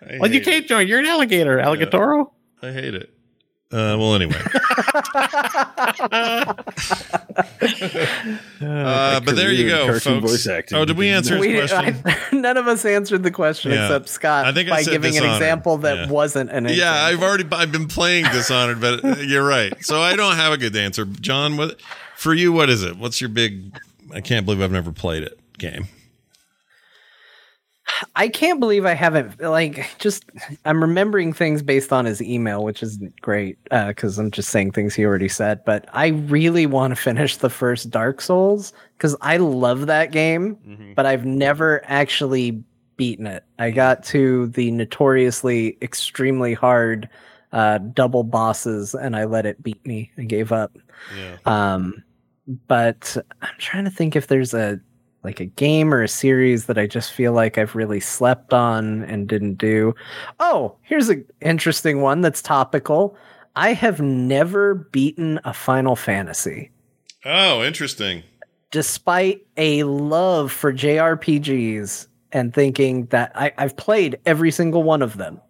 I 0.00 0.18
Well, 0.20 0.30
you 0.32 0.38
hate 0.40 0.44
can't 0.44 0.66
join. 0.66 0.88
You're 0.88 1.00
an 1.00 1.06
alligator, 1.06 1.58
Alligatoro. 1.58 2.28
it. 2.62 2.66
I 2.66 2.72
hate 2.72 2.94
it. 2.94 3.12
Uh, 3.72 3.96
well, 3.98 4.14
anyway. 4.14 4.34
uh, 8.60 9.20
but 9.20 9.36
there 9.36 9.50
you 9.52 9.68
go, 9.68 9.86
folks. 9.98 10.06
voice 10.30 10.46
acting. 10.46 10.78
Oh, 10.78 10.84
did 10.84 10.96
we 10.96 11.08
answer 11.08 11.36
his 11.36 11.40
We, 11.46 11.54
question? 11.54 12.02
I, 12.04 12.28
none 12.32 12.56
of 12.56 12.66
us 12.68 12.84
answered 12.84 13.22
the 13.22 13.30
question 13.30 13.72
Yeah. 13.72 13.84
except 13.86 14.08
Scott 14.08 14.46
I 14.46 14.52
think 14.52 14.68
by 14.68 14.82
said 14.82 14.92
giving 14.92 15.16
an 15.16 15.24
example 15.24 15.78
that 15.78 15.96
Yeah. 15.96 16.08
wasn't 16.10 16.50
an 16.50 16.66
example. 16.66 16.78
yeah, 16.78 17.04
I've 17.04 17.22
already 17.22 17.44
I've 17.52 17.72
been 17.72 17.88
playing 17.88 18.24
Dishonored, 18.26 18.80
but 18.80 19.04
uh, 19.04 19.16
you're 19.20 19.46
right. 19.46 19.72
So 19.84 20.00
I 20.00 20.16
don't 20.16 20.36
have 20.36 20.52
a 20.52 20.58
good 20.58 20.76
answer. 20.76 21.04
John, 21.04 21.56
what 21.56 21.80
for 22.16 22.34
you? 22.34 22.52
What 22.52 22.68
is 22.70 22.82
it? 22.82 22.96
What's 22.96 23.20
your 23.20 23.30
big? 23.30 23.76
I 24.12 24.20
can't 24.20 24.44
believe 24.44 24.60
I've 24.60 24.70
never 24.72 24.92
played 24.92 25.22
it 25.22 25.38
game. 25.58 25.88
I 28.16 28.28
can't 28.28 28.60
believe 28.60 28.84
I 28.84 28.94
haven't 28.94 29.40
like 29.40 29.88
just 29.98 30.24
I'm 30.64 30.80
remembering 30.80 31.32
things 31.32 31.62
based 31.62 31.92
on 31.92 32.04
his 32.04 32.22
email, 32.22 32.64
which 32.64 32.82
isn't 32.82 33.20
great 33.20 33.58
because 33.64 34.18
I'm 34.18 34.30
just 34.30 34.50
saying 34.50 34.72
things 34.72 34.94
he 34.94 35.04
already 35.04 35.28
said. 35.28 35.64
But 35.64 35.88
I 35.92 36.08
really 36.08 36.66
want 36.66 36.92
to 36.92 36.96
finish 36.96 37.36
the 37.36 37.50
first 37.50 37.90
Dark 37.90 38.20
Souls 38.20 38.72
because 38.96 39.16
I 39.20 39.36
love 39.36 39.86
that 39.86 40.12
game, 40.12 40.56
but 40.94 41.06
I've 41.06 41.24
never 41.24 41.82
actually 41.86 42.62
beaten 42.96 43.26
it. 43.26 43.44
I 43.58 43.70
got 43.70 44.04
to 44.04 44.48
the 44.48 44.70
notoriously 44.70 45.76
extremely 45.82 46.54
hard 46.54 47.08
uh, 47.52 47.78
double 47.78 48.24
bosses 48.24 48.94
and 48.94 49.16
I 49.16 49.24
let 49.24 49.46
it 49.46 49.62
beat 49.62 49.84
me. 49.86 50.10
I 50.16 50.22
gave 50.22 50.52
up. 50.52 50.76
Yeah. 51.16 51.36
Um, 51.46 52.02
but 52.68 53.16
I'm 53.42 53.54
trying 53.58 53.84
to 53.84 53.90
think 53.90 54.16
if 54.16 54.26
there's 54.26 54.54
a 54.54 54.80
like 55.24 55.40
a 55.40 55.44
game 55.44 55.92
or 55.94 56.02
a 56.02 56.08
series 56.08 56.66
that 56.66 56.78
I 56.78 56.86
just 56.86 57.12
feel 57.12 57.32
like 57.32 57.58
I've 57.58 57.74
really 57.74 58.00
slept 58.00 58.52
on 58.52 59.02
and 59.04 59.28
didn't 59.28 59.54
do. 59.54 59.94
Oh, 60.40 60.76
here's 60.82 61.08
an 61.08 61.24
interesting 61.40 62.00
one 62.00 62.20
that's 62.22 62.42
topical. 62.42 63.16
I 63.54 63.72
have 63.74 64.00
never 64.00 64.74
beaten 64.74 65.38
a 65.44 65.52
Final 65.52 65.94
Fantasy, 65.94 66.70
Oh, 67.24 67.62
interesting. 67.62 68.22
despite 68.70 69.46
a 69.56 69.82
love 69.84 70.50
for 70.50 70.72
JRPGs 70.72 72.06
and 72.32 72.54
thinking 72.54 73.06
that 73.06 73.32
I, 73.34 73.52
I've 73.58 73.76
played 73.76 74.18
every 74.26 74.50
single 74.50 74.82
one 74.82 75.02
of 75.02 75.16
them. 75.18 75.40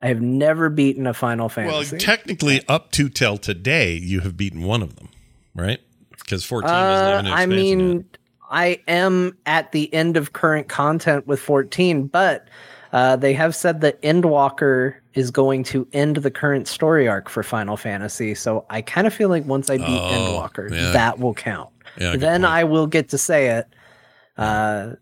I 0.00 0.08
have 0.08 0.20
never 0.20 0.68
beaten 0.68 1.06
a 1.06 1.14
Final 1.14 1.48
Fantasy. 1.48 1.94
Well, 1.94 2.00
technically, 2.00 2.62
up 2.68 2.90
to 2.92 3.08
till 3.08 3.36
today, 3.36 3.94
you 3.94 4.20
have 4.20 4.36
beaten 4.36 4.62
one 4.62 4.82
of 4.82 4.96
them, 4.96 5.08
right? 5.54 5.78
Because 6.10 6.44
14 6.44 6.68
doesn't 6.68 7.06
Uh, 7.06 7.22
have 7.22 7.26
a 7.26 7.28
I 7.42 7.46
mean, 7.46 7.96
yet. 7.96 8.18
I 8.52 8.80
am 8.86 9.36
at 9.46 9.72
the 9.72 9.92
end 9.92 10.16
of 10.16 10.32
current 10.34 10.68
content 10.68 11.26
with 11.26 11.40
14, 11.40 12.06
but 12.06 12.46
uh, 12.92 13.16
they 13.16 13.32
have 13.32 13.56
said 13.56 13.80
that 13.80 14.00
Endwalker 14.02 14.94
is 15.14 15.30
going 15.30 15.64
to 15.64 15.88
end 15.92 16.16
the 16.18 16.30
current 16.30 16.68
story 16.68 17.08
arc 17.08 17.28
for 17.30 17.42
Final 17.42 17.76
Fantasy. 17.76 18.34
So 18.34 18.64
I 18.70 18.82
kind 18.82 19.06
of 19.06 19.14
feel 19.14 19.30
like 19.30 19.44
once 19.46 19.70
I 19.70 19.78
beat 19.78 19.86
Oh, 19.88 20.10
Endwalker, 20.12 20.70
yeah. 20.70 20.92
that 20.92 21.18
will 21.18 21.34
count. 21.34 21.70
Yeah, 21.98 22.16
then. 22.16 22.44
I 22.44 22.64
will 22.64 22.86
get 22.86 23.08
to 23.10 23.18
say 23.18 23.48
it 23.48 23.66
uh, 24.38 24.92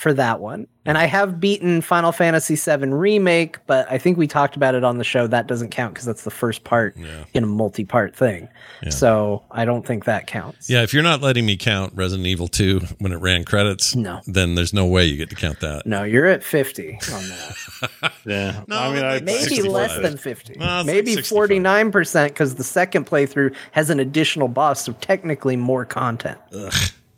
for 0.00 0.14
that 0.14 0.40
one. 0.40 0.66
And 0.86 0.96
I 0.96 1.04
have 1.04 1.38
beaten 1.38 1.82
Final 1.82 2.10
Fantasy 2.10 2.56
VII 2.56 2.88
Remake, 2.88 3.58
but 3.66 3.86
I 3.92 3.98
think 3.98 4.16
we 4.16 4.26
talked 4.26 4.56
about 4.56 4.74
it 4.74 4.82
on 4.82 4.96
the 4.96 5.04
show. 5.04 5.26
That 5.26 5.46
doesn't 5.46 5.68
count 5.70 5.92
because 5.92 6.06
that's 6.06 6.24
the 6.24 6.30
first 6.30 6.64
part 6.64 6.96
Yeah. 6.96 7.24
in 7.34 7.44
a 7.44 7.46
multi 7.46 7.84
part 7.84 8.16
thing. 8.16 8.48
So 8.88 9.42
I 9.50 9.66
don't 9.66 9.86
think 9.86 10.06
that 10.06 10.26
counts. 10.26 10.70
Yeah, 10.70 10.82
if 10.82 10.94
you're 10.94 11.02
not 11.02 11.20
letting 11.20 11.44
me 11.44 11.58
count 11.58 11.92
Resident 11.94 12.26
Evil 12.26 12.48
2 12.48 12.80
when 12.98 13.12
it 13.12 13.16
ran 13.16 13.44
credits, 13.44 13.94
No. 13.94 14.22
then 14.26 14.54
there's 14.54 14.72
no 14.72 14.86
way 14.86 15.04
you 15.04 15.18
get 15.18 15.28
to 15.30 15.36
count 15.36 15.60
that. 15.60 15.84
No, 15.86 16.02
you're 16.02 16.24
at 16.26 16.42
50 16.42 16.94
on 17.12 17.28
that. 17.28 18.12
Yeah. 18.24 18.62
No, 18.68 18.78
I 18.78 18.94
mean, 18.94 19.04
I, 19.04 19.20
Maybe 19.20 19.38
65. 19.38 19.70
less 19.72 19.98
than 19.98 20.16
50. 20.16 20.56
Well, 20.58 20.84
Maybe 20.84 21.14
like 21.16 21.24
49% 21.24 22.28
because 22.28 22.54
the 22.54 22.64
second 22.64 23.06
playthrough 23.06 23.54
has 23.72 23.90
an 23.90 24.00
additional 24.00 24.48
boss, 24.48 24.82
so 24.84 24.92
technically 24.94 25.56
more 25.56 25.84
content. 25.84 26.38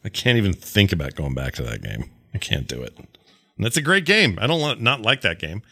I 0.04 0.09
can't 0.09 0.36
even 0.38 0.52
think 0.52 0.92
about 0.92 1.14
going 1.14 1.34
back 1.34 1.54
to 1.54 1.62
that 1.62 1.80
game. 1.82 2.10
I 2.34 2.38
can't 2.38 2.66
do 2.66 2.82
it. 2.82 2.96
And 2.98 3.09
that's 3.59 3.76
a 3.76 3.82
great 3.82 4.04
game. 4.06 4.38
I 4.40 4.46
don't 4.46 4.60
want, 4.60 4.80
not 4.80 5.02
like 5.02 5.20
that 5.22 5.38
game. 5.38 5.62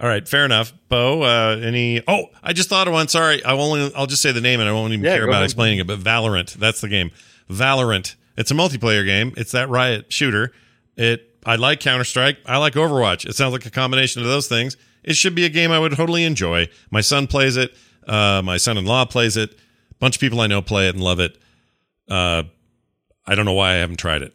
All 0.00 0.08
right, 0.08 0.26
fair 0.28 0.44
enough. 0.44 0.72
Bo, 0.88 1.22
uh, 1.22 1.56
any? 1.60 2.02
Oh, 2.06 2.26
I 2.42 2.52
just 2.52 2.68
thought 2.68 2.86
of 2.86 2.94
one. 2.94 3.08
Sorry, 3.08 3.44
I 3.44 3.54
won't. 3.54 3.92
I'll 3.96 4.06
just 4.06 4.22
say 4.22 4.30
the 4.32 4.40
name, 4.40 4.60
and 4.60 4.68
I 4.68 4.72
won't 4.72 4.92
even 4.92 5.04
Yeah, 5.04 5.14
care 5.16 5.24
about 5.24 5.34
ahead. 5.36 5.44
explaining 5.46 5.78
it. 5.80 5.86
But 5.88 5.98
Valorant, 5.98 6.52
that's 6.54 6.80
the 6.80 6.88
game. 6.88 7.10
Valorant. 7.50 8.14
It's 8.36 8.50
a 8.52 8.54
multiplayer 8.54 9.04
game. 9.04 9.34
It's 9.36 9.50
that 9.52 9.68
Riot 9.68 10.12
shooter. 10.12 10.52
It. 10.96 11.24
I 11.44 11.56
like 11.56 11.80
Counter 11.80 12.04
Strike. 12.04 12.38
I 12.46 12.58
like 12.58 12.74
Overwatch. 12.74 13.26
It 13.26 13.34
sounds 13.34 13.52
like 13.52 13.66
a 13.66 13.70
combination 13.70 14.22
of 14.22 14.28
those 14.28 14.46
things. 14.48 14.76
It 15.02 15.14
should 15.16 15.34
be 15.34 15.44
a 15.44 15.48
game 15.48 15.70
I 15.72 15.78
would 15.78 15.92
totally 15.96 16.24
enjoy. 16.24 16.68
My 16.90 17.00
son 17.00 17.26
plays 17.26 17.56
it. 17.56 17.72
Uh, 18.06 18.42
my 18.44 18.56
son-in-law 18.56 19.06
plays 19.06 19.36
it. 19.36 19.52
A 19.52 19.94
bunch 19.98 20.16
of 20.16 20.20
people 20.20 20.40
I 20.40 20.46
know 20.46 20.62
play 20.62 20.88
it 20.88 20.94
and 20.94 21.02
love 21.02 21.20
it. 21.20 21.38
Uh, 22.08 22.44
I 23.26 23.34
don't 23.34 23.44
know 23.46 23.52
why 23.52 23.70
I 23.70 23.74
haven't 23.76 23.96
tried 23.98 24.22
it. 24.22 24.34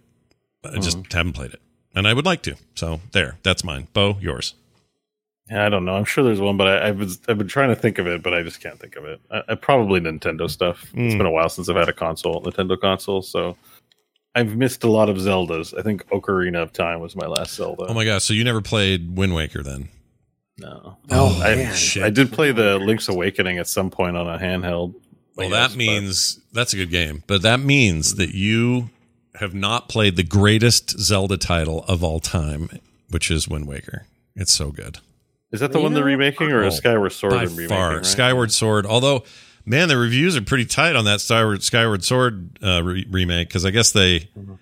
I 0.66 0.78
just 0.80 0.98
Mm-hmm. 1.00 1.18
haven't 1.18 1.34
played 1.34 1.54
it, 1.54 1.62
and 1.96 2.08
I 2.08 2.14
would 2.14 2.26
like 2.26 2.42
to. 2.44 2.56
So 2.76 3.02
there, 3.12 3.38
that's 3.44 3.64
mine. 3.64 3.88
Bo, 3.94 4.18
yours. 4.22 4.54
Yeah, 5.50 5.66
I 5.66 5.70
don't 5.70 5.84
know. 5.84 5.96
I'm 5.96 6.06
sure 6.06 6.24
there's 6.24 6.40
one, 6.40 6.56
but 6.56 6.68
I, 6.68 6.88
I 6.88 6.92
was 6.92 7.20
I've 7.28 7.38
been 7.38 7.48
trying 7.50 7.70
to 7.70 7.76
think 7.76 7.98
of 8.00 8.08
it, 8.08 8.24
but 8.24 8.34
I 8.34 8.44
just 8.44 8.62
can't 8.62 8.80
think 8.80 8.96
of 8.96 9.04
it. 9.06 9.20
I, 9.30 9.42
I 9.50 9.56
probably 9.56 10.00
Nintendo 10.00 10.50
stuff. 10.50 10.84
It's 10.94 11.16
been 11.16 11.26
a 11.26 11.32
while 11.32 11.50
since 11.50 11.68
I've 11.70 11.76
had 11.76 11.90
a 11.90 11.94
console, 11.94 12.42
Nintendo 12.42 12.80
console, 12.80 13.22
so 13.22 13.58
I've 14.36 14.56
missed 14.56 14.84
a 14.86 14.90
lot 14.90 15.10
of 15.10 15.18
Zeldas. 15.18 15.78
I 15.78 15.82
think 15.82 16.08
Ocarina 16.10 16.64
of 16.64 16.72
Time 16.72 17.02
was 17.02 17.16
my 17.16 17.28
last 17.28 17.54
Zelda. 17.56 17.86
Oh 17.90 17.94
my 17.94 18.06
gosh! 18.06 18.24
So 18.24 18.34
you 18.34 18.44
never 18.46 18.62
played 18.62 19.18
Wind 19.18 19.36
Waker 19.36 19.62
then? 19.64 19.90
no. 20.60 20.98
Oh, 21.10 21.42
I, 21.44 21.56
man. 21.56 21.74
shit. 21.76 22.04
I 22.04 22.10
did 22.10 22.32
play 22.32 22.52
the 22.54 22.78
Link's 22.80 23.08
Awakening 23.10 23.58
at 23.58 23.68
some 23.68 23.90
point 23.90 24.16
on 24.16 24.28
a 24.30 24.38
handheld. 24.40 24.94
Well, 25.36 25.48
I 25.48 25.50
that 25.50 25.62
guess, 25.64 25.72
but- 25.72 25.78
means 25.78 26.40
that's 26.54 26.74
a 26.74 26.78
good 26.78 26.90
game, 26.92 27.24
but 27.28 27.42
that 27.42 27.60
means 27.60 28.16
that 28.16 28.34
you 28.34 28.90
have 29.36 29.54
not 29.54 29.90
played 29.90 30.16
the 30.16 30.24
greatest 30.24 31.00
Zelda 31.00 31.38
title 31.38 31.84
of 31.88 32.04
all 32.04 32.20
time, 32.20 32.70
which 33.10 33.32
is 33.32 33.48
Wind 33.48 33.68
Waker. 33.68 34.06
It's 34.36 34.54
so 34.54 34.72
good 34.72 35.00
is 35.52 35.60
that 35.60 35.72
the 35.72 35.80
one 35.80 35.94
they're 35.94 36.04
remaking, 36.04 36.52
or 36.52 36.64
Oh, 36.64 36.68
is 36.68 36.78
Skyward 36.78 37.12
Sword 37.12 37.34
by 37.34 37.44
remaking? 37.44 37.68
far. 37.70 37.98
right? 37.98 38.06
Skyward 38.06 38.52
Sword, 38.52 38.88
although 38.88 39.24
man, 39.66 39.88
the 39.88 39.98
reviews 39.98 40.36
are 40.36 40.42
pretty 40.42 40.66
tight 40.66 40.96
on 40.96 41.06
that 41.06 41.22
Skyward 41.22 41.62
Skyward 41.64 42.04
Sword 42.04 42.58
uh, 42.64 42.82
re- 42.84 43.06
remake 43.10 43.50
because 43.50 43.64
I 43.66 43.70
guess 43.70 43.92
they 43.92 44.22
Mm-hmm. 44.22 44.54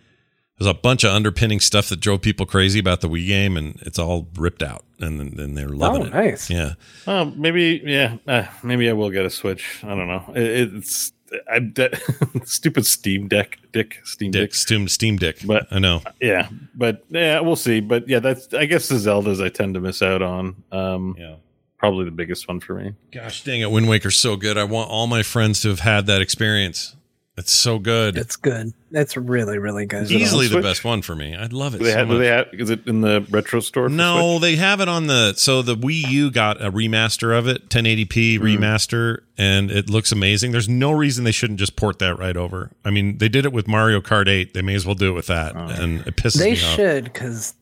there's 0.60 0.70
a 0.70 0.74
bunch 0.74 1.04
of 1.06 1.12
underpinning 1.12 1.60
stuff 1.62 1.88
that 1.90 2.02
drove 2.02 2.22
people 2.22 2.46
crazy 2.46 2.78
about 2.80 3.00
the 3.02 3.08
Wii 3.10 3.26
game, 3.26 3.56
and 3.58 3.80
it's 3.84 3.98
all 3.98 4.28
ripped 4.38 4.62
out, 4.62 4.84
and 5.00 5.20
then 5.38 5.54
they're 5.56 5.70
loving 5.70 6.04
Oh, 6.04 6.06
it. 6.08 6.14
nice. 6.14 6.50
Yeah. 6.50 6.74
Um, 7.08 7.36
maybe, 7.40 7.82
yeah, 7.86 8.18
uh, 8.28 8.44
maybe 8.62 8.90
I 8.90 8.94
will 8.94 9.10
get 9.12 9.26
a 9.26 9.30
Switch. 9.30 9.80
I 9.84 9.96
don't 9.96 10.08
know. 10.08 10.26
It, 10.36 10.74
it's 10.76 11.14
I 11.52 11.60
that 11.76 12.00
stupid 12.46 12.86
Steam 12.86 13.28
Deck, 13.28 13.60
Dick, 13.72 14.00
Steam 14.04 14.32
Dick, 14.32 14.50
Deck. 14.50 14.54
Steam, 14.54 14.88
Steam 14.88 15.18
Dick. 15.18 15.38
But- 15.46 15.68
I 15.72 15.80
know. 15.80 16.02
Yeah, 16.22 16.50
but 16.76 17.04
yeah, 17.10 17.40
we'll 17.40 17.56
see. 17.56 17.80
But 17.80 18.08
yeah, 18.08 18.20
that's 18.20 18.54
I 18.54 18.66
guess 18.66 18.88
the 18.90 18.96
Zeldas 18.96 19.44
I 19.44 19.50
tend 19.50 19.74
to 19.76 19.80
miss 19.80 20.02
out 20.02 20.22
on. 20.22 20.56
Um, 20.72 21.16
Yeah. 21.18 21.36
probably 21.78 22.06
the 22.06 22.12
biggest 22.12 22.48
one 22.48 22.60
for 22.60 22.76
me. 22.76 22.94
Gosh 23.12 23.44
dang 23.44 23.62
it, 23.62 23.72
Wind 23.72 23.88
Waker's 23.90 24.20
so 24.20 24.36
good. 24.36 24.58
I 24.58 24.64
want 24.66 24.90
all 24.90 25.08
my 25.08 25.24
friends 25.24 25.62
to 25.62 25.70
have 25.70 25.80
had 25.82 26.06
that 26.08 26.22
experience. 26.22 26.96
It's 27.42 27.52
so 27.52 27.80
good. 27.80 28.18
It's 28.18 28.36
good. 28.36 28.74
It's 28.92 29.18
really, 29.18 29.58
really 29.58 29.86
good. 29.86 30.04
it 30.12 30.16
on 30.16 30.22
Easily 30.22 30.46
the 30.48 30.54
Switch? 30.54 30.64
best 30.64 30.84
one 30.86 31.02
for 31.02 31.16
me. 31.16 31.36
I 31.36 31.48
love 31.48 31.76
it 31.76 31.80
Do 31.80 31.86
they 31.86 31.92
so 31.92 31.98
have? 31.98 32.08
Do 32.10 32.18
they 32.20 32.28
have? 32.28 32.48
Is 32.54 32.70
it 32.70 32.86
in 32.88 33.02
the 33.02 33.26
retro 33.30 33.60
store? 33.60 33.90
no, 33.90 34.38
Switch? 34.38 34.42
they 34.42 34.56
have 34.58 34.80
it 34.80 34.88
on 34.88 35.08
the 35.08 35.34
so 35.36 35.62
the 35.62 35.76
Wii 35.76 36.10
U 36.12 36.32
got 36.32 36.62
a 36.64 36.72
remaster 36.72 37.38
of 37.38 37.48
it, 37.48 37.70
1080p 37.70 38.38
Hmm. 38.38 38.46
remaster, 38.46 39.20
and 39.38 39.72
it 39.72 39.90
looks 39.90 40.12
amazing. 40.12 40.52
There's 40.52 40.70
no 40.70 40.92
reason 40.92 41.24
they 41.24 41.32
shouldn't 41.32 41.60
just 41.60 41.76
port 41.76 42.00
that 42.00 42.18
right 42.20 42.38
over. 42.38 42.72
I 42.86 42.90
mean, 42.92 43.18
they 43.18 43.30
did 43.30 43.46
it 43.46 43.52
with 43.54 43.68
Mario 43.68 44.00
Kart 44.02 44.28
8. 44.28 44.54
They 44.54 44.62
may 44.62 44.76
as 44.76 44.86
well 44.86 44.96
do 44.96 45.10
it 45.10 45.14
with 45.16 45.28
that, 45.28 45.56
and 45.56 46.06
it 46.08 46.16
pisses 46.16 46.38
They 46.40 46.52
me 46.54 46.58
off. 46.64 46.76
should 46.76 47.04
because 47.06 47.56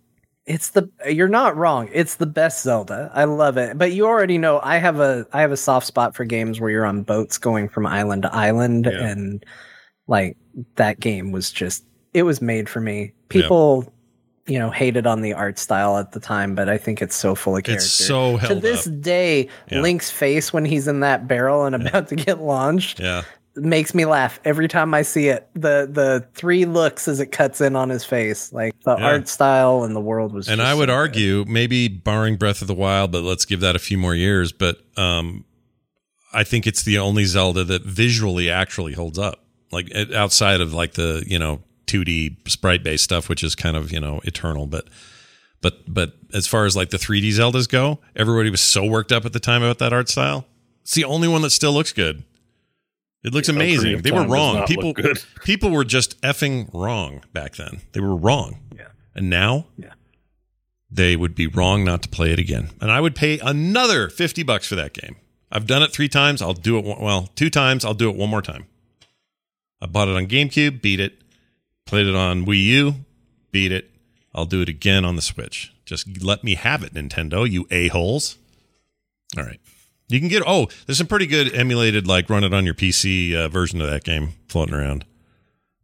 it's 0.46 0.70
the 0.70 0.90
you're 1.08 1.28
not 1.28 1.56
wrong. 1.56 1.90
It's 1.94 2.16
the 2.16 2.26
best 2.26 2.64
Zelda. 2.64 3.12
I 3.14 3.26
love 3.26 3.58
it. 3.58 3.78
But 3.78 3.92
you 3.92 4.08
already 4.08 4.40
know 4.40 4.60
I 4.64 4.78
have 4.78 5.00
a 5.00 5.28
I 5.32 5.42
have 5.42 5.52
a 5.52 5.58
soft 5.58 5.86
spot 5.86 6.16
for 6.16 6.26
games 6.26 6.60
where 6.60 6.72
you're 6.72 6.88
on 6.88 7.04
boats 7.04 7.38
going 7.38 7.70
from 7.70 7.86
island 7.86 8.24
to 8.24 8.34
island 8.36 8.90
Yeah. 8.92 9.10
and 9.10 9.46
like 10.10 10.36
that 10.76 11.00
game 11.00 11.32
was 11.32 11.52
just 11.52 11.86
it 12.14 12.24
was 12.24 12.42
made 12.42 12.68
for 12.68 12.82
me. 12.82 13.14
People 13.30 13.94
you 14.48 14.58
know 14.60 14.72
hated 14.72 15.06
on 15.08 15.22
the 15.22 15.32
art 15.34 15.60
style 15.60 15.98
at 15.98 16.12
the 16.12 16.20
time, 16.20 16.56
but 16.56 16.68
I 16.68 16.78
think 16.78 17.02
it's 17.02 17.16
so 17.16 17.36
full 17.36 17.56
of 17.56 17.64
character. 17.64 17.84
It's 17.84 17.92
so 17.92 18.38
to 18.40 18.56
this 18.56 18.88
up. 18.88 19.00
day, 19.02 19.48
Yeah. 19.72 19.82
Link's 19.82 20.10
face 20.12 20.52
when 20.52 20.66
he's 20.66 20.88
in 20.88 21.00
that 21.02 21.28
barrel 21.28 21.66
and 21.66 21.76
about 21.76 22.08
to 22.10 22.16
get 22.16 22.42
launched 22.42 23.00
Yeah. 23.00 23.22
makes 23.56 23.94
me 23.94 24.06
laugh 24.06 24.40
every 24.46 24.68
time 24.68 24.96
I 24.96 25.04
see 25.04 25.28
it. 25.28 25.48
The 25.54 25.88
the 25.92 26.26
three 26.34 26.66
looks 26.66 27.08
as 27.08 27.20
it 27.20 27.28
cuts 27.28 27.62
in 27.62 27.76
on 27.76 27.90
his 27.90 28.04
face, 28.04 28.52
like 28.52 28.74
the 28.86 28.96
Yeah. 28.98 29.06
art 29.06 29.28
style 29.28 29.84
and 29.84 29.96
the 29.96 30.02
world 30.02 30.34
was. 30.34 30.48
And 30.50 30.62
I 30.64 30.74
would 30.74 30.84
so 30.90 30.94
good. 30.94 30.94
argue, 30.96 31.46
maybe 31.48 31.88
barring 31.88 32.36
Breath 32.36 32.62
of 32.64 32.68
the 32.68 32.74
Wild, 32.74 33.12
but 33.12 33.22
let's 33.22 33.46
give 33.46 33.60
that 33.60 33.76
a 33.76 33.80
few 33.80 34.00
more 34.00 34.16
years. 34.16 34.52
But 34.52 34.78
um, 34.98 35.46
I 36.34 36.44
think 36.44 36.66
it's 36.66 36.82
the 36.82 36.98
only 36.98 37.26
Zelda 37.26 37.64
that 37.66 37.84
visually 37.84 38.50
actually 38.50 38.94
holds 38.94 39.20
up, 39.20 39.46
like 39.72 39.92
outside 40.14 40.62
of 40.62 40.74
like 40.74 40.94
the 40.94 41.24
you 41.28 41.40
know 41.40 41.62
2D 41.88 42.50
sprite 42.50 42.84
based 42.84 43.04
stuff, 43.04 43.30
which 43.30 43.44
is 43.44 43.56
kind 43.56 43.76
of 43.78 43.92
you 43.92 44.00
know 44.00 44.22
eternal. 44.24 44.66
But 44.66 44.88
but 45.62 45.92
but 45.94 46.14
as 46.34 46.48
far 46.48 46.66
as 46.66 46.76
like 46.76 46.90
the 46.90 46.98
3D 46.98 47.30
Zeldas 47.30 47.68
go, 47.70 48.00
everybody 48.16 48.50
was 48.50 48.62
so 48.62 48.86
worked 48.86 49.12
up 49.12 49.26
at 49.26 49.34
the 49.34 49.40
time 49.40 49.64
about 49.64 49.80
that 49.80 49.94
art 49.94 50.10
style. 50.10 50.46
It's 50.84 50.94
the 50.96 51.04
only 51.06 51.28
one 51.28 51.42
that 51.44 51.50
still 51.52 51.74
looks 51.74 51.94
good. 51.94 52.24
It 53.24 53.34
looks 53.34 53.50
Ocarina 53.50 53.56
amazing. 53.56 54.02
They 54.02 54.12
were 54.12 54.26
wrong. 54.26 54.66
People 54.66 54.94
people 55.44 55.72
were 55.72 55.84
just 55.84 56.20
effing 56.22 56.70
wrong 56.74 57.24
back 57.34 57.56
then. 57.58 57.82
They 57.92 58.00
were 58.00 58.16
wrong. 58.16 58.60
Yeah. 58.76 58.88
And 59.14 59.30
now 59.30 59.66
Yeah. 59.78 59.94
they 60.90 61.16
would 61.18 61.36
be 61.36 61.46
wrong 61.46 61.84
not 61.84 62.02
to 62.04 62.10
play 62.10 62.32
it 62.32 62.40
again. 62.40 62.70
And 62.80 62.90
I 62.92 63.02
would 63.02 63.16
pay 63.16 63.38
another 63.40 64.08
50 64.10 64.44
bucks 64.44 64.68
for 64.68 64.76
that 64.76 64.94
game. 64.94 65.18
I've 65.52 65.68
done 65.68 65.82
it 65.84 65.92
3 65.92 66.08
times, 66.08 66.42
I'll 66.42 66.54
do 66.54 66.78
it 66.78 66.86
one, 66.86 67.02
well, 67.02 67.28
2 67.36 67.50
times, 67.50 67.84
I'll 67.84 67.94
do 67.96 68.10
it 68.10 68.16
one 68.16 68.30
more 68.30 68.42
time. 68.42 68.68
I 69.82 69.86
bought 69.88 70.08
it 70.08 70.16
on 70.16 70.28
GameCube, 70.28 70.82
beat 70.82 71.00
it. 71.00 71.22
Played 71.86 72.08
it 72.08 72.16
on 72.16 72.46
Wii 72.46 72.64
U, 72.66 72.96
beat 73.52 73.72
it. 73.72 73.90
I'll 74.36 74.46
do 74.46 74.62
it 74.62 74.70
again 74.70 75.06
on 75.06 75.16
the 75.16 75.22
Switch. 75.22 75.74
Just 75.86 76.22
let 76.24 76.44
me 76.44 76.56
have 76.56 76.84
it, 76.84 76.94
Nintendo, 76.94 77.50
you 77.50 77.66
a-holes. 77.72 78.38
All 79.38 79.44
right. 79.44 79.60
You 80.08 80.20
can 80.20 80.28
get 80.30 80.44
oh, 80.46 80.68
there's 80.86 80.98
some 80.98 81.08
pretty 81.08 81.28
good 81.28 81.54
emulated 81.54 82.08
like 82.08 82.30
run 82.30 82.44
it 82.44 82.54
on 82.54 82.66
your 82.66 82.74
PC 82.74 83.36
uh, 83.36 83.48
version 83.48 83.80
of 83.82 83.90
that 83.90 84.04
game 84.04 84.30
floating 84.48 84.74
around. 84.76 85.06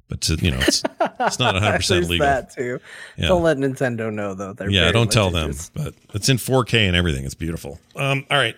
But 0.07 0.22
to, 0.22 0.35
you 0.35 0.51
know, 0.51 0.59
it's 0.59 0.84
it's 1.19 1.39
not 1.39 1.55
100% 1.61 1.88
There's 1.88 2.09
legal. 2.09 2.26
that 2.27 2.51
too. 2.51 2.80
Yeah. 3.17 3.27
Don't 3.27 3.41
let 3.43 3.57
Nintendo 3.57 4.13
know 4.13 4.34
though. 4.35 4.53
They're 4.53 4.69
Yeah, 4.69 4.91
don't 4.91 5.11
tell 5.11 5.31
them, 5.31 5.53
but 5.73 5.93
it's 6.13 6.30
in 6.30 6.38
4K 6.38 6.88
and 6.88 6.95
everything. 6.95 7.26
It's 7.26 7.34
beautiful. 7.35 7.80
Um, 7.95 8.26
all 8.30 8.38
right. 8.38 8.55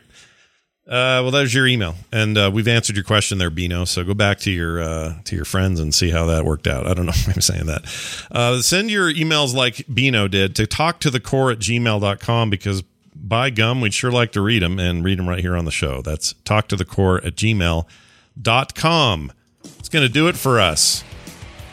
Uh, 0.88 1.19
well, 1.22 1.31
there's 1.31 1.53
your 1.53 1.68
email, 1.68 1.95
and 2.14 2.38
uh, 2.38 2.49
we've 2.53 2.68
answered 2.68 2.95
your 2.95 3.03
question 3.03 3.39
there, 3.39 3.49
Bino. 3.49 3.84
So 3.84 4.05
go 4.05 4.14
back 4.14 4.39
to 4.39 4.51
your 4.51 4.81
uh, 4.81 5.15
to 5.26 5.35
your 5.35 5.43
friends 5.43 5.81
and 5.81 5.93
see 5.93 6.11
how 6.11 6.27
that 6.27 6.45
worked 6.45 6.65
out. 6.65 6.88
I 6.88 6.93
don't 6.93 7.05
know 7.05 7.11
why 7.26 7.34
I'm 7.35 7.41
saying 7.41 7.65
that. 7.65 7.84
Uh, 8.31 8.61
send 8.61 8.89
your 8.89 9.11
emails 9.14 9.53
like 9.53 9.85
Bino 9.93 10.30
did 10.30 10.55
to 10.55 10.65
talk 10.65 11.01
to 11.01 11.09
the 11.09 11.19
core 11.19 11.51
at 11.51 11.59
gmail.com 11.59 12.49
because 12.49 12.84
by 13.14 13.49
gum, 13.49 13.81
we'd 13.81 13.93
sure 13.93 14.11
like 14.11 14.31
to 14.31 14.41
read 14.41 14.61
them 14.61 14.80
and 14.80 15.03
read 15.03 15.19
them 15.19 15.27
right 15.27 15.41
here 15.41 15.57
on 15.57 15.65
the 15.65 15.72
show. 15.72 16.01
That's 16.01 16.31
talk 16.45 16.69
to 16.69 16.77
the 16.77 16.85
core 16.85 17.18
at 17.18 17.35
gmail.com. 17.35 19.31
It's 19.80 19.89
going 19.89 20.07
to 20.07 20.14
do 20.14 20.30
it 20.30 20.38
for 20.38 20.61
us. 20.61 21.03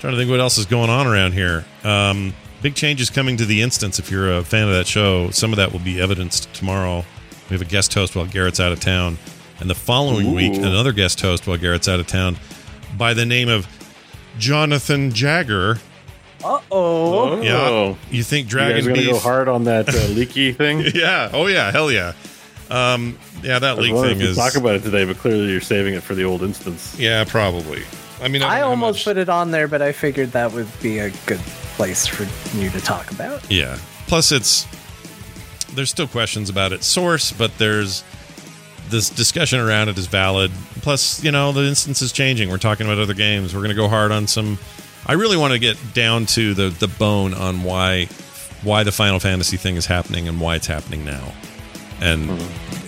Trying 0.01 0.15
to 0.15 0.19
think 0.19 0.31
what 0.31 0.41
else 0.41 0.59
is 0.59 0.67
going 0.67 0.91
on 0.91 1.07
around 1.07 1.33
here. 1.33 1.65
Um, 1.85 2.35
big 2.63 2.75
changes 2.75 3.11
coming 3.11 3.37
to 3.37 3.45
the 3.45 3.63
instance. 3.63 4.01
If 4.01 4.11
you're 4.11 4.39
a 4.39 4.43
fan 4.43 4.67
of 4.67 4.75
that 4.75 4.87
show, 4.87 5.31
some 5.31 5.53
of 5.53 5.59
that 5.59 5.73
will 5.73 5.79
be 5.79 6.01
evidenced 6.01 6.53
tomorrow. 6.53 7.05
We 7.51 7.55
have 7.55 7.63
a 7.63 7.71
guest 7.71 7.93
host 7.95 8.17
while 8.17 8.27
Garrett's 8.27 8.61
out 8.61 8.73
of 8.73 8.81
town, 8.81 9.19
and 9.61 9.69
the 9.69 9.75
following 9.75 10.29
Ooh. 10.29 10.35
week 10.35 10.55
another 10.57 10.93
guest 10.93 11.21
host 11.21 11.47
while 11.47 11.57
Garrett's 11.59 11.89
out 11.89 12.01
of 12.01 12.07
town, 12.07 12.37
by 12.97 13.15
the 13.15 13.27
name 13.27 13.49
of 13.49 13.67
Jonathan 14.39 15.13
Jagger. 15.13 15.79
Uh 16.45 16.61
oh. 16.71 17.41
Yeah, 17.43 17.57
Oh. 17.57 17.99
you 18.11 18.23
think 18.23 18.51
You 18.53 18.59
guys 18.59 18.73
Dragon 18.85 18.85
gonna 18.87 18.97
Beef? 19.01 19.11
go 19.13 19.19
hard 19.19 19.49
on 19.49 19.65
that 19.65 19.89
uh, 19.95 19.99
leaky 20.09 20.53
thing? 20.53 20.85
Yeah. 20.95 21.31
Oh 21.33 21.47
yeah. 21.47 21.71
Hell 21.71 21.91
yeah. 21.91 22.13
Um, 22.71 23.19
yeah, 23.43 23.59
that 23.59 23.73
I 23.73 23.75
was 23.75 23.91
leak 23.91 23.95
thing 23.95 24.21
is. 24.21 24.37
talk 24.37 24.57
about 24.57 24.75
it 24.75 24.83
today, 24.83 25.05
but 25.05 25.19
clearly 25.19 25.51
you're 25.51 25.61
saving 25.61 25.95
it 25.95 26.03
for 26.03 26.15
the 26.15 26.25
old 26.25 26.43
instance. 26.43 26.99
yeah, 26.99 27.25
probably. 27.25 27.83
I 28.23 28.29
mean, 28.29 28.43
I, 28.43 28.59
I 28.59 28.61
almost 28.63 28.99
much- 29.01 29.05
put 29.05 29.17
it 29.19 29.29
on 29.29 29.51
there, 29.51 29.69
but 29.69 29.83
I 29.83 29.93
figured 29.93 30.33
that 30.33 30.53
would 30.53 30.67
be 30.81 30.99
a 30.99 31.11
good 31.27 31.41
place 31.77 32.07
for 32.07 32.25
you 32.57 32.71
to 32.71 32.81
talk 32.81 33.11
about. 33.11 33.49
Yeah. 33.51 33.79
Plus, 34.07 34.33
it's 34.33 34.67
there's 35.75 35.91
still 35.91 36.09
questions 36.09 36.49
about 36.51 36.73
its 36.73 36.87
source, 36.87 37.33
but 37.33 37.57
there's 37.59 38.05
this 38.91 39.11
discussion 39.11 39.61
around 39.61 39.89
it 39.89 39.99
is 39.99 40.07
valid. 40.07 40.51
Plus, 40.83 41.23
you 41.25 41.33
know, 41.33 41.53
the 41.53 41.63
instance 41.65 42.03
is 42.03 42.13
changing. 42.13 42.51
We're 42.51 42.59
talking 42.59 42.87
about 42.87 42.99
other 42.99 43.15
games. 43.15 43.55
We're 43.55 43.61
going 43.61 43.71
to 43.71 43.77
go 43.77 43.89
hard 43.89 44.13
on 44.13 44.27
some. 44.27 44.59
I 45.07 45.15
really 45.15 45.37
want 45.37 45.53
to 45.53 45.59
get 45.59 45.77
down 45.95 46.27
to 46.27 46.55
the 46.55 46.71
the 46.71 46.89
bone 46.89 47.35
on 47.35 47.63
why 47.63 48.07
why 48.63 48.83
the 48.83 48.93
Final 48.93 49.21
Fantasy 49.21 49.57
thing 49.57 49.77
is 49.77 49.87
happening 49.87 50.29
and 50.29 50.41
why 50.41 50.57
it's 50.57 50.67
happening 50.67 51.05
now, 51.05 51.33
and 52.01 52.29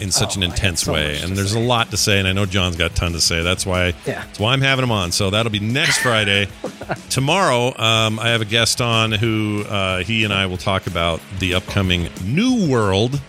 in 0.01 0.11
such 0.11 0.37
Oh, 0.37 0.41
an 0.41 0.43
intense 0.43 0.83
so 0.83 0.93
way. 0.93 1.19
And 1.21 1.37
there's 1.37 1.53
say. 1.53 1.63
a 1.65 1.67
lot 1.67 1.91
to 1.91 1.97
say, 1.97 2.19
and 2.19 2.29
I 2.29 2.33
know 2.33 2.45
John's 2.47 2.77
got 2.77 2.91
a 2.91 2.95
ton 2.95 3.13
to 3.13 3.21
say. 3.21 3.43
That's 3.43 3.65
why. 3.65 3.89
Yeah. 4.07 4.25
That's 4.25 4.39
why 4.39 4.53
I'm 4.53 4.61
having 4.61 4.83
him 4.83 4.91
on. 4.93 5.11
So 5.13 5.31
that'll 5.31 5.53
be 5.53 5.61
next 5.61 5.99
Friday. 5.99 6.49
Tomorrow, 7.09 7.77
um, 7.79 8.19
I 8.19 8.29
have 8.29 8.41
a 8.43 8.45
guest 8.47 8.81
on 8.81 9.13
who 9.13 9.65
uh, 9.69 10.03
he 10.03 10.25
and 10.25 10.33
I 10.33 10.47
will 10.47 10.59
talk 10.59 10.87
about 10.87 11.21
the 11.39 11.55
upcoming 11.55 12.09
New 12.25 12.69
World, 12.71 13.21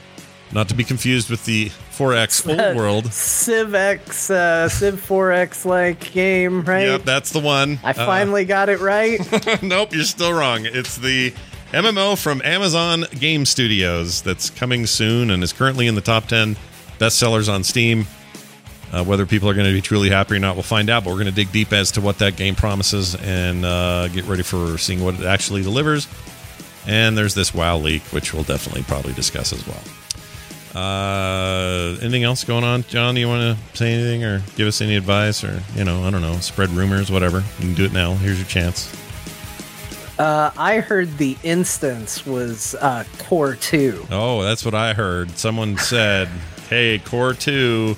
not 0.51 0.67
to 0.69 0.75
be 0.75 0.83
confused 0.83 1.29
with 1.29 1.45
the 1.45 1.69
4X 1.69 2.47
Old 2.67 2.75
World. 2.77 3.11
Civ 3.13 3.73
X, 3.73 4.29
uh, 4.29 4.67
Civ 4.69 4.95
4X 5.07 5.65
like 5.65 6.11
game, 6.11 6.63
right? 6.63 6.83
Yep, 6.85 7.03
that's 7.03 7.31
the 7.31 7.39
one. 7.39 7.79
I 7.83 7.93
finally 7.93 8.45
got 8.45 8.69
it 8.69 8.79
right. 8.79 9.19
Uh, 9.47 9.57
nope, 9.61 9.93
you're 9.93 10.03
still 10.03 10.33
wrong. 10.33 10.65
It's 10.65 10.97
the 10.97 11.33
MMO 11.71 12.17
from 12.17 12.41
Amazon 12.45 13.03
Game 13.19 13.45
Studios 13.45 14.21
that's 14.21 14.49
coming 14.49 14.85
soon 14.85 15.29
and 15.29 15.43
is 15.43 15.51
currently 15.51 15.87
in 15.87 15.95
the 15.95 16.01
top 16.01 16.25
10 16.27 16.55
bestsellers 16.97 17.53
on 17.53 17.63
Steam. 17.63 18.05
Uh, 18.93 19.03
whether 19.03 19.25
people 19.25 19.49
are 19.49 19.53
going 19.53 19.67
to 19.67 19.73
be 19.73 19.81
truly 19.81 20.09
happy 20.09 20.35
or 20.35 20.39
not, 20.39 20.55
we'll 20.55 20.63
find 20.63 20.89
out. 20.89 21.03
But 21.03 21.09
we're 21.09 21.17
going 21.17 21.27
to 21.27 21.33
dig 21.33 21.51
deep 21.51 21.73
as 21.73 21.91
to 21.91 22.01
what 22.01 22.19
that 22.19 22.37
game 22.37 22.55
promises 22.55 23.15
and 23.15 23.65
uh, 23.65 24.07
get 24.07 24.23
ready 24.25 24.43
for 24.43 24.77
seeing 24.77 25.03
what 25.03 25.19
it 25.19 25.25
actually 25.25 25.61
delivers. 25.61 26.07
And 26.87 27.17
there's 27.17 27.33
this 27.33 27.53
WoW 27.53 27.79
leak, 27.79 28.01
which 28.13 28.33
we'll 28.33 28.43
definitely 28.43 28.83
probably 28.83 29.11
discuss 29.11 29.51
as 29.51 29.67
well. 29.67 29.83
Uh, 30.73 31.97
anything 32.01 32.23
else 32.23 32.45
going 32.45 32.63
on, 32.63 32.83
John? 32.83 33.15
Do 33.15 33.19
you 33.19 33.27
want 33.27 33.57
to 33.57 33.77
say 33.77 33.93
anything 33.93 34.23
or 34.23 34.41
give 34.55 34.69
us 34.69 34.79
any 34.79 34.95
advice 34.95 35.43
or 35.43 35.61
you 35.75 35.83
know, 35.83 36.03
I 36.03 36.11
don't 36.11 36.21
know, 36.21 36.37
spread 36.37 36.69
rumors, 36.69 37.11
whatever? 37.11 37.39
You 37.59 37.65
can 37.65 37.73
do 37.73 37.83
it 37.83 37.91
now. 37.91 38.13
Here's 38.13 38.37
your 38.37 38.47
chance. 38.47 38.95
Uh, 40.19 40.51
I 40.57 40.79
heard 40.79 41.17
the 41.17 41.37
instance 41.43 42.25
was 42.25 42.73
uh, 42.75 43.03
Core 43.19 43.55
2. 43.55 44.07
Oh, 44.11 44.41
that's 44.41 44.65
what 44.65 44.73
I 44.73 44.93
heard. 44.93 45.37
Someone 45.37 45.77
said, 45.77 46.27
"Hey, 46.69 46.99
Core 46.99 47.33
Two, 47.33 47.95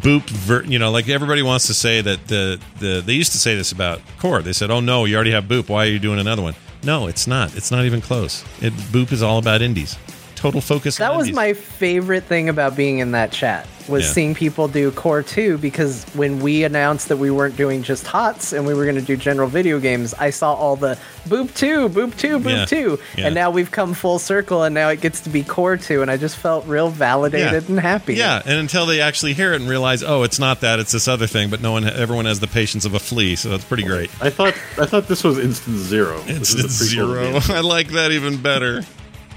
boop." 0.00 0.28
Ver-, 0.30 0.62
you 0.64 0.78
know, 0.78 0.90
like 0.92 1.08
everybody 1.08 1.42
wants 1.42 1.66
to 1.66 1.74
say 1.74 2.00
that 2.00 2.26
the 2.28 2.60
the 2.78 3.02
they 3.04 3.14
used 3.14 3.32
to 3.32 3.38
say 3.38 3.56
this 3.56 3.72
about 3.72 4.00
Core. 4.18 4.42
They 4.42 4.52
said, 4.52 4.70
"Oh 4.70 4.80
no, 4.80 5.06
you 5.06 5.16
already 5.16 5.32
have 5.32 5.44
boop. 5.44 5.68
Why 5.68 5.86
are 5.86 5.90
you 5.90 5.98
doing 5.98 6.20
another 6.20 6.42
one?" 6.42 6.54
No, 6.84 7.08
it's 7.08 7.26
not. 7.26 7.56
It's 7.56 7.70
not 7.70 7.84
even 7.84 8.00
close. 8.00 8.44
It 8.62 8.72
boop 8.74 9.10
is 9.12 9.22
all 9.22 9.38
about 9.38 9.62
indies. 9.62 9.96
Total 10.40 10.60
focus. 10.60 10.96
That 10.96 11.10
on 11.12 11.18
was 11.18 11.26
indies. 11.28 11.36
my 11.36 11.52
favorite 11.52 12.24
thing 12.24 12.48
about 12.48 12.74
being 12.74 12.98
in 12.98 13.12
that 13.12 13.30
chat 13.30 13.66
was 13.88 14.04
Yeah. 14.04 14.12
seeing 14.12 14.34
people 14.34 14.68
do 14.68 14.90
core 14.92 15.22
2 15.22 15.58
because 15.58 16.04
when 16.14 16.38
we 16.40 16.64
announced 16.64 17.08
that 17.08 17.16
we 17.16 17.30
weren't 17.30 17.56
doing 17.56 17.82
just 17.82 18.06
hots 18.06 18.52
and 18.52 18.64
we 18.66 18.72
were 18.72 18.84
going 18.84 18.94
to 18.96 19.02
do 19.02 19.16
general 19.16 19.48
video 19.48 19.80
games 19.80 20.14
i 20.20 20.30
saw 20.30 20.54
all 20.54 20.76
the 20.76 20.96
boop 21.28 21.52
2 21.56 21.88
boop 21.88 22.16
2 22.16 22.38
boop 22.38 22.50
Yeah. 22.58 22.64
2 22.66 22.98
Yeah. 23.16 23.26
and 23.26 23.34
now 23.34 23.50
we've 23.50 23.70
come 23.70 23.92
full 23.94 24.18
circle 24.20 24.62
and 24.62 24.74
now 24.74 24.90
it 24.90 25.00
gets 25.00 25.20
to 25.22 25.30
be 25.30 25.42
core 25.42 25.76
2 25.76 26.02
and 26.02 26.10
i 26.10 26.16
just 26.16 26.36
felt 26.36 26.64
real 26.66 26.88
validated 26.88 27.68
and 27.68 27.80
happy 27.80 28.14
Yeah, 28.14 28.40
and 28.44 28.58
until 28.58 28.86
they 28.86 29.00
actually 29.00 29.32
hear 29.34 29.52
it 29.54 29.60
and 29.60 29.68
realize, 29.68 30.02
oh, 30.04 30.22
it's 30.22 30.38
not 30.38 30.60
that, 30.60 30.78
it's 30.78 30.92
this 30.92 31.08
other 31.08 31.26
thing. 31.26 31.50
But 31.50 31.60
no 31.60 31.72
one, 31.72 31.84
everyone 31.84 32.26
has 32.26 32.38
the 32.38 32.46
patience 32.46 32.84
of 32.84 32.94
a 32.94 32.98
flea, 33.00 33.34
so 33.34 33.48
that's 33.48 33.64
pretty 33.64 33.82
great. 33.84 34.10
I 34.22 34.30
thought 34.30 34.54
I 34.78 34.86
thought 34.86 35.08
this 35.08 35.24
was 35.24 35.38
instant 35.38 35.78
Zero. 35.78 36.20
This 36.22 36.54
is 36.54 36.56
the 36.56 36.62
Instant 36.62 36.70
prequel 37.08 37.26
to 37.26 37.32
the 37.32 37.40
zero. 37.40 37.56
I 37.56 37.60
like 37.60 37.88
that 37.88 38.12
even 38.12 38.40
better. 38.40 38.84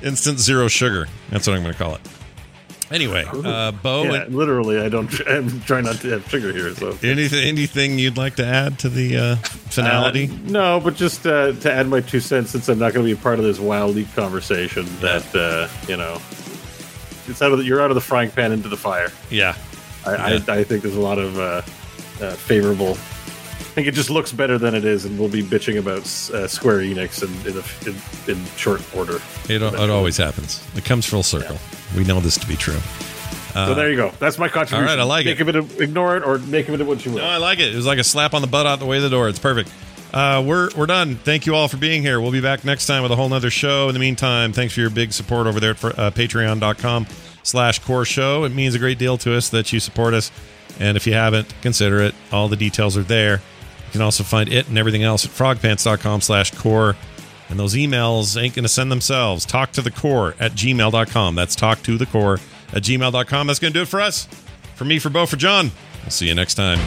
Instant 0.04 0.40
zero 0.40 0.68
sugar. 0.68 1.08
That's 1.30 1.48
what 1.48 1.56
I'm 1.56 1.64
going 1.64 1.74
to 1.74 1.80
call 1.80 1.96
it. 1.96 2.02
Anyway, 2.92 3.26
uh, 3.28 3.72
Bo, 3.72 4.04
Yeah, 4.04 4.26
literally. 4.30 4.80
I 4.80 4.88
don't. 4.90 5.10
I'm 5.28 5.62
trying 5.62 5.86
not 5.86 5.96
to 6.02 6.10
have 6.10 6.30
sugar 6.30 6.52
here. 6.52 6.76
So 6.76 6.90
anything, 7.02 7.48
anything 7.48 7.98
you'd 7.98 8.18
like 8.18 8.36
to 8.36 8.46
add 8.46 8.78
to 8.80 8.90
the 8.90 9.18
uh, 9.18 9.36
finality? 9.38 10.26
Uh, 10.28 10.52
no, 10.52 10.80
but 10.80 10.96
just 10.96 11.26
uh, 11.26 11.54
to 11.54 11.72
add 11.72 11.88
my 11.88 12.02
two 12.02 12.20
cents, 12.20 12.52
since 12.52 12.70
I'm 12.70 12.78
not 12.78 12.94
going 12.94 13.04
to 13.04 13.16
be 13.16 13.20
a 13.20 13.22
part 13.24 13.40
of 13.40 13.46
this 13.46 13.60
wild 13.60 13.96
leak 13.96 14.14
conversation, 14.14 14.86
that 15.00 15.26
uh, 15.36 15.68
you 15.90 15.98
know, 15.98 16.22
it's 17.28 17.42
out 17.42 17.52
of 17.52 17.58
the, 17.60 17.64
you're 17.64 17.82
out 17.82 17.90
of 17.90 17.96
the 17.96 18.02
frying 18.02 18.30
pan 18.30 18.52
into 18.52 18.70
the 18.70 18.78
fire. 18.78 19.12
yeah. 19.32 19.56
I, 20.06 20.34
Yeah. 20.34 20.40
I, 20.50 20.60
I 20.60 20.64
think 20.66 20.84
there's 20.84 20.98
a 20.98 21.02
lot 21.02 21.18
of 21.18 21.40
uh, 21.40 21.62
uh, 22.22 22.34
favorable. 22.36 22.98
I 23.74 23.76
think 23.76 23.88
it 23.88 23.96
just 23.96 24.12
looks 24.12 24.32
better 24.32 24.60
than 24.60 24.76
it 24.76 24.86
is, 24.86 25.04
and 25.04 25.18
we'll 25.20 25.30
be 25.30 25.42
bitching 25.42 25.80
about 25.80 26.02
uh, 26.32 26.48
Square 26.48 26.82
Enix 26.82 27.24
in 27.24 27.32
in, 27.52 27.58
a, 27.58 28.30
in 28.30 28.38
in 28.38 28.46
short 28.56 28.82
order. 28.96 29.16
It, 29.50 29.64
it 29.64 29.90
always 29.90 30.16
happens. 30.16 30.64
It 30.76 30.86
comes 30.86 31.08
full 31.08 31.24
circle. 31.24 31.58
We 31.98 32.04
know 32.04 32.20
this 32.20 32.38
to 32.38 32.48
be 32.48 32.56
true. 32.56 32.78
so 33.56 33.74
there 33.74 33.90
you 33.90 33.96
go. 33.96 34.12
That's 34.20 34.38
my 34.38 34.48
contribution. 34.48 34.88
Uh, 34.88 34.92
all 34.92 34.98
right, 34.98 35.00
I 35.00 35.04
like 35.06 35.26
make 35.26 35.40
it. 35.40 35.56
Of 35.56 35.72
it. 35.80 35.82
Ignore 35.82 36.18
it 36.18 36.24
or 36.24 36.38
make 36.38 36.70
of 36.70 36.80
it 36.80 36.86
what 36.86 37.04
you 37.04 37.14
will. 37.14 37.18
No, 37.22 37.26
I 37.26 37.38
like 37.38 37.58
it. 37.58 37.74
It 37.74 37.76
was 37.76 37.88
like 37.88 37.98
a 37.98 38.04
slap 38.04 38.36
on 38.36 38.44
the 38.44 38.48
butt 38.48 38.68
out 38.68 38.78
the 38.78 38.86
way 38.86 38.98
of 38.98 39.04
the 39.04 39.10
door. 39.10 39.28
It's 39.28 39.40
perfect. 39.40 39.72
Uh, 40.14 40.44
we're 40.46 40.70
we're 40.78 40.86
done. 40.86 41.16
Thank 41.16 41.48
you 41.48 41.56
all 41.56 41.68
for 41.68 41.78
being 41.78 42.04
here. 42.04 42.22
We'll 42.22 42.32
be 42.32 42.42
back 42.42 42.64
next 42.64 42.86
time 42.86 43.02
with 43.02 43.12
a 43.12 43.16
whole 43.16 43.30
nother 43.30 43.50
show. 43.50 43.88
In 43.88 43.96
the 43.96 44.00
meantime, 44.00 44.54
thanks 44.54 44.76
for 44.76 44.82
your 44.82 44.92
big 44.92 45.14
support 45.14 45.48
over 45.48 45.60
there 45.60 45.72
at 45.72 45.84
uh, 45.84 46.12
patreon.com 46.12 47.08
slash 47.42 47.80
core 47.80 48.06
show. 48.06 48.44
It 48.44 48.50
means 48.50 48.76
a 48.76 48.80
great 48.80 49.00
deal 49.00 49.18
to 49.18 49.36
us 49.36 49.50
that 49.50 49.74
you 49.74 49.80
support 49.80 50.14
us. 50.14 50.32
And 50.80 50.96
if 50.96 51.08
you 51.08 51.14
haven't, 51.14 51.52
consider 51.64 52.02
it. 52.02 52.14
All 52.32 52.48
the 52.48 52.56
details 52.56 52.96
are 52.98 53.04
there. 53.04 53.42
You 53.94 54.00
can 54.00 54.02
also 54.02 54.24
find 54.24 54.52
it 54.52 54.68
and 54.68 54.76
everything 54.76 55.04
else 55.04 55.24
at 55.24 55.30
frogpants.com 55.30 56.22
slash 56.22 56.50
core. 56.56 56.96
And 57.48 57.60
those 57.60 57.76
emails 57.76 58.42
ain't 58.42 58.56
going 58.56 58.64
to 58.64 58.70
send 58.70 58.92
themselves. 58.92 59.46
Talk 59.46 59.72
to 59.74 59.84
the 59.84 59.92
core 59.92 60.34
at 60.40 60.54
gmail.com. 60.54 61.36
That's 61.36 61.56
talk 61.56 61.84
to 61.84 61.96
the 62.00 62.08
core 62.08 62.40
at 62.74 62.82
gmail.com. 62.82 63.46
That's 63.46 63.60
going 63.60 63.72
to 63.72 63.78
do 63.78 63.84
it 63.84 63.88
for 63.88 64.02
us. 64.02 64.26
For 64.74 64.84
me, 64.84 64.98
for 64.98 65.12
Bo, 65.12 65.28
for 65.28 65.36
John. 65.36 65.70
We'll 66.02 66.10
see 66.10 66.28
you 66.28 66.34
next 66.34 66.56
time. 66.56 66.80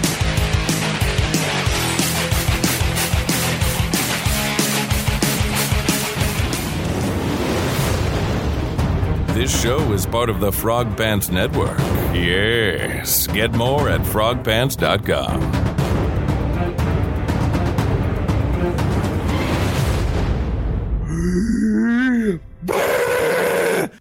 This 9.33 9.63
show 9.63 9.93
is 9.93 10.07
part 10.07 10.29
of 10.29 10.41
the 10.41 10.51
Frog 10.51 10.97
Pants 10.97 11.29
Network. 11.29 11.79
Yes. 12.13 13.29
Get 13.29 13.53
more 13.53 13.89
at 13.89 14.01
frogpants.com. 14.01 15.66
Boom! 22.27 22.41